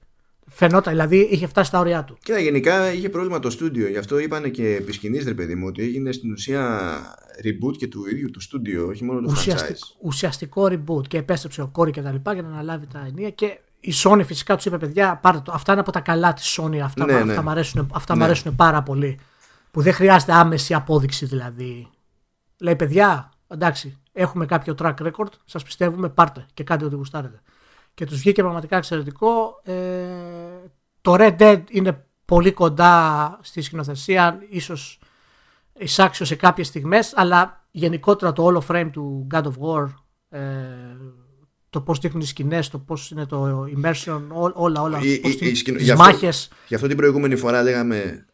Φαινόταν, 0.53 0.93
δηλαδή 0.93 1.17
είχε 1.31 1.47
φτάσει 1.47 1.67
στα 1.67 1.79
ωριά 1.79 2.03
του. 2.03 2.17
Και 2.23 2.33
γενικά 2.33 2.93
είχε 2.93 3.09
πρόβλημα 3.09 3.39
το 3.39 3.49
στούντιο. 3.49 3.87
Γι' 3.87 3.97
αυτό 3.97 4.19
είπανε 4.19 4.49
και 4.49 4.75
επί 4.75 4.91
σκηνής, 4.91 5.25
ρε 5.25 5.33
παιδί 5.33 5.55
μου, 5.55 5.65
ότι 5.67 5.81
έγινε 5.81 6.11
στην 6.11 6.31
ουσία 6.31 6.91
reboot 7.43 7.77
και 7.77 7.87
του 7.87 8.05
ίδιου 8.09 8.29
του 8.29 8.41
στούντιο, 8.41 8.87
όχι 8.87 9.03
μόνο 9.03 9.19
του 9.19 9.27
Ουσιαστικ, 9.29 9.77
franchise. 9.77 9.95
Ουσιαστικό 10.01 10.63
reboot 10.63 11.07
και 11.07 11.17
επέστρεψε 11.17 11.61
ο 11.61 11.67
κόρη 11.67 11.91
και 11.91 12.01
τα 12.01 12.11
λοιπά 12.11 12.33
για 12.33 12.41
να 12.41 12.47
αναλάβει 12.47 12.87
τα 12.87 13.05
ενία. 13.07 13.29
Και 13.29 13.59
η 13.79 13.93
Sony 14.03 14.21
φυσικά 14.25 14.55
τους 14.55 14.65
είπε: 14.65 14.77
Παιδιά, 14.77 15.19
πάρτε 15.21 15.41
το. 15.45 15.51
Αυτά 15.51 15.71
είναι 15.71 15.81
από 15.81 15.91
τα 15.91 15.99
καλά 15.99 16.33
της 16.33 16.59
Sony. 16.59 16.77
Αυτά, 16.77 17.05
ναι, 17.05 17.13
ναι. 17.13 17.19
αυτά, 17.31 17.41
μου 17.41 17.49
αρέσουν, 17.49 17.89
αυτά 17.93 18.15
ναι. 18.15 18.23
αρέσουν 18.23 18.55
πάρα 18.55 18.83
πολύ. 18.83 19.19
Που 19.71 19.81
δεν 19.81 19.93
χρειάζεται 19.93 20.33
άμεση 20.33 20.73
απόδειξη 20.73 21.25
δηλαδή. 21.25 21.87
Λέει: 22.57 22.75
Παιδιά, 22.75 23.31
εντάξει, 23.47 23.97
έχουμε 24.11 24.45
κάποιο 24.45 24.75
track 24.79 24.95
record, 24.95 25.31
σας 25.45 25.63
πιστεύουμε, 25.63 26.09
πάρτε 26.09 26.45
και 26.53 26.63
κάντε 26.63 26.85
ό,τι 26.85 26.95
γουστάρετε 26.95 27.41
και 27.93 28.05
τους 28.05 28.19
βγήκε 28.19 28.41
πραγματικά 28.41 28.77
εξαιρετικό. 28.77 29.61
Ε, 29.63 29.73
το 31.01 31.15
Red 31.17 31.37
Dead 31.37 31.61
είναι 31.69 32.05
πολύ 32.25 32.51
κοντά 32.51 33.39
στη 33.41 33.61
σκηνοθεσία, 33.61 34.39
ίσως 34.49 34.99
εισάξιο 35.77 36.25
σε 36.25 36.35
κάποιες 36.35 36.67
στιγμές, 36.67 37.13
αλλά 37.15 37.67
γενικότερα 37.71 38.33
το 38.33 38.43
όλο 38.43 38.63
frame 38.67 38.89
του 38.91 39.27
God 39.33 39.43
of 39.43 39.53
War, 39.59 39.93
ε, 40.29 40.39
το 41.69 41.81
πώς 41.81 41.99
δείχνουν 41.99 42.21
οι 42.21 42.25
σκηνές, 42.25 42.69
το 42.69 42.79
πώς 42.79 43.11
είναι 43.11 43.25
το 43.25 43.63
immersion, 43.63 44.21
ό, 44.29 44.51
όλα, 44.53 44.81
όλα, 44.81 44.99
η, 45.01 45.19
πώς 45.19 45.33
η, 45.33 45.55
σκηνο... 45.55 45.77
γι 45.77 45.93
μάχες. 45.93 46.49
Γι' 46.67 46.75
αυτό 46.75 46.87
την 46.87 46.97
προηγούμενη 46.97 47.35
φορά 47.35 47.63
λέγαμε 47.63 48.25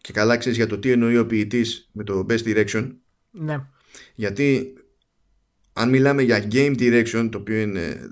και 0.00 0.12
καλά 0.12 0.36
ξέρεις 0.36 0.58
για 0.58 0.66
το 0.66 0.78
τι 0.78 0.90
εννοεί 0.90 1.18
ο 1.18 1.26
ποιητής 1.26 1.88
με 1.92 2.04
το 2.04 2.26
best 2.28 2.42
direction. 2.44 2.90
Ναι. 3.30 3.60
Γιατί 4.14 4.74
αν 5.72 5.88
μιλάμε 5.88 6.22
για 6.22 6.48
game 6.52 6.74
direction, 6.78 7.28
το 7.32 7.38
οποίο 7.38 7.60
είναι 7.60 8.08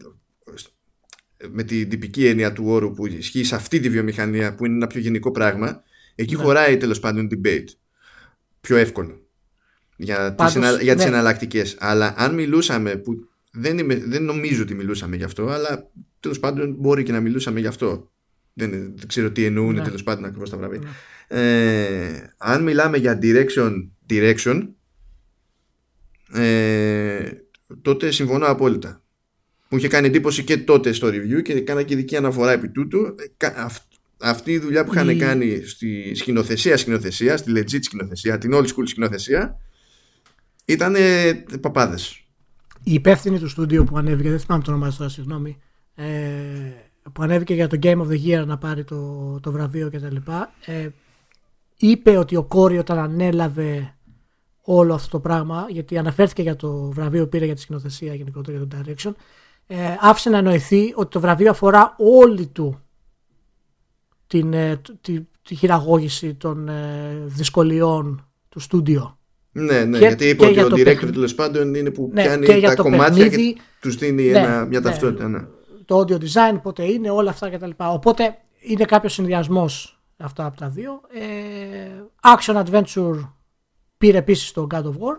με 1.51 1.63
την 1.63 1.89
τυπική 1.89 2.27
έννοια 2.27 2.53
του 2.53 2.65
όρου 2.67 2.93
που 2.93 3.07
ισχύει 3.07 3.45
σε 3.45 3.55
αυτή 3.55 3.81
τη 3.81 3.89
βιομηχανία 3.89 4.55
που 4.55 4.67
είναι 4.67 4.75
ένα 4.75 4.87
πιο 4.87 5.01
γενικό 5.01 5.31
πράγμα 5.31 5.83
εκεί 6.15 6.37
ναι. 6.37 6.43
χωράει 6.43 6.77
τέλος 6.77 7.01
πάντων 7.01 7.29
debate 7.31 7.69
πιο 8.61 8.77
εύκολο 8.77 9.29
για 9.97 10.35
τις, 10.35 10.55
ενα, 10.55 10.83
για 10.83 10.95
τις 10.95 11.05
ναι. 11.05 11.11
εναλλακτικές 11.11 11.77
αλλά 11.79 12.15
αν 12.17 12.35
μιλούσαμε 12.35 12.97
που 12.97 13.29
δεν, 13.53 13.79
είμαι, 13.79 13.95
δεν 13.95 14.23
νομίζω 14.25 14.63
ότι 14.63 14.75
μιλούσαμε 14.75 15.17
γι' 15.17 15.25
αυτό 15.25 15.49
αλλά 15.49 15.91
τέλος 16.21 16.41
πάντων 16.41 16.75
μπορεί 16.79 17.03
και 17.03 17.13
να 17.13 17.21
μιλούσαμε 17.21 17.61
γι' 17.61 17.67
αυτό 17.67 18.11
δεν, 18.53 18.71
δεν 18.71 19.07
ξέρω 19.07 19.31
τι 19.31 19.45
εννοούν 19.45 19.75
ναι. 19.75 19.83
τέλος 19.83 20.03
πάντων 20.03 20.25
ακριβώς 20.25 20.51
τα 20.51 20.57
βραβεία 20.57 20.81
ναι. 20.81 20.91
ε, 21.41 22.35
αν 22.37 22.63
μιλάμε 22.63 22.97
για 22.97 23.19
direction 23.23 23.89
direction 24.11 24.69
ε, 26.33 27.31
τότε 27.83 28.11
συμφωνώ 28.11 28.47
απόλυτα 28.47 29.04
μου 29.75 29.81
είχε 29.81 29.89
κάνει 29.89 30.07
εντύπωση 30.07 30.45
και 30.45 30.57
τότε 30.59 30.93
στο 30.93 31.09
review 31.09 31.43
και 31.43 31.61
κάνα 31.61 31.83
και 31.83 31.93
ειδική 31.93 32.17
αναφορά 32.17 32.53
επί 32.53 32.69
τούτου. 32.69 33.15
Αυτή 34.21 34.53
η 34.53 34.59
δουλειά 34.59 34.85
που 34.85 34.95
είχαν 34.95 35.19
κάνει 35.19 35.63
στη 35.67 36.15
σκηνοθεσία, 36.15 36.77
σκηνοθεσία, 36.77 37.37
στη 37.37 37.53
legit 37.57 37.83
σκηνοθεσία, 37.83 38.39
την 38.39 38.51
old 38.55 38.65
school 38.65 38.85
σκηνοθεσία, 38.85 39.57
ήταν 40.65 40.95
παπάδες. 41.61 42.25
Η 42.83 42.93
υπεύθυνη 42.93 43.39
του 43.39 43.49
στούντιο 43.49 43.85
που 43.85 43.97
ανέβηκε, 43.97 44.31
δεν 44.31 44.39
θυμάμαι 44.39 44.63
το 44.63 44.71
όνομα 44.71 44.95
τώρα, 44.99 45.11
συγγνώμη, 45.11 45.59
ε, 45.95 46.05
που 47.13 47.23
ανέβηκε 47.23 47.55
για 47.55 47.69
το 47.69 47.79
Game 47.83 48.01
of 48.01 48.09
the 48.09 48.25
Year 48.27 48.47
να 48.47 48.59
πάρει 48.59 48.85
το, 48.85 49.39
το 49.41 49.53
βραβείο 49.53 49.91
κτλ. 49.91 50.17
Ε, 50.65 50.89
είπε 51.77 52.17
ότι 52.17 52.37
ο 52.37 52.43
Κόρη 52.43 52.79
όταν 52.79 52.99
ανέλαβε 52.99 53.95
όλο 54.63 54.95
αυτό 54.95 55.09
το 55.11 55.21
πράγμα, 55.21 55.67
γιατί 55.69 55.99
αναφέρθηκε 55.99 56.43
για 56.43 56.57
το 56.57 56.91
βραβείο 56.91 57.23
που 57.23 57.29
πήρε 57.29 57.45
για 57.45 57.55
τη 57.55 57.61
σκηνοθεσία 57.61 58.15
γενικότερα 58.15 58.57
για 58.59 58.67
το 58.67 58.77
direction, 58.77 59.13
ε, 59.67 59.97
άφησε 60.01 60.31
να 60.31 60.39
εννοηθεί 60.39 60.93
ότι 60.95 61.11
το 61.11 61.21
βραβείο 61.21 61.51
αφορά 61.51 61.95
όλη 61.99 62.47
του 62.47 62.79
την, 64.27 64.53
ε, 64.53 64.81
τη, 65.01 65.21
τη 65.43 65.55
χειραγώγηση 65.55 66.35
των 66.35 66.69
ε, 66.69 67.23
δυσκολιών 67.25 68.29
του 68.49 68.61
στούντιο. 68.61 69.19
Ναι, 69.53 69.85
ναι, 69.85 69.99
και, 69.99 70.07
γιατί 70.07 70.29
είπε 70.29 70.47
ότι 70.47 70.61
ο 70.61 70.67
director 70.67 71.11
τέλος 71.13 71.35
πάντων 71.35 71.75
είναι 71.75 71.91
που 71.91 72.11
ναι, 72.13 72.23
πιάνει 72.23 72.61
τα 72.61 72.75
κομμάτια 72.75 73.25
παιχνίδι, 73.25 73.53
και 73.53 73.61
τους 73.81 73.97
δίνει 73.97 74.23
ναι, 74.23 74.39
ένα, 74.39 74.65
μια 74.65 74.81
ναι. 74.81 74.85
ταυτότητα. 74.85 75.29
Ναι. 75.29 75.45
Το 75.85 75.99
audio 75.99 76.19
design 76.19 76.61
πότε 76.63 76.85
είναι, 76.85 77.11
όλα 77.11 77.31
αυτά 77.31 77.51
κτλ. 77.51 77.71
Οπότε 77.77 78.37
είναι 78.61 78.85
κάποιος 78.85 79.13
συνδυασμός 79.13 80.03
αυτά 80.17 80.47
από 80.47 80.57
τα 80.57 80.69
δύο. 80.69 81.01
Ε, 81.13 82.05
action 82.23 82.65
adventure 82.65 83.29
πήρε 83.99 84.19
επίσης 84.19 84.53
το 84.53 84.67
God 84.71 84.83
of 84.83 84.93
War. 84.93 85.19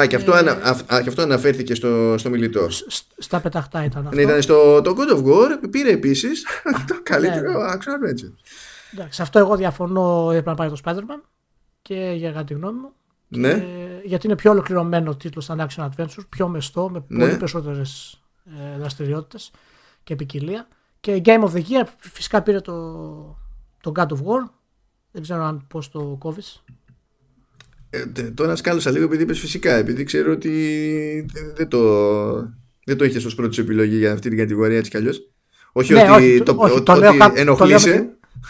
Α, 0.00 0.06
και 0.06 0.16
αυτό, 0.16 0.34
ε, 0.34 0.38
ανα, 0.38 0.50
α, 0.94 1.02
και 1.02 1.08
αυτό 1.08 1.22
αναφέρθηκε 1.22 1.74
στο, 1.74 2.14
στο 2.18 2.30
μιλητό. 2.30 2.66
Στα 3.18 3.40
πεταχτά 3.40 3.84
ήταν 3.84 4.04
αυτό. 4.04 4.16
Ναι, 4.16 4.22
ήταν 4.22 4.42
στο 4.42 4.80
το 4.82 4.94
God 4.98 5.16
of 5.16 5.24
War, 5.24 5.70
πήρε 5.70 5.90
επίσης 5.90 6.46
το 6.88 7.00
καλύτερο 7.02 7.52
ναι, 7.52 7.72
action 7.72 7.76
adventure. 7.76 8.32
Εντάξει, 8.92 9.22
αυτό 9.22 9.38
εγώ 9.38 9.56
διαφωνώ, 9.56 10.26
έπρεπε 10.30 10.50
να 10.50 10.56
πάρει 10.56 10.70
το 10.70 10.80
Spider-Man 10.84 11.22
και 11.82 12.14
για 12.16 12.44
τη 12.44 12.54
γνώμη 12.54 12.78
μου. 12.78 12.92
Ναι. 13.28 13.54
Και, 13.54 13.64
γιατί 14.04 14.26
είναι 14.26 14.36
πιο 14.36 14.50
ολοκληρωμένο 14.50 15.16
τίτλος 15.16 15.44
σαν 15.44 15.66
action 15.68 15.88
adventure, 15.88 16.24
πιο 16.28 16.48
μεστό, 16.48 16.90
με 16.90 17.04
ναι. 17.08 17.24
πολύ 17.24 17.36
περισσότερες 17.36 18.20
ε, 18.44 18.78
δραστηριότητες 18.78 19.50
και 20.04 20.16
ποικιλία. 20.16 20.68
Και 21.00 21.22
Game 21.24 21.44
of 21.44 21.50
the 21.50 21.62
Year 21.62 21.84
φυσικά 21.98 22.42
πήρε 22.42 22.60
το, 22.60 22.74
το 23.80 23.92
God 23.96 24.06
of 24.06 24.16
War. 24.16 24.48
Δεν 25.10 25.22
ξέρω 25.22 25.42
αν 25.44 25.66
πώς 25.66 25.90
το 25.90 26.16
κόβεις. 26.18 26.64
Ε, 27.90 28.22
τώρα 28.22 28.56
σκάλωσα 28.56 28.90
λίγο 28.90 29.04
επειδή 29.04 29.22
είπες 29.22 29.38
φυσικά, 29.38 29.74
επειδή 29.74 30.04
ξέρω 30.04 30.32
ότι 30.32 31.26
δεν 31.54 31.68
το, 31.68 31.80
δεν 32.84 32.96
το 32.96 33.04
είχε 33.04 33.26
ως 33.26 33.34
πρώτη 33.34 33.60
επιλογή 33.60 33.96
για 33.96 34.12
αυτή 34.12 34.28
την 34.28 34.38
κατηγορία 34.38 34.76
έτσι 34.76 34.90
κι 34.90 34.96
αλλιώς. 34.96 35.30
Όχι 35.72 35.92
ναι, 35.92 36.10
ότι, 36.10 36.42
το, 36.42 36.54
όχι, 36.58 36.82
το, 36.82 36.94
λέω, 36.94 37.12
ενοχλείσαι. 37.34 38.08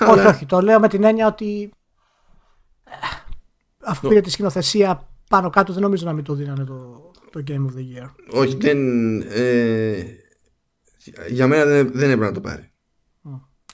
Όχι, 0.08 0.26
όχι, 0.26 0.46
το 0.46 0.60
λέω 0.60 0.80
με 0.80 0.88
την 0.88 1.04
έννοια 1.04 1.26
ότι 1.26 1.70
ε, 2.84 2.90
αφού 3.84 4.08
πήρε 4.08 4.20
τη 4.20 4.30
σκηνοθεσία 4.30 5.08
πάνω 5.28 5.50
κάτω 5.50 5.72
δεν 5.72 5.82
νομίζω 5.82 6.04
να 6.06 6.12
μην 6.12 6.24
το 6.24 6.34
δίνανε 6.34 6.64
το, 6.64 7.10
το 7.30 7.42
Game 7.48 7.52
of 7.52 7.78
the 7.78 8.02
Year. 8.02 8.10
Όχι, 8.30 8.56
δεν, 8.56 8.78
ε, 9.20 10.04
για 11.28 11.46
μένα 11.46 11.64
δεν, 11.64 11.90
δεν 11.92 12.10
έπρεπε 12.10 12.24
να 12.24 12.32
το 12.32 12.40
πάρει. 12.40 12.72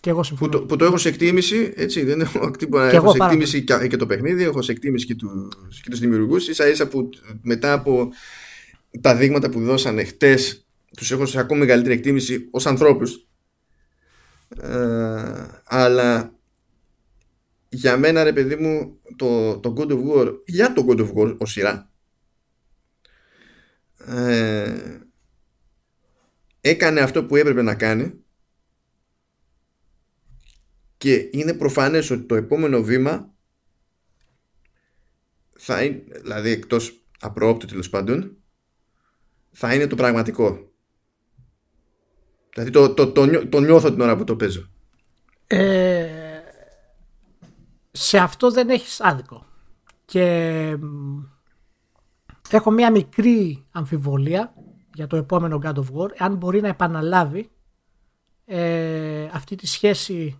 Και 0.04 0.10
εγώ 0.10 0.22
συμφωνώ. 0.22 0.50
Που 0.50 0.58
το, 0.58 0.64
που 0.64 0.76
το 0.76 0.84
έχω 0.84 0.96
σε 0.96 1.08
εκτίμηση, 1.08 1.72
έτσι, 1.76 2.04
δεν 2.04 2.20
έχω, 2.20 2.38
έχω 2.90 3.10
σε 3.10 3.24
εκτίμηση 3.24 3.64
και, 3.64 3.86
και, 3.86 3.96
το 3.96 4.06
παιχνίδι, 4.06 4.42
έχω 4.42 4.62
σε 4.62 4.72
εκτίμηση 4.72 5.06
και, 5.06 5.14
του, 5.14 5.48
και 5.82 5.90
τους 5.90 5.98
δημιουργούς, 5.98 6.48
ίσα 6.48 6.68
ίσα 6.68 6.88
που 6.88 7.08
μετά 7.42 7.72
από 7.72 8.08
τα 9.00 9.16
δείγματα 9.16 9.50
που 9.50 9.60
δώσανε 9.60 10.04
χτες, 10.04 10.66
τους 10.96 11.10
έχω 11.10 11.26
σε 11.26 11.38
ακόμη 11.38 11.60
μεγαλύτερη 11.60 11.94
εκτίμηση 11.94 12.48
ως 12.50 12.66
ανθρώπους. 12.66 13.28
Ε, 14.62 15.46
αλλά 15.64 16.34
για 17.68 17.96
μένα 17.96 18.24
ρε 18.24 18.32
παιδί 18.32 18.56
μου 18.56 19.00
το, 19.16 19.58
το 19.58 19.74
God 19.76 19.90
of 19.90 19.98
War 20.12 20.34
για 20.46 20.72
το 20.72 20.86
God 20.88 20.98
of 20.98 21.12
War 21.14 21.36
ως 21.38 21.50
σειρά 21.50 21.90
ε, 24.06 24.72
έκανε 26.60 27.00
αυτό 27.00 27.24
που 27.24 27.36
έπρεπε 27.36 27.62
να 27.62 27.74
κάνει 27.74 28.23
και 31.04 31.28
είναι 31.32 31.54
προφανές 31.54 32.10
ότι 32.10 32.22
το 32.22 32.34
επόμενο 32.34 32.82
βήμα 32.82 33.30
θα 35.56 35.82
είναι, 35.82 36.02
δηλαδή 36.22 36.50
εκτός 36.50 37.04
απρόοπτου 37.20 37.66
τέλος 37.66 37.90
πάντων 37.90 38.36
θα 39.50 39.74
είναι 39.74 39.86
το 39.86 39.96
πραγματικό. 39.96 40.72
Δηλαδή 42.52 42.70
το, 42.70 42.94
το, 42.94 43.12
το, 43.12 43.48
το 43.48 43.60
νιώθω 43.60 43.90
την 43.90 44.00
ώρα 44.00 44.16
που 44.16 44.24
το 44.24 44.36
παίζω. 44.36 44.68
Ε, 45.46 46.08
σε 47.90 48.18
αυτό 48.18 48.50
δεν 48.50 48.68
έχεις 48.68 49.00
άδικο. 49.00 49.46
Και 50.04 50.76
έχω 52.50 52.70
μια 52.70 52.90
μικρή 52.90 53.66
αμφιβολία 53.70 54.54
για 54.94 55.06
το 55.06 55.16
επόμενο 55.16 55.60
God 55.64 55.74
of 55.74 55.86
War. 55.94 56.10
Αν 56.18 56.36
μπορεί 56.36 56.60
να 56.60 56.68
επαναλάβει 56.68 57.50
ε, 58.44 59.28
αυτή 59.32 59.56
τη 59.56 59.66
σχέση 59.66 60.38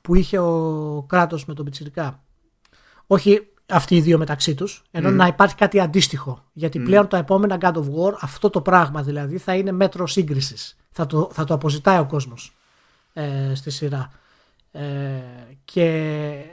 που 0.00 0.14
είχε 0.14 0.38
ο 0.38 1.04
κράτος 1.08 1.44
με 1.44 1.54
τον 1.54 1.64
Πιτσιρικά. 1.64 2.22
Όχι 3.06 3.50
αυτοί 3.70 3.96
οι 3.96 4.00
δύο 4.00 4.18
μεταξύ 4.18 4.54
τους, 4.54 4.82
ενώ 4.90 5.10
να 5.10 5.26
υπάρχει 5.26 5.54
κάτι 5.54 5.80
αντίστοιχο. 5.80 6.44
Γιατί 6.52 6.78
πλέον 6.78 7.08
τα 7.08 7.16
επόμενα 7.16 7.58
God 7.60 7.74
of 7.74 7.84
War, 7.84 8.12
αυτό 8.20 8.50
το 8.50 8.60
πράγμα 8.60 9.02
δηλαδή, 9.02 9.38
θα 9.38 9.54
είναι 9.54 9.72
μέτρο 9.72 10.06
σύγκρισης. 10.06 10.76
Θα 10.90 11.06
το, 11.06 11.28
θα 11.32 11.44
το 11.44 11.54
αποζητάει 11.54 11.98
ο 11.98 12.06
κόσμος 12.06 12.56
ε, 13.12 13.54
στη 13.54 13.70
σειρά. 13.70 14.10
Ε, 14.72 14.82
και 15.64 16.44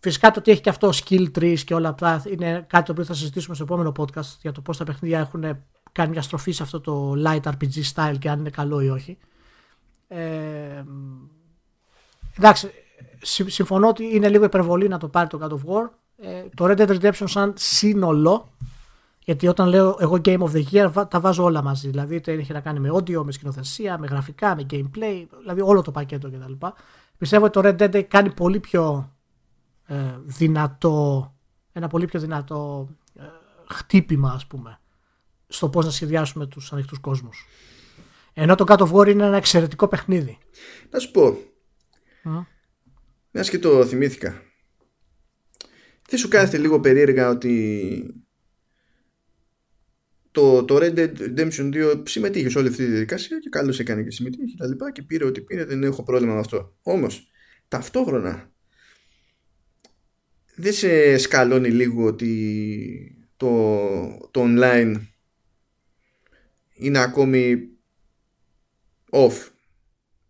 φυσικά 0.00 0.30
το 0.30 0.38
ότι 0.38 0.50
έχει 0.50 0.60
και 0.60 0.68
αυτό 0.68 0.88
skill 0.88 1.26
trees 1.38 1.58
και 1.58 1.74
όλα 1.74 1.88
αυτά 1.88 2.22
είναι 2.30 2.66
κάτι 2.68 2.84
το 2.84 2.92
οποίο 2.92 3.04
θα 3.04 3.14
συζητήσουμε 3.14 3.54
στο 3.54 3.64
επόμενο 3.64 3.92
podcast 3.96 4.36
για 4.40 4.52
το 4.52 4.60
πώς 4.60 4.76
τα 4.76 4.84
παιχνίδια 4.84 5.18
έχουν 5.18 5.44
κάνει 5.92 6.10
μια 6.10 6.22
στροφή 6.22 6.52
σε 6.52 6.62
αυτό 6.62 6.80
το 6.80 7.14
light 7.26 7.42
RPG 7.42 7.82
style 7.94 8.16
και 8.18 8.30
αν 8.30 8.38
είναι 8.38 8.50
καλό 8.50 8.80
ή 8.80 8.88
όχι. 8.88 9.18
Ε, 10.08 10.84
εντάξει, 12.40 12.70
συμφωνώ 13.46 13.88
ότι 13.88 14.14
είναι 14.14 14.28
λίγο 14.28 14.44
υπερβολή 14.44 14.88
να 14.88 14.98
το 14.98 15.08
πάρει 15.08 15.28
το 15.28 15.38
God 15.42 15.52
of 15.52 15.72
War. 15.72 15.88
Ε, 16.16 16.42
το 16.54 16.64
Red 16.64 16.76
Dead 16.76 17.00
Redemption 17.00 17.24
σαν 17.26 17.52
σύνολο, 17.56 18.48
γιατί 19.24 19.46
όταν 19.48 19.68
λέω 19.68 19.96
εγώ 20.00 20.20
Game 20.24 20.38
of 20.38 20.50
the 20.50 20.64
Year 20.72 21.08
τα 21.08 21.20
βάζω 21.20 21.44
όλα 21.44 21.62
μαζί. 21.62 21.88
Δηλαδή 21.88 22.14
είτε 22.14 22.32
έχει 22.32 22.52
να 22.52 22.60
κάνει 22.60 22.80
με 22.80 22.90
audio, 22.92 23.22
με 23.24 23.32
σκηνοθεσία, 23.32 23.98
με 23.98 24.06
γραφικά, 24.06 24.56
με 24.56 24.66
gameplay, 24.70 25.26
δηλαδή 25.40 25.60
όλο 25.60 25.82
το 25.82 25.90
πακέτο 25.90 26.30
κτλ. 26.30 26.66
Πιστεύω 27.18 27.44
ότι 27.44 27.60
το 27.60 27.68
Red 27.68 27.94
Dead 27.94 28.02
κάνει 28.02 28.30
πολύ 28.30 28.60
πιο 28.60 29.12
ε, 29.86 29.94
δυνατό, 30.24 31.34
ένα 31.72 31.88
πολύ 31.88 32.06
πιο 32.06 32.20
δυνατό 32.20 32.88
ε, 33.14 33.22
χτύπημα 33.68 34.30
ας 34.30 34.46
πούμε 34.46 34.80
στο 35.46 35.68
πώς 35.68 35.84
να 35.84 35.90
σχεδιάσουμε 35.90 36.46
τους 36.46 36.72
ανοιχτούς 36.72 36.98
κόσμους. 36.98 37.46
Ενώ 38.32 38.54
το 38.54 38.64
God 38.68 38.78
of 38.78 38.92
War 38.92 39.08
είναι 39.08 39.24
ένα 39.24 39.36
εξαιρετικό 39.36 39.88
παιχνίδι. 39.88 40.38
Να 40.90 40.98
σου 40.98 41.10
πω, 41.10 41.36
μιας 43.30 43.50
και 43.50 43.58
το 43.58 43.86
θυμήθηκα. 43.86 44.42
Δεν 46.08 46.18
σου 46.18 46.28
κάθεται 46.28 46.58
λίγο 46.58 46.80
περίεργα 46.80 47.28
ότι 47.28 48.24
το, 50.30 50.64
το 50.64 50.76
Red 50.80 50.94
Dead 50.94 51.12
Redemption 51.18 51.74
2 51.74 52.02
συμμετείχε 52.08 52.48
σε 52.48 52.58
όλη 52.58 52.68
αυτή 52.68 52.84
τη 52.84 52.90
διαδικασία 52.90 53.38
και 53.38 53.48
καλώς 53.48 53.78
έκανε 53.78 54.02
και 54.02 54.10
συμμετείχε 54.10 54.44
και 54.44 54.56
τα 54.56 54.66
λοιπά 54.66 54.92
και 54.92 55.02
πήρε 55.02 55.24
ό,τι 55.24 55.40
πήρε, 55.40 55.64
δεν 55.64 55.82
έχω 55.82 56.02
πρόβλημα 56.02 56.34
με 56.34 56.40
αυτό. 56.40 56.76
Όμως, 56.82 57.30
ταυτόχρονα 57.68 58.52
δεν 60.54 60.72
σε 60.72 61.18
σκαλώνει 61.18 61.70
λίγο 61.70 62.04
ότι 62.04 63.30
το, 63.36 64.28
το 64.30 64.44
online 64.44 65.00
είναι 66.72 66.98
ακόμη 66.98 67.68
off 69.10 69.48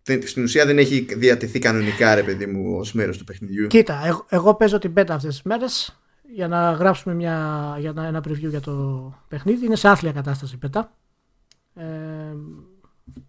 στην 0.03 0.43
ουσία 0.43 0.67
δεν 0.67 0.79
έχει 0.79 1.07
διατεθεί 1.17 1.59
κανονικά 1.59 2.15
ρε 2.15 2.23
παιδί 2.23 2.47
μου 2.47 2.77
ως 2.79 2.93
μέρος 2.93 3.19
του 3.19 3.25
παιχνιδιού. 3.25 3.67
Κοίτα, 3.67 4.07
εγώ, 4.07 4.27
εγώ 4.29 4.55
παίζω 4.55 4.79
την 4.79 4.93
beta 4.97 5.11
αυτές 5.11 5.35
τις 5.35 5.43
μέρες 5.43 6.01
για 6.33 6.49
να 6.49 6.71
γράψουμε 6.71 7.15
μια, 7.15 7.77
για 7.79 7.91
ένα, 7.91 8.07
ένα 8.07 8.23
preview 8.29 8.49
για 8.49 8.61
το 8.61 9.15
παιχνίδι. 9.29 9.67
Είναι 9.67 9.77
σε 9.77 9.89
άθλια 9.89 10.13
κατάσταση 10.13 10.55
η 10.55 10.59
beta. 10.67 10.83
Ε, 11.75 11.85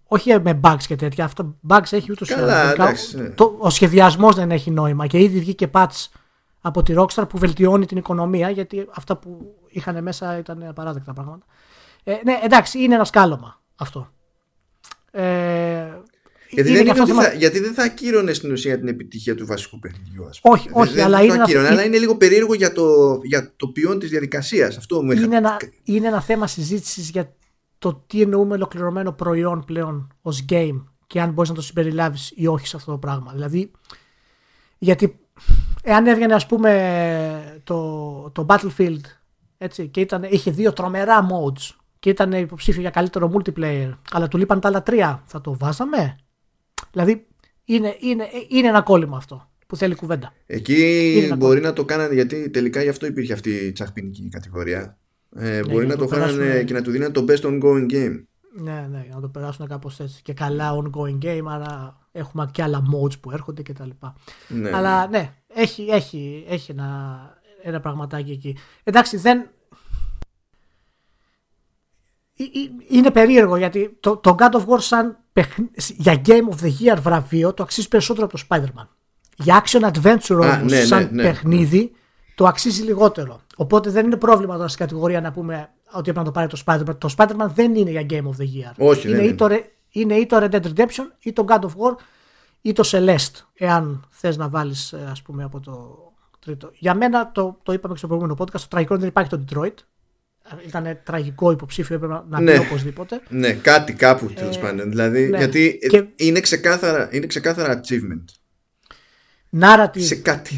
όχι 0.04 0.40
με 0.40 0.60
bugs 0.64 0.84
και 0.88 0.96
τέτοια. 0.96 1.26
Αυτό 1.26 1.56
bugs 1.68 1.92
έχει 1.92 2.12
ούτως 2.12 2.30
Καλά, 2.30 2.76
ναι. 2.76 3.34
Ο 3.58 3.70
σχεδιασμός 3.70 4.36
δεν 4.36 4.52
έχει 4.52 4.72
νόημα 4.72 5.08
και 5.08 5.20
ήδη 5.20 5.40
βγήκε 5.40 5.70
patch 5.74 6.08
από 6.62 6.84
τη 6.84 6.94
Rockstar 6.98 7.24
που 7.30 7.38
βελτιώνει 7.38 7.86
την 7.86 7.98
οικονομία 7.98 8.50
γιατί 8.50 8.88
αυτά 8.94 9.18
που 9.18 9.56
είχαν 9.68 10.04
μέσα 10.04 10.38
ήταν 10.38 10.64
απαράδεκτα 10.64 11.14
πράγματα. 11.14 11.46
Ε, 12.04 12.20
ναι, 12.24 12.40
εντάξει, 12.44 12.84
είναι 12.84 12.96
ένα 12.96 13.04
σκάλωμα 13.04 13.62
αυτό. 13.76 14.10
Ε, 15.12 16.01
γιατί 16.52 16.72
δεν, 16.72 16.86
είναι 16.86 17.06
θα, 17.14 17.34
γιατί 17.34 17.60
δεν 17.60 17.74
θα 17.74 17.84
ακύρωνες 17.84 18.38
στην 18.38 18.52
ουσία 18.52 18.80
την 18.80 18.88
επιτυχία 18.88 19.36
του 19.36 19.46
βασικού 19.46 19.80
παιχνιδιού. 19.80 20.26
Ας 20.26 20.40
πούμε. 20.40 20.56
Όχι, 20.56 20.70
όχι, 20.72 20.94
δεν, 20.94 21.06
αλλά, 21.06 21.18
δεν 21.18 21.26
είναι 21.26 21.36
το 21.36 21.42
ακύρωνε, 21.44 21.68
αλλά 21.68 21.84
είναι 21.84 21.98
λίγο 21.98 22.18
περίεργο 22.18 22.54
για 22.54 22.74
το, 22.74 23.20
για 23.24 23.54
το 23.56 23.68
ποιόν 23.68 24.00
της 24.00 24.10
διαδικασίας. 24.10 24.78
Αυτό 24.78 25.04
μου 25.04 25.12
είναι, 25.12 25.38
ένα, 25.38 25.58
είναι 25.84 26.08
ένα 26.08 26.22
θέμα 26.22 26.48
συζήτησης 26.48 27.10
για 27.10 27.36
το 27.78 28.04
τι 28.08 28.22
εννοούμε 28.22 28.54
ολοκληρωμένο 28.54 29.12
προϊόν 29.12 29.64
πλέον 29.66 30.14
ως 30.22 30.46
game 30.50 30.84
και 31.08 31.22
αν 31.22 31.32
μπορείς 31.32 31.50
να 31.50 31.56
το 31.56 31.62
συμπεριλάβεις 31.62 32.32
ή 32.36 32.48
όχι 32.48 32.68
σε 32.68 32.76
αυτό 32.76 32.92
το 32.92 32.98
πράγμα. 32.98 33.32
Δηλαδή, 33.32 33.72
γιατί 34.78 35.20
εάν 35.84 36.08
έβγαινε 36.08 36.34
ας 36.34 36.46
πούμε 36.46 37.62
το, 37.64 38.30
το 38.30 38.46
Battlefield 38.50 39.02
Έτσι, 39.58 39.88
και 39.88 40.00
ήταν, 40.00 40.24
είχε 40.30 40.52
δύο 40.52 40.74
τρομερά 40.74 41.28
modes 41.28 41.76
και 42.00 42.10
ήταν 42.10 42.32
υποψήφιο 42.32 42.82
για 42.82 42.90
καλύτερο 42.90 43.32
multiplayer. 43.34 43.92
Αλλά 44.12 44.28
του 44.28 44.38
λείπαν 44.38 44.60
τα 44.60 44.68
άλλα 44.68 44.84
τρία. 44.84 45.24
Θα 45.26 45.42
το 45.42 45.58
βάζαμε; 45.58 46.16
Δηλαδή 46.92 47.28
είναι, 47.64 47.96
είναι, 48.00 48.28
είναι 48.48 48.68
ένα 48.68 48.82
κόλλημα 48.82 49.18
αυτό 49.18 49.50
που 49.68 49.76
θέλει 49.76 49.96
κουβέντα. 49.96 50.34
Εκεί 50.46 51.34
μπορεί 51.38 51.62
να 51.62 51.74
το 51.74 51.86
κάνανε 51.86 52.14
γιατί 52.14 52.50
τελικά 52.50 52.84
γι' 52.84 52.90
αυτό 52.90 53.06
υπήρχε 53.06 53.34
αυτή 53.34 53.50
η 53.50 53.72
τσαχπινική 53.72 54.30
κατηγορία. 54.30 54.98
Ε, 55.36 55.50
ναι, 55.50 55.70
μπορεί 55.70 55.88
να 55.88 55.96
το, 55.96 56.06
το 56.06 56.16
κάνανε 56.16 56.64
και 56.64 56.74
να 56.74 56.82
του 56.82 56.92
δίνανε 56.92 57.14
το 57.14 57.26
best 57.28 57.42
ongoing 57.42 57.92
game. 57.92 58.24
Ναι, 58.54 58.88
ναι, 58.92 59.06
να 59.14 59.22
το 59.22 59.28
περάσουν 59.28 59.68
κάπως 59.68 60.00
έτσι. 60.00 60.22
Και 60.22 60.34
καλά 60.34 60.72
ongoing 60.72 61.26
game, 61.26 61.44
άρα 61.46 62.00
έχουμε 62.12 62.50
και 62.52 62.64
άλλα 62.64 62.82
modes 62.94 63.20
που 63.20 63.32
έρχονται 63.32 63.62
κτλ. 63.62 63.90
Ναι, 64.48 64.76
Αλλά 64.76 65.08
ναι, 65.08 65.18
ναι 65.18 65.34
έχει, 65.48 65.88
έχει, 65.90 66.46
έχει 66.48 66.72
ένα, 66.72 67.20
ένα 67.62 67.80
πραγματάκι 67.80 68.32
εκεί. 68.32 68.58
Εντάξει, 68.84 69.18
δεν. 69.18 69.50
Είναι 72.90 73.12
περίεργο 73.12 73.58
γιατί 73.58 73.98
το, 74.00 74.18
το 74.18 74.36
God 74.40 74.52
of 74.52 74.66
War 74.66 74.80
σαν 74.80 75.21
για 75.98 76.22
Game 76.26 76.50
of 76.50 76.64
the 76.64 76.72
Year 76.82 76.98
βραβείο 77.02 77.54
το 77.54 77.64
αξίζει 77.64 77.88
περισσότερο 77.88 78.26
από 78.26 78.38
το 78.38 78.44
Spider-Man. 78.50 78.88
Για 79.38 79.64
action 79.66 79.92
adventure 79.92 80.40
όμως, 80.42 80.72
ναι, 80.72 80.82
σαν 80.82 81.04
ναι, 81.04 81.10
ναι, 81.12 81.24
παιχνίδι, 81.24 81.92
το 82.36 82.46
αξίζει 82.46 82.82
λιγότερο. 82.82 83.42
Οπότε 83.56 83.90
δεν 83.90 84.06
είναι 84.06 84.16
πρόβλημα 84.16 84.56
τώρα 84.56 84.68
στην 84.68 84.80
κατηγορία 84.80 85.22
να 85.22 85.32
πούμε 85.32 85.70
ότι 85.92 86.10
έπρεπε 86.10 86.20
να 86.20 86.26
το 86.26 86.32
πάρει 86.32 86.48
το 86.48 86.62
Spider-Man. 86.66 86.98
Το 86.98 87.14
Spider-Man 87.18 87.50
δεν 87.54 87.76
είναι 87.76 87.90
για 87.90 88.06
Game 88.10 88.24
of 88.24 88.42
the 88.42 88.46
Year. 88.46 88.74
Όχι, 88.78 89.10
είναι, 89.10 89.24
ή 89.24 89.36
το, 89.36 89.48
είναι 89.90 90.14
ή 90.14 90.26
το 90.26 90.38
Red 90.38 90.52
Dead 90.52 90.64
Redemption 90.64 91.06
ή 91.20 91.34
το 91.34 91.46
God 91.48 91.60
of 91.60 91.70
War 91.70 91.96
ή 92.62 92.74
το 92.74 92.84
Celeste, 92.92 93.42
εάν 93.54 94.08
θες 94.10 94.38
να 94.38 94.50
βάλεις, 94.50 94.94
ε, 94.94 95.08
ας 95.12 95.22
πούμε, 95.22 95.44
από 95.44 95.60
το 95.60 95.98
τρίτο. 96.40 96.70
Για 96.74 96.94
μένα, 96.94 97.32
το, 97.32 97.58
το 97.64 97.74
είπαμε 97.74 97.94
και 97.94 98.00
στο 98.00 98.08
προηγούμενο 98.08 98.38
podcast, 98.40 98.60
το 98.60 98.68
τραγικό 98.70 98.98
δεν 98.98 99.08
υπάρχει 99.08 99.30
το 99.30 99.44
Detroit. 99.50 99.74
Ήταν 100.68 101.00
τραγικό 101.04 101.52
υποψήφιο, 101.52 101.96
έπρεπε 101.96 102.22
να 102.30 102.42
ναι. 102.42 102.52
πει 102.52 102.60
οπωσδήποτε. 102.60 103.22
Ναι, 103.30 103.54
κάτι 103.54 103.94
κάπου 103.94 104.34
τέλος 104.34 104.58
ε, 104.58 104.60
πάντων. 104.60 104.90
Δηλαδή, 104.90 105.28
ναι. 105.28 105.38
γιατί 105.38 105.80
και... 105.90 106.06
είναι, 106.16 106.40
ξεκάθαρα, 106.40 107.10
είναι 107.12 107.26
ξεκάθαρα 107.26 107.82
achievement. 107.82 108.24
Narrative, 109.60 110.02
σε 110.02 110.16
κάτι. 110.16 110.56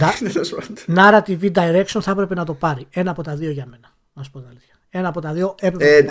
narrative 1.00 1.52
direction 1.52 2.02
θα 2.02 2.12
έπρεπε 2.12 2.36
να 2.36 2.46
το 2.46 2.54
πάρει. 2.54 2.88
Ένα 2.90 3.12
από 3.12 3.24
τα 3.24 3.36
δύο 3.36 3.52
για 3.52 3.66
μένα. 3.66 3.96
Να 4.14 4.24
σου 4.24 4.32
πω 4.32 4.40
την 4.40 4.48
αλήθεια. 4.50 4.74
Ένα 4.90 5.08
από 5.08 5.22
τα 5.22 5.34
δύο 5.34 5.56
έπρεπε 5.60 5.96
ε, 5.96 6.02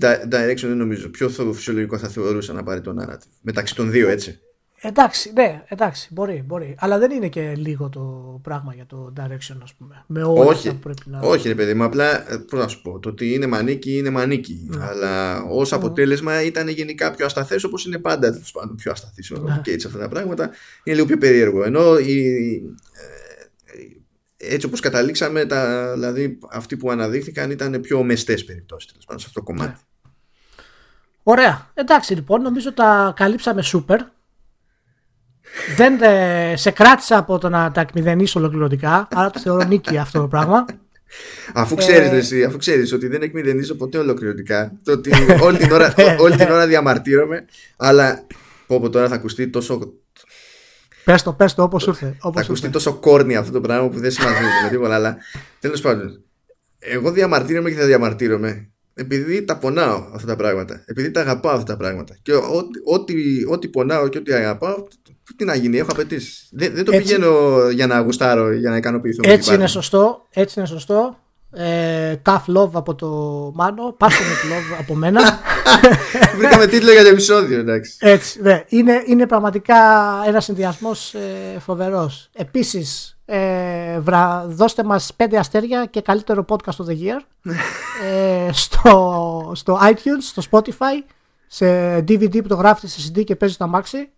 να 0.00 0.10
ε, 0.10 0.28
direction 0.30 0.66
δεν 0.66 0.76
νομίζω. 0.76 1.08
Πιο 1.08 1.28
φυσιολογικό 1.28 1.98
θα 1.98 2.08
θεωρούσα 2.08 2.52
να 2.52 2.62
πάρει 2.62 2.80
το 2.80 2.94
narrative. 3.00 3.30
Μεταξύ 3.40 3.74
των 3.74 3.90
δύο, 3.90 4.08
έτσι. 4.08 4.40
Εντάξει, 4.80 5.32
ναι, 5.32 5.62
εντάξει, 5.68 6.08
μπορεί, 6.12 6.42
μπορεί. 6.46 6.74
Αλλά 6.78 6.98
δεν 6.98 7.10
είναι 7.10 7.28
και 7.28 7.54
λίγο 7.56 7.88
το 7.88 8.00
πράγμα 8.42 8.74
για 8.74 8.86
το 8.86 9.12
direction, 9.16 9.56
ας 9.62 9.74
πούμε. 9.74 10.04
Με 10.06 10.22
όλα 10.22 10.44
όχι, 10.44 10.68
που 10.68 10.78
πρέπει 10.78 11.02
να. 11.04 11.20
Όχι, 11.20 11.48
ρε 11.48 11.54
παιδί 11.54 11.74
μου, 11.74 11.84
απλά 11.84 12.32
ε, 12.32 12.36
πώς 12.36 12.60
να 12.60 12.68
σου 12.68 12.82
πω. 12.82 12.98
Το 12.98 13.08
ότι 13.08 13.34
είναι 13.34 13.46
μανίκι 13.46 13.96
είναι 13.96 14.10
μανίκι. 14.10 14.68
Ναι. 14.70 14.84
Αλλά 14.84 15.42
ως 15.42 15.72
αποτέλεσμα 15.72 16.42
ήταν 16.42 16.68
γενικά 16.68 17.10
πιο 17.10 17.26
ασταθές 17.26 17.64
όπως 17.64 17.86
είναι 17.86 17.98
πάντα 17.98 18.30
τέλος 18.32 18.52
πάντων 18.52 18.76
πιο 18.76 18.90
ασταθή 18.90 19.34
ο 19.34 19.38
ναι. 19.38 19.60
Κέιτ 19.62 19.86
αυτά 19.86 19.98
τα 19.98 20.08
πράγματα. 20.08 20.50
Είναι 20.84 20.96
λίγο 20.96 21.06
πιο 21.06 21.18
περίεργο. 21.18 21.64
Ενώ 21.64 21.98
η, 21.98 22.26
ε, 24.36 24.54
έτσι 24.54 24.66
όπως 24.66 24.80
καταλήξαμε 24.80 25.44
τα, 25.44 25.92
δηλαδή 25.92 26.38
αυτοί 26.50 26.76
που 26.76 26.90
αναδείχθηκαν 26.90 27.50
ήταν 27.50 27.80
πιο 27.80 28.02
μεστές 28.02 28.44
περιπτώσεις 28.44 28.90
σε 28.90 29.06
αυτό 29.14 29.32
το 29.32 29.42
κομμάτι. 29.42 29.70
Ναι. 29.70 30.10
Ωραία. 31.22 31.70
Εντάξει 31.74 32.14
λοιπόν 32.14 32.42
νομίζω 32.42 32.72
τα 32.72 33.12
καλύψαμε 33.16 33.62
σούπερ 33.62 34.00
δεν 35.76 36.02
ε, 36.02 36.56
σε 36.56 36.70
κράτησα 36.70 37.18
από 37.18 37.38
το 37.38 37.48
να 37.48 37.70
τα 37.70 37.80
εκμηδενήσω 37.80 38.38
ολοκληρωτικά, 38.38 39.08
άρα 39.10 39.30
το 39.30 39.40
θεωρώ 39.40 39.64
νίκη 39.64 39.98
αυτό 39.98 40.20
το 40.20 40.28
πράγμα. 40.28 40.66
Αφού 41.54 41.74
ξέρεις, 41.74 42.10
ε, 42.10 42.16
εσύ, 42.16 42.44
αφού 42.44 42.56
ξέρεις 42.56 42.92
ότι 42.92 43.06
δεν 43.06 43.22
εκμηδενίζω 43.22 43.74
ποτέ 43.74 43.98
ολοκληρωτικά, 43.98 44.72
το 44.84 44.92
ότι 44.92 45.10
όλη 45.40 45.58
την 45.58 45.72
ώρα, 45.72 45.94
όλη 46.24 46.36
την 46.36 46.50
ώρα 46.50 46.66
διαμαρτύρομαι, 46.66 47.44
αλλά 47.76 48.26
πω, 48.66 48.90
τώρα 48.90 49.08
θα 49.08 49.14
ακουστεί 49.14 49.48
τόσο... 49.48 49.92
Πες 51.04 51.22
το, 51.22 51.32
πες 51.32 51.54
το 51.54 51.62
όπως 51.62 51.86
ήρθε. 51.86 52.16
Όπως 52.20 52.40
θα 52.40 52.46
ακουστεί 52.46 52.68
τόσο 52.68 52.94
κόρνη 52.94 53.36
αυτό 53.36 53.52
το 53.52 53.60
πράγμα 53.60 53.88
που 53.88 53.98
δεν 53.98 54.10
σημαίνει 54.10 54.34
με 54.62 54.68
τίποτα, 54.70 54.94
αλλά 54.94 55.16
τέλος 55.60 55.80
πάντων, 55.80 56.22
εγώ 56.78 57.10
διαμαρτύρομαι 57.10 57.70
και 57.70 57.76
θα 57.76 57.86
διαμαρτύρομαι 57.86 58.68
επειδή 58.98 59.44
τα 59.44 59.58
πονάω 59.58 60.08
αυτά 60.12 60.26
τα 60.26 60.36
πράγματα. 60.36 60.82
Επειδή 60.86 61.10
τα 61.10 61.20
αγαπάω 61.20 61.52
αυτά 61.52 61.64
τα 61.64 61.76
πράγματα. 61.76 62.16
Και 62.22 62.32
ό,τι, 62.84 63.14
ό,τι 63.48 63.68
πονάω 63.68 64.08
και 64.08 64.18
ό,τι 64.18 64.32
αγαπάω, 64.32 64.86
τι 65.36 65.44
να 65.44 65.54
γίνει, 65.54 65.78
έχω 65.78 65.88
απαιτήσεις. 65.92 66.48
Δεν, 66.50 66.74
δεν 66.74 66.84
το 66.84 66.92
έτσι, 66.92 67.14
πηγαίνω 67.14 67.60
για 67.70 67.86
να 67.86 68.00
γουστάρω, 68.00 68.52
για 68.52 68.70
να 68.70 68.76
ικανοποιηθώ. 68.76 69.22
Έτσι 69.24 69.54
είναι 69.54 69.66
σωστό. 69.66 70.26
Έτσι 70.30 70.58
είναι 70.58 70.68
σωστό. 70.68 71.18
Ε, 71.52 72.14
tough 72.24 72.44
love 72.56 72.70
από 72.72 72.94
το 72.94 73.08
Μάνο, 73.54 73.96
passionate 74.00 74.50
love 74.52 74.78
από 74.78 74.94
μένα. 74.94 75.20
Βρήκαμε 76.38 76.66
τίτλο 76.66 76.92
για 76.92 77.02
το 77.02 77.08
επεισόδιο, 77.08 77.58
εντάξει. 77.58 77.96
Έτσι, 77.98 78.42
ναι. 78.42 78.64
Είναι, 78.68 79.02
είναι 79.06 79.26
πραγματικά 79.26 79.76
ένας 80.26 80.44
συνδυασμός 80.44 81.14
ε, 81.14 81.58
φοβερός. 81.58 82.30
Επίσης, 82.32 83.18
ε, 83.24 83.98
δώστε 84.46 84.84
μας 84.84 85.12
5 85.16 85.34
αστέρια 85.34 85.84
και 85.84 86.00
καλύτερο 86.00 86.44
podcast 86.48 86.84
of 86.84 86.86
the 86.88 86.94
year 86.94 87.20
ε, 88.46 88.52
στο, 88.52 89.52
στο 89.54 89.78
iTunes, 89.82 90.20
στο 90.20 90.42
Spotify 90.50 91.02
σε 91.46 91.96
DVD 91.98 92.42
που 92.42 92.48
το 92.48 92.54
γράφετε 92.54 92.86
σε 92.86 93.10
CD 93.12 93.24
και 93.24 93.36
παίζεις 93.36 93.56
στο 93.56 93.64
αμάξι 93.64 94.08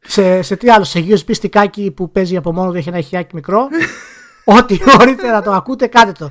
σε, 0.00 0.42
σε 0.42 0.56
τι 0.56 0.70
άλλο, 0.70 0.84
σε 0.84 1.04
USB 1.08 1.34
στικάκι 1.34 1.90
που 1.90 2.10
παίζει 2.10 2.36
από 2.36 2.52
μόνο 2.52 2.70
του 2.70 2.76
έχει 2.76 2.88
ένα 2.88 2.98
ηχιάκι 2.98 3.34
μικρό 3.34 3.68
ό,τι 4.58 4.78
μπορείτε 4.84 5.30
να 5.30 5.42
το 5.42 5.52
ακούτε 5.52 5.86
κάντε 5.86 6.12
το 6.12 6.30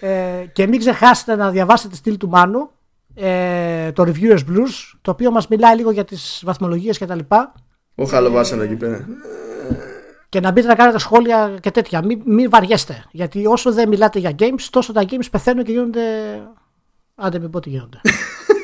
ε, 0.00 0.44
και 0.52 0.66
μην 0.66 0.78
ξεχάσετε 0.78 1.36
να 1.36 1.50
διαβάσετε 1.50 1.88
τη 1.88 1.96
στήλη 1.96 2.16
του 2.16 2.28
Μάνου 2.28 2.70
ε, 3.14 3.92
το 3.92 4.02
Reviewers 4.06 4.38
Blues 4.38 4.96
το 5.00 5.10
οποίο 5.10 5.30
μας 5.30 5.48
μιλάει 5.48 5.76
λίγο 5.76 5.90
για 5.90 6.04
τις 6.04 6.42
βαθμολογίες 6.44 6.98
και 6.98 7.06
τα 7.06 7.14
λοιπά 7.14 7.54
ο 7.94 8.04
Χαλοβάσανο 8.04 8.62
εκεί 8.62 8.74
πέρα 8.74 9.06
και 10.28 10.40
να 10.40 10.50
μπείτε 10.50 10.66
να 10.66 10.74
κάνετε 10.74 10.98
σχόλια 10.98 11.58
και 11.60 11.70
τέτοια. 11.70 12.04
Μην, 12.04 12.22
μην 12.24 12.50
βαριέστε. 12.50 13.04
Γιατί 13.10 13.46
όσο 13.46 13.72
δεν 13.72 13.88
μιλάτε 13.88 14.18
για 14.18 14.34
games, 14.38 14.66
τόσο 14.70 14.92
τα 14.92 15.04
games 15.08 15.30
πεθαίνουν 15.30 15.64
και 15.64 15.72
γίνονται. 15.72 16.00
Άντε, 17.14 17.38
μην 17.38 17.50
πω 17.50 17.60
τι 17.60 17.68
γίνονται. 17.68 18.00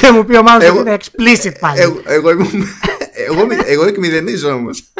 και 0.00 0.10
μου 0.10 0.24
πει 0.24 0.36
ο 0.36 0.42
Μάνος 0.42 0.68
ότι 0.68 0.78
είναι 0.78 0.96
explicit 1.00 1.52
πάλι. 1.60 1.80
Εγώ, 1.80 2.02
εγώ, 2.04 2.30
εγώ, 2.30 2.46
εγώ, 3.12 3.46
εγώ 3.66 3.86
εκμηδενίζω 3.86 4.50
όμως. 4.52 4.92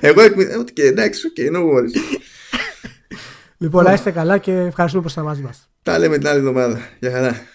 εγώ 0.00 0.20
εκμηδενίζω. 0.20 0.64
Και 0.64 0.82
εντάξει, 0.82 1.26
OK, 1.26 1.34
no 1.56 1.58
worries. 1.58 2.20
Λοιπόν, 3.58 3.84
να 3.84 3.92
είστε 3.92 4.10
καλά 4.10 4.38
και 4.38 4.52
ευχαριστούμε 4.52 5.02
που 5.02 5.08
είστε 5.08 5.20
μαζί 5.20 5.42
μας. 5.42 5.68
Τα 5.82 5.98
λέμε 5.98 6.18
την 6.18 6.28
άλλη 6.28 6.38
εβδομάδα. 6.38 6.80
Γεια 6.98 7.10
χαρά. 7.10 7.46